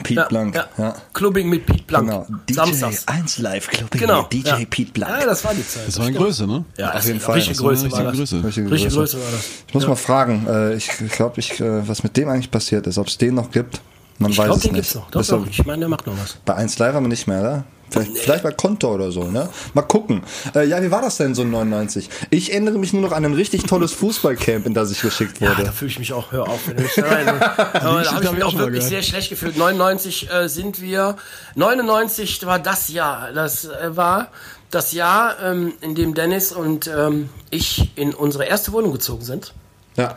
Pete 0.03 0.21
ja, 0.21 0.29
Blank, 0.29 0.55
Ja. 0.55 0.69
ja. 0.79 0.95
Clubbing 1.13 1.49
mit 1.49 1.67
Pete 1.67 1.83
Blank. 1.83 2.07
Genau. 2.07 2.27
Samstags. 2.51 3.09
1 3.09 3.39
Live 3.39 3.69
Clubbing 3.69 4.01
Genau. 4.01 4.23
mit 4.23 4.33
DJ 4.33 4.49
ja. 4.49 4.59
Pete 4.71 4.93
Blank. 4.93 5.21
Ja, 5.21 5.27
das 5.27 5.45
war 5.45 5.53
die 5.55 5.67
Zeit. 5.67 5.89
Das 5.89 5.99
war 5.99 6.07
eine 6.07 6.17
Größe, 6.17 6.47
ne? 6.47 6.65
ja, 6.77 6.93
auf 6.95 7.05
jeden 7.05 7.19
Fall. 7.21 7.35
Richtige 7.35 7.57
Das 7.57 7.65
war 7.65 7.71
Größe 7.73 7.85
eine 7.87 7.93
war 7.95 8.03
das. 8.05 8.17
Größe. 8.17 8.45
Richtige 8.45 8.67
Größe. 8.69 8.89
Größe 8.91 9.17
war 9.19 9.31
das. 9.33 9.45
Ich 9.67 9.75
muss 9.75 9.87
mal 9.89 9.97
fragen, 9.97 10.47
äh, 10.49 10.75
ich 10.75 10.89
glaube, 11.11 11.41
ich, 11.41 11.61
äh, 11.61 11.87
was 11.89 12.05
mit 12.05 12.17
dem 12.17 12.29
eigentlich 12.29 12.51
passiert 12.51 12.87
ist, 12.87 12.97
ob 12.99 13.09
es 13.09 13.19
den 13.19 13.35
noch 13.35 13.51
gibt. 13.51 13.81
Man 14.19 14.31
Ich 14.33 14.39
weiß 14.39 14.47
glaube, 14.47 14.57
es 14.59 14.63
den 14.65 14.73
nicht. 14.73 14.81
gibt's 14.83 14.95
noch. 14.95 15.11
Doch, 15.11 15.25
doch. 15.27 15.47
Ich 15.49 15.65
meine, 15.65 15.81
der 15.81 15.89
macht 15.89 16.07
noch 16.07 16.15
was. 16.19 16.37
bei 16.45 16.55
1 16.55 16.79
Live 16.79 16.95
aber 16.95 17.09
nicht 17.09 17.27
mehr, 17.27 17.41
oder? 17.41 17.65
Vielleicht, 17.91 18.19
vielleicht 18.19 18.43
bei 18.43 18.53
Konto 18.53 18.93
oder 18.93 19.11
so, 19.11 19.25
ne? 19.25 19.49
Mal 19.73 19.81
gucken. 19.81 20.23
Äh, 20.55 20.67
ja, 20.69 20.83
wie 20.83 20.91
war 20.91 21.01
das 21.01 21.17
denn 21.17 21.35
so 21.35 21.43
99? 21.43 22.11
Ich 22.29 22.51
erinnere 22.53 22.77
mich 22.79 22.93
nur 22.93 23.01
noch 23.01 23.13
an 23.13 23.25
ein 23.25 23.33
richtig 23.33 23.63
tolles 23.63 23.93
Fußballcamp, 23.93 24.67
in 24.67 24.75
das 24.75 24.91
ich 24.91 25.01
geschickt 25.01 25.41
Ja, 25.41 25.51
wurde. 25.53 25.65
da 25.65 25.73
fühle 25.73 25.91
ich 25.93 25.99
mich 25.99 26.13
auch, 26.13 26.31
hör 26.31 26.49
auf. 26.49 26.61
Wenn 26.67 26.77
ich, 26.85 26.99
aber 27.03 27.39
da 27.73 27.83
habe 28.13 28.25
ich 28.25 28.31
mich 28.31 28.39
ich 28.41 28.45
auch 28.45 28.59
wirklich 28.59 28.85
sehr 28.85 29.03
schlecht 29.03 29.31
gefühlt. 29.31 29.57
99 29.57 30.31
äh, 30.31 30.49
sind 30.49 30.83
wir, 30.83 31.17
99 31.55 32.45
war 32.45 32.59
das 32.59 32.89
Jahr, 32.89 33.33
das 33.33 33.65
äh, 33.65 33.97
war 33.97 34.29
das 34.71 34.93
Jahr, 34.93 35.37
ähm, 35.43 35.73
in 35.81 35.95
dem 35.95 36.13
Dennis 36.13 36.53
und 36.53 36.89
ähm, 36.89 37.31
ich 37.51 37.93
in 37.97 38.13
unsere 38.13 38.45
erste 38.45 38.73
Wohnung 38.73 38.93
gezogen 38.93 39.25
sind. 39.25 39.55
ja. 39.97 40.15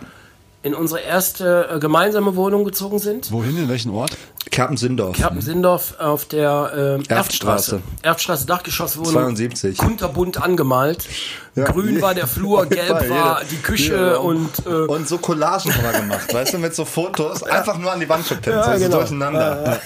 In 0.64 0.76
unsere 0.76 1.02
erste 1.02 1.70
äh, 1.72 1.80
gemeinsame 1.80 2.36
Wohnung 2.36 2.64
gezogen 2.66 3.00
sind. 3.00 3.32
Wohin, 3.32 3.58
in 3.58 3.68
welchen 3.68 3.92
Ort? 3.92 4.12
Kerpen-Sindorf. 4.50 5.16
Kerpen-Sindorf 5.18 5.96
auf 6.00 6.26
der 6.26 7.00
äh, 7.02 7.14
Erftstraße. 7.14 7.82
Erftstraße. 8.02 8.46
Dachgeschosswohnung. 8.48 9.12
72. 9.14 9.78
Kunterbunt 9.78 10.42
angemalt. 10.42 11.08
Grün 11.54 12.02
war 12.02 12.14
der 12.14 12.28
Flur, 12.28 12.66
gelb 12.66 13.10
war 13.10 13.42
die 13.50 13.58
Küche 13.58 13.94
Ja. 14.14 14.18
und 14.18 14.50
äh, 14.66 14.70
Und 14.70 15.08
so 15.10 15.18
Collagen 15.18 15.74
haben 15.76 15.84
wir 15.84 16.00
gemacht, 16.00 16.34
weißt 16.34 16.54
du, 16.54 16.60
mit 16.60 16.74
so 16.74 16.86
Fotos, 16.86 17.44
einfach 17.44 17.78
nur 17.78 17.92
an 17.92 18.00
die 18.00 18.08
Wand 18.08 18.28
gepinnt, 18.28 18.56
Ja, 18.56 18.74
so 18.78 18.84
genau. 18.86 18.98
durcheinander. 19.00 19.80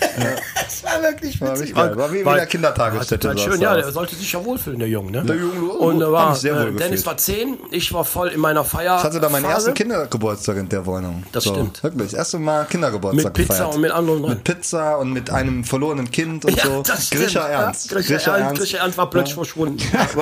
das 0.64 0.84
war 0.84 1.02
wirklich 1.02 1.42
War 1.42 1.54
richtig 1.54 1.74
geil. 1.76 1.98
War 1.98 2.14
wie 2.14 2.20
in 2.20 2.26
der 2.26 2.46
Kindertagesstätte. 2.46 3.30
Sah's 3.30 3.42
schön, 3.42 3.62
ja, 3.62 3.74
der 3.76 3.92
sollte 3.92 4.16
sich 4.16 4.32
ja 4.32 4.46
wohlfühlen, 4.46 4.78
der 4.78 4.90
Junge. 4.90 5.10
Ne? 5.12 5.24
Der 5.24 5.38
Junge, 5.38 5.72
und 5.72 6.00
da 6.00 6.06
hab 6.06 6.12
war, 6.12 6.30
mich 6.32 6.40
sehr 6.40 6.56
wohl 6.56 6.70
äh, 6.76 6.78
Dennis 6.78 7.04
war 7.08 7.18
10, 7.18 7.58
ich 7.72 7.92
war 7.94 8.06
voll 8.06 8.28
in 8.28 8.40
meiner 8.42 8.64
Feier. 8.64 8.98
Ich 9.00 9.04
hatte 9.04 9.20
da 9.20 9.30
meinen 9.30 9.46
ersten 9.46 9.74
Kindergeburtstag 9.74 10.58
in 10.58 10.70
der 10.70 10.86
Wohnung. 10.86 11.24
Das 11.32 11.46
stimmt. 11.46 11.82
Wirklich, 11.84 12.12
das 12.12 12.14
erste 12.14 12.38
Mal 12.38 12.66
Kindergeburtstag 12.66 13.26
Mit 13.26 13.34
Pizza 13.34 13.54
gefeiert. 13.54 13.76
und 13.76 13.82
mit 13.82 13.92
anderen 13.92 14.22
drin. 14.22 14.44
Pizza 14.46 14.98
und 15.00 15.12
mit 15.12 15.30
einem 15.30 15.66
verlorenen 15.66 16.10
Kind 16.12 16.46
und 16.46 16.56
Ja, 16.56 16.64
so. 16.66 16.84
das 16.84 17.08
stimmt. 17.08 17.24
Grischer 17.24 17.52
Ja, 17.52 17.64
Ernst. 17.64 17.90
Grischer, 17.90 18.38
Ernst. 18.38 18.62
Grischer 18.62 18.78
Ernst 18.78 18.98
war 18.98 19.10
plötzlich 19.10 19.34
verschwunden. 19.36 19.80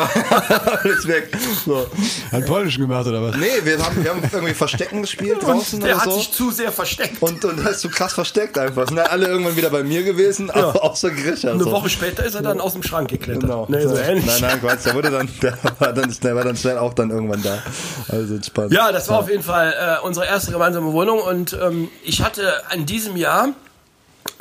Alles 0.83 1.07
weg. 1.07 1.29
So. 1.65 1.85
Hat 2.31 2.45
Polnisch 2.45 2.77
gemacht 2.77 3.05
oder 3.05 3.21
was? 3.21 3.35
Nee, 3.35 3.47
wir 3.63 3.77
haben, 3.83 4.03
wir 4.03 4.09
haben 4.11 4.21
irgendwie 4.31 4.53
Verstecken 4.53 5.01
gespielt 5.01 5.43
draußen 5.43 5.79
der 5.81 5.95
oder 5.95 6.03
hat 6.05 6.09
so. 6.11 6.17
sich 6.17 6.31
zu 6.31 6.51
sehr 6.51 6.71
versteckt. 6.71 7.21
Und, 7.21 7.43
und 7.45 7.57
das 7.63 7.73
ist 7.75 7.81
so 7.81 7.89
krass 7.89 8.13
versteckt 8.13 8.57
einfach. 8.57 8.87
Sind 8.87 8.97
dann 8.97 9.07
alle 9.07 9.27
irgendwann 9.27 9.55
wieder 9.55 9.69
bei 9.69 9.83
mir 9.83 10.03
gewesen, 10.03 10.49
aber 10.49 10.83
außer 10.83 11.11
Grischer. 11.11 11.51
Eine 11.51 11.63
so. 11.63 11.71
Woche 11.71 11.89
später 11.89 12.23
ist 12.25 12.35
er 12.35 12.41
dann 12.41 12.59
aus 12.61 12.73
dem 12.73 12.83
Schrank 12.83 13.09
geklettert. 13.09 13.43
Genau. 13.43 13.65
Nee, 13.69 13.81
so 13.85 13.95
ähnlich. 13.97 14.25
Nein, 14.25 14.41
nein, 14.41 14.61
Quatsch. 14.61 14.85
Der 14.85 14.95
wurde 14.95 15.11
dann, 15.11 15.29
der 15.41 15.57
war 15.79 15.93
dann, 15.93 16.15
der 16.23 16.35
war 16.35 16.43
dann 16.43 16.55
schnell 16.57 16.77
auch 16.77 16.93
dann 16.93 17.09
irgendwann 17.11 17.43
da. 17.43 17.61
Also 18.07 18.35
entspannt. 18.35 18.71
Ja, 18.71 18.91
das 18.91 19.09
war 19.09 19.19
auf 19.19 19.29
jeden 19.29 19.43
Fall 19.43 19.73
äh, 20.01 20.05
unsere 20.05 20.25
erste 20.25 20.51
gemeinsame 20.53 20.93
Wohnung 20.93 21.19
und 21.19 21.53
ähm, 21.61 21.89
ich 22.03 22.21
hatte 22.23 22.53
in 22.73 22.85
diesem 22.85 23.17
Jahr 23.17 23.49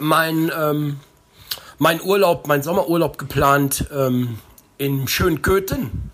mein, 0.00 0.50
ähm, 0.58 1.00
mein 1.78 2.00
Urlaub, 2.02 2.46
mein 2.46 2.62
Sommerurlaub 2.62 3.18
geplant 3.18 3.86
ähm, 3.94 4.38
in 4.78 5.08
schönen 5.08 5.42
Köthen. 5.42 6.10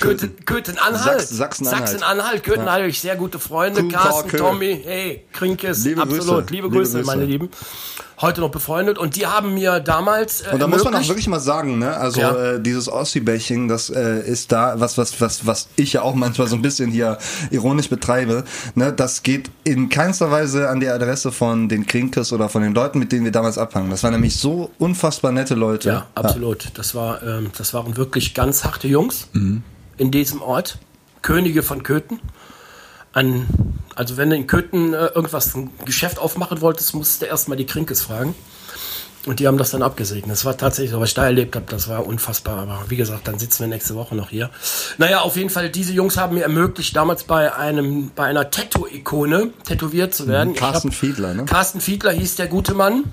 Köthen, 0.00 0.44
Köthen-Anhalt. 0.44 1.20
Sachs- 1.20 1.28
Sachsen-Anhalt. 1.30 1.88
Sachsen-Anhalt. 1.88 2.42
Köthen-Anhalt 2.42 2.80
habe 2.82 2.90
ich 2.90 3.00
sehr 3.00 3.14
gute 3.14 3.38
Freunde. 3.38 3.86
Carsten. 3.88 4.36
Tommy, 4.36 4.80
hey, 4.84 5.24
Krinkes, 5.32 5.84
Liebe 5.84 6.02
absolut. 6.02 6.24
Grüße. 6.26 6.40
Liebe 6.40 6.52
Liebe 6.66 6.70
Grüße, 6.70 6.96
Grüße. 6.98 7.06
meine 7.06 7.24
Lieben. 7.24 7.48
Heute 8.20 8.40
noch 8.40 8.50
befreundet 8.50 8.96
und 8.96 9.16
die 9.16 9.26
haben 9.26 9.54
mir 9.54 9.80
damals 9.80 10.42
äh, 10.42 10.50
Und 10.52 10.60
da 10.60 10.68
muss 10.68 10.84
man 10.84 10.94
auch 10.94 11.08
wirklich 11.08 11.26
mal 11.26 11.40
sagen, 11.40 11.78
ne? 11.78 11.96
Also 11.96 12.20
Ja. 12.20 12.52
äh, 12.54 12.60
dieses 12.60 12.88
Ossi-Bashing, 12.88 13.66
das 13.66 13.90
äh, 13.90 14.20
ist 14.20 14.52
da, 14.52 14.78
was, 14.78 14.96
was, 14.96 15.20
was, 15.20 15.46
was 15.46 15.68
ich 15.76 15.94
ja 15.94 16.02
auch 16.02 16.14
manchmal 16.14 16.46
so 16.46 16.54
ein 16.54 16.62
bisschen 16.62 16.90
hier 16.90 17.18
ironisch 17.50 17.88
betreibe, 17.88 18.44
ne? 18.76 18.92
Das 18.92 19.22
geht 19.24 19.50
in 19.64 19.88
keinster 19.88 20.30
Weise 20.30 20.68
an 20.68 20.78
die 20.80 20.88
Adresse 20.88 21.32
von 21.32 21.68
den 21.68 21.86
Krinkes 21.86 22.32
oder 22.32 22.48
von 22.48 22.62
den 22.62 22.72
Leuten, 22.74 22.98
mit 23.00 23.10
denen 23.10 23.24
wir 23.24 23.32
damals 23.32 23.58
abhangen. 23.58 23.90
Das 23.90 24.02
waren 24.04 24.12
nämlich 24.12 24.36
so 24.36 24.70
unfassbar 24.78 25.32
nette 25.32 25.54
Leute. 25.54 25.88
Ja, 25.88 26.06
absolut. 26.14 26.70
Das, 26.74 26.94
war, 26.94 27.22
ähm, 27.22 27.50
das 27.58 27.74
waren 27.74 27.96
wirklich 27.96 28.32
ganz 28.34 28.64
harte 28.64 28.86
Jungs 28.86 29.28
in 29.34 30.10
diesem 30.10 30.40
Ort. 30.40 30.78
Könige 31.22 31.62
von 31.62 31.82
Köthen. 31.82 32.20
An, 33.14 33.46
also 33.94 34.16
wenn 34.16 34.30
du 34.30 34.36
in 34.36 34.46
Köthen 34.46 34.92
äh, 34.92 35.06
irgendwas, 35.06 35.54
ein 35.54 35.70
Geschäft 35.84 36.18
aufmachen 36.18 36.60
wolltest, 36.60 36.94
musst 36.94 37.22
du 37.22 37.26
erstmal 37.26 37.56
die 37.56 37.66
Krinkes 37.66 38.02
fragen. 38.02 38.34
Und 39.26 39.40
die 39.40 39.46
haben 39.46 39.56
das 39.56 39.70
dann 39.70 39.82
abgesegnet. 39.82 40.30
Das 40.32 40.44
war 40.44 40.54
tatsächlich 40.58 40.90
so, 40.90 41.00
was 41.00 41.08
ich 41.10 41.14
da 41.14 41.24
erlebt 41.24 41.56
habe, 41.56 41.64
das 41.70 41.88
war 41.88 42.06
unfassbar. 42.06 42.58
Aber 42.58 42.84
wie 42.88 42.96
gesagt, 42.96 43.26
dann 43.26 43.38
sitzen 43.38 43.60
wir 43.60 43.68
nächste 43.68 43.94
Woche 43.94 44.14
noch 44.14 44.28
hier. 44.28 44.50
Naja, 44.98 45.20
auf 45.22 45.36
jeden 45.36 45.48
Fall, 45.48 45.70
diese 45.70 45.94
Jungs 45.94 46.18
haben 46.18 46.34
mir 46.34 46.42
ermöglicht, 46.42 46.94
damals 46.94 47.24
bei 47.24 47.54
einem, 47.54 48.10
bei 48.14 48.24
einer 48.24 48.50
Tattoo-Ikone 48.50 49.50
tätowiert 49.64 50.14
zu 50.14 50.28
werden. 50.28 50.52
Carsten 50.54 50.90
hab- 50.90 50.94
Fiedler, 50.94 51.32
ne? 51.32 51.46
Carsten 51.46 51.80
Fiedler 51.80 52.12
hieß 52.12 52.36
der 52.36 52.48
gute 52.48 52.74
Mann. 52.74 53.04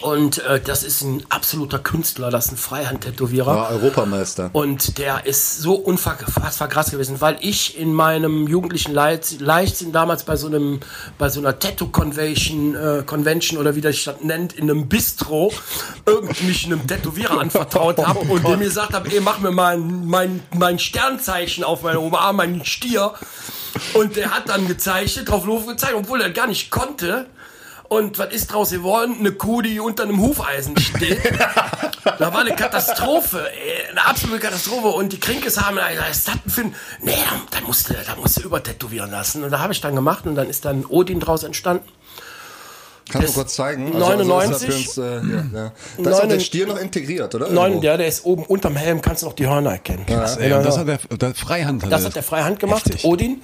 Und 0.00 0.38
äh, 0.44 0.60
das 0.60 0.82
ist 0.82 1.02
ein 1.02 1.24
absoluter 1.28 1.78
Künstler, 1.78 2.30
das 2.30 2.46
ist 2.46 2.52
ein 2.52 2.56
Freihand-Tätowierer. 2.56 3.54
War 3.54 3.70
Europameister. 3.70 4.50
Und 4.52 4.98
der 4.98 5.26
ist 5.26 5.58
so 5.58 5.74
unfassbar 5.74 6.68
krass 6.68 6.90
gewesen, 6.90 7.20
weil 7.20 7.36
ich 7.40 7.78
in 7.78 7.92
meinem 7.92 8.48
jugendlichen 8.48 8.92
Leit- 8.92 9.40
Leichtsinn 9.40 9.92
damals 9.92 10.24
bei 10.24 10.36
so 10.36 10.48
einem, 10.48 10.80
bei 11.18 11.28
so 11.28 11.40
einer 11.40 11.58
Tattoo-Convention, 11.58 12.74
äh, 12.74 13.02
Convention 13.04 13.58
oder 13.58 13.74
wie 13.74 13.80
das 13.80 13.92
das 14.04 14.22
nennt, 14.22 14.52
in 14.54 14.70
einem 14.70 14.88
Bistro, 14.88 15.52
irgendwie 16.06 16.46
mich 16.46 16.64
einem 16.66 16.86
Tätowierer 16.86 17.40
anvertraut 17.40 17.98
habe 17.98 18.20
und 18.28 18.46
dem 18.46 18.60
gesagt 18.60 18.94
habe, 18.94 19.10
ey, 19.10 19.20
mach 19.20 19.38
mir 19.40 19.50
mal 19.50 19.76
ein, 19.76 20.06
mein, 20.06 20.42
mein 20.54 20.78
Sternzeichen 20.78 21.64
auf 21.64 21.82
meinen 21.82 21.98
Oberarm, 21.98 22.36
meinen 22.36 22.64
Stier. 22.64 23.12
Und 23.94 24.16
der 24.16 24.30
hat 24.30 24.48
dann 24.48 24.66
gezeichnet, 24.66 25.28
drauf 25.28 25.44
Luft 25.46 25.66
gezeichnet, 25.66 26.00
obwohl 26.04 26.20
er 26.20 26.30
gar 26.30 26.46
nicht 26.46 26.70
konnte. 26.70 27.26
Und 27.92 28.18
was 28.18 28.32
ist 28.32 28.50
draus 28.50 28.70
geworden? 28.70 29.16
Eine 29.18 29.32
Kuh, 29.32 29.60
die 29.60 29.78
unter 29.78 30.04
einem 30.04 30.18
Hufeisen 30.18 30.78
steht. 30.78 31.20
da 32.04 32.32
war 32.32 32.40
eine 32.40 32.56
Katastrophe, 32.56 33.46
ey, 33.50 33.90
eine 33.90 34.06
absolute 34.06 34.40
Katastrophe. 34.40 34.88
Und 34.88 35.12
die 35.12 35.20
Krinkes 35.20 35.60
haben 35.60 35.76
gesagt, 35.76 35.98
was 35.98 36.16
ist 36.16 36.28
das 36.28 36.34
denn 36.42 36.50
für 36.50 36.60
ein... 36.62 36.74
Nee, 37.02 37.18
da 37.50 37.60
musst 37.66 37.90
du, 37.90 37.94
da 37.94 38.16
musst 38.16 38.38
du 38.38 38.44
übertätowieren 38.44 39.10
lassen. 39.10 39.44
Und 39.44 39.50
da 39.50 39.58
habe 39.58 39.74
ich 39.74 39.82
dann 39.82 39.94
gemacht 39.94 40.26
und 40.26 40.36
dann 40.36 40.48
ist 40.48 40.64
dann 40.64 40.86
Odin 40.86 41.20
draus 41.20 41.42
entstanden. 41.42 41.86
Kannst 43.10 43.28
du 43.28 43.32
kurz 43.34 43.56
zeigen? 43.56 43.90
99. 43.98 44.30
Also, 44.30 44.66
das 44.66 44.74
ist, 44.74 44.96
ja, 44.96 45.02
uns, 45.02 45.24
äh, 45.28 45.34
ja, 45.34 45.44
ja. 45.52 45.72
Da 45.98 46.10
ist 46.10 46.20
auch 46.22 46.28
der 46.28 46.40
Stier 46.40 46.66
noch 46.66 46.78
integriert, 46.78 47.34
oder? 47.34 47.50
Neun, 47.50 47.72
Irgendwo. 47.72 47.82
der, 47.82 48.06
ist 48.06 48.24
oben 48.24 48.44
unterm 48.46 48.74
Helm, 48.74 49.02
kannst 49.02 49.20
du 49.20 49.26
noch 49.26 49.34
die 49.34 49.46
Hörner 49.46 49.72
erkennen. 49.72 50.06
Krass, 50.06 50.38
ey, 50.38 50.50
und 50.54 50.64
das 50.64 50.78
hat 50.78 50.88
der, 50.88 50.96
der 50.96 51.34
Freihand. 51.34 51.84
Das 51.92 52.06
hat 52.06 52.16
der 52.16 52.22
Freihand 52.22 52.58
gemacht, 52.58 52.86
Heftig. 52.86 53.04
Odin. 53.04 53.42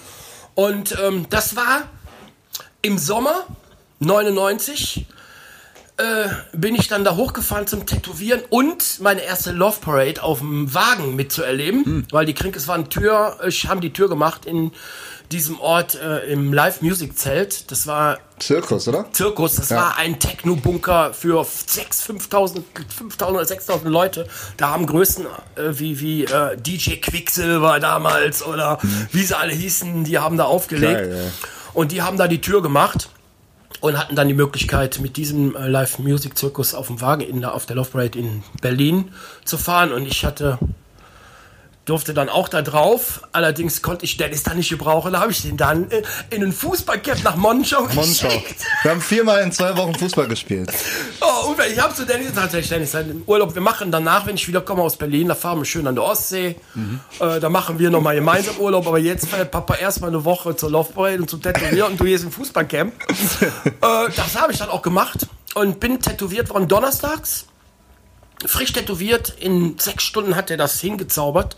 Und 0.54 0.96
ähm, 1.06 1.26
das 1.28 1.54
war 1.54 1.82
im 2.80 2.96
Sommer 2.96 3.44
99. 4.00 5.06
äh, 5.98 6.28
bin 6.52 6.76
ich 6.76 6.86
dann 6.86 7.04
da 7.04 7.16
hochgefahren 7.16 7.66
zum 7.66 7.84
Tätowieren 7.84 8.40
und 8.50 9.00
meine 9.00 9.20
erste 9.20 9.50
Love 9.50 9.78
Parade 9.80 10.22
auf 10.22 10.38
dem 10.38 10.72
Wagen 10.72 11.16
mitzuerleben, 11.16 12.06
weil 12.12 12.24
die 12.24 12.34
Krinkes 12.34 12.68
waren 12.68 12.88
Tür, 12.88 13.38
äh, 13.42 13.50
haben 13.50 13.80
die 13.80 13.92
Tür 13.92 14.08
gemacht 14.08 14.46
in 14.46 14.70
diesem 15.32 15.60
Ort 15.60 15.96
äh, 15.96 16.32
im 16.32 16.52
Live-Music-Zelt. 16.52 17.70
Das 17.70 17.86
war 17.86 18.18
Zirkus, 18.38 18.86
oder? 18.88 19.06
Zirkus, 19.12 19.56
das 19.56 19.70
war 19.72 19.96
ein 19.98 20.20
Techno-Bunker 20.20 21.12
für 21.12 21.42
6.000, 21.42 22.30
5.000 22.30 22.62
5.000 23.18 23.24
oder 23.26 23.42
6.000 23.42 23.88
Leute. 23.88 24.28
Da 24.56 24.70
haben 24.70 24.86
Größen 24.86 25.26
äh, 25.56 25.62
wie, 25.72 26.00
wie 26.00 26.24
äh, 26.24 26.56
DJ 26.56 26.96
Quicksilver 26.96 27.80
damals 27.80 28.42
oder 28.46 28.78
wie 29.12 29.22
sie 29.22 29.36
alle 29.36 29.52
hießen, 29.52 30.04
die 30.04 30.18
haben 30.18 30.36
da 30.38 30.44
aufgelegt. 30.44 31.10
Geil, 31.10 31.24
ja. 31.24 31.48
Und 31.74 31.92
die 31.92 32.02
haben 32.02 32.16
da 32.16 32.28
die 32.28 32.40
Tür 32.40 32.62
gemacht 32.62 33.10
und 33.80 33.98
hatten 33.98 34.16
dann 34.16 34.28
die 34.28 34.34
Möglichkeit, 34.34 35.00
mit 35.00 35.16
diesem 35.16 35.54
äh, 35.54 35.68
Live-Music-Zirkus 35.68 36.74
auf 36.74 36.88
dem 36.88 37.00
Wagen 37.00 37.22
in 37.22 37.40
der, 37.40 37.54
auf 37.54 37.66
der 37.66 37.76
Love 37.76 37.90
Parade 37.90 38.18
in 38.18 38.42
Berlin 38.60 39.10
zu 39.44 39.58
fahren. 39.58 39.92
Und 39.92 40.06
ich 40.06 40.24
hatte 40.24 40.58
durfte 41.88 42.14
dann 42.14 42.28
auch 42.28 42.48
da 42.48 42.62
drauf. 42.62 43.22
Allerdings 43.32 43.82
konnte 43.82 44.04
ich 44.04 44.16
Dennis 44.16 44.42
da 44.42 44.54
nicht 44.54 44.68
gebrauchen. 44.68 45.12
Da 45.12 45.20
habe 45.20 45.32
ich 45.32 45.42
den 45.42 45.56
dann 45.56 45.90
äh, 45.90 46.02
in 46.30 46.42
ein 46.42 46.52
Fußballcamp 46.52 47.24
nach 47.24 47.36
Monschau 47.36 47.82
Monschau. 47.94 48.28
geschickt. 48.28 48.62
Wir 48.82 48.90
haben 48.90 49.00
viermal 49.00 49.42
in 49.42 49.52
zwei 49.52 49.76
Wochen 49.76 49.94
Fußball 49.94 50.28
gespielt. 50.28 50.70
Oh, 51.20 51.48
und 51.48 51.58
ich 51.60 51.80
habe 51.80 51.92
zu 51.94 52.06
Dennis 52.06 52.28
gesagt, 52.28 52.52
hey, 52.52 52.62
Dennis, 52.62 52.92
den 52.92 53.22
Urlaub, 53.26 53.54
wir 53.54 53.60
machen 53.60 53.90
danach, 53.90 54.26
wenn 54.26 54.36
ich 54.36 54.46
wieder 54.46 54.60
komme 54.60 54.82
aus 54.82 54.96
Berlin, 54.96 55.28
da 55.28 55.34
fahren 55.34 55.58
wir 55.58 55.64
schön 55.64 55.86
an 55.86 55.94
der 55.94 56.04
Ostsee. 56.04 56.56
Äh, 57.18 57.40
da 57.40 57.48
machen 57.48 57.78
wir 57.78 57.90
nochmal 57.90 58.14
gemeinsam 58.14 58.56
Urlaub, 58.58 58.86
aber 58.86 58.98
jetzt 58.98 59.28
fährt 59.28 59.50
Papa 59.50 59.74
erstmal 59.74 60.10
eine 60.10 60.24
Woche 60.24 60.54
zur 60.54 60.70
Love 60.70 60.92
Parade 60.92 61.22
und 61.22 61.28
zum 61.28 61.42
Tätowieren 61.42 61.92
und 61.92 62.00
du 62.00 62.04
gehst 62.04 62.24
im 62.24 62.30
Fußballcamp. 62.30 62.92
äh, 63.10 63.70
das 64.14 64.40
habe 64.40 64.52
ich 64.52 64.58
dann 64.58 64.68
auch 64.70 64.82
gemacht 64.82 65.26
und 65.54 65.80
bin 65.80 66.00
tätowiert 66.00 66.50
worden 66.50 66.68
donnerstags. 66.68 67.46
Frisch 68.46 68.72
tätowiert, 68.72 69.30
in 69.40 69.78
sechs 69.78 70.04
Stunden 70.04 70.36
hat 70.36 70.50
er 70.50 70.56
das 70.56 70.80
hingezaubert. 70.80 71.56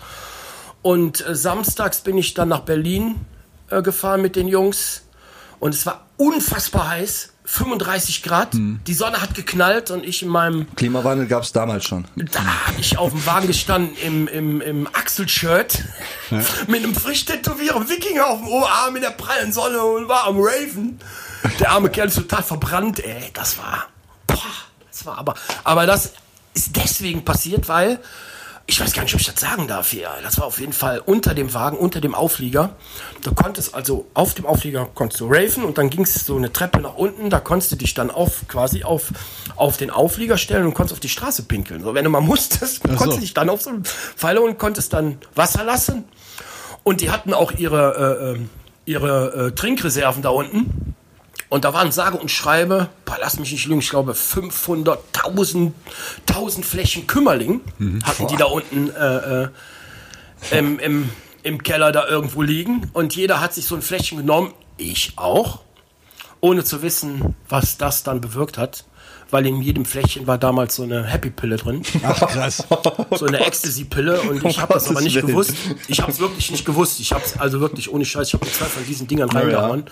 Und 0.83 1.26
äh, 1.26 1.35
samstags 1.35 2.01
bin 2.01 2.16
ich 2.16 2.35
dann 2.35 2.49
nach 2.49 2.61
Berlin 2.61 3.16
äh, 3.68 3.83
gefahren 3.83 4.22
mit 4.22 4.37
den 4.37 4.49
Jungs. 4.49 5.03
Und 5.59 5.74
es 5.74 5.85
war 5.85 6.07
unfassbar 6.16 6.89
heiß. 6.89 7.33
35 7.51 8.22
Grad. 8.22 8.51
Die 8.53 8.95
Sonne 8.95 9.20
hat 9.20 9.35
geknallt 9.35 9.91
und 9.91 10.05
ich 10.05 10.22
in 10.22 10.28
meinem 10.28 10.72
Klimawandel 10.76 11.26
gab 11.26 11.43
es 11.43 11.51
damals 11.51 11.85
schon. 11.85 12.07
da 12.14 12.45
habe 12.45 12.81
ich 12.81 12.97
auf 12.97 13.11
dem 13.11 13.26
Wagen 13.26 13.49
gestanden 13.49 13.97
im, 13.97 14.28
im, 14.28 14.61
im 14.61 14.87
Achselshirt 14.87 15.83
mit 16.68 16.85
einem 16.85 16.95
frisch 16.95 17.24
tätowierten 17.24 17.89
Wikinger 17.89 18.28
auf 18.28 18.39
dem 18.39 18.47
Oberarm 18.47 18.95
in 18.95 19.03
der 19.03 19.11
prallen 19.11 19.53
Sonne 19.53 19.83
und 19.83 20.07
war 20.09 20.28
am 20.28 20.37
Raven. 20.39 21.01
Der 21.59 21.72
arme 21.72 21.91
Kerl 21.91 22.07
ist 22.07 22.14
total 22.14 22.45
verbrannt, 22.45 23.01
ey. 23.01 23.31
Das 23.35 23.59
war. 23.59 23.89
Boah, 24.28 24.39
das 24.89 25.05
war 25.05 25.18
aber. 25.18 25.35
Aber 25.64 25.87
das 25.87 26.12
ist 26.61 26.77
deswegen 26.77 27.25
passiert, 27.25 27.69
weil. 27.69 27.99
Ich 28.67 28.81
weiß 28.81 28.93
gar 28.93 29.03
nicht, 29.03 29.15
ob 29.15 29.21
ich 29.21 29.27
das 29.27 29.41
sagen 29.41 29.67
darf 29.67 29.91
hier. 29.91 30.11
Das 30.23 30.39
war 30.39 30.47
auf 30.47 30.61
jeden 30.61 30.73
Fall 30.73 31.01
unter 31.05 31.35
dem 31.35 31.55
Wagen, 31.55 31.77
unter 31.77 32.01
dem 32.01 32.15
Auflieger. 32.15 32.77
Du 33.25 33.35
konntest 33.35 33.75
also 33.75 34.07
auf 34.15 34.35
dem 34.35 34.47
Auflieger 34.47 34.89
konntest 34.95 35.21
du 35.21 35.27
raven 35.27 35.65
und 35.65 35.77
dann 35.77 35.91
ging 35.91 36.03
es 36.03 36.15
so 36.15 36.37
eine 36.37 36.53
Treppe 36.53 36.79
nach 36.79 36.95
unten. 36.95 37.31
Da 37.31 37.41
konntest 37.41 37.73
du 37.73 37.77
dich 37.77 37.95
dann 37.95 38.13
auf 38.13 38.47
quasi 38.47 38.85
auf, 38.85 39.11
auf 39.57 39.77
den 39.77 39.91
Auflieger 39.91 40.39
stellen 40.39 40.67
und 40.67 40.75
konntest 40.75 40.93
auf 40.93 41.01
die 41.01 41.09
Straße 41.09 41.45
pinkeln. 41.45 41.83
So, 41.83 41.95
wenn 41.95 42.05
du 42.05 42.11
mal 42.11 42.21
musstest, 42.33 42.85
konntest 42.85 43.17
du 43.17 43.21
dich 43.23 43.35
dann 43.35 43.51
auf 43.51 43.61
so 43.61 43.71
einen 43.71 43.85
Pfeiler 43.85 44.43
und 44.43 44.57
konntest 44.57 44.93
dann 44.93 45.19
Wasser 45.35 45.65
lassen. 45.65 46.05
Und 46.85 47.01
die 47.01 47.11
hatten 47.11 47.35
auch 47.35 47.51
ihre, 47.51 47.97
äh, 47.97 48.31
ähm, 48.35 48.51
ihre 48.85 49.49
äh, 49.49 49.53
Trinkreserven 49.53 50.23
da 50.23 50.29
unten. 50.29 50.95
Und 51.51 51.65
da 51.65 51.75
waren 51.75 51.91
sage 51.91 52.17
und 52.17 52.31
schreibe, 52.31 52.89
boah, 53.05 53.19
lass 53.21 53.39
mich 53.39 53.51
nicht 53.51 53.67
lügen, 53.67 53.81
ich 53.81 53.91
glaube 53.91 54.13
500.000 54.13 55.73
1000 56.29 56.65
Flächen 56.65 57.07
Kümmerling 57.09 57.61
hatten 58.05 58.29
die 58.29 58.37
da 58.37 58.45
unten 58.45 58.89
äh, 58.91 59.43
äh, 59.43 59.49
im, 60.53 60.79
im, 60.79 61.11
im 61.43 61.63
Keller 61.63 61.91
da 61.93 62.07
irgendwo 62.07 62.43
liegen. 62.43 62.89
Und 62.93 63.17
jeder 63.17 63.41
hat 63.41 63.53
sich 63.53 63.67
so 63.67 63.75
ein 63.75 63.83
Fläschchen 63.83 64.19
genommen, 64.19 64.55
ich 64.77 65.15
auch, 65.17 65.61
ohne 66.41 66.65
zu 66.65 66.83
wissen, 66.83 67.35
was 67.49 67.77
das 67.77 68.05
dann 68.05 68.21
bewirkt 68.21 68.57
hat. 68.57 68.85
Weil 69.33 69.47
in 69.47 69.63
jedem 69.63 69.85
Fläschchen 69.85 70.27
war 70.27 70.39
damals 70.39 70.75
so 70.75 70.83
eine 70.83 71.05
Happy-Pille 71.05 71.57
drin. 71.57 71.83
Ach, 72.03 72.19
krass. 72.19 72.65
So 73.17 73.27
eine 73.27 73.39
Ecstasy-Pille. 73.39 74.23
Und 74.23 74.45
ich 74.45 74.59
habe 74.61 74.75
das 74.75 74.89
aber 74.89 75.01
nicht 75.01 75.21
gewusst. 75.21 75.55
Ich 75.87 76.01
habe 76.01 76.11
es 76.11 76.19
wirklich 76.19 76.51
nicht 76.51 76.65
gewusst. 76.65 76.99
Ich 76.99 77.13
habe 77.13 77.25
es 77.25 77.39
also 77.39 77.61
wirklich 77.61 77.93
ohne 77.93 78.05
Scheiß. 78.05 78.29
Ich 78.29 78.35
habe 78.35 78.45
mir 78.45 78.53
zwei 78.53 78.65
von 78.65 78.85
diesen 78.85 79.07
Dingern 79.07 79.31
reingehauen. 79.31 79.85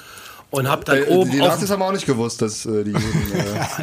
Und 0.50 0.66
habe 0.66 0.82
dann 0.84 0.96
Äh, 0.96 1.06
oben 1.08 1.30
die 1.30 1.36
Nazis 1.38 1.68
haben 1.70 1.82
auch 1.82 1.92
nicht 1.92 2.06
gewusst, 2.06 2.40
dass 2.40 2.64
äh, 2.64 2.82
die 2.82 2.92
Juden. 2.92 3.32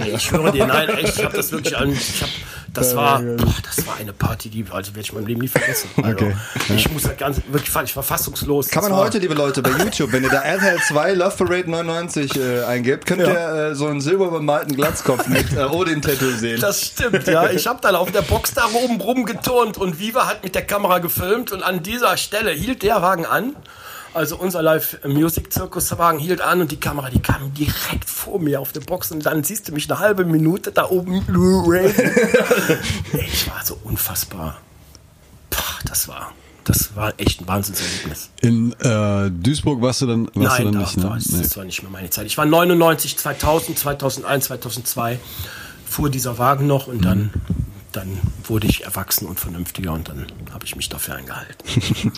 Äh, 0.01 0.09
ich 0.15 0.23
schwöre 0.23 0.51
dir, 0.51 0.65
nein, 0.65 0.89
echt, 0.89 1.19
ich 1.19 1.23
habe 1.23 1.37
das 1.37 1.51
wirklich 1.51 1.77
an. 1.77 1.91
Ich 1.91 2.23
hab, 2.23 2.29
das 2.73 2.95
war, 2.95 3.21
boah, 3.21 3.53
das 3.63 3.85
war 3.85 3.97
eine 3.97 4.11
Party, 4.13 4.49
die 4.49 4.65
also 4.71 4.89
werde 4.95 5.01
ich 5.01 5.09
in 5.09 5.15
meinem 5.15 5.27
Leben 5.27 5.41
nie 5.41 5.47
vergessen. 5.47 5.89
Also, 6.03 6.25
Okay. 6.25 6.35
Ich 6.75 6.89
muss 6.91 7.03
das 7.03 7.15
ganz 7.17 7.39
wirklich, 7.49 7.69
ich 7.83 7.95
war 7.95 8.01
fassungslos. 8.03 8.69
Kann 8.69 8.81
man 8.83 8.93
war- 8.93 8.99
heute, 9.05 9.19
liebe 9.19 9.35
Leute, 9.35 9.61
bei 9.61 9.69
YouTube, 9.69 10.11
wenn 10.11 10.23
ihr 10.23 10.29
da 10.31 10.41
RTL 10.41 10.79
2 10.87 11.13
Love 11.13 11.35
Parade 11.37 11.69
99 11.69 12.35
äh, 12.35 12.63
eingebt, 12.63 13.05
könnt 13.05 13.21
Ja. 13.21 13.27
ihr 13.27 13.71
äh, 13.71 13.75
so 13.75 13.85
einen 13.85 14.01
silberbemalten 14.01 14.75
Glatzkopf 14.75 15.27
mit 15.27 15.53
äh, 15.55 15.65
Odin-Tattoo 15.65 16.31
sehen. 16.31 16.59
Das 16.59 16.81
stimmt, 16.83 17.27
ja. 17.27 17.47
Ich 17.51 17.67
habe 17.67 17.79
dann 17.81 17.95
auf 17.95 18.11
der 18.11 18.23
Box 18.23 18.55
da 18.55 18.65
oben 18.73 18.99
rumgeturnt 18.99 19.77
und 19.77 19.99
Viva 19.99 20.25
hat 20.27 20.43
mit 20.43 20.55
der 20.55 20.63
Kamera 20.65 20.97
gefilmt 20.97 21.51
und 21.51 21.61
an 21.61 21.83
dieser 21.83 22.17
Stelle 22.17 22.49
hielt 22.51 22.81
der 22.81 23.01
Wagen 23.03 23.25
an. 23.27 23.55
Also 24.15 24.37
unser 24.37 24.61
Live-Music-Zirkus-Wagen 24.61 26.19
hielt 26.19 26.39
an 26.39 26.61
und 26.61 26.71
die 26.71 26.79
Kamera, 26.79 27.09
die 27.09 27.19
kam 27.19 27.53
direkt 27.53 28.09
vor 28.09 28.39
mir 28.39 28.61
auf 28.61 28.71
der 28.71 28.79
Box 28.79 29.11
und 29.11 29.25
dann 29.25 29.43
siehst 29.43 29.67
du 29.67 29.73
mich 29.73 29.91
eine 29.91 29.99
halbe 29.99 30.23
Minute 30.23 30.71
da 30.71 30.89
oben. 30.89 31.21
Ich 33.11 33.49
war 33.49 33.65
so 33.65 33.77
unfassbar. 33.83 34.61
Boah, 35.49 35.59
das 35.85 36.07
war, 36.07 36.31
das 36.63 36.95
war 36.95 37.13
echt 37.17 37.41
ein 37.41 37.47
Wahnsinnserlebnis. 37.49 38.29
In 38.41 38.71
äh, 38.79 39.29
Duisburg 39.31 39.81
warst 39.81 40.01
du 40.03 40.07
dann, 40.07 40.27
warst 40.33 40.35
Nein, 40.35 40.57
du 40.59 40.63
dann 40.63 40.73
da, 40.73 40.79
nicht, 40.79 40.97
ne? 40.97 41.03
da 41.03 41.17
ist, 41.17 41.31
Nee. 41.33 41.41
das 41.41 41.57
war 41.57 41.65
nicht 41.65 41.81
mehr 41.83 41.91
meine 41.91 42.09
Zeit. 42.09 42.25
Ich 42.25 42.37
war 42.37 42.45
99, 42.45 43.17
2000, 43.17 43.77
2001, 43.77 44.45
2002 44.45 45.19
fuhr 45.85 46.09
dieser 46.09 46.37
Wagen 46.37 46.67
noch 46.67 46.87
und 46.87 47.03
dann, 47.03 47.31
dann 47.95 48.19
wurde 48.43 48.67
ich 48.67 48.83
erwachsen 48.83 49.25
und 49.27 49.39
vernünftiger 49.39 49.93
und 49.93 50.09
dann 50.09 50.25
habe 50.53 50.65
ich 50.65 50.75
mich 50.75 50.89
dafür 50.89 51.15
eingehalten. 51.15 51.55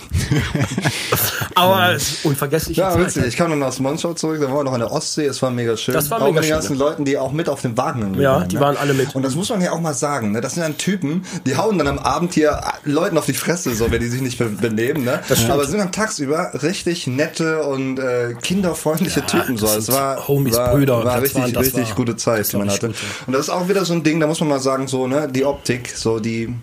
Aber 1.55 1.91
es 1.93 2.11
ist 2.13 2.25
unvergessliche 2.25 2.82
Ja, 2.82 2.91
Zeit. 2.91 3.05
witzig. 3.07 3.25
Ich 3.25 3.38
kam 3.38 3.49
dann 3.49 3.61
aus 3.63 3.80
Monschau 3.80 4.13
zurück, 4.13 4.39
da 4.39 4.47
waren 4.47 4.57
wir 4.57 4.63
noch 4.65 4.73
an 4.73 4.80
der 4.80 4.91
Ostsee, 4.91 5.25
es 5.25 5.41
war 5.41 5.49
mega 5.51 5.75
schön. 5.78 5.93
Das 5.93 6.09
war 6.09 6.21
auch 6.21 6.25
mega 6.25 6.36
mit 6.36 6.43
den 6.43 6.47
schön, 6.47 6.53
ganzen 6.55 6.78
ja. 6.78 6.86
Leuten, 6.86 7.05
die 7.05 7.17
auch 7.17 7.32
mit 7.32 7.49
auf 7.49 7.61
dem 7.61 7.78
Wagen 7.78 8.01
waren. 8.13 8.21
Ja, 8.21 8.39
die 8.43 8.59
waren 8.59 8.78
alle 8.78 8.93
mit. 8.93 9.15
Und 9.15 9.23
das 9.23 9.36
muss 9.36 9.49
man 9.49 9.61
ja 9.61 9.71
auch 9.71 9.80
mal 9.80 9.93
sagen, 9.93 10.32
ne? 10.32 10.41
Das 10.41 10.53
sind 10.53 10.63
dann 10.63 10.78
Typen, 10.78 11.23
die 11.45 11.55
hauen 11.57 11.78
dann 11.78 11.88
am 11.88 11.99
Abend 11.99 12.34
hier 12.34 12.61
Leuten 12.84 13.17
auf 13.17 13.25
die 13.25 13.34
Fresse, 13.34 13.75
so 13.75 13.91
wenn 13.91 14.01
die 14.01 14.07
sich 14.07 14.21
nicht 14.21 14.38
be- 14.38 14.45
benehmen, 14.49 15.03
ne? 15.03 15.19
Aber 15.49 15.65
sind 15.65 15.80
dann 15.80 15.91
tagsüber 15.91 16.51
richtig 16.61 17.07
nette 17.07 17.63
und 17.63 17.99
äh, 17.99 18.34
kinderfreundliche 18.41 19.19
Ja, 19.21 19.25
Typen. 19.25 19.57
So. 19.57 19.65
das 19.67 19.78
Es 19.78 19.91
war, 19.91 20.28
Homies, 20.28 20.55
war, 20.55 20.73
Brüder, 20.73 21.03
war 21.03 21.15
das 21.15 21.23
richtig, 21.23 21.41
waren- 21.43 21.53
das 21.53 21.63
richtig 21.67 21.89
war- 21.89 21.95
gute 21.95 22.15
Zeit, 22.15 22.51
die 22.51 22.57
man 22.57 22.69
hatte. 22.69 22.88
gut, 22.88 22.95
ja. 22.95 23.07
Und 23.28 23.34
das 23.34 23.41
ist 23.43 23.49
auch 23.49 23.67
wieder 23.69 23.86
so 23.86 23.93
ein 23.93 24.03
Ding, 24.03 24.19
da 24.19 24.28
muss 24.28 24.39
man 24.39 24.49
mal 24.49 24.59
sagen, 24.59 24.88
so, 24.88 25.07
ne, 25.07 25.28
die 25.32 25.45
Optik, 25.45 25.66
so 25.95 26.20
die, 26.20 26.53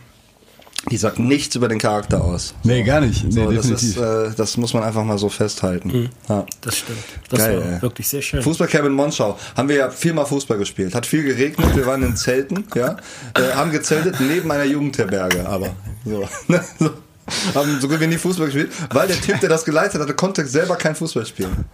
die 0.90 0.96
sagt 0.96 1.18
nichts 1.18 1.54
über 1.56 1.68
den 1.68 1.78
Charakter 1.78 2.22
aus. 2.22 2.54
Nee, 2.62 2.82
gar 2.82 3.00
nicht. 3.00 3.24
Nee, 3.24 3.30
So, 3.30 3.50
das, 3.50 3.66
definitiv. 3.68 3.96
ist, 3.96 3.96
äh, 3.96 4.30
das 4.36 4.56
muss 4.56 4.74
man 4.74 4.82
einfach 4.82 5.04
mal 5.04 5.16
so 5.18 5.28
festhalten. 5.28 6.10
Ja. 6.28 6.44
Das 6.60 6.78
stimmt. 6.78 6.98
Das 7.30 7.38
Geil, 7.38 7.58
war 7.60 7.72
ey. 7.76 7.82
wirklich 7.82 8.08
sehr 8.08 8.22
schön. 8.22 8.42
Fußballcamp 8.42 8.86
in 8.86 8.92
Monschau. 8.92 9.38
Haben 9.56 9.68
wir 9.68 9.76
ja 9.76 9.90
viermal 9.90 10.26
Fußball 10.26 10.58
gespielt. 10.58 10.94
Hat 10.94 11.06
viel 11.06 11.22
geregnet. 11.22 11.74
Wir 11.76 11.86
waren 11.86 12.02
in 12.02 12.16
Zelten, 12.16 12.64
ja. 12.74 12.96
Äh, 13.34 13.54
haben 13.54 13.70
gezeltet 13.70 14.16
neben 14.20 14.50
einer 14.50 14.64
Jugendherberge, 14.64 15.48
aber 15.48 15.70
so. 16.04 16.28
so. 16.78 16.90
Haben 17.54 17.80
so 17.80 17.88
gut 17.88 18.00
wie 18.00 18.06
nie 18.06 18.18
Fußball 18.18 18.46
gespielt, 18.46 18.70
weil 18.92 19.08
der 19.08 19.20
Typ, 19.20 19.40
der 19.40 19.48
das 19.48 19.64
geleitet 19.64 20.00
hatte, 20.00 20.14
konnte 20.14 20.44
selber 20.46 20.76
kein 20.76 20.94
Fußball 20.94 21.24
spielen. 21.26 21.64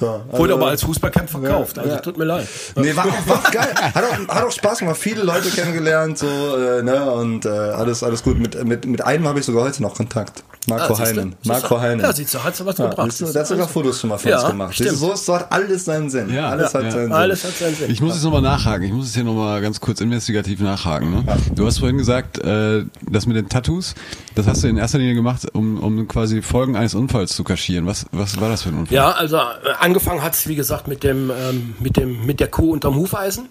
So, 0.00 0.08
also- 0.08 0.38
Wurde 0.38 0.54
aber 0.54 0.68
als 0.68 0.82
Fußballcamp 0.82 1.30
verkauft. 1.30 1.78
Also 1.78 1.90
ja. 1.90 2.00
tut 2.00 2.18
mir 2.18 2.24
leid. 2.24 2.48
Nee, 2.76 2.94
war 2.96 3.06
auch, 3.06 3.26
war 3.26 3.42
geil. 3.50 3.74
Hat 3.94 4.04
auch, 4.04 4.34
hat 4.34 4.44
auch 4.44 4.50
Spaß 4.52 4.78
gemacht. 4.80 4.96
Viele 4.96 5.22
Leute 5.22 5.48
kennengelernt, 5.50 6.18
so, 6.18 6.26
äh, 6.26 6.82
ne, 6.82 7.10
und 7.12 7.44
äh, 7.46 7.48
alles, 7.48 8.02
alles 8.02 8.22
gut. 8.22 8.38
Mit, 8.38 8.62
mit, 8.64 8.84
mit 8.86 9.02
einem 9.04 9.26
habe 9.28 9.38
ich 9.40 9.46
sogar 9.46 9.64
heute 9.64 9.82
noch 9.82 9.94
Kontakt. 9.94 10.42
Marco 10.68 10.94
Ah? 10.94 10.98
Heinen. 10.98 11.36
Marco 11.44 11.80
Heinen. 11.80 12.00
Ja, 12.00 12.12
siehst 12.12 12.34
du, 12.34 12.42
hat's 12.42 12.64
was 12.64 12.76
Ja, 12.78 12.88
gebracht. 12.88 13.20
du, 13.20 13.26
der 13.26 13.40
hat 13.42 13.46
sogar 13.46 13.68
Fotos 13.68 14.00
schon 14.00 14.10
mal 14.10 14.18
für 14.18 14.30
Ja, 14.30 14.40
uns 14.40 14.48
gemacht. 14.50 14.74
stimmt. 14.74 14.96
So 14.96 15.12
ist 15.12 15.28
dort 15.28 15.46
alles 15.52 15.84
seinen 15.84 16.10
Sinn. 16.10 16.28
Ja, 16.34 16.48
alles 16.50 16.72
ja, 16.72 16.78
hat 16.80 16.84
ja. 16.86 16.90
seinen 16.90 17.02
Sinn. 17.04 17.12
Alles 17.12 17.44
hat 17.44 17.56
seinen 17.56 17.76
Sinn. 17.76 17.90
Ich 17.90 18.00
muss 18.00 18.14
jetzt 18.14 18.24
nochmal 18.24 18.42
nachhaken. 18.42 18.82
Ich 18.84 18.92
muss 18.92 19.06
es 19.06 19.14
hier 19.14 19.22
nochmal 19.22 19.60
ganz 19.62 19.80
kurz 19.80 20.00
investigativ 20.00 20.58
nachhaken. 20.60 21.10
Ne? 21.12 21.24
Du 21.54 21.64
hast 21.66 21.78
vorhin 21.78 21.98
gesagt, 21.98 22.38
äh, 22.38 22.84
das 23.08 23.26
mit 23.26 23.36
den 23.36 23.48
Tattoos, 23.48 23.94
das 24.34 24.48
hast 24.48 24.64
du 24.64 24.68
in 24.68 24.76
erster 24.76 24.95
Linie 24.98 25.14
gemacht, 25.14 25.42
um, 25.52 25.78
um 25.80 26.08
quasi 26.08 26.42
Folgen 26.42 26.76
eines 26.76 26.94
Unfalls 26.94 27.34
zu 27.34 27.44
kaschieren. 27.44 27.86
Was, 27.86 28.06
was 28.12 28.40
war 28.40 28.48
das 28.48 28.62
für 28.62 28.70
ein 28.70 28.78
Unfall? 28.78 28.94
Ja, 28.94 29.10
also 29.12 29.36
äh, 29.36 29.40
angefangen 29.80 30.22
hat 30.22 30.34
es, 30.34 30.46
wie 30.48 30.54
gesagt, 30.56 30.88
mit 30.88 31.02
dem, 31.04 31.30
ähm, 31.30 31.74
mit 31.80 31.96
dem, 31.96 32.24
mit 32.26 32.40
der 32.40 32.48
Kuh 32.48 32.72
unterm 32.72 32.94
Hufeisen. 32.96 33.48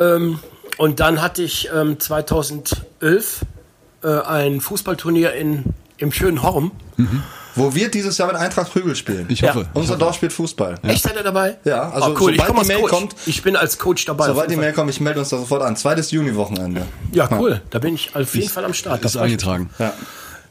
Ähm, 0.00 0.38
und 0.78 1.00
dann 1.00 1.20
hatte 1.20 1.42
ich 1.42 1.68
ähm, 1.74 1.98
2011 2.00 3.42
äh, 4.02 4.08
ein 4.08 4.60
Fußballturnier 4.60 5.32
in, 5.34 5.64
im 5.98 6.12
schönen 6.12 6.42
Horm. 6.42 6.72
wo 7.54 7.74
wir 7.74 7.90
dieses 7.90 8.16
Jahr 8.18 8.28
mit 8.28 8.36
Eintracht 8.36 8.72
Prügel 8.72 8.96
spielen. 8.96 9.26
Ich 9.28 9.42
hoffe. 9.42 9.66
Unser 9.74 9.96
Dorf 9.98 10.16
spielt 10.16 10.32
Fußball. 10.32 10.76
Echt 10.82 11.02
seid 11.02 11.16
ihr 11.16 11.22
dabei? 11.22 11.58
Ja, 11.64 11.90
also 11.90 12.12
oh, 12.12 12.16
cool. 12.20 12.34
ich 12.34 12.40
sobald 12.40 12.64
die 12.64 12.68
Mail 12.68 12.80
Coach. 12.80 12.90
kommt- 12.90 13.14
ich 13.26 13.42
bin 13.42 13.56
als 13.56 13.78
Coach 13.78 14.04
dabei. 14.06 14.26
Sobald 14.28 14.50
die. 14.50 14.56
Mail 14.56 14.72
kommt, 14.72 14.88
ich 14.90 15.00
melde 15.00 15.20
uns 15.20 15.28
da 15.28 15.36
sofort 15.38 15.62
an. 15.62 15.76
Zweites 15.76 16.10
Juni-Wochenende. 16.10 16.86
Ja, 17.12 17.28
cool. 17.38 17.60
Da 17.70 17.78
bin 17.78 17.94
ich 17.94 18.16
auf 18.16 18.34
jeden 18.34 18.48
Fall 18.48 18.64
am 18.64 18.72
Start. 18.72 18.96
Ist 18.96 19.04
Das 19.04 19.14
ich- 19.16 19.20
eingetragen. 19.20 19.68
Ja. 19.78 19.92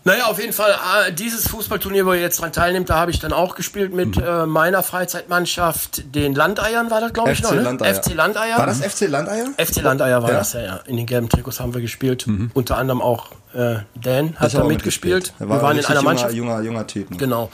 Naja, 0.04 0.26
auf 0.26 0.40
jeden 0.40 0.52
Fall, 0.54 0.72
äh, 1.08 1.14
dieses 1.14 1.48
Fußballturnier, 1.50 2.08
wo 2.08 2.14
ihr 2.14 2.22
jetzt 2.22 2.42
dran 2.42 2.52
teilnimmt, 2.52 2.90
da 2.90 2.96
habe 2.96 3.12
ich 3.12 3.20
dann 3.20 3.34
auch 3.34 3.54
gespielt 3.54 3.94
mit 3.94 4.16
Mhm. 4.18 4.24
äh, 4.24 4.46
meiner 4.48 4.82
Freizeitmannschaft, 4.82 6.16
den 6.16 6.34
Landeiern 6.34 6.90
war 6.90 7.02
das, 7.02 7.14
glaube 7.14 7.32
ich, 7.34 7.44
noch, 7.44 7.52
ne? 7.52 7.62
Landeier. 7.62 7.94
FC 7.94 8.14
Landeier. 8.16 8.58
War 8.58 8.66
das 8.66 8.82
FC 8.82 9.08
Landeier? 9.08 9.46
FC 9.58 9.82
Landeier 9.82 10.24
war 10.24 10.30
Ja. 10.30 10.36
Mhm. 10.36 10.40
das, 10.40 10.54
ja, 10.54 10.62
ja. 10.62 10.76
In 10.88 10.98
den 10.98 11.06
gelben 11.06 11.30
Trikots 11.30 11.60
haben 11.60 11.74
wir 11.76 11.82
gespielt. 11.82 12.26
Unter 12.54 12.78
anderem 12.78 13.02
auch 13.02 13.28
äh, 13.54 13.80
Dan 13.96 14.36
hat 14.38 14.54
da 14.54 14.64
mitgespielt. 14.64 15.34
Er 15.38 15.46
Wir 15.46 15.50
war 15.50 15.62
waren 15.62 15.78
in 15.78 15.86
einer 15.86 15.96
junger, 15.96 16.04
Mannschaft. 16.10 16.34
Junger, 16.34 16.62
junger 16.62 16.88
Typ. 16.88 17.12
ne? 17.12 17.18
Genau. 17.18 17.52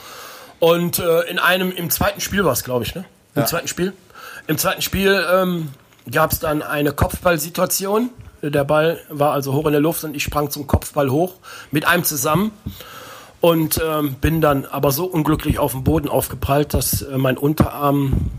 Und 0.60 1.00
äh, 1.00 1.22
in 1.30 1.38
einem, 1.38 1.70
im 1.72 1.90
zweiten 1.90 2.20
Spiel 2.20 2.44
war 2.44 2.52
es, 2.52 2.64
glaube 2.64 2.84
ich, 2.84 2.94
ne? 2.94 3.04
Im 3.34 3.42
Ja. 3.42 3.46
zweiten 3.46 3.68
Spiel. 3.68 3.92
Im 4.46 4.56
zweiten 4.58 4.80
Spiel 4.80 5.22
ähm, 5.30 5.68
gab 6.10 6.32
es 6.32 6.38
dann 6.38 6.62
eine 6.62 6.92
Kopfballsituation. 6.92 8.10
Der 8.42 8.64
Ball 8.64 8.98
war 9.08 9.32
also 9.32 9.52
hoch 9.52 9.66
in 9.66 9.72
der 9.72 9.80
Luft 9.80 10.04
und 10.04 10.14
ich 10.14 10.22
sprang 10.22 10.50
zum 10.50 10.66
Kopfball 10.66 11.10
hoch 11.10 11.34
mit 11.70 11.86
einem 11.86 12.04
zusammen 12.04 12.52
und 13.40 13.80
ähm, 13.84 14.14
bin 14.14 14.40
dann 14.40 14.64
aber 14.66 14.92
so 14.92 15.04
unglücklich 15.06 15.58
auf 15.58 15.72
den 15.72 15.84
Boden 15.84 16.08
aufgeprallt, 16.08 16.74
dass 16.74 17.02
äh, 17.02 17.18
mein 17.18 17.36
Unterarm 17.36 18.30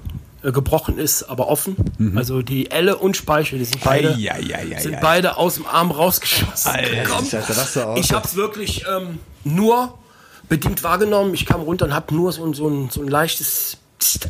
äh, 0.44 0.52
gebrochen 0.52 0.98
ist, 0.98 1.24
aber 1.24 1.48
offen. 1.48 1.76
Also 2.16 2.42
die 2.42 2.72
Elle 2.72 2.96
und 2.98 3.18
Speichel, 3.18 3.60
die 3.60 3.66
sind 3.66 3.84
beide, 3.84 4.10
Mhm. 4.16 4.28
Ei, 4.28 4.56
ei, 4.56 4.76
ei, 4.76 4.80
sind 4.80 4.96
ei. 4.96 5.00
beide 5.02 5.38
aus 5.38 5.56
dem 5.56 5.66
Arm 5.66 5.92
rausgeschossen. 5.92 6.72
Alter. 6.72 7.96
Ich 7.98 8.14
habe 8.14 8.26
es 8.26 8.36
wirklich 8.36 8.86
ähm, 8.90 9.20
nur 9.44 9.94
bedingt 10.48 10.84
wahrgenommen. 10.84 11.34
Ich 11.34 11.46
kam 11.46 11.62
runter 11.62 11.86
und 11.86 11.94
habe 11.94 12.14
nur 12.14 12.32
so 12.32 12.46
ein, 12.46 12.54
so, 12.54 12.68
ein, 12.68 12.90
so 12.90 13.02
ein 13.02 13.08
leichtes, 13.08 13.78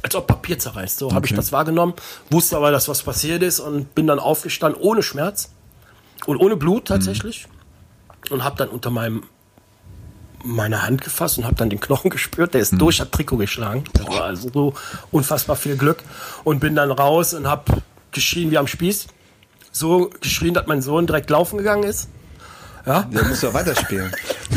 als 0.04 0.16
ob 0.16 0.28
Papier 0.28 0.60
zerreißt. 0.60 1.00
So 1.00 1.14
habe 1.14 1.26
ich 1.26 1.34
das 1.34 1.52
wahrgenommen, 1.52 1.94
wusste 2.30 2.58
aber, 2.58 2.72
dass 2.72 2.88
was 2.90 3.04
passiert 3.04 3.42
ist 3.42 3.60
und 3.60 3.96
bin 3.96 4.06
dann 4.08 4.20
aufgestanden 4.20 4.82
ohne 4.82 5.02
Schmerz 5.02 5.50
und 6.26 6.38
ohne 6.38 6.56
Blut 6.56 6.86
tatsächlich 6.86 7.48
und 8.30 8.44
habe 8.44 8.58
dann 8.58 8.70
unter 8.70 8.90
meinem 8.90 9.24
meine 10.44 10.84
Hand 10.84 11.02
gefasst 11.02 11.38
und 11.38 11.44
habe 11.44 11.56
dann 11.56 11.70
den 11.70 11.80
Knochen 11.80 12.10
gespürt, 12.12 12.54
der 12.54 12.62
ist 12.62 12.74
durch 12.80 12.98
das 12.98 13.12
Trikot 13.12 13.38
geschlagen. 13.38 13.84
Das 13.94 14.08
war 14.08 14.24
also 14.24 14.50
so 14.52 14.74
unfassbar 15.12 15.56
viel 15.56 15.76
Glück 15.76 16.02
und 16.44 16.60
bin 16.60 16.76
dann 16.76 16.92
raus 16.92 17.34
und 17.34 17.48
habe 17.48 17.82
geschrien 18.12 18.52
wie 18.52 18.58
am 18.58 18.68
Spieß. 18.68 19.08
So 19.72 20.10
geschrien, 20.22 20.54
dass 20.54 20.66
mein 20.68 20.82
Sohn 20.82 21.06
direkt 21.08 21.30
laufen 21.30 21.58
gegangen 21.58 21.84
ist. 21.84 22.10
Ja, 22.86 23.04
Der 23.04 23.24
muss 23.26 23.42
ja 23.42 23.54
weiterspielen. 23.54 24.12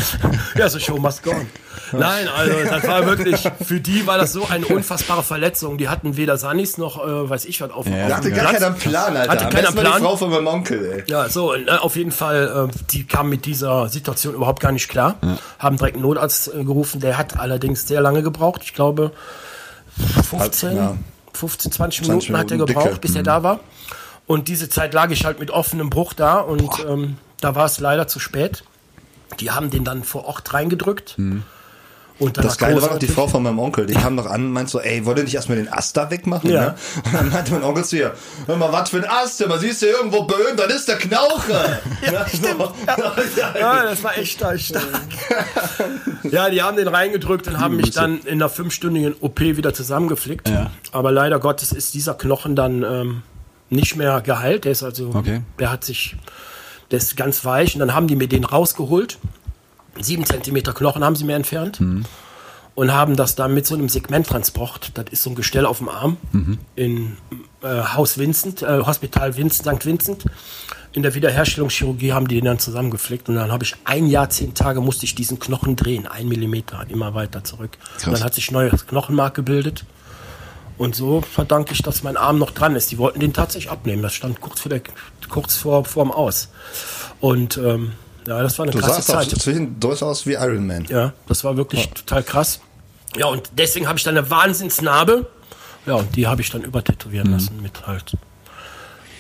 ja, 0.57 0.69
so 0.69 0.79
Show 0.79 0.97
must 0.99 1.23
go 1.23 1.33
on. 1.33 1.47
Nein, 1.93 2.29
also 2.29 2.53
das 2.69 2.87
war 2.87 3.07
wirklich, 3.07 3.49
für 3.65 3.81
die 3.81 4.07
war 4.07 4.19
das 4.19 4.33
so 4.33 4.47
eine 4.49 4.67
unfassbare 4.69 5.23
Verletzung. 5.23 5.79
Die 5.79 5.89
hatten 5.89 6.17
weder 6.17 6.37
Sanis 6.39 6.79
noch, 6.79 6.99
äh, 7.07 7.29
weiß 7.31 7.45
ich 7.45 7.61
was, 7.61 7.71
auf 7.71 7.85
dem 7.87 7.95
Ja, 7.97 8.17
hatte 8.17 8.31
gar 8.31 8.49
Platz. 8.49 8.61
keinen 8.63 8.75
Plan, 8.77 9.17
Alter. 9.17 9.33
Hatte 9.33 9.45
besten 9.57 9.77
war 9.77 9.83
die 9.85 9.89
Plan. 9.91 10.03
Frau 10.03 10.17
von 10.17 10.31
meinem 10.31 10.47
Onkel, 10.47 10.85
ey. 10.93 11.05
Ja, 11.07 11.29
so, 11.29 11.53
und, 11.53 11.69
äh, 11.69 11.73
auf 11.73 11.97
jeden 11.97 12.13
Fall, 12.13 12.69
äh, 12.71 12.77
die 12.93 13.07
kamen 13.07 13.31
mit 13.31 13.47
dieser 13.47 13.89
Situation 13.89 14.35
überhaupt 14.35 14.61
gar 14.61 14.73
nicht 14.73 14.89
klar. 14.89 15.17
Haben 15.59 15.77
direkt 15.77 15.97
einen 15.97 16.03
Notarzt 16.05 16.49
äh, 16.55 16.65
gerufen, 16.65 17.01
der 17.01 17.19
hat 17.19 17.39
allerdings 17.39 17.87
sehr 17.87 18.01
lange 18.01 18.23
gebraucht. 18.23 18.63
Ich 18.65 18.75
glaube, 18.75 19.13
15, 20.29 20.77
Ja. 20.77 20.97
15 21.35 21.73
20 21.73 22.05
20 22.07 22.09
Minuten 22.31 22.37
hat 22.39 22.51
er 22.51 22.55
Minuten 22.57 22.69
gebraucht, 22.75 22.89
dicke. 22.95 23.01
bis 23.01 23.15
er 23.17 23.23
da 23.23 23.43
war. 23.43 23.61
Und 24.27 24.49
diese 24.49 24.69
Zeit 24.69 24.95
lag 24.95 25.11
ich 25.11 25.25
halt 25.25 25.41
mit 25.41 25.51
offenem 25.51 25.91
Bruch 25.91 26.13
da 26.13 26.37
und 26.39 26.71
ähm, 26.89 27.17
da 27.41 27.55
war 27.55 27.67
es 27.67 27.81
leider 27.81 28.07
zu 28.07 28.19
spät. 28.21 28.65
Die 29.41 29.51
haben 29.51 29.71
den 29.71 29.85
dann 29.85 30.05
vor 30.05 30.27
Ort 30.27 30.53
reingedrückt. 30.55 31.17
Und 32.23 32.39
Das 32.39 32.57
Geile 32.57 32.81
war 32.81 32.91
doch 32.91 32.99
die 32.99 33.09
Frau 33.09 33.27
von 33.27 33.43
meinem 33.43 33.59
Onkel, 33.59 33.87
die 33.87 33.95
kam 33.95 34.15
noch 34.15 34.27
an 34.27 34.45
und 34.45 34.53
meint 34.53 34.71
so, 34.71 34.81
ey, 34.81 35.05
wollt 35.05 35.19
ihr 35.19 35.25
nicht 35.25 35.35
erstmal 35.35 35.59
den 35.59 35.73
Ast 35.73 35.97
da 35.97 36.09
wegmachen? 36.11 36.51
Ja. 36.51 36.61
Ne? 36.61 36.75
Und 37.05 37.15
dann 37.15 37.29
meinte 37.31 37.53
mein 37.53 37.65
Onkel 37.65 37.85
zu 37.85 37.97
ihr, 37.97 38.15
hör 38.47 38.57
mal, 38.57 38.73
was 38.73 38.91
für 38.91 38.99
ein 38.99 39.05
Ast, 39.09 39.45
man 39.49 39.59
siehst 39.59 39.83
du 39.83 39.87
irgendwo 39.87 40.23
böen, 40.23 40.57
dann 40.57 40.71
ist 40.71 40.87
der 40.87 40.99
Knauche. 40.99 41.81
ja, 42.13 42.27
stimmt. 42.29 42.71
Ja, 43.59 43.83
das 43.85 44.05
war 44.05 44.17
echt 44.17 44.39
stark. 44.39 44.61
ja, 46.31 46.49
die 46.51 46.63
haben 46.63 46.77
den 46.77 46.89
reingedrückt 46.89 47.49
und 47.49 47.59
haben 47.59 47.77
mich 47.77 47.91
dann 47.91 48.21
in 48.21 48.35
einer 48.35 48.49
fünfstündigen 48.49 49.15
OP 49.21 49.41
wieder 49.41 49.75
zusammengeflickt. 49.75 50.49
Ja. 50.49 50.71
Aber 50.93 51.11
leider 51.11 51.41
Gottes 51.41 51.73
ist 51.73 51.95
dieser 51.95 52.15
Knochen 52.15 52.55
dann 52.55 52.83
ähm, 52.83 53.23
nicht 53.71 53.97
mehr 53.97 54.21
geheilt. 54.21 54.65
Der 54.65 54.73
ist 54.73 54.83
also, 54.83 55.11
Okay. 55.15 55.41
der 55.59 55.73
hat 55.73 55.85
sich, 55.85 56.17
der 56.91 56.99
ist 56.99 57.17
ganz 57.17 57.45
weich. 57.45 57.75
Und 57.75 57.81
dann 57.81 57.95
haben 57.95 58.07
die 58.07 58.17
mir 58.17 58.29
den 58.29 58.45
rausgeholt. 58.45 59.19
Sieben 60.01 60.25
Zentimeter 60.25 60.73
Knochen 60.73 61.05
haben 61.05 61.17
sie 61.17 61.25
mir 61.25 61.37
entfernt. 61.37 61.79
Und 62.75 62.91
haben 62.91 63.17
das 63.17 63.35
dann 63.35 63.53
mit 63.53 63.67
so 63.67 63.75
einem 63.75 63.91
Segmenttransport, 63.91 64.93
das 64.95 65.05
ist 65.11 65.23
so 65.23 65.31
ein 65.31 65.37
Gestell 65.37 65.67
auf 65.67 65.77
dem 65.79 65.91
Arm, 65.91 66.17
in 66.75 67.19
äh, 67.63 67.67
Haus 67.69 68.17
Vincent, 68.17 68.63
äh, 68.63 68.81
Hospital 68.87 69.37
Vincent, 69.37 69.77
St. 69.77 69.85
Vincent. 69.85 70.25
In 70.95 71.03
der 71.03 71.15
Wiederherstellungschirurgie 71.15 72.15
haben 72.15 72.29
die 72.29 72.37
den 72.37 72.47
dann 72.47 72.59
zusammengeflickt 72.59 73.29
und 73.29 73.35
dann 73.35 73.53
habe 73.53 73.65
ich 73.65 73.75
ein 73.85 74.07
Jahr, 74.07 74.31
zehn 74.31 74.55
Tage 74.55 74.81
musste 74.81 75.05
ich 75.05 75.15
diesen 75.15 75.39
Knochen 75.39 75.77
drehen, 75.77 76.07
ein 76.07 76.29
Millimeter, 76.29 76.85
immer 76.89 77.15
weiter 77.15 77.45
zurück. 77.45 77.77
Dann 78.05 78.25
hat 78.25 78.35
sich 78.35 78.51
neues 78.51 78.87
Knochenmark 78.87 79.35
gebildet. 79.35 79.85
Und 80.79 80.95
so 80.95 81.21
verdanke 81.21 81.75
ich, 81.75 81.83
dass 81.83 82.03
mein 82.03 82.17
Arm 82.17 82.39
noch 82.39 82.51
dran 82.51 82.75
ist. 82.75 82.91
Die 82.91 82.99
wollten 82.99 83.21
den 83.21 83.33
tatsächlich 83.33 83.71
abnehmen. 83.71 84.03
Das 84.03 84.15
stand 84.15 84.41
kurz 84.41 84.61
vor 84.61 84.71
der, 84.71 84.81
kurz 85.29 85.57
vor, 85.57 85.85
vorm 85.85 86.11
Aus. 86.11 86.49
Und 87.21 87.59
ähm, 87.59 87.93
ja, 88.27 88.43
das 88.43 88.59
war 88.59 88.65
eine 88.65 88.73
Du 88.73 88.79
krasse 88.79 89.03
sahst 89.03 89.11
auch 89.11 89.29
Zeit. 89.29 89.41
zwischen 89.41 89.79
durchaus 89.81 90.27
wie 90.27 90.33
Iron 90.35 90.67
Man. 90.67 90.85
Ja, 90.87 91.13
das 91.29 91.45
war 91.45 91.57
wirklich 91.57 91.89
total 91.91 92.23
krass. 92.23 92.61
Ja, 93.17 93.27
und 93.27 93.51
deswegen 93.57 93.89
habe 93.89 93.99
ich 93.99 94.05
dann 94.05 94.17
eine 94.17 94.29
Wahnsinnsnarbe. 94.31 95.27
Ja, 95.87 95.95
und 95.95 96.15
die 96.17 96.27
habe 96.27 96.41
ich 96.43 96.51
dann 96.51 96.63
übertätowieren 96.63 97.29
Mhm. 97.29 97.35
lassen 97.35 97.61
mit 97.63 97.87
halt 97.87 98.17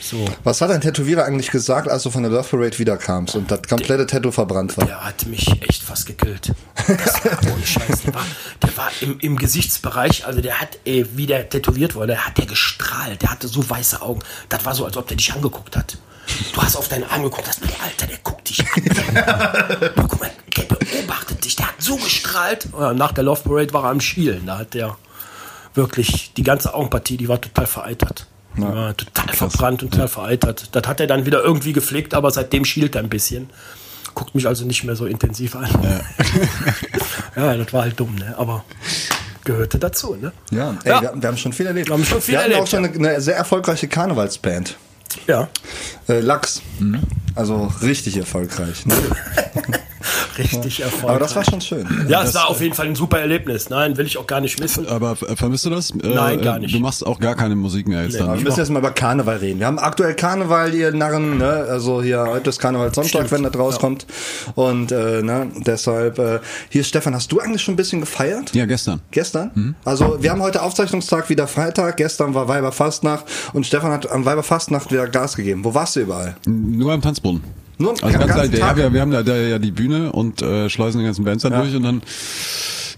so. 0.00 0.24
Was 0.42 0.60
hat 0.60 0.70
dein 0.70 0.80
Tätowierer 0.80 1.24
eigentlich 1.24 1.50
gesagt, 1.52 1.88
als 1.88 2.02
du 2.02 2.10
von 2.10 2.22
der 2.24 2.32
Love 2.32 2.48
Parade 2.48 2.76
wiederkamst 2.78 3.36
und 3.36 3.50
das 3.50 3.62
komplette 3.68 4.04
Tattoo 4.06 4.32
verbrannt 4.32 4.76
war? 4.76 4.84
Der 4.86 5.04
hat 5.04 5.26
mich 5.26 5.46
echt 5.62 5.82
fast 5.82 6.06
gekillt. 6.06 6.52
Das 6.88 7.24
war 7.24 7.38
ohne 7.52 7.64
Scheiß. 7.66 8.02
Der 8.06 8.14
war, 8.14 8.24
der 8.62 8.76
war 8.76 8.90
im, 9.00 9.18
im 9.20 9.36
Gesichtsbereich, 9.36 10.26
also 10.26 10.40
der 10.40 10.60
hat, 10.60 10.78
ey, 10.84 11.06
wie 11.16 11.26
der 11.26 11.48
tätowiert 11.48 11.94
wurde, 11.94 12.08
der 12.08 12.26
hat 12.26 12.36
der 12.38 12.46
gestrahlt. 12.46 13.22
Der 13.22 13.30
hatte 13.30 13.46
so 13.46 13.68
weiße 13.68 14.02
Augen. 14.02 14.20
Das 14.48 14.64
war 14.64 14.74
so, 14.74 14.84
als 14.84 14.96
ob 14.96 15.06
der 15.06 15.16
dich 15.16 15.32
angeguckt 15.32 15.76
hat. 15.76 15.98
Du 16.54 16.62
hast 16.62 16.76
auf 16.76 16.88
deinen 16.88 17.04
Arm 17.04 17.22
geguckt, 17.22 17.46
hast 17.48 17.60
du, 17.62 17.66
Alter, 17.82 18.06
der 18.06 18.18
guckt 18.22 18.48
dich 18.48 18.60
an. 18.60 18.82
Guck 19.96 20.20
mal, 20.20 20.30
der 20.56 20.62
beobachtet 20.64 21.44
dich. 21.44 21.56
Der 21.56 21.68
hat 21.68 21.74
so 21.78 21.96
gestrahlt. 21.96 22.68
Ja, 22.78 22.92
nach 22.92 23.12
der 23.12 23.24
Love 23.24 23.40
Parade 23.42 23.72
war 23.72 23.84
er 23.84 23.90
am 23.90 24.00
Schielen. 24.00 24.46
Da 24.46 24.58
hat 24.58 24.74
der 24.74 24.96
wirklich 25.74 26.32
die 26.36 26.42
ganze 26.42 26.74
Augenpartie, 26.74 27.16
die 27.16 27.28
war 27.28 27.40
total 27.40 27.66
vereitert. 27.66 28.26
Die 28.56 28.62
war 28.62 28.94
total 28.96 29.34
verbrannt 29.34 29.82
und 29.82 29.92
total 29.92 30.08
vereitert. 30.08 30.68
Das 30.72 30.86
hat 30.86 31.00
er 31.00 31.06
dann 31.06 31.24
wieder 31.24 31.42
irgendwie 31.42 31.72
gepflegt, 31.72 32.12
aber 32.12 32.30
seitdem 32.30 32.66
schielt 32.66 32.94
er 32.94 33.02
ein 33.02 33.08
bisschen. 33.08 33.48
Guckt 34.14 34.34
mich 34.34 34.46
also 34.46 34.66
nicht 34.66 34.84
mehr 34.84 34.94
so 34.94 35.06
intensiv 35.06 35.56
an. 35.56 35.70
Ja, 37.34 37.56
das 37.56 37.72
war 37.72 37.82
halt 37.82 37.98
dumm, 37.98 38.14
ne? 38.16 38.34
Aber 38.36 38.62
gehörte 39.44 39.78
dazu, 39.78 40.16
ne? 40.16 40.32
Ja, 40.50 40.76
ey, 40.84 40.90
Ja. 40.90 41.00
Wir, 41.00 41.12
wir 41.16 41.28
haben 41.28 41.38
schon 41.38 41.54
viel 41.54 41.66
erlebt. 41.66 41.88
Wir 41.88 41.94
haben 41.94 42.04
schon 42.04 42.20
viel 42.20 42.34
wir 42.34 42.40
hatten 42.40 42.50
erlebt, 42.50 42.62
auch 42.68 42.70
schon 42.70 42.84
eine, 42.84 42.94
eine 42.94 43.20
sehr 43.22 43.36
erfolgreiche 43.36 43.88
Karnevalsband. 43.88 44.76
Ja. 45.26 45.48
Äh, 46.08 46.20
Lachs. 46.20 46.62
Also 47.34 47.72
richtig 47.82 48.16
erfolgreich. 48.16 48.86
Ne? 48.86 48.94
Richtig 50.38 50.80
erfolgreich. 50.80 51.10
Aber 51.10 51.18
das 51.18 51.36
war 51.36 51.44
schon 51.44 51.60
schön. 51.60 51.86
Ja, 52.08 52.22
es 52.22 52.34
war 52.34 52.48
auf 52.48 52.60
jeden 52.60 52.74
Fall 52.74 52.86
ein 52.86 52.94
super 52.94 53.20
Erlebnis. 53.20 53.70
Nein, 53.70 53.96
will 53.96 54.06
ich 54.06 54.18
auch 54.18 54.26
gar 54.26 54.40
nicht 54.40 54.58
missen. 54.60 54.86
Aber 54.88 55.16
äh, 55.28 55.36
vermisst 55.36 55.64
du 55.66 55.70
das? 55.70 55.90
Äh, 55.90 55.96
Nein, 56.02 56.40
gar 56.40 56.56
äh, 56.56 56.60
nicht. 56.60 56.74
Du 56.74 56.80
machst 56.80 57.06
auch 57.06 57.20
gar 57.20 57.34
keine 57.34 57.56
Musik 57.56 57.88
mehr 57.88 58.04
jetzt 58.04 58.16
Aber 58.16 58.28
dann. 58.28 58.38
wir 58.38 58.44
müssen 58.44 58.58
jetzt 58.58 58.70
mal 58.70 58.78
über 58.80 58.90
Karneval 58.90 59.36
reden. 59.38 59.60
Wir 59.60 59.66
haben 59.66 59.78
aktuell 59.78 60.14
Karneval, 60.14 60.74
ihr 60.74 60.92
Narren, 60.92 61.38
ne? 61.38 61.66
Also 61.68 62.02
hier 62.02 62.24
heute 62.26 62.50
ist 62.50 62.58
Karneval 62.58 62.92
Sonntag, 62.94 63.30
wenn 63.30 63.42
das 63.42 63.54
rauskommt. 63.54 64.06
Und 64.54 64.92
äh, 64.92 65.22
ne, 65.22 65.50
deshalb, 65.66 66.18
äh, 66.18 66.40
hier 66.68 66.84
Stefan, 66.84 67.14
hast 67.14 67.30
du 67.32 67.40
eigentlich 67.40 67.62
schon 67.62 67.74
ein 67.74 67.76
bisschen 67.76 68.00
gefeiert? 68.00 68.54
Ja, 68.54 68.66
gestern. 68.66 69.00
Gestern? 69.10 69.74
Also 69.84 70.18
wir 70.22 70.30
haben 70.30 70.42
heute 70.42 70.62
Aufzeichnungstag 70.62 71.28
wieder 71.28 71.46
Freitag, 71.46 71.96
gestern 71.96 72.34
war 72.34 72.48
Weiberfastnacht 72.48 73.24
und 73.52 73.66
Stefan 73.66 73.92
hat 73.92 74.10
am 74.10 74.24
Weiberfastnacht 74.24 74.90
wieder 74.90 75.06
Gas 75.08 75.36
gegeben. 75.36 75.64
Wo 75.64 75.74
warst 75.74 75.96
du 75.96 76.00
überall? 76.00 76.36
Nur 76.46 76.92
am 76.92 77.02
Tanzboden. 77.02 77.42
Nur 77.82 77.90
Also 77.92 78.06
den 78.06 78.12
ganz 78.12 78.26
ganzen 78.26 78.38
halt, 78.38 78.58
ja, 78.58 78.76
wir, 78.76 78.92
wir 78.92 79.00
haben 79.00 79.10
da, 79.10 79.22
da 79.22 79.36
ja 79.36 79.58
die 79.58 79.72
Bühne 79.72 80.12
und 80.12 80.40
äh, 80.40 80.70
schleusen 80.70 81.00
die 81.00 81.04
ganzen 81.04 81.24
Bands 81.24 81.42
dann 81.42 81.52
durch 81.52 81.74
und 81.74 81.82
dann 81.82 82.02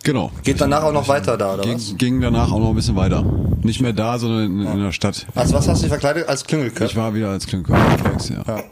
genau. 0.03 0.31
Geht 0.43 0.61
danach 0.61 0.83
auch 0.83 0.93
noch 0.93 1.09
weiter 1.09 1.37
da, 1.39 1.55
oder 1.55 1.65
was? 1.73 1.89
Ging, 1.89 1.97
ging 1.97 2.21
danach 2.21 2.53
auch 2.53 2.59
noch 2.59 2.69
ein 2.69 2.75
bisschen 2.75 2.97
weiter. 2.97 3.25
Nicht 3.63 3.81
mehr 3.81 3.95
da, 3.95 4.19
sondern 4.19 4.45
in, 4.45 4.67
in 4.67 4.83
der 4.83 4.93
Stadt. 4.93 5.27
Also 5.35 5.55
was 5.55 5.67
hast 5.67 5.79
du 5.79 5.85
dich 5.85 5.89
verkleidet? 5.89 6.29
Als 6.29 6.45
Klüngelköpf? 6.45 6.91
Ich 6.91 6.97
war 6.97 7.15
wieder 7.15 7.31
als 7.31 7.47
Klinker 7.47 7.73
unterwegs, 7.73 8.29
ja. 8.29 8.45
ja. 8.47 8.63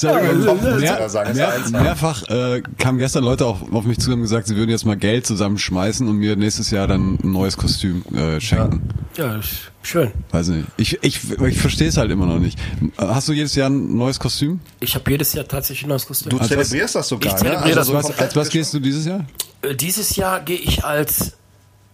Ja, 0.00 0.20
Ja, 1.34 1.58
mehrfach 1.72 2.22
äh, 2.28 2.62
kamen 2.78 2.98
gestern 2.98 3.24
Leute 3.24 3.44
auf, 3.44 3.58
auf 3.72 3.84
mich 3.84 3.98
zu 3.98 4.10
und 4.10 4.14
haben 4.14 4.22
gesagt, 4.22 4.46
sie 4.46 4.56
würden 4.56 4.70
jetzt 4.70 4.86
mal 4.86 4.96
Geld 4.96 5.26
zusammenschmeißen 5.26 6.08
und 6.08 6.16
mir 6.16 6.36
nächstes 6.36 6.70
Jahr 6.70 6.86
dann 6.86 7.18
ein 7.22 7.32
neues 7.32 7.56
Kostüm 7.56 8.04
äh, 8.14 8.40
schenken. 8.40 8.88
Ja, 9.16 9.36
ist 9.36 9.72
schön. 9.88 10.12
Weiß 10.30 10.48
nicht. 10.48 10.66
Ich, 10.76 10.98
ich, 11.02 11.20
ich 11.40 11.58
verstehe 11.60 11.88
es 11.88 11.96
halt 11.96 12.10
immer 12.10 12.26
noch 12.26 12.38
nicht. 12.38 12.58
Hast 12.96 13.28
du 13.28 13.32
jedes 13.32 13.54
Jahr 13.54 13.70
ein 13.70 13.96
neues 13.96 14.18
Kostüm? 14.18 14.60
Ich 14.80 14.94
habe 14.94 15.10
jedes 15.10 15.32
Jahr 15.32 15.46
tatsächlich 15.48 15.84
ein 15.86 15.88
neues 15.90 16.06
Kostüm. 16.06 16.30
Du 16.30 16.38
Also 16.38 16.56
was- 16.56 16.68
zelebrierst 16.68 16.94
das 16.94 17.08
sogar, 17.08 17.32
Ich 17.32 17.38
zelebriere 17.38 17.68
ne? 17.70 17.74
das 17.74 17.86
so 17.86 17.94
Was, 17.94 18.18
als 18.18 18.36
was 18.36 18.48
gehst 18.50 18.74
du 18.74 18.80
dieses 18.80 19.06
Jahr? 19.06 19.24
Äh, 19.62 19.74
Dieses 19.74 20.14
Jahr 20.16 20.40
gehe 20.40 20.58
ich 20.58 20.84
als 20.84 21.32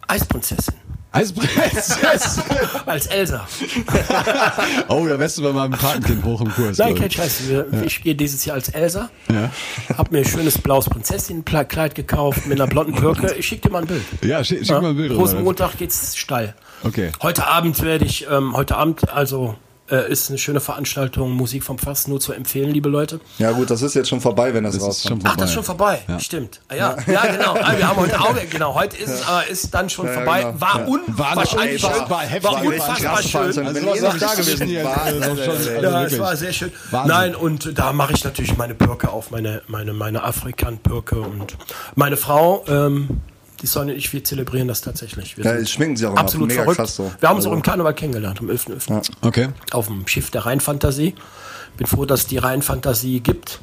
Eisprinzessin. 0.09 0.75
Eispress. 1.13 1.97
Als 2.87 3.07
Elsa. 3.07 3.47
oh, 4.89 5.07
da 5.07 5.17
wärst 5.17 5.39
du 5.39 5.43
bei 5.43 5.53
meinem 5.53 5.71
Patenkind 5.79 6.25
hoch 6.25 6.41
im 6.41 6.51
Kurs. 6.51 6.79
Nein, 6.79 6.97
kein 6.97 7.09
Scheiß. 7.09 7.43
Ich 7.85 8.03
gehe 8.03 8.17
dieses 8.17 8.45
Jahr 8.45 8.57
als 8.57 8.69
Elsa. 8.71 9.11
Ja. 9.33 9.49
Hab 9.97 10.11
mir 10.11 10.19
ein 10.19 10.25
schönes 10.25 10.59
blaues 10.59 10.87
Prinzessinnenkleid 10.87 11.95
gekauft 11.95 12.47
mit 12.47 12.61
einer 12.61 12.69
blonden 12.69 12.95
Perücke. 12.97 13.33
Ich 13.39 13.47
schicke 13.47 13.69
dir 13.69 13.73
mal 13.73 13.83
ein 13.83 13.87
Bild. 13.87 14.03
Ja, 14.23 14.43
schick, 14.43 14.67
schick 14.67 14.71
mal 14.83 14.91
ein 14.91 14.97
Bild 14.97 15.13
rüber. 15.13 15.21
Rosenmontag 15.21 15.79
geht's 15.79 16.17
steil. 16.17 16.55
Okay. 16.85 17.13
Heute 17.23 17.47
Abend 17.47 17.83
werde 17.83 18.05
ich, 18.05 18.27
ähm, 18.31 18.55
heute 18.57 18.77
Abend, 18.77 19.09
also 19.11 19.57
äh, 19.91 20.11
ist 20.11 20.31
eine 20.31 20.39
schöne 20.39 20.61
Veranstaltung, 20.61 21.33
Musik 21.33 21.63
vom 21.63 21.79
Fass, 21.79 22.09
nur 22.09 22.19
zu 22.19 22.33
empfehlen, 22.33 22.71
liebe 22.71 22.89
Leute. 22.89 23.21
Ja 23.39 23.53
gut, 23.53 23.71
das 23.71 23.83
ist 23.83 23.93
jetzt 23.95 24.09
schon 24.09 24.21
vorbei, 24.23 24.55
wenn 24.55 24.65
das, 24.65 24.75
Das 24.75 24.83
ist 24.83 24.89
rauskommt. 24.89 25.23
schon 25.23 25.31
Ach, 25.31 25.37
das 25.37 25.51
ist 25.51 25.55
schon 25.55 25.65
vorbei. 25.65 26.01
Ja. 26.09 26.19
Stimmt. 26.21 26.61
Ah, 26.69 26.75
ja, 26.75 26.97
ja, 27.07 27.27
genau. 27.27 27.55
Ah, 27.61 27.75
wir 27.77 27.87
haben 27.87 27.97
heute 28.01 28.19
auch, 28.19 28.35
genau, 28.51 28.75
heute 28.75 28.97
ist 28.97 29.11
es, 29.11 29.29
aber 29.29 29.47
ist 29.47 29.75
dann 29.75 29.91
schon 29.91 30.09
vorbei. 30.09 30.43
genau. 30.45 30.61
War 30.61 30.81
Ja. 30.81 30.87
unwahrscheinlich 30.87 31.81
schön. 31.83 31.91
unfassbar 31.91 32.21
heftig. 32.23 32.45
War 32.45 32.53
War 32.53 32.65
unfassbar 32.65 33.23
schön. 33.23 33.31
krass. 33.33 33.59
Also 33.59 33.95
sag 34.01 34.13
nicht 34.15 34.23
da 34.23 34.35
gewesen 34.35 34.67
hier? 34.67 34.85
wart, 34.85 35.01
Also 35.05 35.21
schon- 35.37 35.51
also 35.51 35.71
Ja, 35.71 36.05
es 36.05 36.19
war 36.19 36.37
sehr 36.37 36.53
schön. 36.55 36.73
Wahnsinn. 36.91 37.09
Nein, 37.15 37.35
und 37.35 37.79
da 37.79 37.93
mache 37.93 38.15
ich 38.15 38.25
natürlich 38.25 38.57
meine 38.57 38.75
Birke 38.75 39.11
auf, 39.11 39.31
meine, 39.31 39.61
meine, 39.69 39.93
meine 39.93 40.23
Afrikan-Birke. 40.25 41.21
Und 41.21 41.57
meine 41.95 42.17
Frau, 42.17 42.65
ähm, 42.69 43.21
die 43.65 43.69
Sonne 43.69 43.93
und 43.93 43.99
ich, 43.99 44.13
wir 44.13 44.23
zelebrieren 44.23 44.69
das 44.69 44.83
tatsächlich. 44.83 45.37
Wir 45.37 45.45
Ja, 45.45 45.51
sind 45.53 45.63
das 45.63 45.71
schminken 45.71 45.97
sie 45.97 46.07
auch 46.07 46.11
immer. 46.13 46.21
absolut 46.21 46.49
Mega 46.49 46.63
verrückt. 46.63 46.79
krass 46.79 46.97
so. 46.97 47.11
Wir 47.19 47.29
haben 47.29 47.37
uns 47.37 47.45
Also- 47.47 47.51
auch 47.51 47.55
im 47.57 47.63
Karneval 47.63 47.95
kennengelernt, 47.95 48.41
am 48.41 48.51
11.11. 48.51 49.11
Okay. 49.23 49.49
Auf 49.73 49.87
dem 49.89 50.07
Schiff 50.07 50.31
der 50.31 50.45
Rheinfantasie. 50.47 51.15
Bin 51.77 51.87
froh, 51.87 52.05
dass 52.05 52.21
es 52.21 52.27
die 52.29 52.39
Rheinfantasie 52.39 53.21
gibt, 53.21 53.61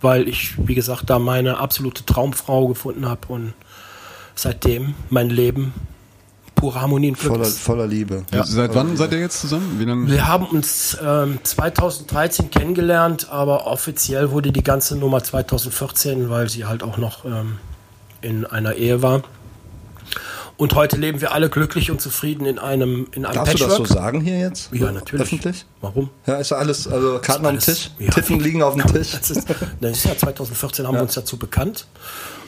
weil 0.00 0.28
ich, 0.28 0.54
wie 0.66 0.74
gesagt, 0.74 1.10
da 1.10 1.18
meine 1.18 1.58
absolute 1.58 2.04
Traumfrau 2.04 2.66
gefunden 2.66 3.06
habe 3.08 3.28
und 3.28 3.52
seitdem 4.34 4.94
mein 5.10 5.30
Leben 5.30 5.72
pure 6.54 6.80
Harmonie 6.80 7.08
und 7.10 7.18
Glück 7.18 7.32
Voller, 7.32 7.46
ist. 7.46 7.58
voller 7.58 7.86
Liebe. 7.86 8.24
Seit 8.44 8.74
wann 8.74 8.96
seid 8.96 9.12
ihr 9.12 9.20
jetzt 9.20 9.40
zusammen? 9.40 9.76
Wie 9.78 9.84
lange? 9.84 10.08
Wir 10.10 10.26
haben 10.26 10.46
uns 10.46 10.96
ähm, 11.04 11.38
2013 11.42 12.50
kennengelernt, 12.50 13.28
aber 13.30 13.66
offiziell 13.66 14.30
wurde 14.30 14.50
die 14.52 14.62
ganze 14.62 14.96
Nummer 14.96 15.22
2014, 15.22 16.30
weil 16.30 16.48
sie 16.48 16.64
halt 16.64 16.82
auch 16.82 16.98
noch 16.98 17.24
ähm, 17.24 17.58
in 18.22 18.44
einer 18.46 18.74
Ehe 18.74 19.02
war. 19.02 19.22
Und 20.56 20.74
heute 20.74 20.96
leben 20.96 21.20
wir 21.20 21.32
alle 21.32 21.48
glücklich 21.48 21.90
und 21.90 22.00
zufrieden 22.00 22.46
in 22.46 22.58
einem, 22.58 23.08
in 23.12 23.24
einem 23.24 23.34
Darfst 23.34 23.54
du 23.54 23.58
das 23.58 23.68
Patchwork. 23.68 23.88
so 23.88 23.94
sagen 23.94 24.20
hier 24.20 24.38
jetzt? 24.38 24.70
Ja, 24.72 24.92
natürlich. 24.92 25.22
Öffentlich? 25.22 25.64
Warum? 25.80 26.10
Ja, 26.26 26.36
ist 26.36 26.50
ja 26.50 26.58
alles, 26.58 26.86
also 26.86 27.18
Karten 27.20 27.30
auf 27.30 27.36
dem 27.38 27.46
Alles- 27.46 27.64
Tisch, 27.64 27.90
ja. 27.98 28.10
Tiffen 28.10 28.38
liegen 28.40 28.62
auf 28.62 28.74
dem 28.76 28.86
Tisch. 28.92 29.12
Das 29.12 29.30
ist, 29.30 29.46
das 29.80 29.90
ist 29.96 30.04
ja 30.04 30.16
2014 30.16 30.86
haben 30.86 30.94
wir 30.94 31.02
uns 31.02 31.14
dazu 31.14 31.36
bekannt. 31.38 31.86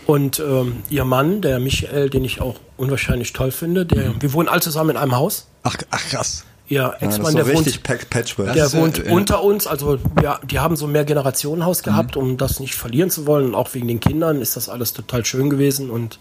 Und 0.07 0.39
ähm, 0.39 0.83
ihr 0.91 1.05
Mann, 1.05 1.41
der 1.41 1.59
Michael, 1.61 2.11
den 2.11 2.25
ich 2.25 2.41
auch 2.41 2.57
unwahrscheinlich 2.77 3.33
toll 3.33 3.51
finde, 3.51 3.87
der, 3.87 4.11
Mhm. 4.11 4.17
wir 4.23 4.33
wohnen 4.35 4.49
alle 4.49 4.61
zusammen 4.61 4.91
in 4.91 4.97
einem 4.99 5.17
Haus. 5.17 5.47
Ach, 5.63 5.77
ach 5.91 6.05
krass. 6.11 6.45
Ja, 6.69 6.93
Ex-Mann, 7.01 7.33
so 7.33 7.39
der 7.39 7.53
wohnt 7.55 7.83
Patchwork. 8.11 8.53
Der 8.55 8.65
ja- 8.67 8.73
wohnt 8.75 8.99
ja. 9.05 9.13
unter 9.13 9.43
uns, 9.43 9.67
also 9.67 9.99
ja, 10.23 10.41
die 10.49 10.59
haben 10.61 10.77
so 10.77 10.87
ein 10.87 10.93
Mehrgenerationenhaus 10.93 11.81
Mhm. 11.81 11.85
gehabt, 11.85 12.17
um 12.17 12.37
das 12.37 12.61
nicht 12.61 12.75
verlieren 12.75 13.11
zu 13.11 13.27
wollen. 13.27 13.47
Und 13.47 13.55
auch 13.55 13.75
wegen 13.75 13.89
den 13.89 14.01
Kindern 14.01 14.41
ist 14.41 14.57
das 14.57 14.69
alles 14.69 14.93
total 14.93 15.25
schön 15.25 15.51
gewesen 15.51 15.91
und 15.91 16.19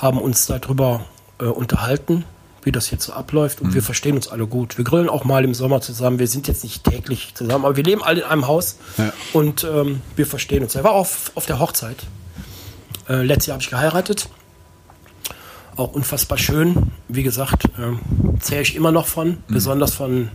haben 0.00 0.18
uns 0.20 0.46
darüber 0.46 1.04
äh, 1.40 1.44
unterhalten, 1.44 2.24
wie 2.62 2.72
das 2.72 2.90
jetzt 2.90 3.04
so 3.06 3.12
abläuft. 3.12 3.60
Und 3.60 3.68
Mhm. 3.70 3.74
wir 3.74 3.82
verstehen 3.82 4.16
uns 4.16 4.28
alle 4.28 4.46
gut. 4.46 4.76
Wir 4.78 4.84
grillen 4.84 5.08
auch 5.08 5.24
mal 5.24 5.44
im 5.44 5.54
Sommer 5.54 5.80
zusammen. 5.80 6.18
Wir 6.18 6.26
sind 6.26 6.46
jetzt 6.48 6.62
nicht 6.64 6.84
täglich 6.84 7.34
zusammen, 7.34 7.64
aber 7.64 7.76
wir 7.76 7.84
leben 7.84 8.02
alle 8.02 8.20
in 8.20 8.26
einem 8.26 8.46
Haus 8.46 8.76
Ja. 8.98 9.12
und 9.32 9.64
ähm, 9.64 10.02
wir 10.16 10.26
verstehen 10.26 10.62
uns. 10.62 10.74
Er 10.74 10.84
war 10.84 10.92
auf, 10.92 11.32
auf 11.34 11.46
der 11.46 11.58
Hochzeit. 11.58 12.04
Äh, 13.08 13.22
letztes 13.22 13.46
Jahr 13.46 13.54
habe 13.54 13.62
ich 13.62 13.70
geheiratet. 13.70 14.28
Auch 15.76 15.92
unfassbar 15.92 16.36
schön. 16.38 16.92
Wie 17.08 17.22
gesagt, 17.22 17.64
ähm, 17.78 18.00
zähle 18.40 18.62
ich 18.62 18.76
immer 18.76 18.92
noch 18.92 19.06
von. 19.06 19.28
Mhm. 19.28 19.38
Besonders 19.48 19.94
von 19.94 20.28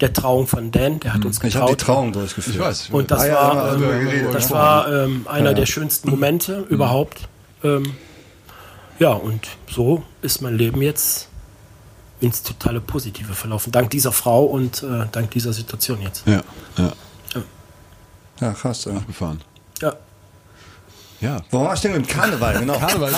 der 0.00 0.12
Trauung 0.12 0.46
von 0.46 0.72
Dan. 0.72 0.98
Der 1.00 1.14
hat 1.14 1.24
uns 1.24 1.36
Ich 1.44 1.54
habe 1.56 1.66
die 1.66 1.72
getraut. 1.72 1.80
Trauung 1.80 2.12
durchgeführt. 2.12 2.56
Ich 2.56 2.60
weiß. 2.62 2.88
Und 2.90 3.10
das 3.10 3.20
Ah 3.20 3.26
ja, 3.26 3.34
war, 3.34 3.74
ähm, 3.76 4.08
das 4.32 4.48
ja. 4.48 4.54
war 4.56 4.92
ähm, 5.04 5.26
einer 5.28 5.54
der 5.54 5.66
schönsten 5.66 6.10
Momente 6.10 6.64
überhaupt. 6.70 7.28
Ähm, 7.62 7.84
ja, 9.00 9.12
und 9.12 9.48
so 9.68 10.04
ist 10.22 10.40
mein 10.40 10.56
Leben 10.56 10.80
jetzt 10.82 11.28
ins 12.20 12.42
totale 12.42 12.80
Positive 12.80 13.32
verlaufen. 13.32 13.72
Dank 13.72 13.90
dieser 13.90 14.12
Frau 14.12 14.44
und 14.44 14.82
äh, 14.82 15.06
dank 15.10 15.30
dieser 15.32 15.52
Situation 15.52 16.00
jetzt. 16.02 16.26
Ja, 16.26 16.42
ja. 16.76 16.92
Ja, 18.40 18.52
krass. 18.52 18.84
Ja. 18.84 18.98
Gefahren. 19.06 19.40
Ja. 19.82 19.96
Ja. 21.20 21.42
Warum 21.50 21.66
war 21.66 21.74
ich 21.74 21.80
denn 21.80 21.94
im 21.94 22.06
Karneval? 22.06 22.58
Genau. 22.60 22.78
Karneval. 22.78 23.12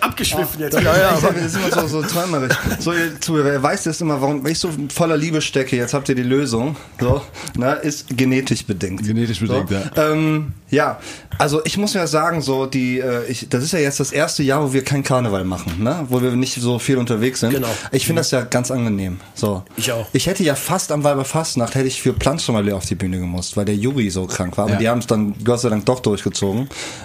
Abgeschwiffen 0.00 0.60
jetzt. 0.60 0.74
Ja, 0.74 0.96
ja, 0.96 1.10
aber 1.10 1.32
das 1.32 1.46
ist 1.46 1.56
immer 1.56 1.70
so, 1.82 1.86
so 1.86 2.02
träumerisch. 2.02 2.54
So, 2.78 2.92
ihr 2.92 3.20
Zuhörer, 3.20 3.52
ihr 3.52 3.62
weißt 3.62 3.86
jetzt 3.86 4.00
immer, 4.00 4.20
warum 4.20 4.44
wenn 4.44 4.52
ich 4.52 4.58
so 4.58 4.68
voller 4.92 5.16
Liebe 5.16 5.40
stecke, 5.40 5.76
jetzt 5.76 5.94
habt 5.94 6.08
ihr 6.08 6.14
die 6.14 6.22
Lösung, 6.22 6.76
so, 7.00 7.22
ne, 7.56 7.72
ist 7.82 8.06
genetisch 8.16 8.64
bedingt. 8.64 9.02
Genetisch 9.06 9.40
bedingt, 9.40 9.68
so. 9.70 9.74
ja. 9.74 10.10
Ähm, 10.12 10.52
ja, 10.70 10.98
also 11.38 11.62
ich 11.64 11.78
muss 11.78 11.94
ja 11.94 12.06
sagen, 12.06 12.42
so, 12.42 12.66
die, 12.66 12.98
äh, 12.98 13.24
ich, 13.28 13.48
das 13.48 13.64
ist 13.64 13.72
ja 13.72 13.78
jetzt 13.78 14.00
das 14.00 14.12
erste 14.12 14.42
Jahr, 14.42 14.62
wo 14.62 14.72
wir 14.72 14.84
kein 14.84 15.02
Karneval 15.02 15.44
machen, 15.44 15.82
ne, 15.82 16.04
wo 16.08 16.20
wir 16.20 16.30
nicht 16.32 16.54
so 16.60 16.78
viel 16.78 16.98
unterwegs 16.98 17.40
sind. 17.40 17.50
Genau. 17.54 17.68
Ich 17.92 18.06
finde 18.06 18.20
das 18.20 18.30
ja 18.30 18.42
ganz 18.42 18.70
angenehm, 18.70 19.20
so. 19.34 19.62
Ich 19.76 19.90
auch. 19.92 20.06
Ich 20.12 20.26
hätte 20.26 20.42
ja 20.44 20.54
fast 20.54 20.92
am 20.92 21.04
Weiberfastnacht, 21.04 21.74
hätte 21.74 21.86
ich 21.88 22.02
für 22.02 22.12
Planschsommelier 22.12 22.76
auf 22.76 22.84
die 22.86 22.94
Bühne 22.94 23.18
gemusst, 23.18 23.56
weil 23.56 23.64
der 23.64 23.76
Juri 23.76 24.10
so 24.10 24.26
krank 24.26 24.56
war, 24.58 24.64
aber 24.64 24.74
Ja. 24.74 24.78
die 24.78 24.88
haben 24.88 24.98
es 24.98 25.06
dann 25.06 25.34
Gott 25.44 25.60
sei 25.60 25.70
Dank 25.70 25.86
doch 25.86 26.00
durchgezogen. 26.00 26.57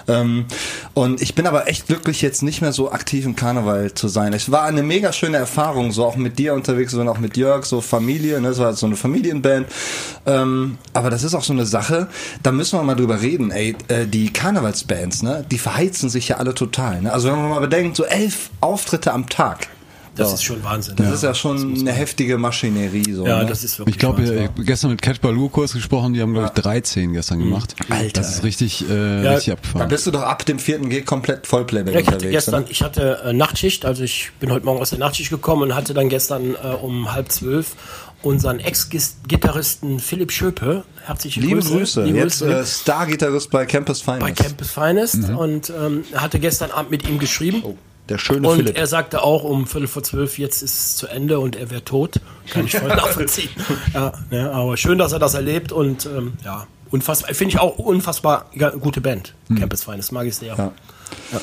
Ähm, 0.08 0.46
und 0.94 1.22
ich 1.22 1.34
bin 1.34 1.46
aber 1.46 1.68
echt 1.68 1.86
glücklich, 1.86 2.22
jetzt 2.22 2.42
nicht 2.42 2.60
mehr 2.60 2.72
so 2.72 2.90
aktiv 2.90 3.24
im 3.24 3.36
Karneval 3.36 3.94
zu 3.94 4.08
sein. 4.08 4.32
Es 4.32 4.50
war 4.50 4.64
eine 4.64 4.82
mega 4.82 5.12
schöne 5.12 5.36
Erfahrung, 5.36 5.92
so 5.92 6.04
auch 6.04 6.16
mit 6.16 6.38
dir 6.38 6.54
unterwegs 6.54 6.94
und 6.94 7.08
auch 7.08 7.18
mit 7.18 7.36
Jörg, 7.36 7.64
so 7.64 7.80
Familie, 7.80 8.40
ne? 8.40 8.48
das 8.48 8.58
war 8.58 8.72
so 8.74 8.86
eine 8.86 8.96
Familienband. 8.96 9.66
Ähm, 10.26 10.78
aber 10.92 11.10
das 11.10 11.22
ist 11.22 11.34
auch 11.34 11.44
so 11.44 11.52
eine 11.52 11.66
Sache, 11.66 12.08
da 12.42 12.52
müssen 12.52 12.78
wir 12.78 12.82
mal 12.82 12.94
drüber 12.94 13.20
reden, 13.20 13.50
ey, 13.50 13.76
äh, 13.88 14.06
die 14.06 14.32
Karnevalsbands, 14.32 15.22
ne, 15.22 15.44
die 15.50 15.58
verheizen 15.58 16.08
sich 16.08 16.28
ja 16.28 16.36
alle 16.38 16.54
total. 16.54 17.02
Ne? 17.02 17.12
Also 17.12 17.28
wenn 17.28 17.36
man 17.36 17.50
mal 17.50 17.60
bedenkt, 17.60 17.96
so 17.96 18.04
elf 18.04 18.50
Auftritte 18.60 19.12
am 19.12 19.28
Tag. 19.28 19.68
Das 20.16 20.28
So. 20.28 20.34
ist 20.34 20.44
schon 20.44 20.62
Wahnsinn. 20.62 20.94
Das 20.96 21.12
ist 21.12 21.22
ja 21.24 21.34
schon 21.34 21.76
eine 21.80 21.90
heftige 21.92 22.38
Maschinerie. 22.38 23.12
So, 23.12 23.26
ja, 23.26 23.38
ne? 23.42 23.46
das 23.46 23.64
ist 23.64 23.78
wirklich 23.78 23.96
Ich 23.96 23.98
glaube, 23.98 24.18
Wahnsinn. 24.18 24.38
ich 24.38 24.44
hab 24.44 24.56
gestern 24.64 24.90
mit 24.92 25.02
Catch 25.02 25.20
Baloo 25.20 25.48
kurz 25.48 25.72
gesprochen, 25.72 26.12
die 26.14 26.22
haben, 26.22 26.32
glaube 26.34 26.52
ich, 26.54 26.62
13 26.62 27.12
gestern 27.12 27.40
gemacht. 27.40 27.74
Alter, 27.88 28.20
Das 28.20 28.34
ist 28.36 28.44
richtig, 28.44 28.88
äh, 28.88 28.92
Mhm. 28.92 29.24
Ja, 29.24 29.30
richtig 29.32 29.46
Da 29.46 29.52
abgefahren. 29.54 29.88
bist 29.88 30.06
du 30.06 30.10
doch 30.12 30.22
ab 30.22 30.44
dem 30.46 30.58
vierten 30.60 30.88
G 30.88 31.02
komplett 31.02 31.46
Vollplayback 31.46 31.94
Ja, 31.94 32.00
ich 32.00 32.06
hatte 32.06 32.16
unterwegs. 32.16 32.44
gestern, 32.44 32.62
ne? 32.62 32.66
ich 32.70 32.82
hatte 32.82 33.22
äh, 33.24 33.32
Nachtschicht, 33.32 33.84
also 33.84 34.04
ich 34.04 34.30
bin 34.38 34.52
heute 34.52 34.64
Morgen 34.66 34.80
aus 34.80 34.90
der 34.90 35.00
Nachtschicht 35.00 35.30
gekommen 35.30 35.62
und 35.62 35.74
hatte 35.74 35.94
dann 35.94 36.08
gestern 36.08 36.54
äh, 36.54 36.68
um 36.80 37.12
halb 37.12 37.32
zwölf 37.32 37.74
unseren 38.22 38.58
Ex-Gitarristen 38.60 39.98
Philipp 40.00 40.32
Schöpe. 40.32 40.84
Herzliche 41.04 41.40
Liebe 41.40 41.56
Grüße. 41.60 41.70
Grüße. 41.76 42.04
Liebe 42.04 42.18
Jetzt 42.18 42.38
Grüße. 42.40 42.58
äh, 42.60 42.64
Star-Gitarrist 42.64 43.50
bei 43.50 43.66
Campus 43.66 44.00
Finest. 44.00 44.20
bei 44.20 44.30
Campus 44.32 44.70
Finest 44.70 45.28
und 45.30 45.70
ähm, 45.70 46.04
hatte 46.14 46.38
gestern 46.38 46.70
Abend 46.70 46.90
mit 46.90 47.06
ihm 47.08 47.18
geschrieben. 47.18 47.62
Der 48.08 48.18
schöne 48.18 48.48
Und 48.48 48.56
Philipp. 48.56 48.76
er 48.76 48.86
sagte 48.86 49.22
auch 49.22 49.44
um 49.44 49.66
Viertel 49.66 49.86
vor 49.88 50.02
zwölf, 50.02 50.38
jetzt 50.38 50.62
ist 50.62 50.74
es 50.74 50.96
zu 50.96 51.06
Ende 51.06 51.40
und 51.40 51.56
er 51.56 51.70
wäre 51.70 51.84
tot. 51.84 52.20
Kann 52.50 52.66
ich 52.66 52.76
voll 52.76 52.88
nachvollziehen. 52.94 53.48
ja, 53.94 54.12
ne, 54.30 54.50
aber 54.52 54.76
schön, 54.76 54.98
dass 54.98 55.12
er 55.12 55.18
das 55.18 55.32
erlebt 55.34 55.72
und 55.72 56.04
ähm, 56.06 56.34
ja, 56.44 56.66
unfassbar, 56.90 57.34
finde 57.34 57.54
ich 57.54 57.60
auch 57.60 57.78
unfassbar 57.78 58.50
gute 58.80 59.00
Band. 59.00 59.34
Campus 59.58 59.84
Finest, 59.84 60.12
mag 60.12 60.26
ich 60.26 60.36
sehr. 60.36 60.54
Ja. 60.54 60.72
Ja, 61.32 61.40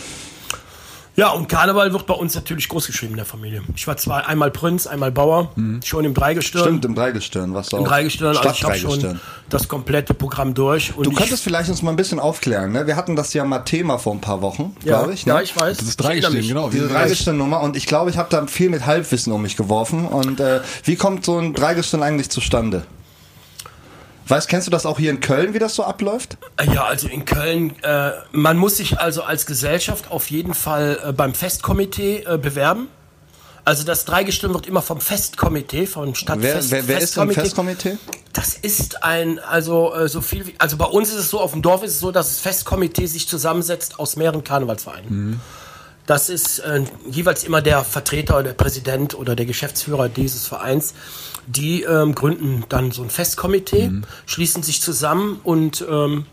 und 1.33 1.49
Karneval 1.49 1.91
wird 1.91 2.05
bei 2.05 2.13
uns 2.13 2.35
natürlich 2.35 2.69
groß 2.69 2.87
geschrieben 2.87 3.11
in 3.13 3.17
der 3.17 3.25
Familie. 3.25 3.61
Ich 3.75 3.85
war 3.85 3.97
zwar 3.97 4.27
einmal 4.27 4.49
Prinz, 4.49 4.87
einmal 4.87 5.11
Bauer, 5.11 5.51
schon 5.83 6.05
im 6.05 6.13
Dreigestirn. 6.13 6.63
Stimmt, 6.63 6.85
im 6.85 6.95
Dreigestirn, 6.95 7.53
was 7.53 7.69
du 7.69 7.77
Im 7.77 7.83
auch. 7.83 7.87
Dreigestirn, 7.89 8.37
also 8.37 8.49
ich 8.49 8.63
habe 8.63 8.75
schon 8.75 9.19
das 9.49 9.67
komplette 9.67 10.13
Programm 10.13 10.53
durch. 10.53 10.93
Du 11.01 11.11
könntest 11.11 11.43
vielleicht 11.43 11.69
uns 11.69 11.81
mal 11.81 11.91
ein 11.91 11.97
bisschen 11.97 12.19
aufklären, 12.19 12.71
ne? 12.71 12.87
Wir 12.87 12.95
hatten 12.95 13.15
das 13.15 13.33
ja 13.33 13.43
mal 13.43 13.59
Thema 13.59 13.97
vor 13.97 14.13
ein 14.13 14.21
paar 14.21 14.41
Wochen, 14.41 14.75
ja, 14.83 14.99
glaube 14.99 15.13
ich. 15.13 15.25
Ne? 15.25 15.33
Ja, 15.33 15.41
ich 15.41 15.59
weiß. 15.59 15.77
Das 15.77 15.87
ist 15.87 15.97
Dreigestirn, 15.97 16.47
genau. 16.47 16.69
Diese 16.69 16.87
Dreigestirn-Nummer 16.87 17.61
und 17.61 17.75
ich 17.75 17.87
glaube, 17.87 18.09
ich 18.09 18.17
habe 18.17 18.29
da 18.29 18.47
viel 18.47 18.69
mit 18.69 18.85
Halbwissen 18.85 19.33
um 19.33 19.41
mich 19.41 19.57
geworfen. 19.57 20.07
Und 20.07 20.39
äh, 20.39 20.61
wie 20.85 20.95
kommt 20.95 21.25
so 21.25 21.37
ein 21.37 21.53
Dreigestirn 21.53 22.03
eigentlich 22.03 22.29
zustande? 22.29 22.85
Weißt, 24.31 24.47
kennst 24.47 24.65
du 24.65 24.71
das 24.71 24.85
auch 24.85 24.97
hier 24.97 25.09
in 25.09 25.19
Köln, 25.19 25.53
wie 25.53 25.59
das 25.59 25.75
so 25.75 25.83
abläuft? 25.83 26.37
Ja, 26.73 26.85
also 26.85 27.09
in 27.09 27.25
Köln, 27.25 27.75
äh, 27.83 28.11
man 28.31 28.57
muss 28.57 28.77
sich 28.77 28.97
also 28.97 29.23
als 29.23 29.45
Gesellschaft 29.45 30.09
auf 30.09 30.31
jeden 30.31 30.53
Fall 30.53 30.99
äh, 31.03 31.11
beim 31.11 31.33
Festkomitee 31.33 32.23
äh, 32.23 32.37
bewerben. 32.37 32.87
Also 33.65 33.83
das 33.83 34.05
Dreigestirn 34.05 34.53
wird 34.53 34.67
immer 34.67 34.81
vom 34.81 35.01
Festkomitee, 35.01 35.85
vom 35.85 36.07
Wer, 36.07 36.15
Stadtfest. 36.15 36.71
wer, 36.71 36.87
wer 36.87 36.99
ist 36.99 37.17
im 37.17 37.29
Festkomitee. 37.29 37.41
Festkomitee? 37.41 37.97
Das 38.31 38.55
ist 38.55 39.03
ein, 39.03 39.39
also 39.39 39.93
äh, 39.93 40.07
so 40.07 40.21
viel 40.21 40.47
wie, 40.47 40.55
also 40.59 40.77
bei 40.77 40.85
uns 40.85 41.09
ist 41.09 41.15
es 41.15 41.29
so, 41.29 41.41
auf 41.41 41.51
dem 41.51 41.61
Dorf 41.61 41.83
ist 41.83 41.91
es 41.91 41.99
so, 41.99 42.11
dass 42.11 42.29
das 42.29 42.39
Festkomitee 42.39 43.07
sich 43.07 43.27
zusammensetzt 43.27 43.99
aus 43.99 44.15
mehreren 44.15 44.45
Karnevalsvereinen. 44.45 45.41
Das 46.05 46.29
ist 46.29 46.59
äh, 46.59 46.83
jeweils 47.09 47.43
immer 47.43 47.61
der 47.61 47.83
Vertreter 47.83 48.35
oder 48.35 48.43
der 48.43 48.53
Präsident 48.53 49.13
oder 49.15 49.35
der 49.35 49.45
Geschäftsführer 49.45 50.09
dieses 50.09 50.47
Vereins. 50.47 50.93
Die 51.47 51.83
ähm, 51.83 52.15
gründen 52.15 52.63
dann 52.69 52.91
so 52.91 53.03
ein 53.03 53.09
Festkomitee, 53.09 53.89
Mhm. 53.89 54.03
schließen 54.25 54.63
sich 54.63 54.81
zusammen 54.81 55.39
und 55.43 55.85
ähm, 55.89 56.25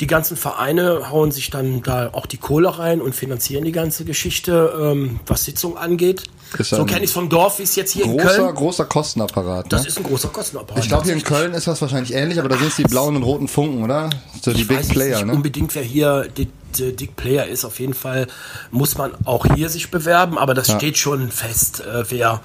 die 0.00 0.06
ganzen 0.06 0.36
Vereine 0.36 1.10
hauen 1.10 1.30
sich 1.30 1.50
dann 1.50 1.82
da 1.82 2.10
auch 2.12 2.26
die 2.26 2.36
Kohle 2.36 2.78
rein 2.78 3.00
und 3.00 3.14
finanzieren 3.14 3.64
die 3.64 3.72
ganze 3.72 4.04
Geschichte, 4.04 4.72
ähm, 4.80 5.20
was 5.26 5.44
Sitzungen 5.44 5.78
angeht. 5.78 6.24
So 6.60 6.84
kenne 6.84 7.00
ich 7.00 7.06
es 7.06 7.12
vom 7.12 7.28
Dorf, 7.28 7.58
wie 7.58 7.62
es 7.64 7.74
jetzt 7.76 7.92
hier 7.92 8.04
in 8.04 8.16
Großer, 8.16 8.36
Köln. 8.36 8.54
großer 8.54 8.84
Kostenapparat. 8.84 9.72
Das 9.72 9.82
ne? 9.82 9.88
ist 9.88 9.98
ein 9.98 10.04
großer 10.04 10.28
Kostenapparat. 10.28 10.82
ich 10.82 10.88
glaube, 10.88 11.04
hier 11.04 11.14
in 11.14 11.22
Köln 11.22 11.52
ist 11.54 11.66
das 11.66 11.80
wahrscheinlich 11.82 12.14
ähnlich, 12.14 12.38
aber 12.38 12.48
da 12.48 12.56
sind 12.56 12.68
es 12.68 12.76
die 12.76 12.84
blauen 12.84 13.16
und 13.16 13.22
roten 13.22 13.48
Funken, 13.48 13.82
oder? 13.82 14.10
So 14.42 14.52
die 14.52 14.62
ich 14.62 14.68
Big 14.68 14.78
weiß 14.78 14.88
Player, 14.88 15.16
nicht 15.16 15.26
ne? 15.26 15.32
unbedingt, 15.32 15.74
wer 15.74 15.82
hier 15.82 16.28
die, 16.36 16.48
die 16.78 16.94
Dick 16.94 17.16
Player 17.16 17.46
ist. 17.46 17.64
Auf 17.64 17.80
jeden 17.80 17.94
Fall 17.94 18.26
muss 18.70 18.96
man 18.96 19.12
auch 19.24 19.46
hier 19.54 19.68
sich 19.68 19.90
bewerben, 19.90 20.38
aber 20.38 20.54
das 20.54 20.68
Ja. 20.68 20.76
steht 20.78 20.98
schon 20.98 21.30
fest, 21.30 21.80
äh, 21.80 22.04
wer, 22.10 22.40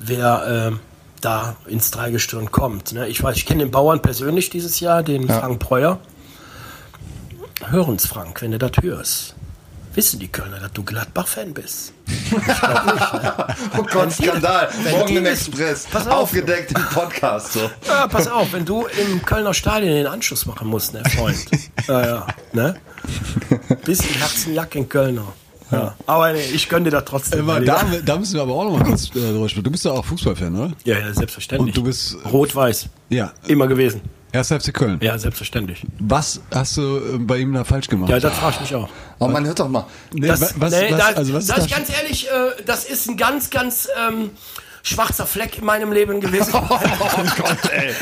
wer 0.00 0.70
äh, 0.72 0.76
da 1.20 1.56
ins 1.66 1.90
Dreigestirn 1.92 2.50
kommt. 2.50 2.92
Ne? 2.92 3.06
Ich 3.08 3.22
weiß, 3.22 3.36
ich 3.36 3.46
kenne 3.46 3.64
den 3.64 3.70
Bauern 3.70 4.02
persönlich 4.02 4.50
dieses 4.50 4.80
Jahr, 4.80 5.02
den 5.02 5.28
Frank 5.28 5.60
Breuer. 5.60 6.00
Hören's, 7.68 8.06
Frank, 8.06 8.42
wenn 8.42 8.50
du 8.50 8.58
das 8.58 8.72
hörst. 8.80 9.34
Wissen 9.94 10.18
die 10.20 10.28
Kölner, 10.28 10.58
dass 10.58 10.72
du 10.72 10.82
Gladbach-Fan 10.82 11.52
bist? 11.54 11.92
Oh 13.78 13.82
Gott, 13.90 14.12
Skandal. 14.12 14.68
Morgen 14.90 15.16
im 15.16 15.26
Express. 15.26 15.86
Pass 15.90 16.06
auf. 16.06 16.22
Aufgedeckt 16.24 16.72
im 16.76 16.84
Podcast. 16.92 17.52
So. 17.54 17.70
Ja, 17.86 18.06
pass 18.06 18.26
auf, 18.28 18.52
wenn 18.52 18.64
du 18.64 18.86
im 18.86 19.22
Kölner 19.24 19.54
Stadion 19.54 19.92
den 19.94 20.06
Anschluss 20.06 20.46
machen 20.46 20.68
musst, 20.68 20.92
ne, 20.94 21.02
Freund. 21.16 21.38
ja, 21.88 22.06
ja, 22.06 22.26
ne? 22.52 22.76
Bisschen 23.84 24.14
Herzenlack 24.14 24.74
in 24.74 24.88
Kölner. 24.88 25.32
Ja. 25.70 25.94
Aber 26.06 26.32
nee, 26.32 26.42
ich 26.52 26.68
gönne 26.68 26.84
dir 26.84 26.90
das 26.90 27.04
trotzdem. 27.06 27.46
Mein 27.46 27.64
da, 27.64 27.82
da 28.04 28.16
müssen 28.18 28.34
wir 28.34 28.42
aber 28.42 28.54
auch 28.54 28.64
noch 28.64 28.78
mal 28.78 28.84
kurz 28.84 29.08
äh, 29.10 29.12
drüber 29.20 29.48
sprechen. 29.48 29.64
Du 29.64 29.70
bist 29.70 29.84
ja 29.84 29.92
auch 29.92 30.04
Fußballfan, 30.04 30.54
oder? 30.54 30.72
ja, 30.84 30.98
ja, 30.98 31.12
selbstverständlich. 31.14 31.68
Und 31.68 31.76
du 31.76 31.84
bist- 31.84 32.16
Rot-Weiß. 32.30 32.88
Ja. 33.08 33.32
Immer 33.48 33.66
gewesen. 33.66 34.02
1. 34.32 34.48
FC 34.48 34.72
Köln. 34.72 34.98
Ja, 35.02 35.18
selbstverständlich. 35.18 35.84
Was 35.98 36.40
hast 36.54 36.76
du 36.78 36.96
äh, 36.98 37.18
bei 37.18 37.38
ihm 37.38 37.52
da 37.52 37.64
falsch 37.64 37.88
gemacht? 37.88 38.10
Ja, 38.10 38.18
das 38.18 38.34
frage 38.38 38.54
ich 38.56 38.60
mich 38.62 38.74
auch. 38.74 38.88
Oh, 39.18 39.28
man 39.28 39.44
hört 39.46 39.60
doch 39.60 39.68
mal. 39.68 39.86
Nee, 40.12 40.26
Das, 40.26 40.40
wa- 40.40 40.48
was, 40.56 40.72
nee, 40.72 40.90
was, 40.90 40.98
da, 40.98 41.06
also 41.08 41.32
was 41.34 41.46
da 41.46 41.54
ist 41.56 41.66
ich 41.66 41.70
da- 41.72 41.76
ganz 41.78 41.90
ehrlich, 41.90 42.28
äh, 42.28 42.62
das 42.64 42.84
ist 42.84 43.08
ein 43.08 43.16
ganz, 43.16 43.50
ganz 43.50 43.88
ähm, 44.08 44.30
schwarzer 44.82 45.26
Fleck 45.26 45.58
in 45.58 45.64
meinem 45.64 45.92
Leben 45.92 46.20
gewesen. 46.20 46.52
Oh 46.62 47.24
Gott, 47.36 47.70
ey. 47.72 47.92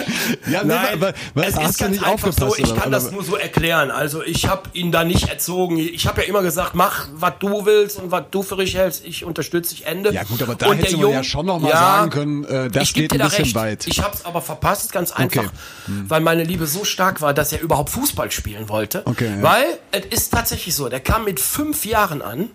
Ja, 0.51 0.65
Nein, 0.65 1.01
wa- 1.01 1.13
wa- 1.35 1.43
es 1.43 1.57
ist 1.57 1.79
ganz 1.79 2.03
einfach 2.03 2.33
so, 2.33 2.55
ich 2.57 2.71
oder- 2.71 2.81
kann 2.81 2.93
das 2.93 3.07
oder- 3.07 3.13
nur 3.15 3.25
so 3.25 3.37
erklären. 3.37 3.91
Also 3.91 4.23
ich 4.23 4.47
habe 4.49 4.63
ihn 4.73 4.91
da 4.93 5.05
nicht 5.05 5.29
erzogen. 5.29 5.77
Ich 5.79 6.07
habe 6.07 6.23
ja 6.23 6.29
immer 6.29 6.43
gesagt, 6.43 6.75
mach, 6.75 7.09
was 7.15 7.35
du 7.41 7.67
willst 7.67 7.99
und 7.99 8.11
was 8.11 8.25
du 8.31 8.43
für 8.43 8.57
richtig 8.59 8.79
hältst. 8.81 9.05
Ich 9.05 9.25
unterstütze 9.25 9.75
dich, 9.75 9.87
Ende. 9.87 10.13
Ja 10.13 10.23
gut, 10.25 10.41
aber 10.43 10.55
da 10.55 10.69
und 10.69 10.79
hätte 10.79 10.93
man 10.93 11.01
Jung- 11.01 11.13
ja 11.13 11.23
schon 11.25 11.47
noch 11.47 11.59
mal 11.61 11.71
sagen 11.73 12.11
können, 12.11 12.45
äh, 12.45 12.71
das 12.71 12.93
geht 12.93 13.13
ein 13.13 13.19
da 13.19 13.25
bisschen 13.27 13.45
recht. 13.45 13.55
weit. 13.55 13.87
Ich 13.87 14.01
habe 14.03 14.15
es 14.15 14.25
aber 14.25 14.41
verpasst, 14.41 14.93
ganz 14.93 15.13
einfach, 15.13 15.43
Okay. 15.45 15.51
Hm. 15.87 16.09
weil 16.09 16.21
meine 16.21 16.45
Liebe 16.45 16.67
so 16.67 16.85
stark 16.85 17.21
war, 17.21 17.35
dass 17.35 17.53
er 17.53 17.61
überhaupt 17.61 17.91
Fußball 17.91 18.31
spielen 18.31 18.69
wollte. 18.69 19.03
Okay, 19.07 19.29
ja. 19.37 19.43
Weil 19.43 19.65
es 19.93 20.07
ist 20.07 20.33
tatsächlich 20.33 20.75
so, 20.75 20.89
der 20.89 21.01
kam 21.01 21.25
mit 21.25 21.41
fünf 21.41 21.85
Jahren 21.85 22.23
an 22.23 22.49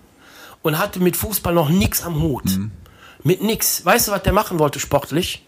und 0.61 0.79
hatte 0.79 0.99
mit 0.99 1.15
Fußball 1.15 1.53
noch 1.53 1.69
nichts 1.69 2.01
am 2.03 2.21
Hut. 2.21 2.45
Hm. 2.49 2.71
Mit 3.25 3.41
nix. 3.41 3.83
Weißt 3.83 4.07
du, 4.07 4.11
was 4.11 4.21
der 4.21 4.33
machen 4.33 4.59
wollte 4.59 4.79
sportlich? 4.79 5.43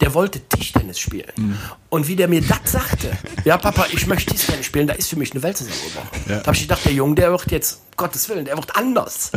Der 0.00 0.14
wollte 0.14 0.40
Tischtennis 0.40 0.98
spielen. 0.98 1.30
Hm. 1.36 1.58
Und 1.90 2.06
wie 2.06 2.14
der 2.16 2.28
mir 2.28 2.40
das 2.40 2.70
sagte, 2.72 3.10
ja 3.44 3.58
Papa, 3.58 3.86
ich 3.92 4.06
möchte 4.06 4.32
Tischtennis 4.32 4.64
spielen, 4.66 4.86
da 4.86 4.94
ist 4.94 5.08
für 5.10 5.16
mich 5.16 5.32
eine 5.32 5.42
Welt 5.42 5.56
zusammengebrochen. 5.56 6.08
Ja. 6.28 6.36
Da 6.38 6.46
habe 6.46 6.54
ich 6.56 6.62
gedacht, 6.62 6.84
der 6.84 6.92
Junge, 6.92 7.16
der 7.16 7.30
wird 7.32 7.50
jetzt, 7.50 7.80
Gottes 7.96 8.28
Willen, 8.30 8.44
der 8.46 8.56
wird 8.56 8.74
anders. 8.76 9.30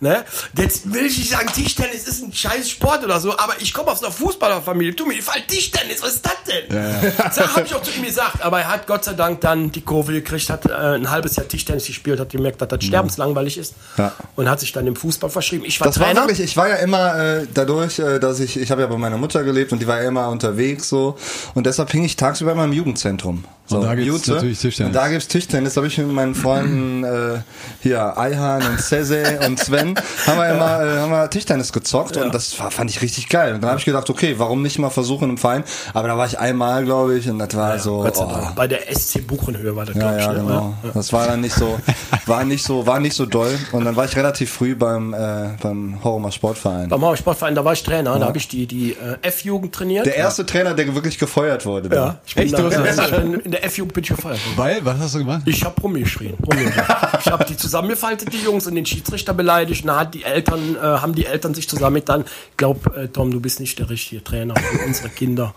Ne? 0.00 0.24
Jetzt 0.56 0.92
will 0.92 1.04
ich 1.06 1.16
nicht 1.18 1.30
sagen, 1.30 1.48
Tischtennis 1.52 2.08
ist 2.08 2.22
ein 2.24 2.32
scheiß 2.32 2.68
Sport 2.70 3.04
oder 3.04 3.20
so, 3.20 3.32
aber 3.38 3.52
ich 3.60 3.72
komme 3.72 3.90
aus 3.92 4.02
einer 4.02 4.10
Fußballerfamilie. 4.12 4.94
Du, 4.94 5.06
mir 5.06 5.14
gefällt 5.16 5.46
Tischtennis, 5.46 6.02
was 6.02 6.14
ist 6.14 6.24
das 6.26 6.32
denn? 6.48 7.04
Das 7.18 7.38
habe 7.54 7.66
ich 7.66 7.74
auch 7.74 7.82
zu 7.82 7.92
ihm 7.92 8.02
gesagt, 8.04 8.42
aber 8.42 8.60
er 8.60 8.68
hat 8.68 8.86
Gott 8.88 9.04
sei 9.04 9.12
Dank 9.12 9.42
dann 9.42 9.70
die 9.70 9.82
Kurve 9.82 10.12
gekriegt, 10.12 10.48
hat 10.50 10.66
äh, 10.66 10.72
ein 10.72 11.08
halbes 11.10 11.36
Jahr 11.36 11.46
Tischtennis 11.46 11.86
gespielt, 11.86 12.18
hat 12.18 12.30
gemerkt, 12.30 12.60
dass 12.62 12.68
das 12.68 12.82
sterbenslangweilig 12.82 13.58
ist 13.58 13.74
Ja. 13.98 14.12
und 14.36 14.48
hat 14.48 14.58
sich 14.58 14.72
dann 14.72 14.86
dem 14.86 14.96
Fußball 14.96 15.30
verschrieben. 15.30 15.64
Ich 15.66 15.78
war 15.80 15.86
Das 15.86 16.00
war 16.00 16.06
Trainer. 16.06 16.22
wirklich, 16.22 16.40
ich 16.40 16.56
war 16.56 16.68
ja 16.68 16.76
immer 16.76 17.14
äh, 17.16 17.46
dadurch, 17.52 17.98
äh, 18.00 18.18
dass 18.18 18.40
ich, 18.40 18.58
ich 18.58 18.70
habe 18.70 18.80
ja 18.80 18.86
bei 18.88 18.96
meiner 18.96 19.18
Mutter 19.18 19.44
gelebt 19.44 19.70
und 19.72 19.78
die 19.80 19.86
war 19.86 20.02
ja 20.02 20.08
immer 20.08 20.28
unterwegs 20.30 20.88
so 20.88 21.16
und 21.54 21.64
deshalb 21.66 21.89
ich 22.06 22.14
tagsüber 22.14 22.52
immer 22.52 22.66
im 22.66 22.72
Jugendzentrum. 22.72 23.44
So, 23.70 23.76
Und 23.76 23.84
da 23.84 23.94
gibt's 23.94 24.08
Jute. 24.08 24.32
natürlich 24.32 24.58
Tischtennis. 24.58 24.88
Und 24.88 24.96
da 25.00 25.08
gibt's 25.08 25.28
Tischtennis, 25.28 25.74
da 25.74 25.78
habe 25.78 25.86
ich 25.86 25.96
mit 25.98 26.08
meinen 26.10 26.34
Freunden 26.34 27.04
äh, 27.04 27.38
hier 27.80 28.18
Eihan 28.18 28.62
und 28.66 28.80
Cese 28.80 29.38
und 29.46 29.60
Sven 29.60 29.94
haben 30.26 30.38
wir 30.38 30.50
immer 30.50 30.84
äh, 30.84 30.98
haben 30.98 31.12
wir 31.12 31.30
Tischtennis 31.30 31.72
gezockt 31.72 32.16
und 32.16 32.34
das 32.34 32.58
war, 32.58 32.72
fand 32.72 32.90
ich 32.90 33.00
richtig 33.00 33.28
geil. 33.28 33.54
Und 33.54 33.60
dann 33.60 33.70
habe 33.70 33.78
ich 33.78 33.84
gedacht, 33.84 34.10
okay, 34.10 34.34
warum 34.38 34.62
nicht 34.62 34.80
mal 34.80 34.90
versuchen 34.90 35.30
im 35.30 35.38
Verein? 35.38 35.62
Aber 35.94 36.08
da 36.08 36.18
war 36.18 36.26
ich 36.26 36.38
einmal, 36.40 36.84
glaube 36.84 37.16
ich, 37.16 37.28
und 37.30 37.38
das 37.38 37.54
war 37.54 37.78
so. 37.78 38.02
Gott 38.02 38.16
sei 38.16 38.24
oh. 38.24 38.48
Bei 38.56 38.66
der 38.66 38.92
SC 38.92 39.24
Buchenhöhe 39.24 39.76
war 39.76 39.86
das, 39.86 39.94
Ja, 39.94 40.18
ja, 40.18 40.32
ne? 40.32 40.40
genau. 40.40 40.74
Das 40.92 41.12
war 41.12 41.28
dann 41.28 41.40
nicht 41.40 41.54
so, 41.54 41.78
war 42.26 42.44
nicht 42.44 42.64
so, 42.64 42.86
war 42.88 42.98
nicht 42.98 43.14
so 43.14 43.24
doll. 43.24 43.56
Und 43.70 43.84
dann 43.84 43.94
war 43.94 44.04
ich 44.04 44.16
relativ 44.16 44.50
früh 44.50 44.74
beim, 44.74 45.14
äh, 45.14 45.50
beim 45.62 46.02
Horrumer 46.02 46.32
Sportverein. 46.32 46.88
Beim 46.88 47.00
Mauer 47.00 47.16
Sportverein, 47.16 47.54
da 47.54 47.64
war 47.64 47.72
ich 47.74 47.84
Trainer, 47.84 48.18
da 48.18 48.26
habe 48.26 48.38
ich 48.38 48.48
die, 48.48 48.66
die 48.66 48.92
äh, 48.92 49.16
F-Jugend 49.22 49.72
trainiert. 49.72 50.06
Der 50.06 50.16
erste 50.16 50.44
Trainer, 50.44 50.74
der 50.74 50.92
wirklich 50.94 51.18
gefeuert 51.18 51.66
wurde. 51.66 51.94
ja, 51.94 52.18
ich 52.26 52.34
bin, 52.34 52.44
Echt, 52.44 52.58
da, 52.58 52.68
ich 53.04 53.10
bin 53.10 53.34
in 53.34 53.50
der 53.52 53.59
F-Jugend 53.62 53.94
bin 53.94 54.04
ich 54.04 54.10
gefeiert 54.10 54.44
worden. 54.46 54.56
Weil, 54.56 54.84
was 54.84 54.98
hast 54.98 55.14
du 55.14 55.18
gemacht? 55.18 55.42
Ich 55.46 55.64
habe 55.64 55.80
rumgeschrien. 55.80 56.34
rumgeschrien. 56.34 56.84
ich 57.20 57.30
habe 57.30 57.44
die 57.44 57.56
zusammengefaltet, 57.56 58.32
die 58.32 58.42
Jungs, 58.42 58.66
und 58.66 58.74
den 58.74 58.86
Schiedsrichter 58.86 59.34
beleidigt. 59.34 59.84
Na, 59.84 60.00
hat 60.00 60.14
die 60.14 60.24
Eltern, 60.24 60.76
äh, 60.76 60.80
haben 60.80 61.14
die 61.14 61.26
Eltern 61.26 61.54
sich 61.54 61.68
zusammengetan. 61.68 62.24
Ich 62.50 62.56
glaube, 62.56 62.94
äh, 62.96 63.08
Tom, 63.08 63.30
du 63.30 63.40
bist 63.40 63.60
nicht 63.60 63.78
der 63.78 63.90
richtige 63.90 64.22
Trainer 64.24 64.54
für 64.56 64.84
unsere 64.84 65.08
Kinder. 65.08 65.54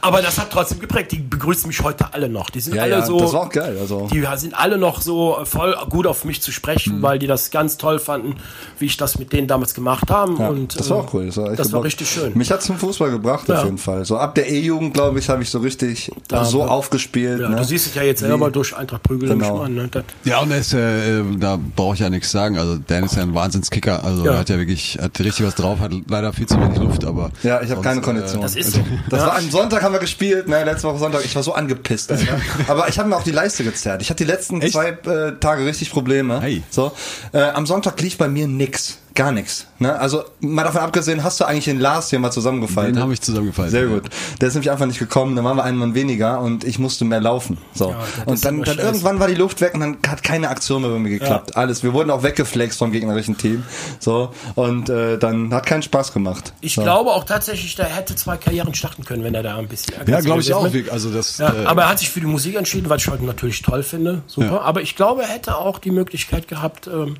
Aber 0.00 0.22
das 0.22 0.38
hat 0.38 0.50
trotzdem 0.50 0.78
geprägt. 0.80 1.12
Die 1.12 1.18
begrüßen 1.18 1.66
mich 1.68 1.80
heute 1.82 2.12
alle 2.12 2.28
noch. 2.28 2.50
Die 2.50 2.60
sind 2.60 2.74
Ja, 2.74 2.82
alle 2.82 2.92
ja, 2.92 3.06
so. 3.06 3.18
das 3.18 3.32
war 3.32 3.42
auch 3.42 3.50
geil, 3.50 3.76
also. 3.80 4.08
Die 4.12 4.24
sind 4.36 4.54
alle 4.54 4.78
noch 4.78 5.00
so 5.00 5.38
voll 5.44 5.76
gut 5.90 6.06
auf 6.06 6.24
mich 6.24 6.40
zu 6.42 6.52
sprechen, 6.52 6.98
Mhm. 6.98 7.02
weil 7.02 7.18
die 7.18 7.26
das 7.26 7.50
ganz 7.50 7.76
toll 7.76 7.98
fanden, 7.98 8.36
wie 8.78 8.86
ich 8.86 8.96
das 8.96 9.18
mit 9.18 9.32
denen 9.32 9.46
damals 9.48 9.74
gemacht 9.74 10.10
habe. 10.10 10.34
Ja, 10.38 10.48
und, 10.48 10.78
das 10.78 10.90
war 10.90 10.98
äh, 10.98 11.00
auch 11.00 11.14
cool. 11.14 11.26
Das 11.26 11.36
war, 11.36 11.54
das 11.56 11.72
war 11.72 11.82
richtig 11.84 12.08
schön. 12.10 12.32
Mich 12.36 12.50
hat 12.50 12.62
zum 12.62 12.78
Fußball 12.78 13.10
gebracht, 13.10 13.48
Ja. 13.48 13.58
auf 13.58 13.64
jeden 13.64 13.78
Fall. 13.78 14.04
So 14.04 14.16
ab 14.18 14.34
der 14.34 14.48
E-Jugend, 14.50 14.94
glaube 14.94 15.18
ich, 15.18 15.28
habe 15.28 15.42
ich 15.42 15.50
so 15.50 15.58
richtig 15.58 16.10
Da- 16.28 16.44
so 16.44 16.62
aufgespielt. 16.64 17.40
ja, 17.40 17.48
ne? 17.48 17.56
Du 17.56 17.64
siehst 17.64 17.86
es 17.86 17.94
ja 17.94 18.02
jetzt 18.02 18.20
selber 18.20 18.50
durch 18.50 18.76
Eintracht 18.76 19.02
Prügel 19.02 19.28
Genau. 19.28 19.60
an, 19.62 19.74
ne? 19.74 19.88
Das, 19.90 20.04
Ja, 20.24 20.40
und 20.40 20.50
ist, 20.50 20.72
äh, 20.74 21.20
äh, 21.20 21.24
da 21.38 21.58
brauche 21.76 21.94
ich 21.94 22.00
ja 22.00 22.10
nichts 22.10 22.30
sagen. 22.30 22.58
Also 22.58 22.78
Dan 22.86 23.04
ist 23.04 23.16
ja 23.16 23.22
ein 23.22 23.34
Wahnsinnskicker. 23.34 24.04
Also 24.04 24.24
Ja. 24.24 24.32
er 24.32 24.38
hat 24.40 24.48
ja 24.48 24.58
wirklich, 24.58 24.98
hat 25.00 25.18
richtig 25.20 25.46
was 25.46 25.54
drauf, 25.54 25.78
hat 25.80 25.92
leider 26.08 26.32
viel 26.32 26.46
zu 26.46 26.60
wenig 26.60 26.78
Luft, 26.78 27.04
aber. 27.04 27.30
Ja, 27.42 27.60
ich 27.62 27.70
habe 27.70 27.80
keine 27.82 28.00
äh, 28.00 28.04
Kondition. 28.04 28.42
das 28.42 28.56
ist 28.56 28.72
so. 28.72 28.80
Das 29.08 29.20
ja. 29.20 29.26
war 29.28 29.36
am 29.38 29.50
Sonntag 29.50 29.67
haben 29.72 29.92
wir 29.92 30.00
gespielt, 30.00 30.48
ne, 30.48 30.64
letzte 30.64 30.88
Woche 30.88 30.98
Sonntag. 30.98 31.24
Ich 31.24 31.34
war 31.36 31.42
so 31.42 31.52
angepisst, 31.52 32.10
Alter. 32.10 32.40
Aber 32.68 32.88
ich 32.88 32.98
habe 32.98 33.08
mir 33.08 33.16
auch 33.16 33.22
die 33.22 33.30
Leiste 33.30 33.64
gezerrt. 33.64 34.02
Ich 34.02 34.10
hatte 34.10 34.24
die 34.24 34.30
letzten 34.30 34.60
Echt? 34.60 34.72
zwei 34.72 34.90
äh, 34.90 35.32
Tage 35.40 35.64
richtig 35.64 35.90
Probleme. 35.90 36.40
Hey. 36.40 36.62
So, 36.70 36.92
äh, 37.32 37.40
am 37.40 37.66
Sonntag 37.66 38.00
lief 38.00 38.16
bei 38.16 38.28
mir 38.28 38.46
nix, 38.46 38.98
gar 39.18 39.32
nix. 39.32 39.66
Ne? 39.80 39.98
Also 39.98 40.22
mal 40.38 40.62
davon 40.62 40.80
abgesehen, 40.80 41.24
hast 41.24 41.40
du 41.40 41.44
eigentlich 41.44 41.64
den 41.64 41.80
Lars 41.80 42.08
hier 42.10 42.20
mal 42.20 42.30
zusammengefaltet? 42.30 42.94
Den 42.94 43.02
habe 43.02 43.12
ich 43.12 43.20
zusammengefaltet. 43.20 43.72
Sehr 43.72 43.82
ja. 43.82 43.88
gut. 43.88 44.04
Der 44.40 44.46
ist 44.46 44.54
nämlich 44.54 44.70
einfach 44.70 44.86
nicht 44.86 45.00
gekommen, 45.00 45.34
dann 45.34 45.44
waren 45.44 45.56
wir 45.56 45.64
einen 45.64 45.76
Mann 45.76 45.94
weniger 45.94 46.40
und 46.40 46.62
ich 46.62 46.78
musste 46.78 47.04
mehr 47.04 47.20
laufen. 47.20 47.58
So. 47.74 47.92
das 48.16 48.26
und 48.26 48.44
dann, 48.44 48.62
dann 48.62 48.78
irgendwann 48.78 49.18
war 49.18 49.26
die 49.26 49.34
Luft 49.34 49.60
weg 49.60 49.74
und 49.74 49.80
dann 49.80 49.98
hat 50.06 50.22
keine 50.22 50.48
Aktion 50.48 50.82
mehr 50.82 50.92
bei 50.92 51.00
mir 51.00 51.10
geklappt. 51.10 51.56
Alles. 51.56 51.82
Wir 51.82 51.92
wurden 51.94 52.10
auch 52.12 52.22
weggeflext 52.22 52.78
vom 52.78 52.92
gegnerischen 52.92 53.36
Team. 53.36 53.64
So. 53.98 54.32
Und 54.54 54.88
äh, 54.88 55.18
dann 55.18 55.52
hat 55.52 55.66
keinen 55.66 55.82
Spaß 55.82 56.12
gemacht. 56.12 56.52
Ich 56.60 56.76
so. 56.76 56.82
glaube 56.82 57.10
auch 57.10 57.24
tatsächlich, 57.24 57.74
der 57.74 57.86
hätte 57.86 58.14
zwei 58.14 58.36
Karrieren 58.36 58.72
starten 58.72 59.04
können, 59.04 59.24
wenn 59.24 59.34
er 59.34 59.42
da 59.42 59.56
ein 59.56 59.66
bisschen 59.66 59.94
Ja, 60.06 60.20
glaube 60.20 60.42
ich 60.42 60.54
auch. 60.54 60.72
wäre. 60.72 60.92
Also 60.92 61.10
das, 61.10 61.38
Ja, 61.38 61.52
äh, 61.52 61.64
aber 61.66 61.82
er 61.82 61.88
hat 61.88 61.98
sich 61.98 62.08
für 62.08 62.20
die 62.20 62.26
Musik 62.26 62.54
entschieden, 62.54 62.88
was 62.88 63.02
ich 63.02 63.08
heute 63.08 63.24
natürlich 63.24 63.62
toll 63.62 63.82
finde. 63.82 64.22
Super. 64.28 64.46
Ja. 64.46 64.60
Aber 64.60 64.80
ich 64.80 64.94
glaube, 64.94 65.22
er 65.22 65.28
hätte 65.28 65.56
auch 65.56 65.80
die 65.80 65.90
Möglichkeit 65.90 66.46
gehabt, 66.46 66.86
ähm, 66.86 67.16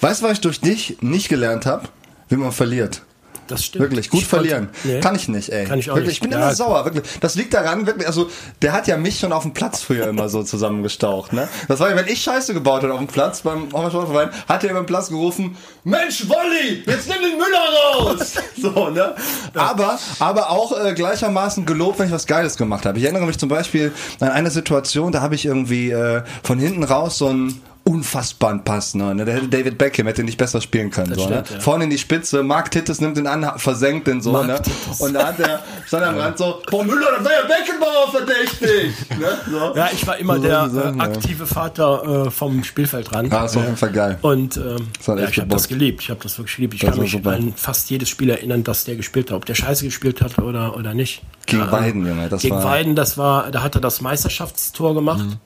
Weißt 0.00 0.20
du, 0.20 0.26
was 0.26 0.32
ich 0.32 0.40
durch 0.40 0.60
dich 0.60 0.96
nicht 1.00 1.28
gelernt 1.28 1.41
habe? 1.46 1.82
Wie 2.28 2.36
man 2.36 2.52
verliert. 2.52 3.02
das 3.48 3.64
stimmt. 3.66 3.82
Wirklich, 3.82 4.08
gut 4.08 4.22
Ich 4.22 4.30
konnte- 4.30 4.46
verlieren. 4.48 4.68
Nee. 4.84 5.00
Kann 5.00 5.14
ich 5.14 5.28
nicht, 5.28 5.50
ey. 5.50 5.66
Kann 5.66 5.78
ich 5.78 5.90
auch 5.90 5.96
wirklich, 5.96 6.12
nicht. 6.14 6.22
Ich 6.22 6.30
bin 6.30 6.30
Ja. 6.30 6.38
immer 6.46 6.54
sauer, 6.54 6.84
wirklich. 6.86 7.02
Das 7.20 7.34
liegt 7.34 7.52
daran, 7.52 7.86
wirklich, 7.86 8.06
also, 8.06 8.30
der 8.62 8.72
hat 8.72 8.86
ja 8.86 8.96
mich 8.96 9.18
schon 9.18 9.30
auf 9.32 9.42
dem 9.42 9.52
Platz 9.52 9.82
früher 9.82 10.06
immer 10.08 10.30
so 10.30 10.42
zusammengestaucht, 10.42 11.34
ne? 11.34 11.48
Das 11.68 11.78
war 11.80 11.90
ja, 11.90 11.96
wenn 11.96 12.06
ich 12.06 12.22
Scheiße 12.22 12.54
gebaut 12.54 12.82
habe 12.82 12.94
auf 12.94 12.98
dem 13.00 13.08
Platz 13.08 13.42
beim 13.42 13.68
Sportverein, 13.68 14.30
hat 14.48 14.64
er 14.64 14.72
beim 14.72 14.86
Platz 14.86 15.08
gerufen, 15.10 15.56
Mensch, 15.84 16.26
Wolli, 16.28 16.82
jetzt 16.86 17.08
nimm 17.08 17.18
den 17.20 17.36
Müller 17.36 18.14
raus! 18.16 18.34
so, 18.62 18.88
ne? 18.88 19.14
Aber, 19.54 19.98
aber 20.20 20.48
auch 20.50 20.72
äh, 20.82 20.94
gleichermaßen 20.94 21.66
gelobt, 21.66 21.98
wenn 21.98 22.06
ich 22.06 22.12
was 22.12 22.26
Geiles 22.26 22.56
gemacht 22.56 22.86
habe. 22.86 22.96
Ich 22.98 23.04
erinnere 23.04 23.26
mich 23.26 23.38
zum 23.38 23.50
Beispiel 23.50 23.92
an 24.20 24.28
eine 24.30 24.50
Situation, 24.50 25.12
da 25.12 25.20
habe 25.20 25.34
ich 25.34 25.44
irgendwie 25.44 25.90
äh, 25.90 26.22
von 26.42 26.58
hinten 26.58 26.84
raus 26.84 27.18
so 27.18 27.26
ein 27.28 27.60
unfassbar 27.84 28.58
Pass. 28.58 28.94
Ne? 28.94 29.14
Der 29.24 29.34
hätte 29.34 29.48
David 29.48 29.76
Beckham 29.78 30.06
hätte 30.06 30.22
nicht 30.22 30.38
besser 30.38 30.60
spielen 30.60 30.90
können. 30.90 31.14
So, 31.14 31.22
stimmt, 31.24 31.50
ne? 31.50 31.56
ja. 31.56 31.60
Vorne 31.60 31.84
in 31.84 31.90
die 31.90 31.98
Spitze, 31.98 32.42
Mark 32.42 32.70
Tittes 32.70 33.00
nimmt 33.00 33.18
ihn 33.18 33.26
an, 33.26 33.50
versenkt 33.56 34.06
den 34.06 34.20
so. 34.20 34.32
Mark 34.32 34.46
Ne? 34.46 34.62
Tittes. 34.62 35.00
Und 35.00 35.14
da 35.14 35.26
hat 35.28 35.40
er, 35.40 35.62
stand 35.86 36.04
am 36.04 36.16
Rand 36.16 36.38
so, 36.38 36.60
boah 36.70 36.84
Müller, 36.84 37.06
das 37.18 37.24
war 37.24 37.32
ja 37.32 37.42
Beckenbauer 37.42 38.10
verdächtig. 38.10 38.94
ne? 39.18 39.26
so. 39.50 39.74
Ja, 39.76 39.88
ich 39.92 40.06
war 40.06 40.16
immer 40.18 40.36
So 40.36 40.42
der 40.42 40.68
Sachen, 40.70 41.00
äh, 41.00 41.02
aktive 41.02 41.46
Vater 41.46 42.26
äh, 42.26 42.30
vom 42.30 42.62
Spielfeldrand. 42.64 43.32
Ah, 43.32 43.44
ist 43.46 43.56
auf 43.56 43.64
jeden 43.64 43.76
Fall 43.76 43.92
geil. 43.92 44.18
Und 44.22 44.56
ähm, 44.56 44.88
Das 44.98 45.06
ja, 45.06 45.28
ich 45.28 45.38
habe 45.38 45.48
das 45.48 45.68
geliebt. 45.68 46.02
Ich 46.02 46.10
habe 46.10 46.20
das 46.22 46.38
wirklich 46.38 46.56
geliebt. 46.56 46.74
Ich 46.74 46.80
Das 46.80 46.90
kann 46.90 46.96
war 46.98 47.02
mich 47.02 47.12
super. 47.12 47.30
an 47.32 47.52
fast 47.56 47.90
jedes 47.90 48.08
Spiel 48.08 48.30
erinnern, 48.30 48.62
dass 48.64 48.84
der 48.84 48.96
gespielt 48.96 49.30
hat. 49.30 49.36
Ob 49.36 49.44
der 49.46 49.54
Scheiße 49.54 49.84
gespielt 49.84 50.20
hat 50.22 50.38
oder, 50.38 50.76
oder 50.76 50.94
nicht. 50.94 51.22
Gegen 51.46 51.62
Ja, 51.62 51.72
Weiden, 51.72 52.06
Junge, 52.06 52.28
das 52.28 52.42
gegen 52.42 52.54
war- 52.56 52.64
Weiden, 52.64 52.94
das 52.94 53.18
war, 53.18 53.50
da 53.50 53.62
hat 53.62 53.74
er 53.74 53.80
das 53.80 54.00
Meisterschaftstor 54.00 54.94
gemacht. 54.94 55.24
Mhm. 55.24 55.36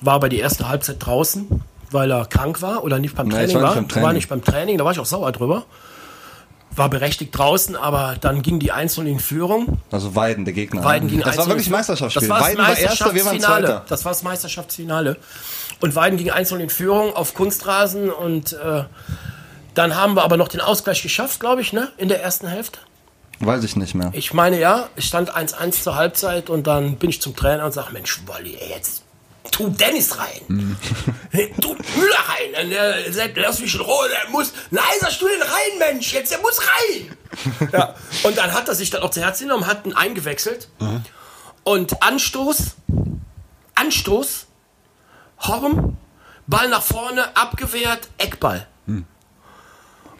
War 0.00 0.14
aber 0.14 0.28
die 0.28 0.38
erste 0.38 0.68
Halbzeit 0.68 0.96
draußen, 1.04 1.62
weil 1.90 2.10
er 2.10 2.26
krank 2.26 2.60
war 2.62 2.84
oder 2.84 2.98
nicht 2.98 3.14
beim 3.14 3.28
Nee, 3.28 3.44
ich 3.44 3.52
Training 3.52 3.56
war 3.56 3.62
war. 3.62 3.68
nicht 3.70 3.76
beim 3.76 3.88
Training. 3.88 4.06
War 4.06 4.12
nicht 4.12 4.28
beim 4.28 4.44
Training, 4.44 4.78
da 4.78 4.84
war 4.84 4.92
ich 4.92 4.98
auch 4.98 5.06
sauer 5.06 5.32
drüber. 5.32 5.64
War 6.76 6.88
berechtigt 6.90 7.36
draußen, 7.38 7.76
aber 7.76 8.16
dann 8.20 8.42
ging 8.42 8.58
die 8.58 8.72
Einzelne 8.72 9.08
in 9.10 9.20
Führung. 9.20 9.78
Also 9.92 10.16
Weiden, 10.16 10.44
der 10.44 10.54
Gegner. 10.54 10.82
Weiden 10.82 11.08
ging 11.08 11.20
das 11.20 11.38
war 11.38 11.46
wirklich 11.46 11.70
Meisterschaftsspiel. 11.70 12.28
Das 12.28 12.36
war 12.36 12.44
Weiden 12.44 12.58
war 12.58 12.76
Erster, 12.76 13.14
wir 13.14 13.24
waren 13.24 13.34
Meisterschaftsfinale. 13.36 13.66
Zweiter. 13.66 13.84
Das 13.88 14.04
war 14.04 14.10
das 14.12 14.22
Meisterschaftsfinale. 14.24 15.16
Und 15.80 15.94
Weiden 15.94 16.18
ging 16.18 16.30
einzeln 16.30 16.60
in 16.60 16.70
Führung 16.70 17.14
auf 17.14 17.34
Kunstrasen 17.34 18.10
und 18.10 18.54
äh, 18.54 18.84
dann 19.74 19.94
haben 19.94 20.14
wir 20.14 20.24
aber 20.24 20.36
noch 20.36 20.48
den 20.48 20.60
Ausgleich 20.60 21.02
geschafft, 21.02 21.38
glaube 21.38 21.60
ich, 21.60 21.72
ne, 21.72 21.90
in 21.96 22.08
der 22.08 22.22
ersten 22.22 22.48
Hälfte. 22.48 22.80
Weiß 23.40 23.62
ich 23.62 23.76
nicht 23.76 23.94
mehr. 23.94 24.10
Ich 24.12 24.34
meine 24.34 24.58
ja, 24.58 24.88
es 24.96 25.04
stand 25.06 25.32
1-1 25.36 25.82
zur 25.82 25.94
Halbzeit 25.94 26.50
und 26.50 26.66
dann 26.66 26.96
bin 26.96 27.10
ich 27.10 27.20
zum 27.20 27.36
Trainer 27.36 27.64
und 27.66 27.72
sage, 27.72 27.92
Mensch, 27.92 28.20
Wolli, 28.26 28.56
ey, 28.60 28.70
jetzt 28.70 29.03
tu 29.54 29.70
Dennis 29.70 30.18
rein. 30.18 30.76
tu 31.60 31.76
Müller 31.96 32.24
rein. 32.28 32.70
Der 32.70 33.12
sagt, 33.12 33.36
lass 33.36 33.60
mich 33.60 33.74
in 33.74 33.80
Ruhe, 33.80 34.08
der 34.08 34.30
muss, 34.30 34.52
leiser 34.70 35.10
Stuhl 35.10 35.30
rein, 35.30 35.78
Mensch, 35.78 36.12
jetzt, 36.12 36.32
der 36.32 36.40
muss 36.40 36.60
rein. 36.60 37.16
ja. 37.72 37.94
Und 38.24 38.36
dann 38.36 38.52
hat 38.52 38.68
er 38.68 38.74
sich 38.74 38.90
dann 38.90 39.02
auch 39.02 39.10
zu 39.10 39.20
Herzen 39.20 39.44
genommen, 39.44 39.66
hat 39.66 39.86
ihn 39.86 39.94
eingewechselt. 39.94 40.68
Und 41.62 42.02
Anstoß, 42.02 42.74
Anstoß, 43.76 44.46
Horn, 45.40 45.96
Ball 46.46 46.68
nach 46.68 46.82
vorne, 46.82 47.36
abgewehrt, 47.36 48.08
Eckball. 48.18 48.66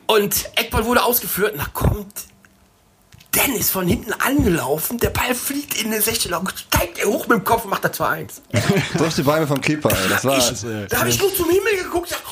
Und 0.06 0.51
Eckball 0.56 0.85
wurde 0.85 1.02
ausgeführt, 1.02 1.55
na 1.56 1.66
kommt 1.73 2.27
Dennis 3.35 3.70
von 3.70 3.86
hinten 3.86 4.12
angelaufen, 4.12 4.98
der 4.98 5.11
Ball 5.11 5.35
fliegt 5.35 5.81
in 5.81 5.90
den 5.90 6.01
16 6.01 6.31
er 6.31 6.43
steigt 6.56 6.98
er 6.98 7.06
hoch 7.06 7.27
mit 7.27 7.39
dem 7.39 7.44
Kopf 7.44 7.65
und 7.65 7.70
macht 7.70 7.85
da 7.85 7.89
2-1. 7.89 8.40
Durch 8.98 9.15
die 9.15 9.23
Beine 9.23 9.47
vom 9.47 9.61
Keeper, 9.61 9.90
ey. 9.90 10.09
Das 10.09 10.24
war. 10.24 10.39
Ich, 10.39 10.89
da 10.89 11.01
habe 11.01 11.09
ich 11.09 11.19
nur 11.19 11.35
zum 11.35 11.51
Himmel 11.51 11.77
geguckt 11.82 11.94
und 11.97 12.02
gesagt, 12.09 12.23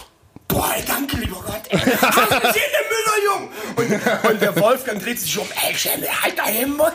boah, 0.53 0.75
danke, 0.87 1.17
lieber 1.17 1.37
Gott. 1.47 1.61
Ey. 1.69 1.79
Hast 1.79 2.19
du 2.31 2.41
gesehen, 2.41 2.71
der 2.73 2.85
Müller, 2.93 3.19
Jung? 3.25 3.49
Und, 3.75 4.31
und 4.31 4.43
der 4.43 4.57
Wolfgang 4.61 5.03
dreht 5.03 5.19
sich 5.21 5.39
um, 5.39 5.47
ey, 5.67 5.75
Schäme, 5.75 6.07
halt 6.23 6.39
deinen 6.39 6.77
Mund. 6.77 6.93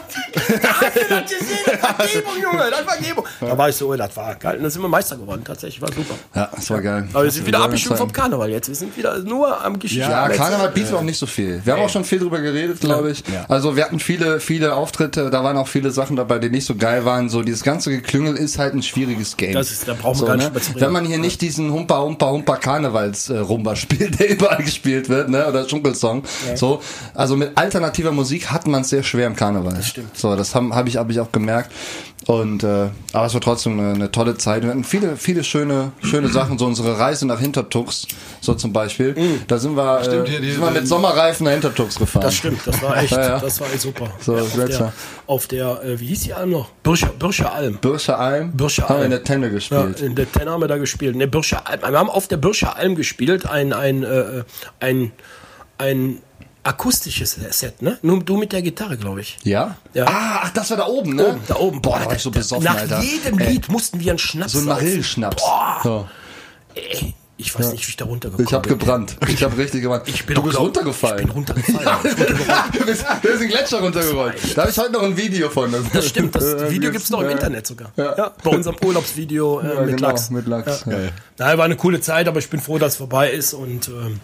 Da 0.61 0.69
hast 0.81 0.95
du 0.95 0.99
das 1.09 1.23
gesehen, 1.31 1.57
das 1.65 1.81
war 1.81 1.95
Gebung, 2.07 2.41
Junge, 2.41 2.69
das 2.69 2.85
war 2.85 2.97
Gebung. 2.97 3.25
Da 3.41 3.57
war 3.57 3.69
ich 3.69 3.75
so, 3.75 3.89
oh, 3.91 3.95
das 3.95 4.15
war 4.15 4.35
geil. 4.35 4.57
Und 4.57 4.63
dann 4.63 4.71
sind 4.71 4.81
wir 4.81 4.87
Meister 4.87 5.15
geworden, 5.17 5.43
tatsächlich, 5.45 5.81
war 5.81 5.91
super. 5.91 6.13
Ja, 6.35 6.49
das 6.55 6.69
war 6.69 6.81
geil. 6.81 7.07
Aber 7.13 7.23
wir 7.23 7.31
sind 7.31 7.45
wieder 7.47 7.59
abgestimmt 7.59 7.97
vom 7.97 8.11
Karneval 8.11 8.49
jetzt. 8.51 8.67
Wir 8.67 8.75
sind 8.75 8.95
wieder 8.95 9.17
nur 9.19 9.63
am 9.63 9.79
Geschichten. 9.79 10.09
Ja, 10.09 10.27
Karneval 10.29 10.69
bietet 10.69 10.93
auch 10.93 11.01
nicht 11.01 11.17
so 11.17 11.25
viel. 11.25 11.61
Wir 11.63 11.73
haben 11.73 11.81
auch 11.81 11.89
schon 11.89 12.03
viel 12.03 12.19
drüber 12.19 12.39
geredet, 12.39 12.79
glaube 12.79 13.11
ich. 13.11 13.23
Also 13.47 13.75
wir 13.75 13.83
hatten 13.85 13.99
viele, 13.99 14.39
viele 14.39 14.75
Auftritte, 14.75 15.29
da 15.29 15.43
waren 15.43 15.57
auch 15.57 15.67
viele 15.67 15.91
Sachen 15.91 16.15
dabei, 16.15 16.39
die 16.39 16.49
nicht 16.49 16.65
so 16.65 16.75
geil 16.75 17.05
waren. 17.05 17.29
So 17.29 17.41
dieses 17.41 17.63
ganze 17.63 17.89
Geklüngel 17.91 18.35
ist 18.35 18.59
halt 18.59 18.73
ein 18.75 18.83
schwieriges 18.83 19.37
Game. 19.37 19.53
Das 19.53 19.71
ist- 19.71 19.87
da 19.87 19.93
brauchen 19.93 20.15
wir 20.15 20.19
so, 20.19 20.25
gar 20.25 20.35
nicht 20.37 20.53
ne? 20.53 20.81
Wenn 20.81 20.91
man 20.91 21.05
hier 21.05 21.17
nicht 21.17 21.41
diesen 21.41 21.71
Humpa 21.71 21.99
Humpa 22.01 22.29
Humpa 22.29 22.57
Karnevals 22.57 23.29
äh, 23.29 23.39
Rumba 23.49 23.75
spielt, 23.75 24.19
der 24.19 24.29
überall 24.29 24.63
gespielt 24.63 25.09
wird, 25.09 25.29
ne, 25.29 25.47
oder 25.47 25.67
Schunkelsong. 25.67 26.23
So, 26.55 26.81
also 27.13 27.35
mit 27.35 27.51
alternativer 27.57 28.11
Musik 28.11 28.51
hat 28.51 28.67
man 28.67 28.81
es 28.81 28.89
sehr 28.89 29.03
schwer 29.03 29.27
im 29.27 29.35
Karneval. 29.35 29.73
Das 29.75 29.87
stimmt. 29.87 30.17
So, 30.17 30.35
das 30.35 30.53
habe 30.55 30.73
hab 30.75 30.87
ich, 30.87 30.97
hab 30.97 31.09
ich 31.09 31.19
auch 31.19 31.31
gemerkt. 31.31 31.71
Und 32.25 32.61
äh, 32.63 32.89
aber 33.13 33.27
es 33.27 33.33
war 33.35 33.39
trotzdem 33.39 33.79
eine, 33.79 33.93
eine 33.93 34.11
tolle 34.11 34.35
Zeit. 34.37 34.63
Wir 34.63 34.71
hatten 34.71 34.83
viele, 34.83 35.15
viele 35.15 35.45
schöne, 35.45 35.93
schöne 36.01 36.27
Sachen. 36.27 36.57
So 36.57 36.65
unsere 36.65 36.99
Reise 36.99 37.25
nach 37.25 37.39
Hintertux, 37.39 38.05
so 38.41 38.53
zum 38.53 38.73
Beispiel. 38.73 39.15
Da 39.47 39.57
sind 39.59 39.77
wir, 39.77 40.03
Stimmt, 40.03 40.27
äh, 40.27 40.31
hier 40.31 40.41
die- 40.41 40.51
sind 40.51 40.59
wir 40.61 40.71
mit 40.71 40.87
Sommerreifen 40.89 41.45
nach 41.45 41.53
Hintertux 41.53 41.97
gefahren. 41.97 42.23
Das 42.23 42.35
stimmt, 42.35 42.59
das 42.65 42.81
war 42.81 42.97
echt, 42.97 43.11
Ja, 43.17 43.21
ja. 43.21 43.39
das 43.39 43.61
war 43.61 43.67
echt 43.71 43.79
super. 43.81 44.09
So, 44.19 44.35
Ja, 44.35 44.41
auf, 44.41 44.53
der, 44.67 44.93
auf 45.27 45.47
der, 45.47 45.83
äh, 45.85 45.99
wie 46.01 46.07
hieß 46.07 46.21
die 46.23 46.33
Alm 46.33 46.49
noch? 46.49 46.69
Birscher, 46.83 47.11
Birscher 47.17 47.53
Alm. 47.53 47.77
Birscher 47.79 48.19
Alm. 48.19 48.51
Birscher 48.51 48.89
Haben 48.89 48.89
wir 48.89 48.95
in 48.97 49.01
Alm. 49.03 49.11
der 49.11 49.23
Tenne 49.23 49.45
Ja, 49.47 49.53
gespielt. 49.53 50.01
in 50.01 50.15
der 50.15 50.29
Ten 50.29 50.49
haben 50.49 50.59
wir 50.61 50.67
da 50.67 50.77
gespielt. 50.77 51.15
Ne, 51.15 51.27
Birscher 51.29 51.65
Alm. 51.65 51.79
Wir 51.81 51.97
haben 51.97 52.09
auf 52.09 52.27
der 52.27 52.37
Birscher 52.37 52.75
Alm 52.75 52.95
gespielt, 52.95 53.26
ein, 53.49 53.73
ein, 53.73 54.03
äh, 54.03 54.43
ein, 54.79 55.11
ein 55.77 56.21
akustisches 56.63 57.37
Set, 57.51 57.81
ne? 57.81 57.97
Nur 58.01 58.23
du 58.23 58.35
mit 58.37 58.51
der 58.51 58.61
Gitarre, 58.61 58.97
glaube 58.97 59.21
ich. 59.21 59.37
Ja? 59.43 59.77
Ja. 59.93 60.05
Ah, 60.05 60.39
ach, 60.43 60.49
das 60.51 60.69
war 60.69 60.77
da 60.77 60.85
oben, 60.87 61.15
ne? 61.15 61.27
Oben, 61.27 61.41
da 61.47 61.55
oben. 61.55 61.81
Boah, 61.81 61.99
da 61.99 62.05
war 62.07 62.15
ich 62.15 62.21
so 62.21 62.31
besoffen, 62.31 62.65
Nach 62.65 62.75
Alter. 62.75 63.01
jedem 63.01 63.39
Ey, 63.39 63.51
Lied 63.53 63.69
mussten 63.69 63.99
wir 63.99 64.11
einen 64.11 64.19
Schnaps 64.19 64.51
So 64.53 64.59
ein 64.59 64.65
saufen. 64.65 64.83
Marillenschnaps. 64.83 65.41
Boah. 65.43 65.79
So. 65.83 66.09
Ey, 66.75 67.13
ich 67.39 67.57
weiß 67.57 67.71
nicht, 67.71 67.85
wie 67.87 67.91
ich 67.91 67.97
da 67.97 68.05
runtergekommen 68.05 68.47
Ich 68.47 68.53
hab 68.53 68.63
bin. 68.63 68.77
gebrannt. 68.77 69.15
Ich 69.27 69.43
hab 69.43 69.55
richtig 69.57 69.83
gebrannt. 69.83 70.03
Ich 70.07 70.25
bin 70.25 70.35
du 70.35 70.41
bist 70.43 70.59
runtergefallen. 70.59 71.19
Ich 71.19 71.25
bin 71.25 71.31
runtergefallen. 71.31 71.99
du 72.73 72.85
bist, 72.85 73.05
du 73.21 73.27
bist 73.27 73.41
den 73.41 73.49
Gletscher 73.49 73.79
runtergerollt. 73.79 74.35
Da 74.57 74.61
habe 74.63 74.71
ich 74.71 74.77
heute 74.77 74.91
noch 74.93 75.03
ein 75.03 75.15
Video 75.15 75.49
von. 75.49 75.73
Das 75.93 76.07
stimmt, 76.07 76.35
das 76.35 76.43
Video 76.69 76.89
jetzt, 76.89 76.93
gibt's 76.93 77.09
noch 77.11 77.21
im 77.21 77.29
Internet 77.29 77.67
sogar. 77.67 77.91
Ja. 77.95 78.17
Ja. 78.17 78.33
bei 78.43 78.49
unserem 78.49 78.75
Urlaubsvideo 78.83 79.59
äh, 79.61 79.67
Ja, 79.75 79.81
mit 79.81 79.95
genau, 79.97 80.07
Lachs. 80.09 80.29
mit 80.31 80.47
Lachs. 80.47 80.83
Ja. 80.85 80.91
Ja. 80.99 81.09
Naja, 81.37 81.57
war 81.57 81.65
eine 81.65 81.75
coole 81.75 82.01
Zeit, 82.01 82.27
aber 82.27 82.39
ich 82.39 82.49
bin 82.49 82.59
froh, 82.59 82.79
dass 82.79 82.93
es 82.93 82.97
vorbei 82.97 83.29
ist 83.31 83.53
und 83.53 83.87
ähm, 83.89 84.19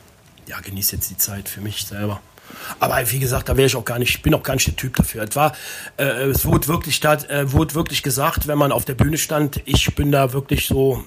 ja, 0.48 0.60
genieße 0.60 0.96
jetzt 0.96 1.10
die 1.10 1.18
Zeit 1.18 1.48
für 1.50 1.62
mich 1.62 1.86
selber. 1.86 2.20
Aber 2.80 3.00
wie 3.12 3.20
gesagt, 3.20 3.48
da 3.50 3.58
wäre 3.58 3.68
ich 3.68 3.76
auch 3.76 3.86
gar 3.86 4.00
nicht, 4.00 4.10
ich 4.16 4.22
bin 4.22 4.34
auch 4.34 4.44
gar 4.44 4.54
nicht 4.56 4.68
der 4.68 4.76
Typ 4.76 4.96
dafür. 4.96 5.24
Es 5.24 5.36
war, 5.36 5.54
äh, 5.98 6.04
es 6.30 6.46
wurde 6.46 6.68
wirklich, 6.68 7.00
da, 7.00 7.14
äh, 7.14 7.52
wurde 7.52 7.74
wirklich 7.76 8.04
gesagt, 8.04 8.48
wenn 8.48 8.58
man 8.58 8.72
auf 8.72 8.86
der 8.86 8.96
Bühne 8.96 9.18
stand, 9.18 9.62
ich 9.66 9.94
bin 9.96 10.12
da 10.12 10.34
wirklich 10.34 10.68
so 10.68 11.04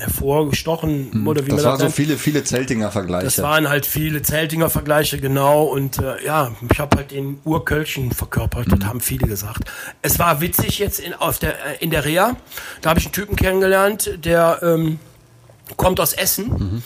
hervorgestochen 0.00 1.26
oder 1.26 1.46
wie 1.46 1.50
Das 1.50 1.62
man 1.62 1.64
das 1.72 1.78
so 1.78 1.84
nennt. 1.84 1.94
viele, 1.94 2.16
viele 2.16 2.44
Zeltinger 2.44 2.90
Vergleiche. 2.90 3.24
Das 3.24 3.42
waren 3.42 3.68
halt 3.68 3.86
viele 3.86 4.22
Zeltinger 4.22 4.70
Vergleiche, 4.70 5.18
genau. 5.18 5.64
Und 5.64 5.98
äh, 5.98 6.24
ja, 6.24 6.52
ich 6.72 6.78
habe 6.80 6.96
halt 6.96 7.10
den 7.10 7.38
Urkölchen 7.44 8.12
verkörpert, 8.12 8.66
das 8.70 8.86
haben 8.88 9.00
viele 9.00 9.26
gesagt. 9.26 9.64
Es 10.02 10.18
war 10.18 10.40
witzig 10.40 10.78
jetzt 10.78 11.00
in, 11.00 11.14
auf 11.14 11.38
der, 11.38 11.52
äh, 11.52 11.76
in 11.80 11.90
der 11.90 12.04
Reha. 12.04 12.36
Da 12.82 12.90
habe 12.90 13.00
ich 13.00 13.06
einen 13.06 13.12
Typen 13.12 13.36
kennengelernt, 13.36 14.10
der 14.24 14.60
ähm, 14.62 14.98
kommt 15.76 16.00
aus 16.00 16.12
Essen. 16.12 16.82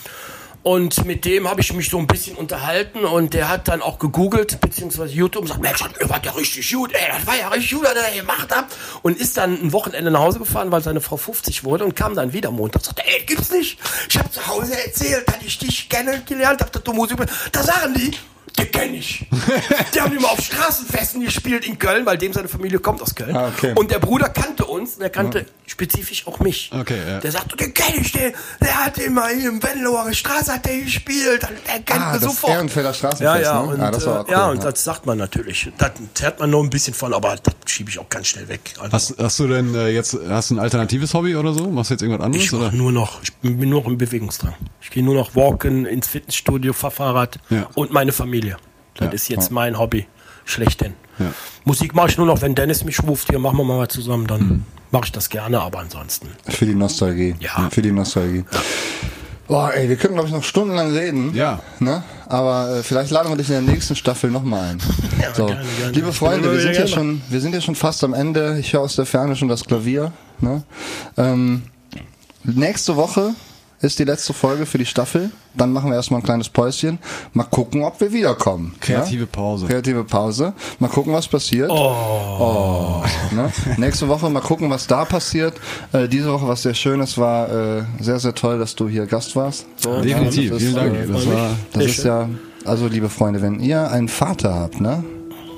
Und 0.65 1.05
mit 1.05 1.25
dem 1.25 1.47
habe 1.47 1.61
ich 1.61 1.71
mich 1.73 1.91
so 1.91 1.99
ein 1.99 2.07
bisschen 2.07 2.35
unterhalten 2.35 3.05
und 3.05 3.35
der 3.35 3.49
hat 3.49 3.67
dann 3.67 3.83
auch 3.83 3.99
gegoogelt, 3.99 4.59
beziehungsweise 4.61 5.13
YouTube 5.13 5.43
und 5.43 5.49
sagt, 5.49 5.61
Mensch, 5.61 5.83
das 5.99 6.09
war 6.09 6.25
ja 6.25 6.31
richtig 6.31 6.73
gut, 6.73 6.91
ey, 6.91 7.07
das 7.15 7.27
war 7.27 7.37
ja 7.37 7.49
richtig 7.49 7.77
gut, 7.77 7.83
was 7.83 7.93
er 7.93 8.19
gemacht 8.19 8.49
hat. 8.49 8.65
Und 9.03 9.15
ist 9.19 9.37
dann 9.37 9.61
ein 9.61 9.73
Wochenende 9.73 10.09
nach 10.09 10.21
Hause 10.21 10.39
gefahren, 10.39 10.71
weil 10.71 10.81
seine 10.81 11.01
Frau 11.01 11.17
50 11.17 11.65
wurde 11.65 11.85
und 11.85 11.95
kam 11.95 12.15
dann 12.15 12.33
wieder 12.33 12.49
Montag 12.49 12.81
und 12.81 12.85
sagte, 12.85 13.03
ey, 13.05 13.23
gibt's 13.27 13.51
nicht. 13.51 13.77
Ich 14.09 14.17
habe 14.17 14.31
zu 14.31 14.47
Hause 14.47 14.75
erzählt, 14.83 15.27
dass 15.27 15.37
ich 15.45 15.59
dich 15.59 15.87
kennengelernt 15.87 16.59
habe, 16.59 16.71
dass 16.71 16.81
du 16.81 16.93
Musik 16.93 17.17
bist. 17.17 17.29
Da 17.51 17.61
sagen 17.61 17.93
die, 17.93 18.11
den 18.55 18.71
kenne 18.71 18.97
ich. 18.97 19.25
Die 19.93 20.01
haben 20.01 20.15
immer 20.15 20.31
auf 20.31 20.39
Straßenfesten 20.41 21.21
gespielt 21.23 21.65
in 21.67 21.77
Köln, 21.77 22.05
weil 22.05 22.17
dem 22.17 22.33
seine 22.33 22.47
Familie 22.47 22.79
kommt 22.79 23.01
aus 23.01 23.13
Köln. 23.15 23.35
Ah, 23.35 23.49
okay. 23.55 23.73
Und 23.75 23.91
der 23.91 23.99
Bruder 23.99 24.29
kannte 24.29 24.65
uns, 24.65 24.97
der 24.97 25.09
kannte 25.09 25.45
spezifisch 25.65 26.27
auch 26.27 26.39
mich. 26.39 26.71
Okay, 26.73 26.97
ja. 27.07 27.19
Der 27.19 27.31
sagte, 27.31 27.55
den 27.57 27.73
kenne 27.73 27.97
ich, 28.01 28.11
den, 28.11 28.33
der 28.61 28.85
hat 28.85 28.97
immer 28.97 29.27
hier 29.29 29.49
im 29.49 29.61
Venloer 29.61 30.13
Straße 30.13 30.53
hat 30.53 30.65
der 30.65 30.79
gespielt, 30.79 31.41
der 31.43 31.79
kennt 31.81 32.01
Ah, 32.01 32.13
das 32.13 32.21
sofort. 32.23 32.53
Ehrenfelder 32.53 32.93
Straßenfest, 32.93 33.21
ja, 33.21 33.39
ja, 33.41 33.61
ne? 33.63 33.67
und, 33.73 33.81
Ah, 33.81 33.91
das 33.91 34.05
war 34.05 34.19
äh, 34.19 34.23
cool, 34.23 34.31
ja, 34.31 34.49
und 34.49 34.63
ja. 34.63 34.71
das 34.71 34.83
sagt 34.83 35.05
man 35.05 35.17
natürlich. 35.17 35.69
Das 35.77 35.91
zerrt 36.13 36.39
man 36.39 36.49
nur 36.49 36.63
ein 36.63 36.69
bisschen 36.69 36.93
von, 36.93 37.13
aber 37.13 37.35
das 37.41 37.53
schiebe 37.65 37.89
ich 37.89 37.99
auch 37.99 38.09
ganz 38.09 38.27
schnell 38.27 38.47
weg. 38.47 38.73
Also, 38.79 38.91
Hast, 38.93 39.15
hast 39.17 39.39
du 39.39 39.47
denn 39.47 39.73
äh, 39.75 39.89
jetzt 39.89 40.15
hast 40.29 40.51
du 40.51 40.55
ein 40.55 40.59
alternatives 40.59 41.13
Hobby 41.13 41.35
oder 41.35 41.53
so? 41.53 41.69
Machst 41.69 41.89
du 41.89 41.95
jetzt 41.95 42.01
irgendwas 42.03 42.23
anderes? 42.25 42.45
ich 42.45 42.53
oder? 42.53 42.65
mache 42.65 42.75
nur 42.77 42.91
noch, 42.91 43.21
ich 43.23 43.33
bin 43.33 43.57
nur 43.69 43.81
noch 43.81 43.87
im 43.89 43.97
Bewegungsdrang. 43.97 44.53
Ich 44.81 44.91
gehe 44.91 45.03
nur 45.03 45.15
noch 45.15 45.35
walken, 45.35 45.85
ins 45.85 46.07
Fitnessstudio, 46.07 46.73
fahr 46.73 46.91
Fahrrad 46.91 47.39
Ja. 47.49 47.67
und 47.75 47.91
meine 47.91 48.11
Familie. 48.11 48.44
Das 48.95 49.07
Ja. 49.07 49.13
ist 49.13 49.27
jetzt 49.29 49.51
mein 49.51 49.77
Hobby. 49.77 50.07
Schlechthin. 50.45 50.93
Ja. 51.17 51.31
Musik 51.63 51.95
mache 51.95 52.09
ich 52.09 52.17
nur 52.17 52.27
noch, 52.27 52.41
wenn 52.41 52.53
Dennis 52.55 52.83
mich 52.83 53.01
ruft, 53.03 53.29
hier 53.29 53.39
machen 53.39 53.57
wir 53.57 53.63
mal 53.63 53.79
was 53.79 53.89
zusammen, 53.89 54.27
dann 54.27 54.41
Mhm. 54.41 54.63
mache 54.91 55.05
ich 55.05 55.11
das 55.11 55.29
gerne, 55.29 55.59
aber 55.61 55.79
ansonsten. 55.79 56.27
Für 56.47 56.65
die 56.65 56.75
Nostalgie. 56.75 57.35
Ja. 57.39 57.69
Für 57.71 57.81
die 57.81 57.91
Nostalgie. 57.91 58.43
Boah, 59.47 59.71
ey, 59.73 59.87
wir 59.89 59.95
könnten, 59.95 60.15
glaube 60.15 60.27
ich, 60.27 60.33
noch 60.33 60.43
stundenlang 60.43 60.91
reden. 60.91 61.33
Ja. 61.35 61.59
Ne? 61.79 62.03
Aber 62.27 62.77
äh, 62.77 62.83
vielleicht 62.83 63.11
laden 63.11 63.29
wir 63.31 63.37
dich 63.37 63.47
in 63.49 63.65
der 63.65 63.73
nächsten 63.73 63.95
Staffel 63.95 64.31
nochmal 64.31 64.71
ein. 64.71 64.79
so. 65.35 65.45
gerne, 65.45 65.63
gerne. 65.79 65.91
Liebe 65.93 66.11
Freunde, 66.13 66.51
wir 66.51 66.59
sind, 66.59 66.75
ja 66.75 66.87
schon, 66.87 67.21
wir 67.29 67.39
sind 67.41 67.53
ja 67.53 67.61
schon 67.61 67.75
fast 67.75 68.03
am 68.03 68.13
Ende. 68.15 68.57
Ich 68.59 68.73
höre 68.73 68.81
aus 68.81 68.95
der 68.95 69.05
Ferne 69.05 69.35
schon 69.35 69.47
das 69.47 69.63
Klavier. 69.63 70.11
Ne? 70.39 70.63
Ähm, 71.17 71.63
nächste 72.43 72.95
Woche 72.95 73.35
ist 73.81 73.99
die 73.99 74.03
letzte 74.03 74.33
Folge 74.33 74.65
für 74.65 74.77
die 74.77 74.85
Staffel. 74.85 75.31
Dann 75.55 75.71
machen 75.71 75.89
wir 75.89 75.95
erstmal 75.95 76.19
ein 76.21 76.23
kleines 76.23 76.49
Päuschen. 76.49 76.97
Mal 77.33 77.43
gucken, 77.43 77.83
ob 77.83 77.99
wir 78.01 78.11
wiederkommen. 78.11 78.73
Kreative 78.79 79.21
ja? 79.23 79.29
Pause. 79.31 79.67
Kreative 79.67 80.03
Pause. 80.03 80.53
Mal 80.79 80.87
gucken, 80.89 81.13
was 81.13 81.27
passiert. 81.27 81.69
Oh. 81.69 83.03
ne? 83.31 83.51
Nächste 83.77 84.07
Woche 84.07 84.29
mal 84.29 84.41
gucken, 84.41 84.69
was 84.69 84.87
da 84.87 85.05
passiert. 85.05 85.53
Äh, 85.93 86.07
diese 86.07 86.31
Woche, 86.31 86.47
was 86.47 86.61
sehr 86.63 86.73
schön 86.73 86.99
ist, 87.01 87.17
war 87.17 87.49
äh, 87.49 87.83
sehr, 87.99 88.19
sehr 88.19 88.33
toll, 88.33 88.59
dass 88.59 88.75
du 88.75 88.87
hier 88.87 89.05
Gast 89.05 89.35
warst. 89.35 89.65
So, 89.77 90.01
Definitiv, 90.01 90.51
das 90.51 90.61
ist, 90.61 90.69
vielen 90.69 90.75
Dank. 90.75 90.95
äh, 90.95 91.07
Das 91.11 91.27
war 91.27 91.49
das 91.73 91.85
ist 91.85 92.03
ja, 92.03 92.29
also 92.65 92.87
liebe 92.87 93.09
Freunde, 93.09 93.41
wenn 93.41 93.59
ihr 93.59 93.89
einen 93.91 94.07
Vater 94.07 94.53
habt, 94.55 94.81
ne? 94.81 95.03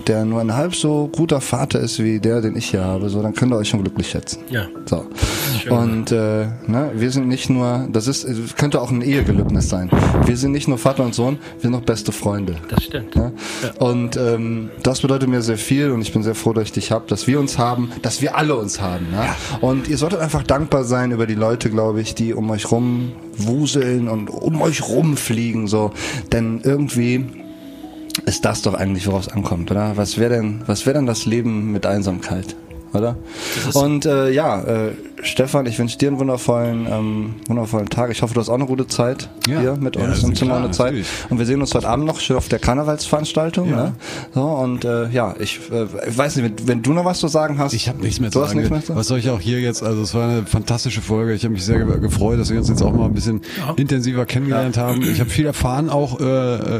Der 0.08 0.24
nur 0.24 0.40
ein 0.40 0.54
halb 0.56 0.74
so 0.74 1.10
guter 1.14 1.42
Vater 1.42 1.82
ist 1.82 2.00
wie 2.00 2.20
der, 2.22 2.40
den 2.40 2.56
ich 2.56 2.70
hier 2.70 2.82
habe, 2.84 3.10
so, 3.10 3.22
dann 3.22 3.34
könnt 3.34 3.52
ihr 3.52 3.58
euch 3.58 3.68
schon 3.68 3.82
glücklich 3.84 4.10
schätzen. 4.10 4.40
Ja. 4.50 4.66
So. 4.86 5.06
Und 5.72 6.12
äh, 6.12 6.48
ne, 6.68 6.92
wir 6.94 7.12
sind 7.12 7.28
nicht 7.28 7.50
nur, 7.50 7.88
das 7.92 8.08
ist, 8.08 8.58
könnte 8.58 8.82
auch 8.82 8.92
ein 8.92 9.02
Ehegelübnis 9.02 9.70
sein. 9.70 9.90
Wir 10.26 10.38
sind 10.38 10.52
nicht 10.52 10.68
nur 10.68 10.78
Vater 10.78 11.04
und 11.04 11.16
Sohn, 11.16 11.38
wir 11.56 11.62
sind 11.62 11.72
noch 11.72 11.82
beste 11.82 12.12
Freunde. 12.12 12.56
Das 12.70 12.84
stimmt. 12.84 13.16
Ja? 13.16 13.32
Und 13.80 14.18
ähm, 14.18 14.70
das 14.84 15.02
bedeutet 15.02 15.30
mir 15.30 15.42
sehr 15.42 15.58
viel 15.58 15.92
und 15.92 16.02
ich 16.02 16.14
bin 16.14 16.24
sehr 16.24 16.36
froh, 16.36 16.54
dass 16.54 16.66
ich 16.66 16.72
dich 16.72 16.92
hab, 16.92 17.08
dass 17.08 17.28
wir 17.28 17.40
uns 17.40 17.58
haben, 17.58 17.92
dass 18.02 18.22
wir 18.22 18.36
alle 18.38 18.56
uns 18.56 18.82
haben. 18.82 19.08
Ja? 19.14 19.36
Und 19.62 19.88
ihr 19.88 19.98
solltet 19.98 20.20
einfach 20.20 20.44
dankbar 20.44 20.84
sein 20.84 21.12
über 21.12 21.28
die 21.28 21.36
Leute, 21.36 21.70
glaube 21.70 22.02
ich, 22.02 22.16
die 22.16 22.34
um 22.34 22.50
euch 22.50 22.72
rum 22.72 23.14
wuseln 23.38 24.08
und 24.08 24.30
um 24.30 24.62
euch 24.62 24.88
rumfliegen. 24.88 25.68
So, 25.68 25.92
denn 26.32 26.62
irgendwie 26.64 27.26
ist 28.26 28.46
das 28.46 28.62
doch 28.62 28.74
eigentlich, 28.74 29.08
woraus 29.08 29.28
es 29.28 29.34
ankommt, 29.34 29.72
oder? 29.72 29.96
Was 29.96 30.18
wäre 30.18 30.36
denn, 30.36 30.62
was 30.66 30.86
wäre 30.86 30.98
denn 30.98 31.06
das 31.06 31.26
Leben 31.26 31.72
mit 31.72 31.86
Einsamkeit, 31.86 32.56
oder? 32.94 33.18
Und 33.74 34.06
äh, 34.06 34.32
ja, 34.32 34.62
äh, 34.64 34.92
Stefan, 35.24 35.66
ich 35.66 35.80
wünsche 35.80 35.98
dir 35.98 36.10
einen 36.10 36.20
wundervollen, 36.20 36.86
ähm, 36.90 37.36
wundervollen 37.48 37.90
Tag. 37.90 38.12
Ich 38.12 38.22
hoffe, 38.22 38.36
du 38.36 38.40
hast 38.40 38.50
auch 38.50 38.54
eine 38.54 38.68
gute 38.68 38.86
Zeit 38.86 39.30
Ja. 39.48 39.60
hier 39.60 39.76
mit 39.76 39.96
Ja, 39.96 40.04
uns 40.04 40.22
im 40.24 40.36
Zimmer 40.36 40.58
eine 40.58 40.70
Zeit. 40.72 40.88
natürlich. 40.92 41.08
Und 41.30 41.40
wir 41.40 41.46
sehen 41.48 41.60
uns 41.60 41.74
heute 41.74 41.88
Abend 41.90 42.06
noch 42.06 42.20
schön 42.20 42.36
auf 42.38 42.50
der 42.50 42.60
Karnevalsveranstaltung. 42.60 43.70
Ja. 43.72 43.76
Ne? 43.86 43.94
So, 44.36 44.44
und 44.44 44.86
äh, 44.86 45.10
ja, 45.10 45.34
ich, 45.40 45.60
äh, 45.72 45.86
ich 46.08 46.16
weiß 46.18 46.36
nicht, 46.36 46.46
wenn, 46.60 46.68
wenn 46.68 46.82
du 46.84 46.94
noch 46.94 47.04
was 47.04 47.20
zu 47.20 47.28
sagen 47.30 47.58
hast. 47.58 47.74
Ich 47.74 47.90
habe 47.90 48.00
nichts 48.02 48.20
mehr 48.20 48.30
du 48.30 48.34
zu 48.34 48.42
hast 48.42 48.50
sagen. 48.50 48.60
nichts 48.60 48.72
mehr 48.72 48.82
zu 48.82 48.88
sagen? 48.88 49.00
Was 49.00 49.08
soll 49.08 49.18
ich 49.18 49.30
auch 49.32 49.40
hier 49.42 49.60
jetzt? 49.60 49.82
Also 49.82 50.04
es 50.04 50.14
war 50.14 50.30
eine 50.30 50.46
fantastische 50.46 51.02
Folge. 51.02 51.34
Ich 51.34 51.44
habe 51.44 51.54
mich 51.54 51.66
sehr 51.66 51.84
ge- 51.84 52.00
gefreut, 52.00 52.40
dass 52.40 52.52
wir 52.52 52.60
uns 52.60 52.70
jetzt 52.70 52.84
auch 52.84 52.94
mal 52.94 53.06
ein 53.06 53.14
bisschen 53.14 53.42
intensiver 53.76 54.26
kennengelernt 54.28 54.78
haben. 54.78 55.02
Ich 55.02 55.20
habe 55.20 55.32
viel 55.32 55.48
erfahren, 55.48 55.90
auch 55.90 56.20
äh, 56.20 56.24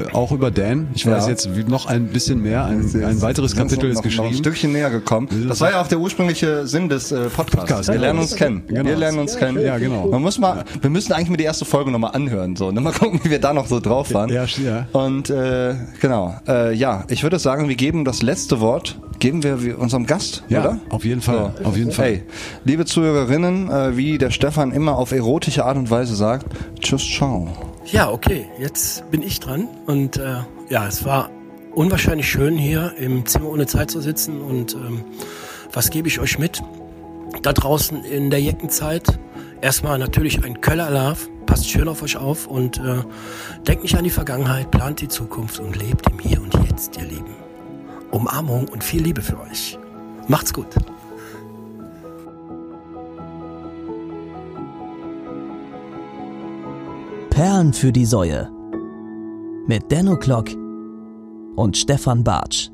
äh, 0.04 0.12
auch 0.14 0.32
über 0.32 0.52
Dan. 0.52 0.90
Ich 0.94 1.08
weiß 1.08 1.24
Ja. 1.26 1.30
jetzt 1.32 1.56
wie- 1.58 1.64
noch 1.64 1.88
ein 1.88 2.08
bisschen 2.10 2.44
mehr. 2.44 2.66
Ein, 2.66 2.82
ein 3.04 3.22
weiteres 3.24 3.56
Kapitel 3.56 3.90
noch, 3.90 3.90
ist 3.90 3.96
Noch 3.96 4.04
ein 4.04 4.10
geschrieben. 4.30 4.34
Stückchen 4.36 4.72
näher 4.74 4.92
gekommen. 4.92 5.28
Das 5.48 5.60
war 5.60 5.72
ja 5.72 5.82
auch 5.82 5.88
der 5.88 6.00
ursprüngliche 6.00 6.68
Sinn 6.68 6.88
des 6.88 7.12
äh, 7.12 7.30
Podcasts. 7.30 7.48
Podcast, 7.68 7.88
wir 7.88 7.94
genau. 7.96 8.06
lernen 8.06 8.20
uns 8.20 8.27
kennen. 8.36 8.64
Genau. 8.68 8.86
Wir 8.86 8.96
lernen 8.96 9.20
uns 9.20 9.38
kennen. 9.38 9.60
Ja, 9.64 9.78
genau. 9.78 10.08
Man 10.08 10.22
muss 10.22 10.38
mal, 10.40 10.64
wir 10.82 10.90
müssen 10.90 11.14
eigentlich 11.14 11.30
mal 11.30 11.38
die 11.38 11.44
erste 11.44 11.66
Folge 11.66 11.92
nochmal 11.92 12.12
anhören, 12.16 12.56
so, 12.56 12.72
ne? 12.72 12.82
mal 12.82 12.94
gucken, 12.94 13.20
wie 13.24 13.30
wir 13.30 13.40
da 13.40 13.54
noch 13.54 13.68
so 13.68 13.80
drauf 13.80 14.14
waren. 14.14 14.30
Ja, 14.30 14.46
ja. 14.46 14.88
Und 14.92 15.30
äh, 15.30 15.76
genau, 16.02 16.36
äh, 16.48 16.74
ja, 16.74 17.06
ich 17.10 17.24
würde 17.24 17.40
sagen, 17.40 17.70
wir 17.70 17.76
geben 17.76 18.06
das 18.06 18.22
letzte 18.22 18.60
Wort, 18.60 19.00
geben 19.20 19.44
wir 19.44 19.64
wie- 19.64 19.74
unserem 19.74 20.06
Gast, 20.06 20.44
Ja, 20.50 20.62
oder? 20.62 20.80
auf 20.90 21.06
jeden 21.06 21.22
Fall. 21.22 21.54
Auf 21.64 21.78
jeden 21.78 21.92
Fall. 21.92 22.06
Hey, 22.06 22.24
liebe 22.66 22.86
Zuhörerinnen, 22.86 23.70
äh, 23.70 23.98
wie 23.98 24.18
der 24.18 24.32
Stefan 24.32 24.72
immer 24.72 24.98
auf 24.98 25.12
erotische 25.12 25.66
Art 25.66 25.78
und 25.78 25.90
Weise 25.90 26.16
sagt, 26.16 26.46
tschüss, 26.80 27.04
ciao. 27.08 27.48
Ja, 27.86 28.12
okay, 28.12 28.46
jetzt 28.60 29.10
bin 29.12 29.22
ich 29.24 29.40
dran. 29.40 29.68
Und 29.86 30.18
äh, 30.18 30.38
ja, 30.70 30.88
es 30.88 31.06
war 31.06 31.30
unwahrscheinlich 31.74 32.30
schön, 32.30 32.58
hier 32.58 32.94
im 33.00 33.26
Zimmer 33.26 33.50
ohne 33.50 33.66
Zeit 33.68 33.92
zu 33.92 34.02
sitzen. 34.02 34.42
Und 34.42 34.74
ähm, 34.74 35.02
was 35.72 35.90
gebe 35.90 36.08
ich 36.08 36.20
euch 36.20 36.38
mit? 36.40 36.62
Da 37.42 37.54
draußen 37.54 38.04
in 38.04 38.30
der 38.30 38.42
Jeckenzeit. 38.42 39.20
Erstmal 39.62 40.00
natürlich 40.00 40.44
ein 40.44 40.62
Köller 40.62 40.90
Love. 40.90 41.30
Passt 41.46 41.70
schön 41.70 41.88
auf 41.88 42.02
euch 42.04 42.18
auf 42.18 42.48
und 42.48 42.78
äh, 42.78 43.04
denkt 43.66 43.84
nicht 43.84 43.96
an 43.96 44.04
die 44.04 44.10
Vergangenheit, 44.10 44.70
plant 44.70 45.02
die 45.02 45.08
Zukunft 45.08 45.60
und 45.60 45.76
lebt 45.78 46.10
im 46.10 46.20
Hier 46.20 46.42
und 46.42 46.54
Jetzt, 46.70 46.98
ihr 46.98 47.06
Lieben. 47.06 47.36
Umarmung 48.12 48.68
und 48.68 48.84
viel 48.84 49.02
Liebe 49.02 49.22
für 49.22 49.40
euch. 49.40 49.80
Macht's 50.28 50.54
gut. 50.54 50.68
Perlen 57.30 57.72
für 57.72 57.92
die 57.92 58.06
Säue. 58.06 58.50
Mit 59.68 59.92
Denno 59.92 60.18
Klock 60.18 60.50
und 61.56 61.78
Stefan 61.78 62.24
Bartsch. 62.24 62.72